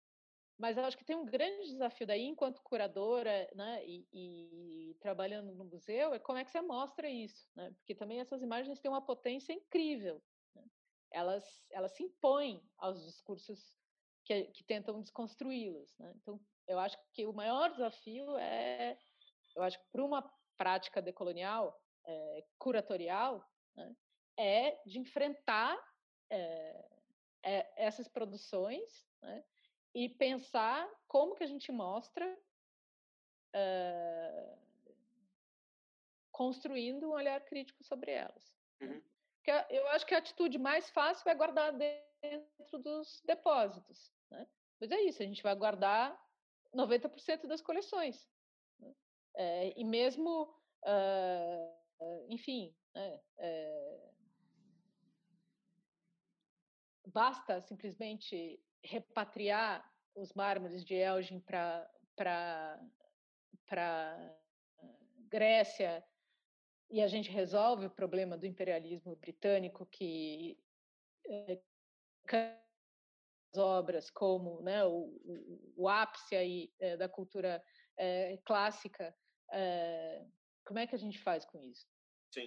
mas 0.59 0.76
eu 0.76 0.84
acho 0.84 0.98
que 0.98 1.05
tem 1.05 1.16
um 1.16 1.24
grande 1.24 1.70
desafio 1.70 2.06
daí, 2.06 2.24
enquanto 2.24 2.62
curadora 2.62 3.48
né, 3.55 3.84
e, 3.86 4.06
e, 4.12 4.94
trabalhando 5.00 5.55
no 5.55 5.64
museu, 5.64 6.12
é 6.12 6.18
como 6.18 6.38
é 6.38 6.44
que 6.44 6.50
você 6.50 6.60
mostra 6.60 7.09
isso. 7.09 7.48
Né? 7.55 7.70
Porque 7.78 7.94
também 7.94 8.20
essas 8.20 8.42
imagens 8.42 8.80
têm 8.80 8.90
uma 8.90 9.05
potência 9.05 9.52
incrível. 9.52 10.22
Né? 10.55 10.64
Elas, 11.12 11.64
elas 11.70 11.92
se 11.92 12.02
impõem 12.02 12.62
aos 12.76 13.05
discursos 13.05 13.78
que, 14.24 14.44
que 14.46 14.64
tentam 14.64 15.00
desconstruí-las. 15.00 15.96
Né? 15.98 16.12
Então, 16.16 16.40
eu 16.66 16.78
acho 16.78 16.98
que 17.12 17.24
o 17.24 17.32
maior 17.32 17.70
desafio 17.70 18.36
é, 18.36 18.98
eu 19.55 19.62
acho 19.62 19.78
que 19.78 19.86
para 19.90 20.05
uma 20.05 20.22
prática 20.56 21.00
decolonial, 21.00 21.80
é, 22.05 22.44
curatorial, 22.59 23.48
né, 23.76 23.94
é 24.39 24.81
de 24.86 24.98
enfrentar 24.98 25.77
é, 26.31 26.89
é, 27.43 27.73
essas 27.77 28.06
produções 28.06 29.06
né, 29.20 29.44
e 29.94 30.09
pensar 30.09 30.89
como 31.09 31.35
que 31.35 31.43
a 31.43 31.47
gente 31.47 31.73
mostra 31.73 32.24
uh, 33.55 34.59
construindo 36.31 37.09
um 37.09 37.12
olhar 37.12 37.40
crítico 37.40 37.82
sobre 37.82 38.12
elas. 38.12 38.56
Né. 38.81 38.86
Uhum. 38.86 39.02
Eu 39.70 39.89
acho 39.89 40.06
que 40.06 40.15
a 40.15 40.19
atitude 40.19 40.59
mais 40.59 40.90
fácil 40.90 41.28
é 41.31 41.35
guardar 41.35 41.73
dentro 41.73 42.78
dos 42.78 43.23
depósitos. 43.24 44.12
Né? 44.31 44.47
Mas 44.78 44.90
é 44.90 45.01
isso, 45.01 45.23
a 45.23 45.27
gente 45.27 45.43
vai 45.43 45.55
guardar 45.55 46.16
90% 46.74 47.47
das 47.47 47.62
coleções. 47.62 48.28
Né? 48.78 48.94
É, 49.35 49.81
e 49.81 49.85
mesmo, 49.85 50.55
uh, 50.85 52.27
enfim, 52.28 52.77
né, 52.94 53.20
é, 53.39 54.10
basta 57.19 57.61
simplesmente 57.62 58.62
repatriar 58.81 59.85
os 60.15 60.32
mármores 60.35 60.85
de 60.85 60.95
Elgin 60.95 61.40
para 61.40 61.90
Grécia 65.28 66.07
e 66.89 67.03
a 67.03 67.09
gente 67.09 67.28
resolve 67.28 67.86
o 67.86 67.90
problema 67.90 68.39
do 68.39 68.47
imperialismo 68.47 69.16
britânico 69.16 69.85
que 69.86 70.57
é, 71.27 71.61
obras 73.57 74.11
como 74.11 74.62
né, 74.62 74.85
o, 74.85 75.09
o, 75.24 75.73
o 75.77 75.89
ápice 75.89 76.36
aí, 76.36 76.73
é, 76.78 76.97
da 76.97 77.09
cultura 77.09 77.61
é, 77.97 78.36
clássica, 78.45 79.12
como 80.65 80.78
é 80.78 80.86
que 80.86 80.95
a 80.95 80.99
gente 80.99 81.19
faz 81.19 81.45
com 81.45 81.65
isso? 81.65 81.89
Sim. 82.32 82.47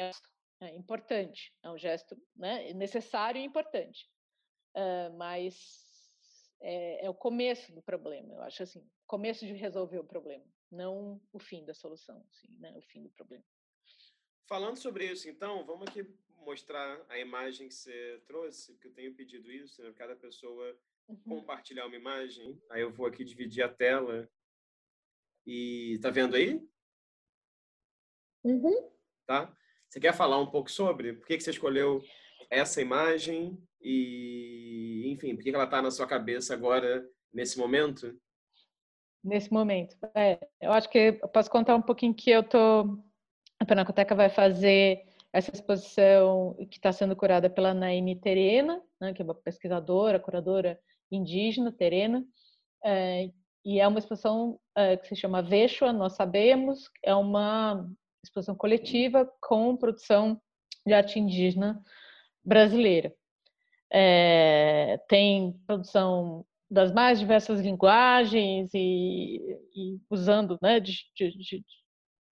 É 0.00 0.74
importante, 0.74 1.54
é 1.62 1.70
um 1.70 1.78
gesto 1.78 2.16
né, 2.36 2.72
necessário 2.72 3.40
e 3.40 3.44
importante, 3.44 4.08
uh, 4.76 5.16
mas 5.16 6.52
é, 6.60 7.06
é, 7.06 7.10
o 7.10 7.14
começo 7.14 7.72
do 7.72 7.82
problema, 7.82 8.34
eu 8.34 8.42
acho 8.42 8.62
assim, 8.62 8.84
começo 9.06 9.46
de 9.46 9.52
resolver 9.52 9.98
o 9.98 10.04
problema, 10.04 10.44
não 10.70 11.20
o 11.32 11.38
fim 11.38 11.64
da 11.64 11.74
solução, 11.74 12.24
assim, 12.30 12.48
né, 12.58 12.72
o 12.76 12.82
fim 12.82 13.02
do 13.02 13.10
problema. 13.10 13.44
Falando 14.46 14.76
sobre 14.76 15.10
isso, 15.10 15.28
então, 15.28 15.64
vamos 15.64 15.88
aqui 15.88 16.04
mostrar 16.48 17.04
a 17.10 17.18
imagem 17.18 17.68
que 17.68 17.74
você 17.74 18.22
trouxe, 18.26 18.74
que 18.78 18.86
eu 18.86 18.94
tenho 18.94 19.14
pedido 19.14 19.52
isso, 19.52 19.82
né? 19.82 19.92
cada 19.92 20.16
pessoa 20.16 20.74
uhum. 21.06 21.16
compartilhar 21.24 21.86
uma 21.86 21.96
imagem. 21.96 22.58
Aí 22.70 22.80
eu 22.80 22.90
vou 22.90 23.04
aqui 23.04 23.22
dividir 23.22 23.62
a 23.62 23.68
tela. 23.68 24.26
E 25.46 25.98
tá 26.00 26.08
vendo 26.08 26.36
aí? 26.36 26.66
Uhum. 28.42 28.90
Tá? 29.26 29.54
Você 29.88 30.00
quer 30.00 30.14
falar 30.14 30.38
um 30.38 30.46
pouco 30.46 30.70
sobre 30.70 31.14
por 31.14 31.26
que, 31.26 31.40
você 31.40 31.50
escolheu 31.50 32.02
essa 32.50 32.80
imagem 32.80 33.58
e, 33.80 35.10
enfim, 35.12 35.34
por 35.34 35.42
que 35.42 35.50
ela 35.50 35.64
está 35.64 35.80
na 35.80 35.90
sua 35.90 36.06
cabeça 36.06 36.52
agora, 36.52 37.06
nesse 37.32 37.58
momento? 37.58 38.14
Nesse 39.24 39.52
momento. 39.52 39.96
É, 40.14 40.38
eu 40.60 40.72
acho 40.72 40.88
que 40.90 41.18
eu 41.22 41.28
posso 41.28 41.50
contar 41.50 41.74
um 41.74 41.82
pouquinho 41.82 42.14
que 42.14 42.30
eu 42.30 42.42
tô. 42.42 42.98
A 43.58 43.64
Panacoteca 43.66 44.14
vai 44.14 44.28
fazer 44.28 45.04
essa 45.32 45.50
exposição 45.52 46.54
que 46.70 46.76
está 46.76 46.92
sendo 46.92 47.16
curada 47.16 47.50
pela 47.50 47.74
Naime 47.74 48.16
Terena, 48.20 48.82
né, 49.00 49.12
que 49.12 49.22
é 49.22 49.24
uma 49.24 49.34
pesquisadora, 49.34 50.20
curadora 50.20 50.78
indígena, 51.10 51.72
terena, 51.72 52.24
é, 52.84 53.30
e 53.64 53.80
é 53.80 53.88
uma 53.88 53.98
exposição 53.98 54.58
é, 54.76 54.96
que 54.96 55.08
se 55.08 55.16
chama 55.16 55.42
Veshua, 55.42 55.92
Nós 55.92 56.14
Sabemos, 56.14 56.90
é 57.02 57.14
uma 57.14 57.90
exposição 58.22 58.54
coletiva 58.54 59.30
com 59.40 59.76
produção 59.76 60.40
de 60.86 60.92
arte 60.92 61.18
indígena 61.18 61.82
brasileira. 62.44 63.14
É, 63.90 64.98
tem 65.08 65.52
produção 65.66 66.44
das 66.70 66.92
mais 66.92 67.18
diversas 67.18 67.60
linguagens 67.60 68.70
e, 68.74 69.40
e 69.74 70.00
usando 70.10 70.58
né, 70.60 70.78
de, 70.78 70.92
de, 71.14 71.30
de, 71.38 71.64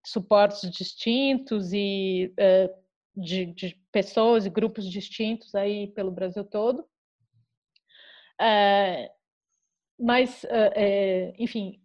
suportes 0.04 0.70
distintos 0.70 1.72
e 1.72 2.32
é, 2.36 2.70
de, 3.16 3.46
de, 3.46 3.80
pessoas 3.90 4.44
e 4.44 4.50
grupos 4.50 4.88
distintos 4.88 5.54
aí 5.54 5.88
pelo 5.88 6.10
Brasil 6.10 6.44
todo. 6.44 6.86
É, 8.38 9.10
mas, 9.98 10.44
é, 10.44 11.34
enfim, 11.38 11.80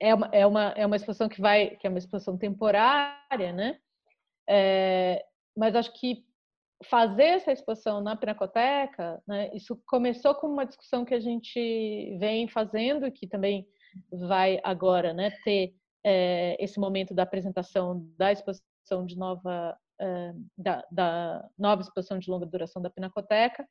é 0.00 0.14
uma, 0.14 0.26
é 0.32 0.46
uma, 0.46 0.62
é 0.76 0.86
uma 0.86 0.96
exposição 0.96 1.28
que 1.28 1.40
vai, 1.40 1.76
que 1.76 1.86
é 1.86 1.90
uma 1.90 1.98
exposição 1.98 2.36
temporária, 2.36 3.52
né? 3.52 3.78
É, 4.48 5.24
mas 5.56 5.74
acho 5.74 5.92
que 5.92 6.24
fazer 6.84 7.24
essa 7.24 7.52
exposição 7.52 8.00
na 8.00 8.16
Pinacoteca, 8.16 9.22
né, 9.26 9.50
isso 9.54 9.80
começou 9.86 10.34
com 10.34 10.48
uma 10.48 10.66
discussão 10.66 11.04
que 11.04 11.14
a 11.14 11.20
gente 11.20 12.16
vem 12.18 12.48
fazendo, 12.48 13.10
que 13.10 13.26
também 13.26 13.66
vai 14.10 14.60
agora 14.64 15.12
né, 15.12 15.30
ter 15.44 15.74
é, 16.04 16.56
esse 16.62 16.80
momento 16.80 17.14
da 17.14 17.22
apresentação 17.22 18.04
da 18.18 18.32
exposição 18.32 19.06
de 19.06 19.16
nova, 19.16 19.76
é, 20.00 20.32
da, 20.58 20.84
da 20.90 21.48
nova 21.56 21.82
exposição 21.82 22.18
de 22.18 22.30
longa 22.30 22.46
duração 22.46 22.82
da 22.82 22.90
Pinacoteca, 22.90 23.66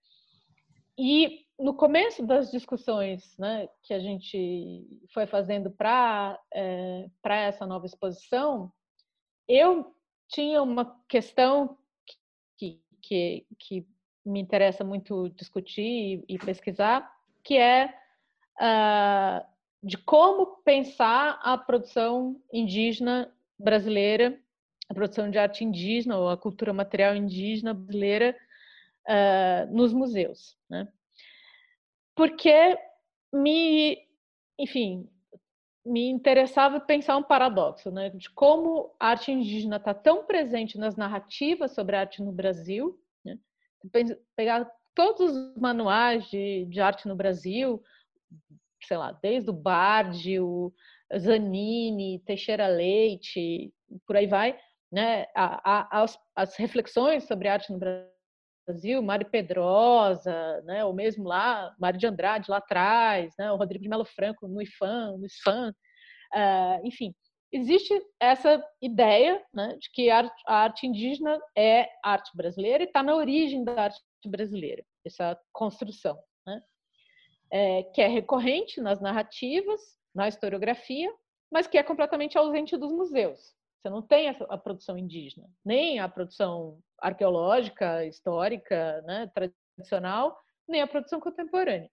e 0.97 1.45
no 1.59 1.73
começo 1.73 2.25
das 2.25 2.51
discussões 2.51 3.37
né, 3.37 3.67
que 3.83 3.93
a 3.93 3.99
gente 3.99 4.87
foi 5.13 5.27
fazendo 5.27 5.69
para 5.69 6.39
é, 6.53 7.07
essa 7.23 7.65
nova 7.65 7.85
exposição, 7.85 8.71
eu 9.47 9.93
tinha 10.27 10.61
uma 10.63 10.99
questão 11.07 11.77
que, 12.57 12.81
que, 13.01 13.45
que 13.59 13.87
me 14.25 14.39
interessa 14.39 14.83
muito 14.83 15.29
discutir 15.29 16.23
e, 16.27 16.35
e 16.35 16.39
pesquisar, 16.39 17.11
que 17.43 17.57
é 17.57 17.93
uh, 18.59 19.45
de 19.83 19.97
como 19.97 20.57
pensar 20.63 21.39
a 21.43 21.57
produção 21.57 22.39
indígena 22.53 23.33
brasileira, 23.57 24.39
a 24.89 24.93
produção 24.93 25.29
de 25.29 25.37
arte 25.37 25.63
indígena 25.63 26.17
ou 26.17 26.29
a 26.29 26.37
cultura 26.37 26.73
material 26.73 27.15
indígena 27.15 27.73
brasileira 27.73 28.35
uh, 29.07 29.73
nos 29.75 29.93
museus, 29.93 30.57
né? 30.69 30.87
Porque 32.15 32.77
me, 33.33 33.97
enfim, 34.59 35.09
me 35.85 36.09
interessava 36.09 36.79
pensar 36.79 37.17
um 37.17 37.23
paradoxo, 37.23 37.89
né? 37.89 38.09
De 38.09 38.29
como 38.29 38.93
a 38.99 39.09
arte 39.09 39.31
indígena 39.31 39.77
está 39.77 39.93
tão 39.93 40.25
presente 40.25 40.77
nas 40.77 40.95
narrativas 40.95 41.73
sobre 41.73 41.95
arte 41.95 42.21
no 42.21 42.31
Brasil, 42.31 42.99
né? 43.25 43.37
Pegar 44.35 44.69
todos 44.93 45.35
os 45.35 45.55
manuais 45.57 46.29
de, 46.29 46.65
de 46.65 46.79
arte 46.81 47.07
no 47.07 47.15
Brasil, 47.15 47.81
sei 48.83 48.97
lá, 48.97 49.11
desde 49.13 49.49
o 49.49 49.53
Bard, 49.53 50.39
o 50.39 50.73
Zanini, 51.17 52.19
Teixeira 52.19 52.67
Leite, 52.67 53.73
por 54.05 54.15
aí 54.15 54.27
vai, 54.27 54.59
né? 54.91 55.25
A, 55.33 55.79
a, 55.79 56.03
as, 56.03 56.19
as 56.35 56.55
reflexões 56.57 57.23
sobre 57.23 57.47
arte 57.47 57.71
no 57.71 57.79
Brasil 57.79 58.11
Brasil, 58.65 59.01
Mário 59.01 59.29
Pedrosa, 59.29 60.61
né, 60.63 60.85
ou 60.85 60.93
mesmo 60.93 61.27
lá, 61.27 61.75
Mário 61.79 61.99
de 61.99 62.07
Andrade 62.07 62.49
lá 62.49 62.57
atrás, 62.57 63.33
né, 63.37 63.51
o 63.51 63.55
Rodrigo 63.55 63.83
de 63.83 63.89
Melo 63.89 64.05
Franco 64.05 64.47
no 64.47 64.61
IFAM, 64.61 65.17
no 65.17 65.25
IFAM, 65.25 65.71
uh, 66.33 66.87
enfim, 66.87 67.13
existe 67.51 67.93
essa 68.19 68.63
ideia 68.81 69.43
né, 69.53 69.75
de 69.79 69.89
que 69.91 70.09
a 70.09 70.31
arte 70.45 70.87
indígena 70.87 71.39
é 71.57 71.89
arte 72.03 72.31
brasileira 72.35 72.83
e 72.83 72.87
está 72.87 73.03
na 73.03 73.15
origem 73.15 73.63
da 73.63 73.83
arte 73.83 73.99
brasileira, 74.25 74.83
essa 75.05 75.37
construção, 75.51 76.17
né, 76.45 76.61
é, 77.51 77.83
que 77.83 78.01
é 78.01 78.07
recorrente 78.07 78.79
nas 78.79 79.01
narrativas, 79.01 79.81
na 80.13 80.27
historiografia, 80.27 81.11
mas 81.51 81.67
que 81.67 81.77
é 81.77 81.83
completamente 81.83 82.37
ausente 82.37 82.77
dos 82.77 82.91
museus. 82.91 83.53
Você 83.81 83.89
não 83.89 84.01
tem 84.01 84.29
a, 84.29 84.57
produção 84.59 84.95
indígena, 84.95 85.49
nem 85.65 85.97
a 85.99 86.07
produção 86.07 86.79
arqueológica, 86.99 88.05
histórica, 88.05 89.01
né, 89.01 89.31
tradicional, 89.33 90.39
nem 90.67 90.81
a 90.81 90.87
produção 90.87 91.19
contemporânea. 91.19 91.89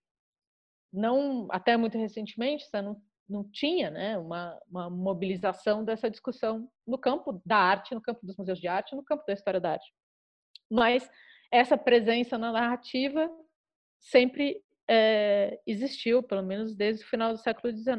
Não, 0.93 1.49
até 1.51 1.79
muito 1.79 1.97
recentemente, 1.97 2.65
você 2.65 2.83
não, 2.83 3.01
não 3.27 3.43
tinha 3.43 3.91
né, 3.91 4.19
uma, 4.19 4.61
uma 4.71 4.91
mobilização 4.91 5.83
dessa 5.83 6.11
discussão 6.11 6.71
no 6.87 6.99
campo 6.99 7.41
da 7.45 7.57
arte, 7.57 7.95
no 7.95 8.03
campo 8.03 8.21
dos 8.23 8.37
museus 8.37 8.61
de 8.61 8.69
arte, 8.69 8.95
no 8.95 9.03
campo 9.03 9.25
da 9.27 9.33
história 9.33 9.61
da 9.61 9.73
arte. 9.73 9.91
Mas 10.71 11.11
essa 11.51 11.79
presença 11.79 12.37
na 12.37 12.53
narrativa 12.53 13.31
sempre 13.99 14.63
é, 14.87 15.59
existiu, 15.67 16.23
pelo 16.23 16.43
menos 16.43 16.77
desde 16.77 17.03
o 17.03 17.09
final 17.09 17.33
do 17.33 17.39
século 17.39 17.75
XIX. 17.75 17.99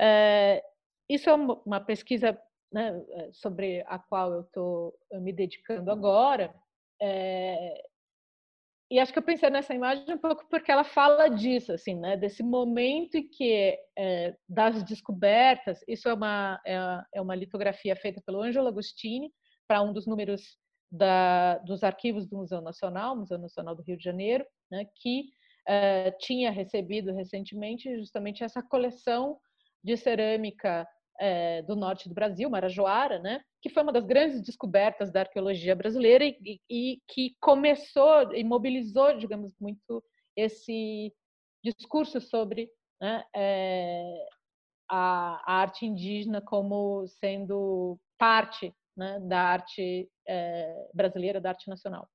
É, 0.00 0.64
isso 1.08 1.30
é 1.30 1.34
uma 1.34 1.80
pesquisa 1.80 2.36
né, 2.72 3.04
eh, 3.10 3.30
sobre 3.32 3.82
a 3.86 3.98
qual 3.98 4.32
eu 4.32 4.40
estou 4.40 4.94
me 5.20 5.32
dedicando 5.32 5.90
agora. 5.90 6.54
É, 7.00 7.82
e 8.92 8.98
acho 8.98 9.10
que 9.10 9.18
eu 9.18 9.22
pensei 9.22 9.48
nessa 9.48 9.74
imagem 9.74 10.04
um 10.12 10.18
pouco 10.18 10.46
porque 10.50 10.70
ela 10.70 10.84
fala 10.84 11.28
disso, 11.28 11.72
assim, 11.72 11.94
né, 11.94 12.14
desse 12.14 12.42
momento 12.42 13.16
em 13.16 13.26
que 13.26 13.78
é, 13.98 14.36
das 14.46 14.82
descobertas. 14.84 15.80
Isso 15.88 16.08
é 16.08 16.14
uma 16.14 16.60
é, 16.66 16.76
é 17.14 17.20
uma 17.20 17.34
litografia 17.34 17.96
feita 17.96 18.20
pelo 18.24 18.42
Ângelo 18.42 18.68
Agostini 18.68 19.32
para 19.66 19.80
um 19.80 19.94
dos 19.94 20.06
números 20.06 20.58
da, 20.90 21.56
dos 21.60 21.82
arquivos 21.82 22.26
do 22.26 22.36
Museu 22.36 22.60
Nacional, 22.60 23.16
Museu 23.16 23.38
Nacional 23.38 23.74
do 23.74 23.82
Rio 23.82 23.96
de 23.96 24.04
Janeiro, 24.04 24.44
né, 24.70 24.84
que 24.96 25.30
é, 25.66 26.10
tinha 26.20 26.50
recebido 26.50 27.14
recentemente 27.14 27.96
justamente 27.96 28.44
essa 28.44 28.62
coleção 28.62 29.38
de 29.82 29.96
cerâmica 29.96 30.86
é, 31.22 31.62
do 31.62 31.76
norte 31.76 32.08
do 32.08 32.14
Brasil, 32.16 32.50
Marajoara, 32.50 33.20
né, 33.20 33.44
que 33.60 33.70
foi 33.70 33.84
uma 33.84 33.92
das 33.92 34.04
grandes 34.04 34.42
descobertas 34.42 35.12
da 35.12 35.20
arqueologia 35.20 35.76
brasileira 35.76 36.24
e, 36.24 36.60
e 36.68 37.00
que 37.06 37.36
começou 37.40 38.34
e 38.34 38.42
mobilizou, 38.42 39.16
digamos, 39.16 39.54
muito 39.60 40.02
esse 40.36 41.14
discurso 41.62 42.20
sobre 42.20 42.68
né, 43.00 43.24
é, 43.36 44.02
a, 44.90 45.40
a, 45.46 45.60
arte 45.60 45.86
indígena 45.86 46.40
como 46.40 47.06
sendo 47.06 48.00
parte 48.18 48.74
né, 48.96 49.20
da 49.20 49.42
arte 49.42 50.10
é, 50.26 50.90
brasileira, 50.92 51.40
da 51.40 51.50
arte 51.50 51.68
nacional. 51.68 52.08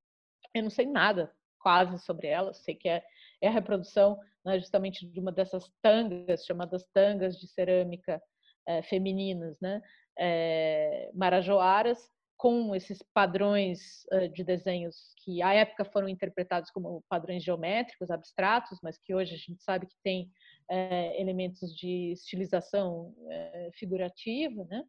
Eu 0.53 0.63
não 0.63 0.69
sei 0.69 0.85
nada 0.85 1.31
quase 1.59 1.97
sobre 1.99 2.27
ela, 2.27 2.53
sei 2.53 2.75
que 2.75 2.89
é, 2.89 3.01
é 3.41 3.47
a 3.47 3.51
reprodução 3.51 4.19
né, 4.43 4.59
justamente 4.59 5.07
de 5.07 5.17
uma 5.17 5.31
dessas 5.31 5.71
tangas, 5.81 6.43
chamadas 6.43 6.85
tangas 6.93 7.39
de 7.39 7.47
cerâmica, 7.47 8.21
é, 8.67 8.81
femininas, 8.83 9.57
né? 9.61 9.81
É, 10.19 11.11
marajoaras, 11.13 11.99
com 12.37 12.75
esses 12.75 12.99
padrões 13.13 14.05
uh, 14.13 14.29
de 14.29 14.43
desenhos 14.43 14.95
que 15.23 15.41
à 15.41 15.53
época 15.55 15.83
foram 15.83 16.07
interpretados 16.07 16.69
como 16.69 17.03
padrões 17.09 17.43
geométricos, 17.43 18.11
abstratos, 18.11 18.79
mas 18.83 18.97
que 18.97 19.13
hoje 19.13 19.33
a 19.33 19.37
gente 19.37 19.61
sabe 19.63 19.87
que 19.87 19.95
tem 20.03 20.29
uh, 20.71 21.19
elementos 21.19 21.75
de 21.75 22.11
estilização 22.11 23.07
uh, 23.17 23.71
figurativa, 23.73 24.63
né? 24.65 24.83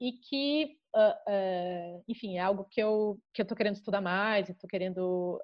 e 0.00 0.12
que, 0.28 0.76
enfim, 2.08 2.38
é 2.38 2.40
algo 2.40 2.66
que 2.68 2.82
eu 2.82 3.20
que 3.32 3.40
eu 3.40 3.44
estou 3.44 3.56
querendo 3.56 3.76
estudar 3.76 4.00
mais, 4.00 4.48
estou 4.48 4.68
querendo 4.68 5.40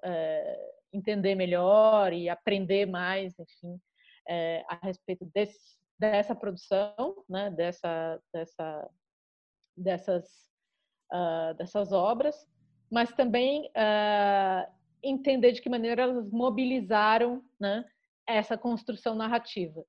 entender 0.93 1.37
melhor 1.37 2.13
e 2.13 2.29
aprender 2.29 2.87
mais, 2.87 3.39
enfim, 3.39 3.79
a 4.69 4.85
respeito 4.85 5.25
desses 5.33 5.78
dessa 5.99 6.35
produção, 6.35 7.25
né, 7.29 7.51
dessa, 7.51 8.21
dessa, 8.33 8.91
dessas, 9.77 10.25
uh, 11.13 11.55
dessas 11.57 11.93
obras, 11.93 12.47
mas 12.91 13.13
também 13.13 13.67
uh, 13.69 14.73
entender 15.03 15.53
de 15.53 15.61
que 15.61 15.69
maneira 15.69 16.03
elas 16.03 16.31
mobilizaram 16.31 17.43
né, 17.61 17.85
essa 18.27 18.57
construção 18.57 19.15
narrativa. 19.15 19.85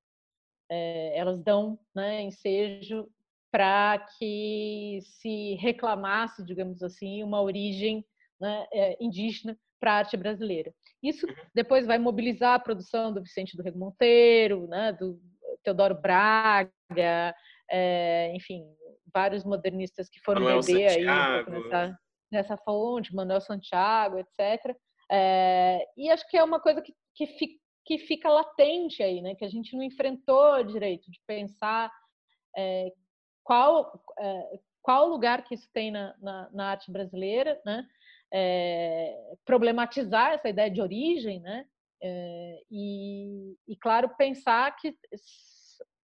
É, 0.72 1.18
elas 1.18 1.42
dão 1.42 1.80
né, 1.96 2.22
ensejo 2.22 3.10
para 3.52 3.98
que 4.18 5.00
se 5.02 5.56
reclamasse, 5.56 6.46
digamos 6.46 6.84
assim, 6.84 7.24
uma 7.24 7.42
origem 7.42 8.06
né, 8.40 8.68
é, 8.72 9.04
indígena 9.04 9.58
para 9.80 9.94
a 9.94 9.98
arte 9.98 10.16
brasileira. 10.16 10.74
Isso 11.02 11.26
uhum. 11.26 11.34
depois 11.56 11.88
vai 11.88 11.98
mobilizar 11.98 12.54
a 12.54 12.60
produção 12.60 13.12
do 13.12 13.24
Vicente 13.24 13.58
do 13.58 13.64
Rego 13.64 13.80
Monteiro, 13.80 14.68
né, 14.68 14.94
do, 14.94 15.20
Teodoro 15.64 16.00
Braga, 16.00 17.36
é, 17.70 18.32
enfim, 18.36 18.64
vários 19.14 19.44
modernistas 19.44 20.10
que 20.10 20.20
foram 20.20 20.42
Manuel 20.42 20.62
beber 20.62 20.90
Santiago. 20.92 21.52
aí 21.52 21.64
nessa, 21.64 22.00
nessa 22.32 22.58
fonte, 22.58 23.16
Manuel 23.16 23.42
Santiago, 23.42 24.18
etc. 24.18 24.76
É, 25.12 25.86
e 25.98 26.10
acho 26.10 26.28
que 26.30 26.38
é 26.38 26.44
uma 26.44 26.60
coisa 26.60 26.82
que, 26.82 26.94
que, 27.16 27.28
fica, 27.28 27.60
que 27.86 27.98
fica 28.00 28.30
latente 28.30 29.02
aí, 29.02 29.22
né? 29.22 29.36
Que 29.36 29.46
a 29.46 29.50
gente 29.50 29.76
não 29.76 29.84
enfrentou 29.84 30.64
direito 30.64 31.10
de 31.12 31.20
pensar 31.26 31.92
é, 32.58 32.92
qual 33.44 34.02
qual 34.82 35.08
lugar 35.08 35.44
que 35.44 35.54
isso 35.54 35.70
tem 35.72 35.92
na, 35.92 36.16
na, 36.20 36.50
na 36.52 36.70
arte 36.72 36.92
brasileira, 36.92 37.62
né? 37.66 37.88
Problematizar 39.46 40.34
essa 40.34 40.50
ideia 40.50 40.70
de 40.70 40.82
origem, 40.82 41.40
né? 41.42 41.66
É, 42.02 42.62
e, 42.72 43.56
e, 43.68 43.76
claro, 43.76 44.10
pensar 44.18 44.74
que 44.78 44.96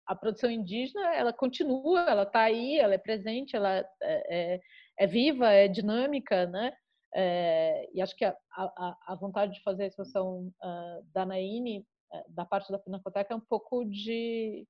a 0.09 0.15
produção 0.15 0.49
indígena 0.49 1.13
ela 1.13 1.31
continua, 1.31 2.01
ela 2.09 2.23
está 2.23 2.41
aí, 2.41 2.79
ela 2.79 2.95
é 2.95 2.97
presente, 2.97 3.55
ela 3.55 3.77
é, 3.77 3.85
é, 4.01 4.59
é 4.97 5.07
viva, 5.07 5.51
é 5.51 5.67
dinâmica, 5.67 6.47
né? 6.47 6.75
É, 7.13 7.87
e 7.93 8.01
acho 8.01 8.15
que 8.15 8.25
a, 8.25 8.35
a, 8.55 8.97
a, 9.07 9.15
vontade 9.15 9.53
de 9.53 9.61
fazer 9.61 9.83
a 9.83 9.87
exposição 9.87 10.51
uh, 10.63 11.03
da 11.13 11.27
Naine, 11.27 11.85
uh, 12.11 12.33
da 12.33 12.43
parte 12.43 12.71
da 12.71 12.79
Pinacoteca, 12.79 13.33
é 13.33 13.37
um 13.37 13.39
pouco 13.39 13.85
de, 13.85 14.67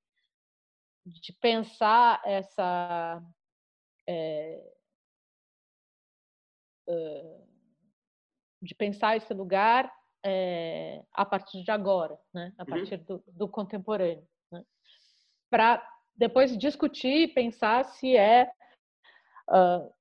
de 1.06 1.34
pensar 1.40 2.22
essa. 2.26 3.24
Uh, 4.10 4.80
de 8.62 8.76
pensar 8.76 9.16
esse 9.16 9.34
lugar 9.34 9.90
é, 10.26 11.02
a 11.14 11.24
partir 11.24 11.64
de 11.64 11.72
agora, 11.72 12.20
né? 12.34 12.54
a 12.58 12.64
uhum. 12.64 12.70
partir 12.70 12.98
do, 12.98 13.24
do 13.28 13.48
contemporâneo? 13.48 14.28
Para 15.50 15.86
depois 16.16 16.58
discutir 16.58 17.24
e 17.24 17.28
pensar 17.28 17.86
se 17.86 18.16
é 18.16 18.52
uh, 19.50 19.92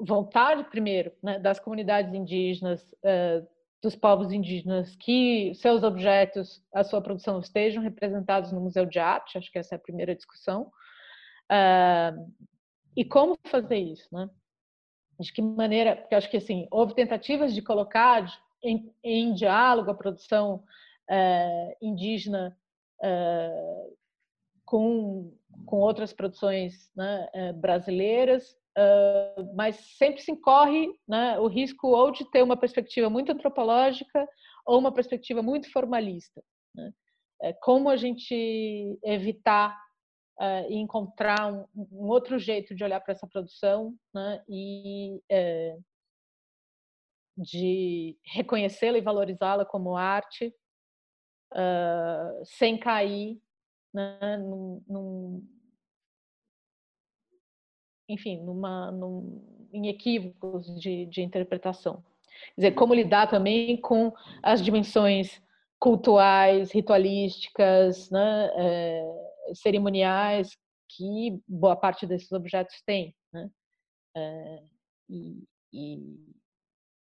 vontade, 0.00 0.64
primeiro, 0.64 1.12
né, 1.22 1.38
das 1.38 1.58
comunidades 1.58 2.14
indígenas, 2.14 2.82
uh, 3.04 3.46
dos 3.82 3.94
povos 3.94 4.32
indígenas, 4.32 4.96
que 4.96 5.54
seus 5.54 5.82
objetos, 5.82 6.64
a 6.74 6.82
sua 6.82 7.00
produção 7.00 7.38
estejam 7.38 7.82
representados 7.82 8.50
no 8.50 8.60
Museu 8.60 8.84
de 8.84 8.98
Arte, 8.98 9.38
acho 9.38 9.52
que 9.52 9.58
essa 9.58 9.74
é 9.74 9.76
a 9.76 9.80
primeira 9.80 10.14
discussão, 10.14 10.72
uh, 11.52 12.32
e 12.96 13.04
como 13.04 13.38
fazer 13.46 13.78
isso, 13.78 14.08
né? 14.12 14.28
De 15.20 15.32
que 15.32 15.42
maneira, 15.42 15.96
porque 15.96 16.14
acho 16.14 16.30
que 16.30 16.36
assim, 16.36 16.66
houve 16.70 16.94
tentativas 16.94 17.52
de 17.54 17.60
colocar 17.60 18.24
em, 18.62 18.92
em 19.02 19.34
diálogo 19.34 19.90
a 19.90 19.94
produção 19.94 20.64
é, 21.08 21.76
indígena 21.80 22.56
é, 23.02 23.90
com, 24.68 25.34
com 25.64 25.78
outras 25.78 26.12
produções 26.12 26.90
né, 26.94 27.26
é, 27.32 27.52
brasileiras, 27.54 28.54
mas 29.56 29.74
sempre 29.96 30.20
se 30.20 30.30
incorre 30.30 30.88
né, 31.08 31.36
o 31.40 31.48
risco 31.48 31.88
ou 31.88 32.12
de 32.12 32.24
ter 32.30 32.44
uma 32.44 32.56
perspectiva 32.56 33.10
muito 33.10 33.32
antropológica 33.32 34.28
ou 34.64 34.78
uma 34.78 34.92
perspectiva 34.92 35.42
muito 35.42 35.72
formalista. 35.72 36.42
Né? 36.74 36.92
como 37.60 37.88
a 37.88 37.96
gente 37.96 38.98
evitar 39.02 39.76
e 40.68 40.76
encontrar 40.76 41.52
um, 41.52 41.64
um, 41.74 42.08
outro 42.08 42.38
jeito 42.38 42.74
de 42.74 42.84
olhar 42.84 43.00
para 43.00 43.14
essa 43.14 43.26
produção 43.26 43.94
né, 44.14 44.42
e 44.48 45.20
de 47.36 48.16
reconhecê-la 48.24 48.98
e 48.98 49.02
valorizá-la 49.02 49.64
como 49.64 49.96
arte, 49.96 50.54
uh, 51.54 52.44
sem 52.44 52.78
cair 52.78 53.40
né, 53.92 54.36
num, 54.36 54.82
num, 54.88 55.48
enfim, 58.08 58.42
numa, 58.42 58.90
num, 58.90 59.68
em 59.72 59.88
equívocos 59.88 60.66
de, 60.80 61.06
de 61.06 61.22
interpretação. 61.22 62.02
Quer 62.54 62.60
dizer, 62.60 62.72
como 62.72 62.94
lidar 62.94 63.28
também 63.28 63.80
com 63.80 64.12
as 64.42 64.62
dimensões 64.62 65.42
cultuais, 65.78 66.72
ritualísticas, 66.72 68.10
né, 68.10 68.50
é, 68.56 69.54
cerimoniais 69.54 70.56
que 70.88 71.40
boa 71.46 71.76
parte 71.76 72.06
desses 72.06 72.32
objetos 72.32 72.80
tem. 72.84 73.14
Né? 73.32 73.50
É, 74.16 74.62
e, 75.08 75.44
e, 75.72 75.98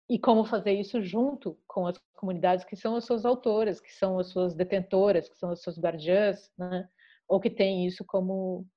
e, 0.10 0.20
como 0.20 0.46
fazer 0.46 0.74
isso 0.74 1.02
junto 1.02 1.58
com 1.68 1.88
as 1.88 1.98
comunidades 2.14 2.64
que 2.64 2.76
são 2.76 2.96
as 2.96 3.06
suas 3.06 3.26
autoras, 3.26 3.82
que 3.82 3.92
são 3.92 4.20
as 4.20 4.30
suas 4.30 4.56
detentoras, 4.56 5.28
que 5.28 5.38
são 5.38 5.50
as 5.50 5.62
suas 5.62 5.80
guardiãs, 5.80 6.52
né? 6.58 6.88
ou 7.28 7.40
que 7.40 7.50
têm 7.50 7.88
isso 7.88 8.06
como 8.06 8.68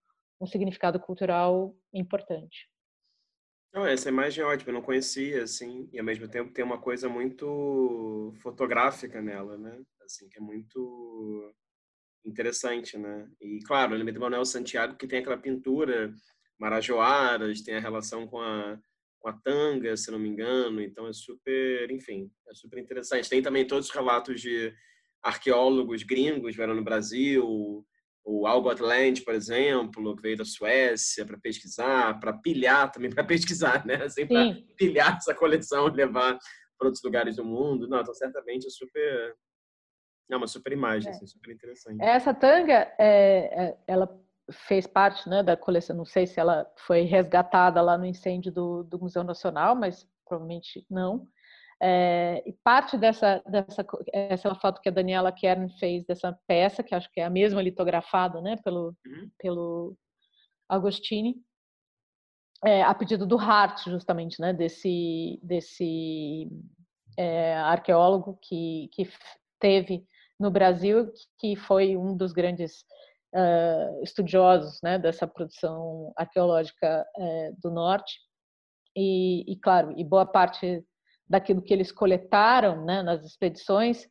um 0.40 0.46
significado 0.46 0.98
cultural 0.98 1.76
importante. 1.92 2.68
Não, 3.72 3.86
essa 3.86 4.08
imagem 4.08 4.42
é 4.42 4.46
ótima, 4.46 4.70
eu 4.70 4.74
não 4.74 4.82
conhecia, 4.82 5.42
assim, 5.42 5.88
e 5.92 5.98
ao 5.98 6.04
mesmo 6.04 6.26
tempo 6.26 6.52
tem 6.52 6.64
uma 6.64 6.80
coisa 6.80 7.08
muito 7.08 8.32
fotográfica 8.40 9.20
nela, 9.20 9.58
né? 9.58 9.82
Assim, 10.02 10.26
que 10.28 10.38
é 10.38 10.40
muito 10.40 11.54
interessante, 12.24 12.96
né? 12.96 13.28
E, 13.40 13.60
claro, 13.66 13.92
eu 13.92 13.98
lembrei 13.98 14.18
Manuel 14.18 14.46
Santiago, 14.46 14.96
que 14.96 15.06
tem 15.06 15.18
aquela 15.18 15.36
pintura 15.36 16.14
marajoaras, 16.58 17.60
tem 17.60 17.74
a 17.74 17.80
relação 17.80 18.26
com 18.26 18.40
a, 18.40 18.80
com 19.20 19.28
a 19.28 19.32
tanga, 19.32 19.96
se 19.96 20.10
não 20.10 20.18
me 20.18 20.28
engano, 20.28 20.80
então 20.80 21.06
é 21.06 21.12
super, 21.12 21.90
enfim, 21.90 22.30
é 22.48 22.54
super 22.54 22.78
interessante. 22.78 23.28
Tem 23.28 23.42
também 23.42 23.66
todos 23.66 23.88
os 23.88 23.94
relatos 23.94 24.40
de 24.40 24.72
arqueólogos 25.22 26.02
gringos 26.02 26.54
vieram 26.54 26.74
no 26.74 26.84
Brasil, 26.84 27.84
o 28.28 28.46
Algot 28.46 28.82
Land, 28.82 29.22
por 29.22 29.34
exemplo, 29.34 30.14
que 30.14 30.22
veio 30.22 30.36
da 30.36 30.44
Suécia 30.44 31.24
para 31.24 31.38
pesquisar, 31.38 32.20
para 32.20 32.34
pilhar 32.34 32.92
também, 32.92 33.10
para 33.14 33.24
pesquisar, 33.24 33.86
né? 33.86 34.04
Assim, 34.04 34.26
para 34.26 34.54
pilhar 34.76 35.16
essa 35.16 35.34
coleção 35.34 35.88
e 35.88 35.92
levar 35.96 36.38
para 36.78 36.86
outros 36.86 37.02
lugares 37.02 37.36
do 37.36 37.44
mundo. 37.44 37.88
Não, 37.88 38.00
então 38.00 38.14
certamente 38.14 38.66
é 38.66 38.70
super. 38.70 39.34
É 40.30 40.36
uma 40.36 40.46
super 40.46 40.72
imagem, 40.74 41.08
é. 41.08 41.14
assim, 41.14 41.26
super 41.26 41.54
interessante. 41.54 42.02
Essa 42.02 42.34
tanga, 42.34 42.94
é, 42.98 43.64
é, 43.64 43.78
ela 43.86 44.06
fez 44.50 44.86
parte 44.86 45.28
né, 45.28 45.42
da 45.42 45.56
coleção, 45.56 45.96
não 45.96 46.04
sei 46.04 46.26
se 46.26 46.40
ela 46.40 46.70
foi 46.86 47.02
resgatada 47.02 47.80
lá 47.82 47.98
no 47.98 48.06
incêndio 48.06 48.50
do, 48.52 48.82
do 48.84 48.98
Museu 48.98 49.22
Nacional, 49.22 49.74
mas 49.74 50.08
provavelmente 50.26 50.86
não. 50.90 51.26
É, 51.80 52.42
e 52.44 52.52
parte 52.64 52.96
dessa, 52.96 53.40
dessa 53.46 53.86
essa 54.12 54.54
foto 54.56 54.80
que 54.80 54.88
a 54.88 54.92
Daniela 54.92 55.30
Kern 55.30 55.68
fez 55.78 56.04
dessa 56.04 56.36
peça, 56.46 56.82
que 56.82 56.94
acho 56.94 57.10
que 57.12 57.20
é 57.20 57.24
a 57.24 57.30
mesma 57.30 57.62
litografada 57.62 58.40
né, 58.40 58.56
pelo, 58.64 58.96
uhum. 59.06 59.30
pelo 59.38 59.96
Agostini, 60.68 61.36
é, 62.64 62.82
a 62.82 62.92
pedido 62.92 63.26
do 63.26 63.38
Hart, 63.38 63.84
justamente, 63.84 64.40
né, 64.40 64.52
desse, 64.52 65.38
desse 65.42 66.50
é, 67.16 67.56
arqueólogo 67.56 68.38
que, 68.42 68.88
que 68.92 69.08
teve 69.60 70.04
no 70.38 70.50
Brasil, 70.50 71.12
que 71.38 71.54
foi 71.54 71.96
um 71.96 72.16
dos 72.16 72.32
grandes 72.32 72.84
uh, 73.34 74.02
estudiosos 74.02 74.80
né, 74.82 74.98
dessa 74.98 75.26
produção 75.26 76.12
arqueológica 76.16 77.06
uh, 77.16 77.56
do 77.60 77.70
Norte. 77.70 78.18
E, 78.96 79.44
e, 79.50 79.56
claro, 79.56 79.92
e 79.96 80.04
boa 80.04 80.26
parte 80.26 80.84
daquilo 81.28 81.62
que 81.62 81.72
eles 81.72 81.92
coletaram 81.92 82.84
né, 82.84 83.02
nas 83.02 83.24
expedições 83.24 84.04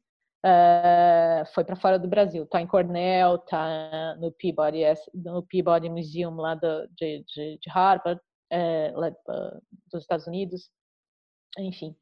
uh, 0.45 1.45
foi 1.53 1.64
para 1.64 1.76
fora 1.76 1.98
do 1.98 2.07
Brasil. 2.07 2.44
Está 2.44 2.61
em 2.61 2.68
Cornell, 2.68 3.35
está 3.35 4.15
no 4.18 4.31
Peabody, 4.31 4.84
no 5.14 5.44
Peabody 5.44 5.89
Museum 5.89 6.35
lá 6.35 6.56
do, 6.56 6.88
de, 6.89 7.23
de, 7.27 7.57
de, 7.60 7.69
Harvard, 7.69 8.22
uh, 8.53 8.99
lá, 8.99 9.10
uh, 9.10 9.61
dos 9.91 10.03
Estados 10.03 10.27
Unidos. 10.27 10.69
Enfim, 11.57 11.95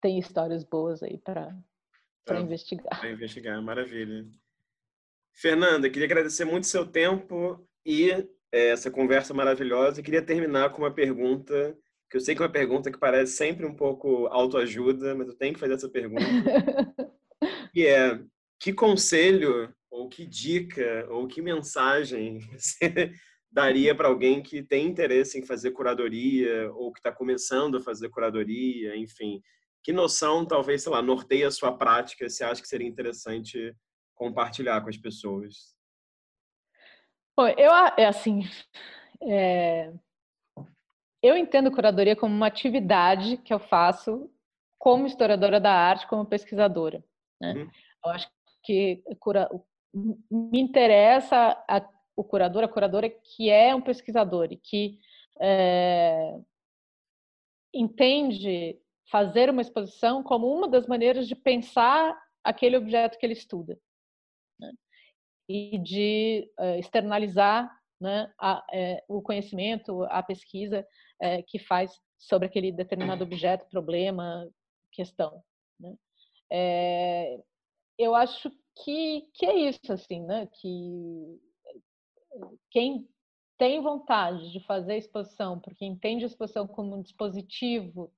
tem 0.00 0.18
histórias 0.18 0.62
boas 0.62 1.02
aí 1.02 1.18
para 1.18 1.56
para 2.24 2.40
investigar. 2.40 3.00
Para 3.00 3.10
investigar, 3.10 3.62
maravilha. 3.62 4.26
Fernanda, 5.34 5.90
queria 5.90 6.06
agradecer 6.06 6.44
muito 6.44 6.66
seu 6.66 6.86
tempo 6.86 7.66
e 7.84 8.10
é, 8.10 8.68
essa 8.68 8.90
conversa 8.90 9.34
maravilhosa. 9.34 10.00
Eu 10.00 10.04
queria 10.04 10.22
terminar 10.22 10.70
com 10.70 10.82
uma 10.82 10.94
pergunta 10.94 11.76
que 12.10 12.16
eu 12.16 12.20
sei 12.20 12.34
que 12.34 12.42
é 12.42 12.46
uma 12.46 12.52
pergunta 12.52 12.92
que 12.92 12.98
parece 12.98 13.32
sempre 13.32 13.66
um 13.66 13.74
pouco 13.74 14.26
autoajuda, 14.28 15.14
mas 15.16 15.26
eu 15.26 15.34
tenho 15.34 15.52
que 15.52 15.58
fazer 15.58 15.74
essa 15.74 15.88
pergunta. 15.88 16.22
que 17.74 17.86
é, 17.86 18.20
que 18.60 18.72
conselho, 18.72 19.74
ou 19.90 20.08
que 20.08 20.24
dica, 20.24 21.06
ou 21.10 21.26
que 21.26 21.42
mensagem 21.42 22.38
você 22.56 23.12
daria 23.50 23.94
para 23.94 24.08
alguém 24.08 24.42
que 24.42 24.62
tem 24.62 24.86
interesse 24.86 25.38
em 25.38 25.44
fazer 25.44 25.72
curadoria, 25.72 26.70
ou 26.72 26.92
que 26.92 27.00
está 27.00 27.10
começando 27.10 27.78
a 27.78 27.80
fazer 27.80 28.08
curadoria, 28.10 28.96
enfim? 28.96 29.42
Que 29.84 29.92
noção, 29.92 30.46
talvez, 30.46 30.82
sei 30.82 30.90
lá, 30.90 31.02
norteia 31.02 31.46
a 31.46 31.50
sua 31.50 31.70
prática, 31.76 32.26
você 32.26 32.42
acha 32.42 32.62
que 32.62 32.66
seria 32.66 32.88
interessante 32.88 33.76
compartilhar 34.14 34.80
com 34.80 34.88
as 34.88 34.96
pessoas? 34.96 35.76
Bom, 37.36 37.46
eu, 37.48 37.70
é 37.98 38.06
assim, 38.06 38.44
é, 39.22 39.92
eu 41.22 41.36
entendo 41.36 41.70
curadoria 41.70 42.16
como 42.16 42.34
uma 42.34 42.46
atividade 42.46 43.36
que 43.38 43.52
eu 43.52 43.58
faço 43.58 44.30
como 44.78 45.06
historiadora 45.06 45.60
da 45.60 45.72
arte, 45.72 46.06
como 46.06 46.24
pesquisadora. 46.24 47.04
Né? 47.40 47.52
Uhum. 47.52 47.70
Eu 48.06 48.10
acho 48.10 48.30
que 48.62 49.02
cura, 49.18 49.50
me 50.30 50.60
interessa 50.60 51.62
a, 51.68 51.86
o 52.16 52.24
curador, 52.24 52.64
a 52.64 52.68
curadora 52.68 53.10
que 53.10 53.50
é 53.50 53.74
um 53.74 53.82
pesquisador 53.82 54.48
e 54.50 54.56
que 54.56 54.98
é, 55.40 56.38
entende 57.74 58.78
fazer 59.10 59.50
uma 59.50 59.62
exposição 59.62 60.22
como 60.22 60.46
uma 60.46 60.68
das 60.68 60.86
maneiras 60.86 61.28
de 61.28 61.34
pensar 61.34 62.16
aquele 62.42 62.76
objeto 62.76 63.18
que 63.18 63.26
ele 63.26 63.32
estuda 63.32 63.78
né? 64.58 64.72
e 65.48 65.78
de 65.78 66.50
é, 66.58 66.78
externalizar 66.78 67.70
né, 68.00 68.32
a, 68.38 68.64
é, 68.72 69.04
o 69.08 69.22
conhecimento, 69.22 70.02
a 70.04 70.22
pesquisa 70.22 70.86
é, 71.20 71.42
que 71.42 71.58
faz 71.58 71.98
sobre 72.18 72.46
aquele 72.46 72.72
determinado 72.72 73.24
objeto, 73.24 73.68
problema, 73.68 74.48
questão. 74.92 75.42
Né? 75.78 75.94
É, 76.50 77.40
eu 77.98 78.14
acho 78.14 78.50
que, 78.82 79.28
que 79.34 79.46
é 79.46 79.56
isso, 79.56 79.92
assim, 79.92 80.20
né? 80.24 80.48
Que 80.60 81.40
quem 82.70 83.08
tem 83.56 83.80
vontade 83.80 84.50
de 84.50 84.60
fazer 84.60 84.96
exposição, 84.96 85.60
porque 85.60 85.84
entende 85.84 86.24
a 86.24 86.26
exposição 86.26 86.66
como 86.66 86.96
um 86.96 87.02
dispositivo 87.02 88.12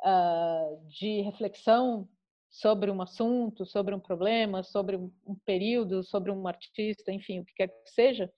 uh, 0.00 0.88
de 0.88 1.20
reflexão 1.22 2.08
sobre 2.50 2.90
um 2.90 3.02
assunto, 3.02 3.66
sobre 3.66 3.94
um 3.94 4.00
problema, 4.00 4.62
sobre 4.62 4.96
um 4.96 5.10
período, 5.44 6.04
sobre 6.04 6.30
um 6.30 6.46
artista, 6.46 7.12
enfim, 7.12 7.40
o 7.40 7.44
que 7.44 7.54
quer 7.54 7.68
que 7.68 7.90
seja, 7.90 8.32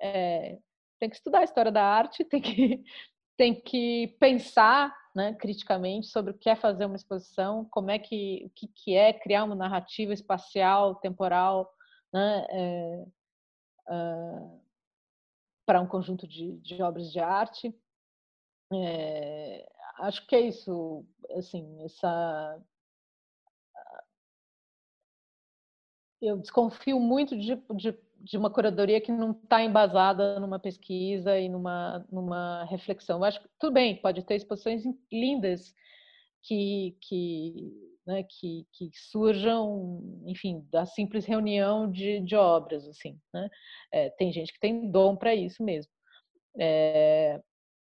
é, 0.00 0.58
tem 0.98 1.08
que 1.08 1.16
estudar 1.16 1.40
a 1.40 1.44
história 1.44 1.72
da 1.72 1.82
arte, 1.82 2.24
tem 2.28 2.40
que 2.40 2.84
tem 3.36 3.54
que 3.60 4.16
pensar 4.20 4.94
né, 5.14 5.34
criticamente 5.34 6.06
sobre 6.06 6.30
o 6.30 6.38
que 6.38 6.48
é 6.48 6.54
fazer 6.54 6.84
uma 6.84 6.94
exposição, 6.94 7.64
como 7.70 7.90
é 7.90 7.98
que 7.98 8.44
o 8.46 8.50
que, 8.50 8.68
que 8.68 8.94
é 8.94 9.12
criar 9.12 9.44
uma 9.44 9.56
narrativa 9.56 10.12
espacial, 10.12 10.94
temporal, 10.96 11.68
né, 12.12 12.46
é, 12.50 13.04
para 15.66 15.80
um 15.80 15.86
conjunto 15.86 16.26
de, 16.26 16.58
de, 16.58 16.82
obras 16.82 17.10
de 17.10 17.18
arte. 17.18 17.74
É, 18.72 19.68
acho 19.98 20.26
que 20.26 20.34
é 20.36 20.40
isso, 20.40 21.04
assim, 21.36 21.82
essa 21.84 22.60
eu 26.20 26.38
desconfio 26.38 26.98
muito 26.98 27.36
de, 27.36 27.54
de 27.76 27.92
de 28.24 28.38
uma 28.38 28.50
curadoria 28.50 29.00
que 29.02 29.12
não 29.12 29.32
está 29.32 29.62
embasada 29.62 30.40
numa 30.40 30.58
pesquisa 30.58 31.38
e 31.38 31.46
numa, 31.46 32.06
numa 32.10 32.64
reflexão. 32.64 33.18
Eu 33.18 33.24
acho 33.24 33.40
que 33.42 33.48
tudo 33.60 33.74
bem, 33.74 34.00
pode 34.00 34.24
ter 34.24 34.36
exposições 34.36 34.82
lindas 35.12 35.74
que, 36.42 36.96
que, 37.02 37.70
né, 38.06 38.22
que, 38.22 38.66
que 38.72 38.90
surjam, 38.94 40.00
enfim, 40.26 40.66
da 40.70 40.86
simples 40.86 41.26
reunião 41.26 41.90
de, 41.90 42.20
de 42.20 42.34
obras, 42.34 42.88
assim, 42.88 43.20
né? 43.32 43.50
É, 43.92 44.08
tem 44.10 44.32
gente 44.32 44.54
que 44.54 44.60
tem 44.60 44.90
dom 44.90 45.14
para 45.16 45.34
isso 45.34 45.62
mesmo. 45.62 45.92
É, 46.58 47.42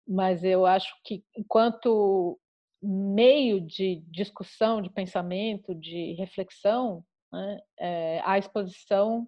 mas 0.06 0.44
eu 0.44 0.66
acho 0.66 0.94
que 1.04 1.24
enquanto 1.36 2.38
meio 2.82 3.60
de 3.60 4.02
discussão, 4.08 4.82
de 4.82 4.90
pensamento, 4.90 5.74
de 5.74 6.12
reflexão, 6.14 7.02
né, 7.32 7.60
é, 7.78 8.22
a 8.24 8.38
exposição 8.38 9.26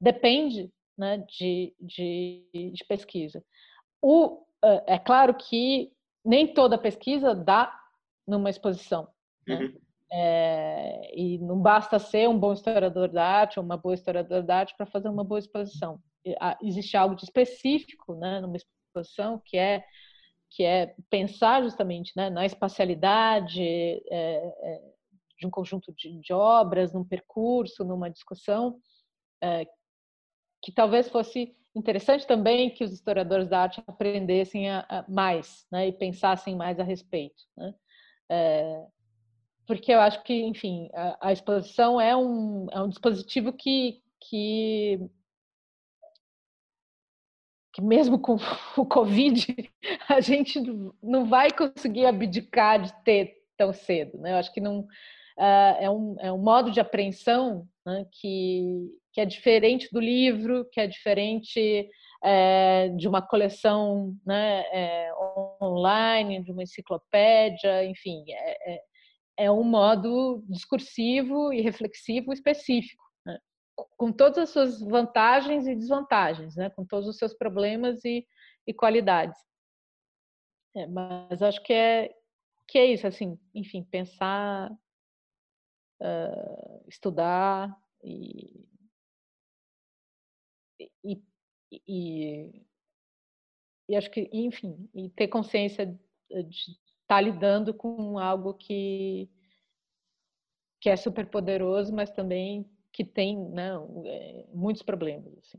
depende 0.00 0.72
né, 0.96 1.18
de, 1.28 1.74
de, 1.80 2.72
de, 2.72 2.84
pesquisa. 2.86 3.44
O, 4.00 4.44
é 4.86 4.98
claro 4.98 5.34
que 5.34 5.92
nem 6.24 6.52
toda 6.52 6.78
pesquisa 6.78 7.34
dá 7.34 7.78
numa 8.26 8.48
exposição. 8.48 9.08
Né? 9.46 9.56
Uhum. 9.56 9.78
É, 10.12 11.10
e 11.14 11.38
não 11.38 11.60
basta 11.60 11.98
ser 11.98 12.28
um 12.28 12.38
bom 12.38 12.52
historiador 12.52 13.08
da 13.08 13.24
arte 13.24 13.58
ou 13.58 13.64
uma 13.64 13.76
boa 13.76 13.94
historiadora 13.94 14.42
da 14.42 14.58
arte 14.58 14.74
para 14.76 14.86
fazer 14.86 15.08
uma 15.08 15.24
boa 15.24 15.38
exposição. 15.38 16.00
existe 16.62 16.96
algo 16.96 17.14
de 17.14 17.24
específico 17.24 18.14
né, 18.14 18.40
numa 18.40 18.56
exposição 18.94 19.42
que 19.44 19.56
é 19.56 19.84
que 20.50 20.62
é 20.62 20.94
pensar 21.10 21.62
justamente 21.64 22.12
né, 22.16 22.30
na 22.30 22.46
espacialidade 22.46 23.60
é, 23.60 24.00
é, 24.10 24.82
de 25.36 25.46
um 25.46 25.50
conjunto 25.50 25.92
de, 25.92 26.20
de, 26.20 26.32
obras, 26.32 26.92
num 26.92 27.04
percurso, 27.04 27.84
numa 27.84 28.08
discussão, 28.08 28.78
é, 29.42 29.66
que 30.62 30.70
talvez 30.70 31.08
fosse 31.08 31.56
interessante 31.74 32.24
também 32.24 32.70
que 32.70 32.84
os 32.84 32.92
historiadores 32.92 33.48
da 33.48 33.62
arte 33.62 33.82
aprendessem 33.84 34.70
a, 34.70 34.86
a 34.88 35.04
mais 35.08 35.66
né, 35.72 35.88
e 35.88 35.92
pensassem 35.92 36.54
mais 36.54 36.78
a 36.78 36.84
respeito. 36.84 37.42
Né? 37.56 37.74
É, 38.30 38.86
porque 39.66 39.92
eu 39.92 40.00
acho 40.00 40.22
que, 40.22 40.34
enfim, 40.34 40.88
a, 40.94 41.28
a 41.28 41.32
exposição 41.32 42.00
é 42.00 42.16
um, 42.16 42.68
é 42.70 42.80
um 42.80 42.88
dispositivo 42.88 43.52
que, 43.52 44.00
que 44.20 45.00
que 47.74 47.82
mesmo 47.82 48.18
com 48.18 48.36
o 48.78 48.86
Covid, 48.86 49.46
a 50.08 50.20
gente 50.20 50.62
não 51.02 51.26
vai 51.26 51.50
conseguir 51.50 52.06
abdicar 52.06 52.80
de 52.80 52.92
ter 53.02 53.34
tão 53.56 53.72
cedo. 53.72 54.16
Né? 54.18 54.32
Eu 54.32 54.36
acho 54.36 54.52
que 54.52 54.60
não, 54.60 54.80
uh, 54.80 55.76
é, 55.80 55.90
um, 55.90 56.16
é 56.20 56.32
um 56.32 56.38
modo 56.38 56.70
de 56.70 56.80
apreensão 56.80 57.66
né, 57.84 58.06
que, 58.12 58.88
que 59.12 59.20
é 59.20 59.24
diferente 59.26 59.88
do 59.92 60.00
livro, 60.00 60.66
que 60.72 60.80
é 60.80 60.86
diferente 60.86 61.88
é, 62.22 62.88
de 62.90 63.08
uma 63.08 63.20
coleção 63.20 64.14
né, 64.24 64.64
é, 64.72 65.10
online, 65.60 66.42
de 66.42 66.52
uma 66.52 66.62
enciclopédia, 66.62 67.84
enfim, 67.84 68.24
é, 68.28 68.74
é, 68.74 68.80
é 69.36 69.50
um 69.50 69.64
modo 69.64 70.42
discursivo 70.48 71.52
e 71.52 71.60
reflexivo 71.60 72.32
específico 72.32 73.03
com 73.96 74.12
todas 74.12 74.38
as 74.38 74.50
suas 74.50 74.80
vantagens 74.80 75.66
e 75.66 75.74
desvantagens, 75.74 76.56
né? 76.56 76.70
com 76.70 76.84
todos 76.84 77.08
os 77.08 77.16
seus 77.16 77.34
problemas 77.34 78.04
e, 78.04 78.26
e 78.66 78.72
qualidades. 78.72 79.38
É, 80.76 80.86
mas 80.86 81.42
acho 81.42 81.62
que 81.62 81.72
é, 81.72 82.14
que 82.66 82.78
é 82.78 82.86
isso, 82.86 83.06
assim, 83.06 83.38
enfim, 83.54 83.84
pensar, 83.84 84.70
uh, 86.00 86.84
estudar 86.88 87.76
e, 88.02 88.66
e, 91.04 91.22
e, 91.70 92.66
e, 93.88 93.96
acho 93.96 94.10
que, 94.10 94.28
enfim, 94.32 94.88
e 94.94 95.08
ter 95.10 95.28
consciência 95.28 95.86
de 95.86 96.76
estar 97.02 97.20
lidando 97.20 97.72
com 97.72 98.18
algo 98.18 98.54
que, 98.54 99.30
que 100.80 100.90
é 100.90 100.96
super 100.96 101.30
poderoso, 101.30 101.94
mas 101.94 102.10
também 102.10 102.68
que 102.94 103.04
tem 103.04 103.36
né, 103.50 103.72
é, 104.06 104.46
muitos 104.54 104.82
problemas. 104.82 105.36
Assim. 105.38 105.58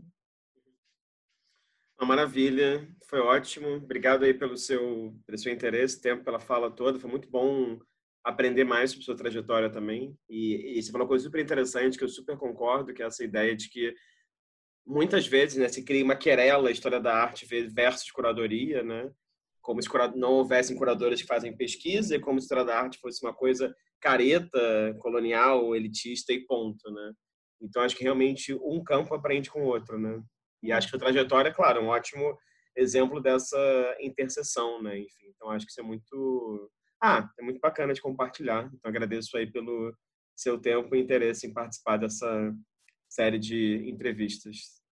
Uma 1.99 2.07
maravilha, 2.07 2.87
foi 3.09 3.19
ótimo. 3.19 3.67
Obrigado 3.75 4.23
aí 4.23 4.33
pelo 4.33 4.57
seu, 4.57 5.13
pelo 5.27 5.37
seu 5.37 5.51
interesse, 5.51 6.01
tempo, 6.01 6.23
pela 6.23 6.39
fala 6.39 6.71
toda. 6.71 6.97
Foi 6.97 7.11
muito 7.11 7.29
bom 7.29 7.77
aprender 8.23 8.63
mais 8.63 8.91
sobre 8.91 9.05
sua 9.05 9.17
trajetória 9.17 9.69
também. 9.69 10.17
E, 10.29 10.77
e 10.77 10.81
você 10.81 10.91
falou 10.91 11.03
uma 11.03 11.09
coisa 11.09 11.25
super 11.25 11.41
interessante 11.41 11.97
que 11.97 12.05
eu 12.05 12.09
super 12.09 12.37
concordo, 12.37 12.93
que 12.93 13.03
é 13.03 13.05
essa 13.05 13.23
ideia 13.23 13.53
de 13.53 13.69
que 13.69 13.93
muitas 14.87 15.27
vezes 15.27 15.57
né, 15.57 15.67
se 15.67 15.83
cria 15.83 16.05
uma 16.05 16.15
querela 16.15 16.71
história 16.71 17.01
da 17.01 17.13
arte 17.13 17.45
versus 17.67 18.11
curadoria, 18.11 18.81
né? 18.81 19.11
Como 19.61 19.81
se 19.81 19.89
não 20.15 20.33
houvessem 20.33 20.77
curadores 20.77 21.21
que 21.21 21.27
fazem 21.27 21.55
pesquisa 21.57 22.15
e 22.15 22.19
como 22.19 22.39
se 22.39 22.45
a 22.45 22.45
história 22.45 22.65
da 22.65 22.79
arte 22.79 22.99
fosse 22.99 23.25
uma 23.25 23.33
coisa 23.33 23.75
careta, 23.99 24.95
colonial, 24.99 25.75
elitista 25.75 26.31
e 26.31 26.45
ponto, 26.45 26.89
né? 26.91 27.11
Então, 27.61 27.82
acho 27.82 27.95
que 27.95 28.03
realmente 28.03 28.53
um 28.53 28.84
campo 28.84 29.14
aprende 29.14 29.49
com 29.49 29.61
o 29.61 29.68
outro, 29.68 29.99
né? 29.99 30.22
E 30.61 30.72
acho 30.72 30.90
que 30.90 30.95
a 30.95 30.99
trajetória, 30.99 31.53
claro, 31.53 31.80
é 31.80 31.84
um 31.84 31.88
ótimo 31.88 32.38
exemplo 32.76 33.22
dessa 33.22 33.57
interseção, 33.99 34.82
né? 34.82 34.99
Enfim, 34.99 35.27
então 35.36 35.49
acho 35.49 35.65
que 35.65 35.72
isso 35.72 35.82
é 35.82 35.84
muito... 35.84 36.72
Ah, 37.02 37.30
é 37.40 37.44
muito 37.44 37.60
bacana 37.60 37.94
de 37.94 38.02
compartilhar. 38.02 38.69
Então, 38.73 38.90
agradeço 38.90 39.38
aí 39.38 39.49
pelo 39.52 39.95
seu 40.36 40.60
tempo 40.60 40.95
e 40.95 40.99
interesse 40.99 41.48
em 41.48 41.53
participar 41.53 41.98
dessa 41.98 42.53
série 43.10 43.40
de 43.40 43.88
entrevistas. 43.90 44.82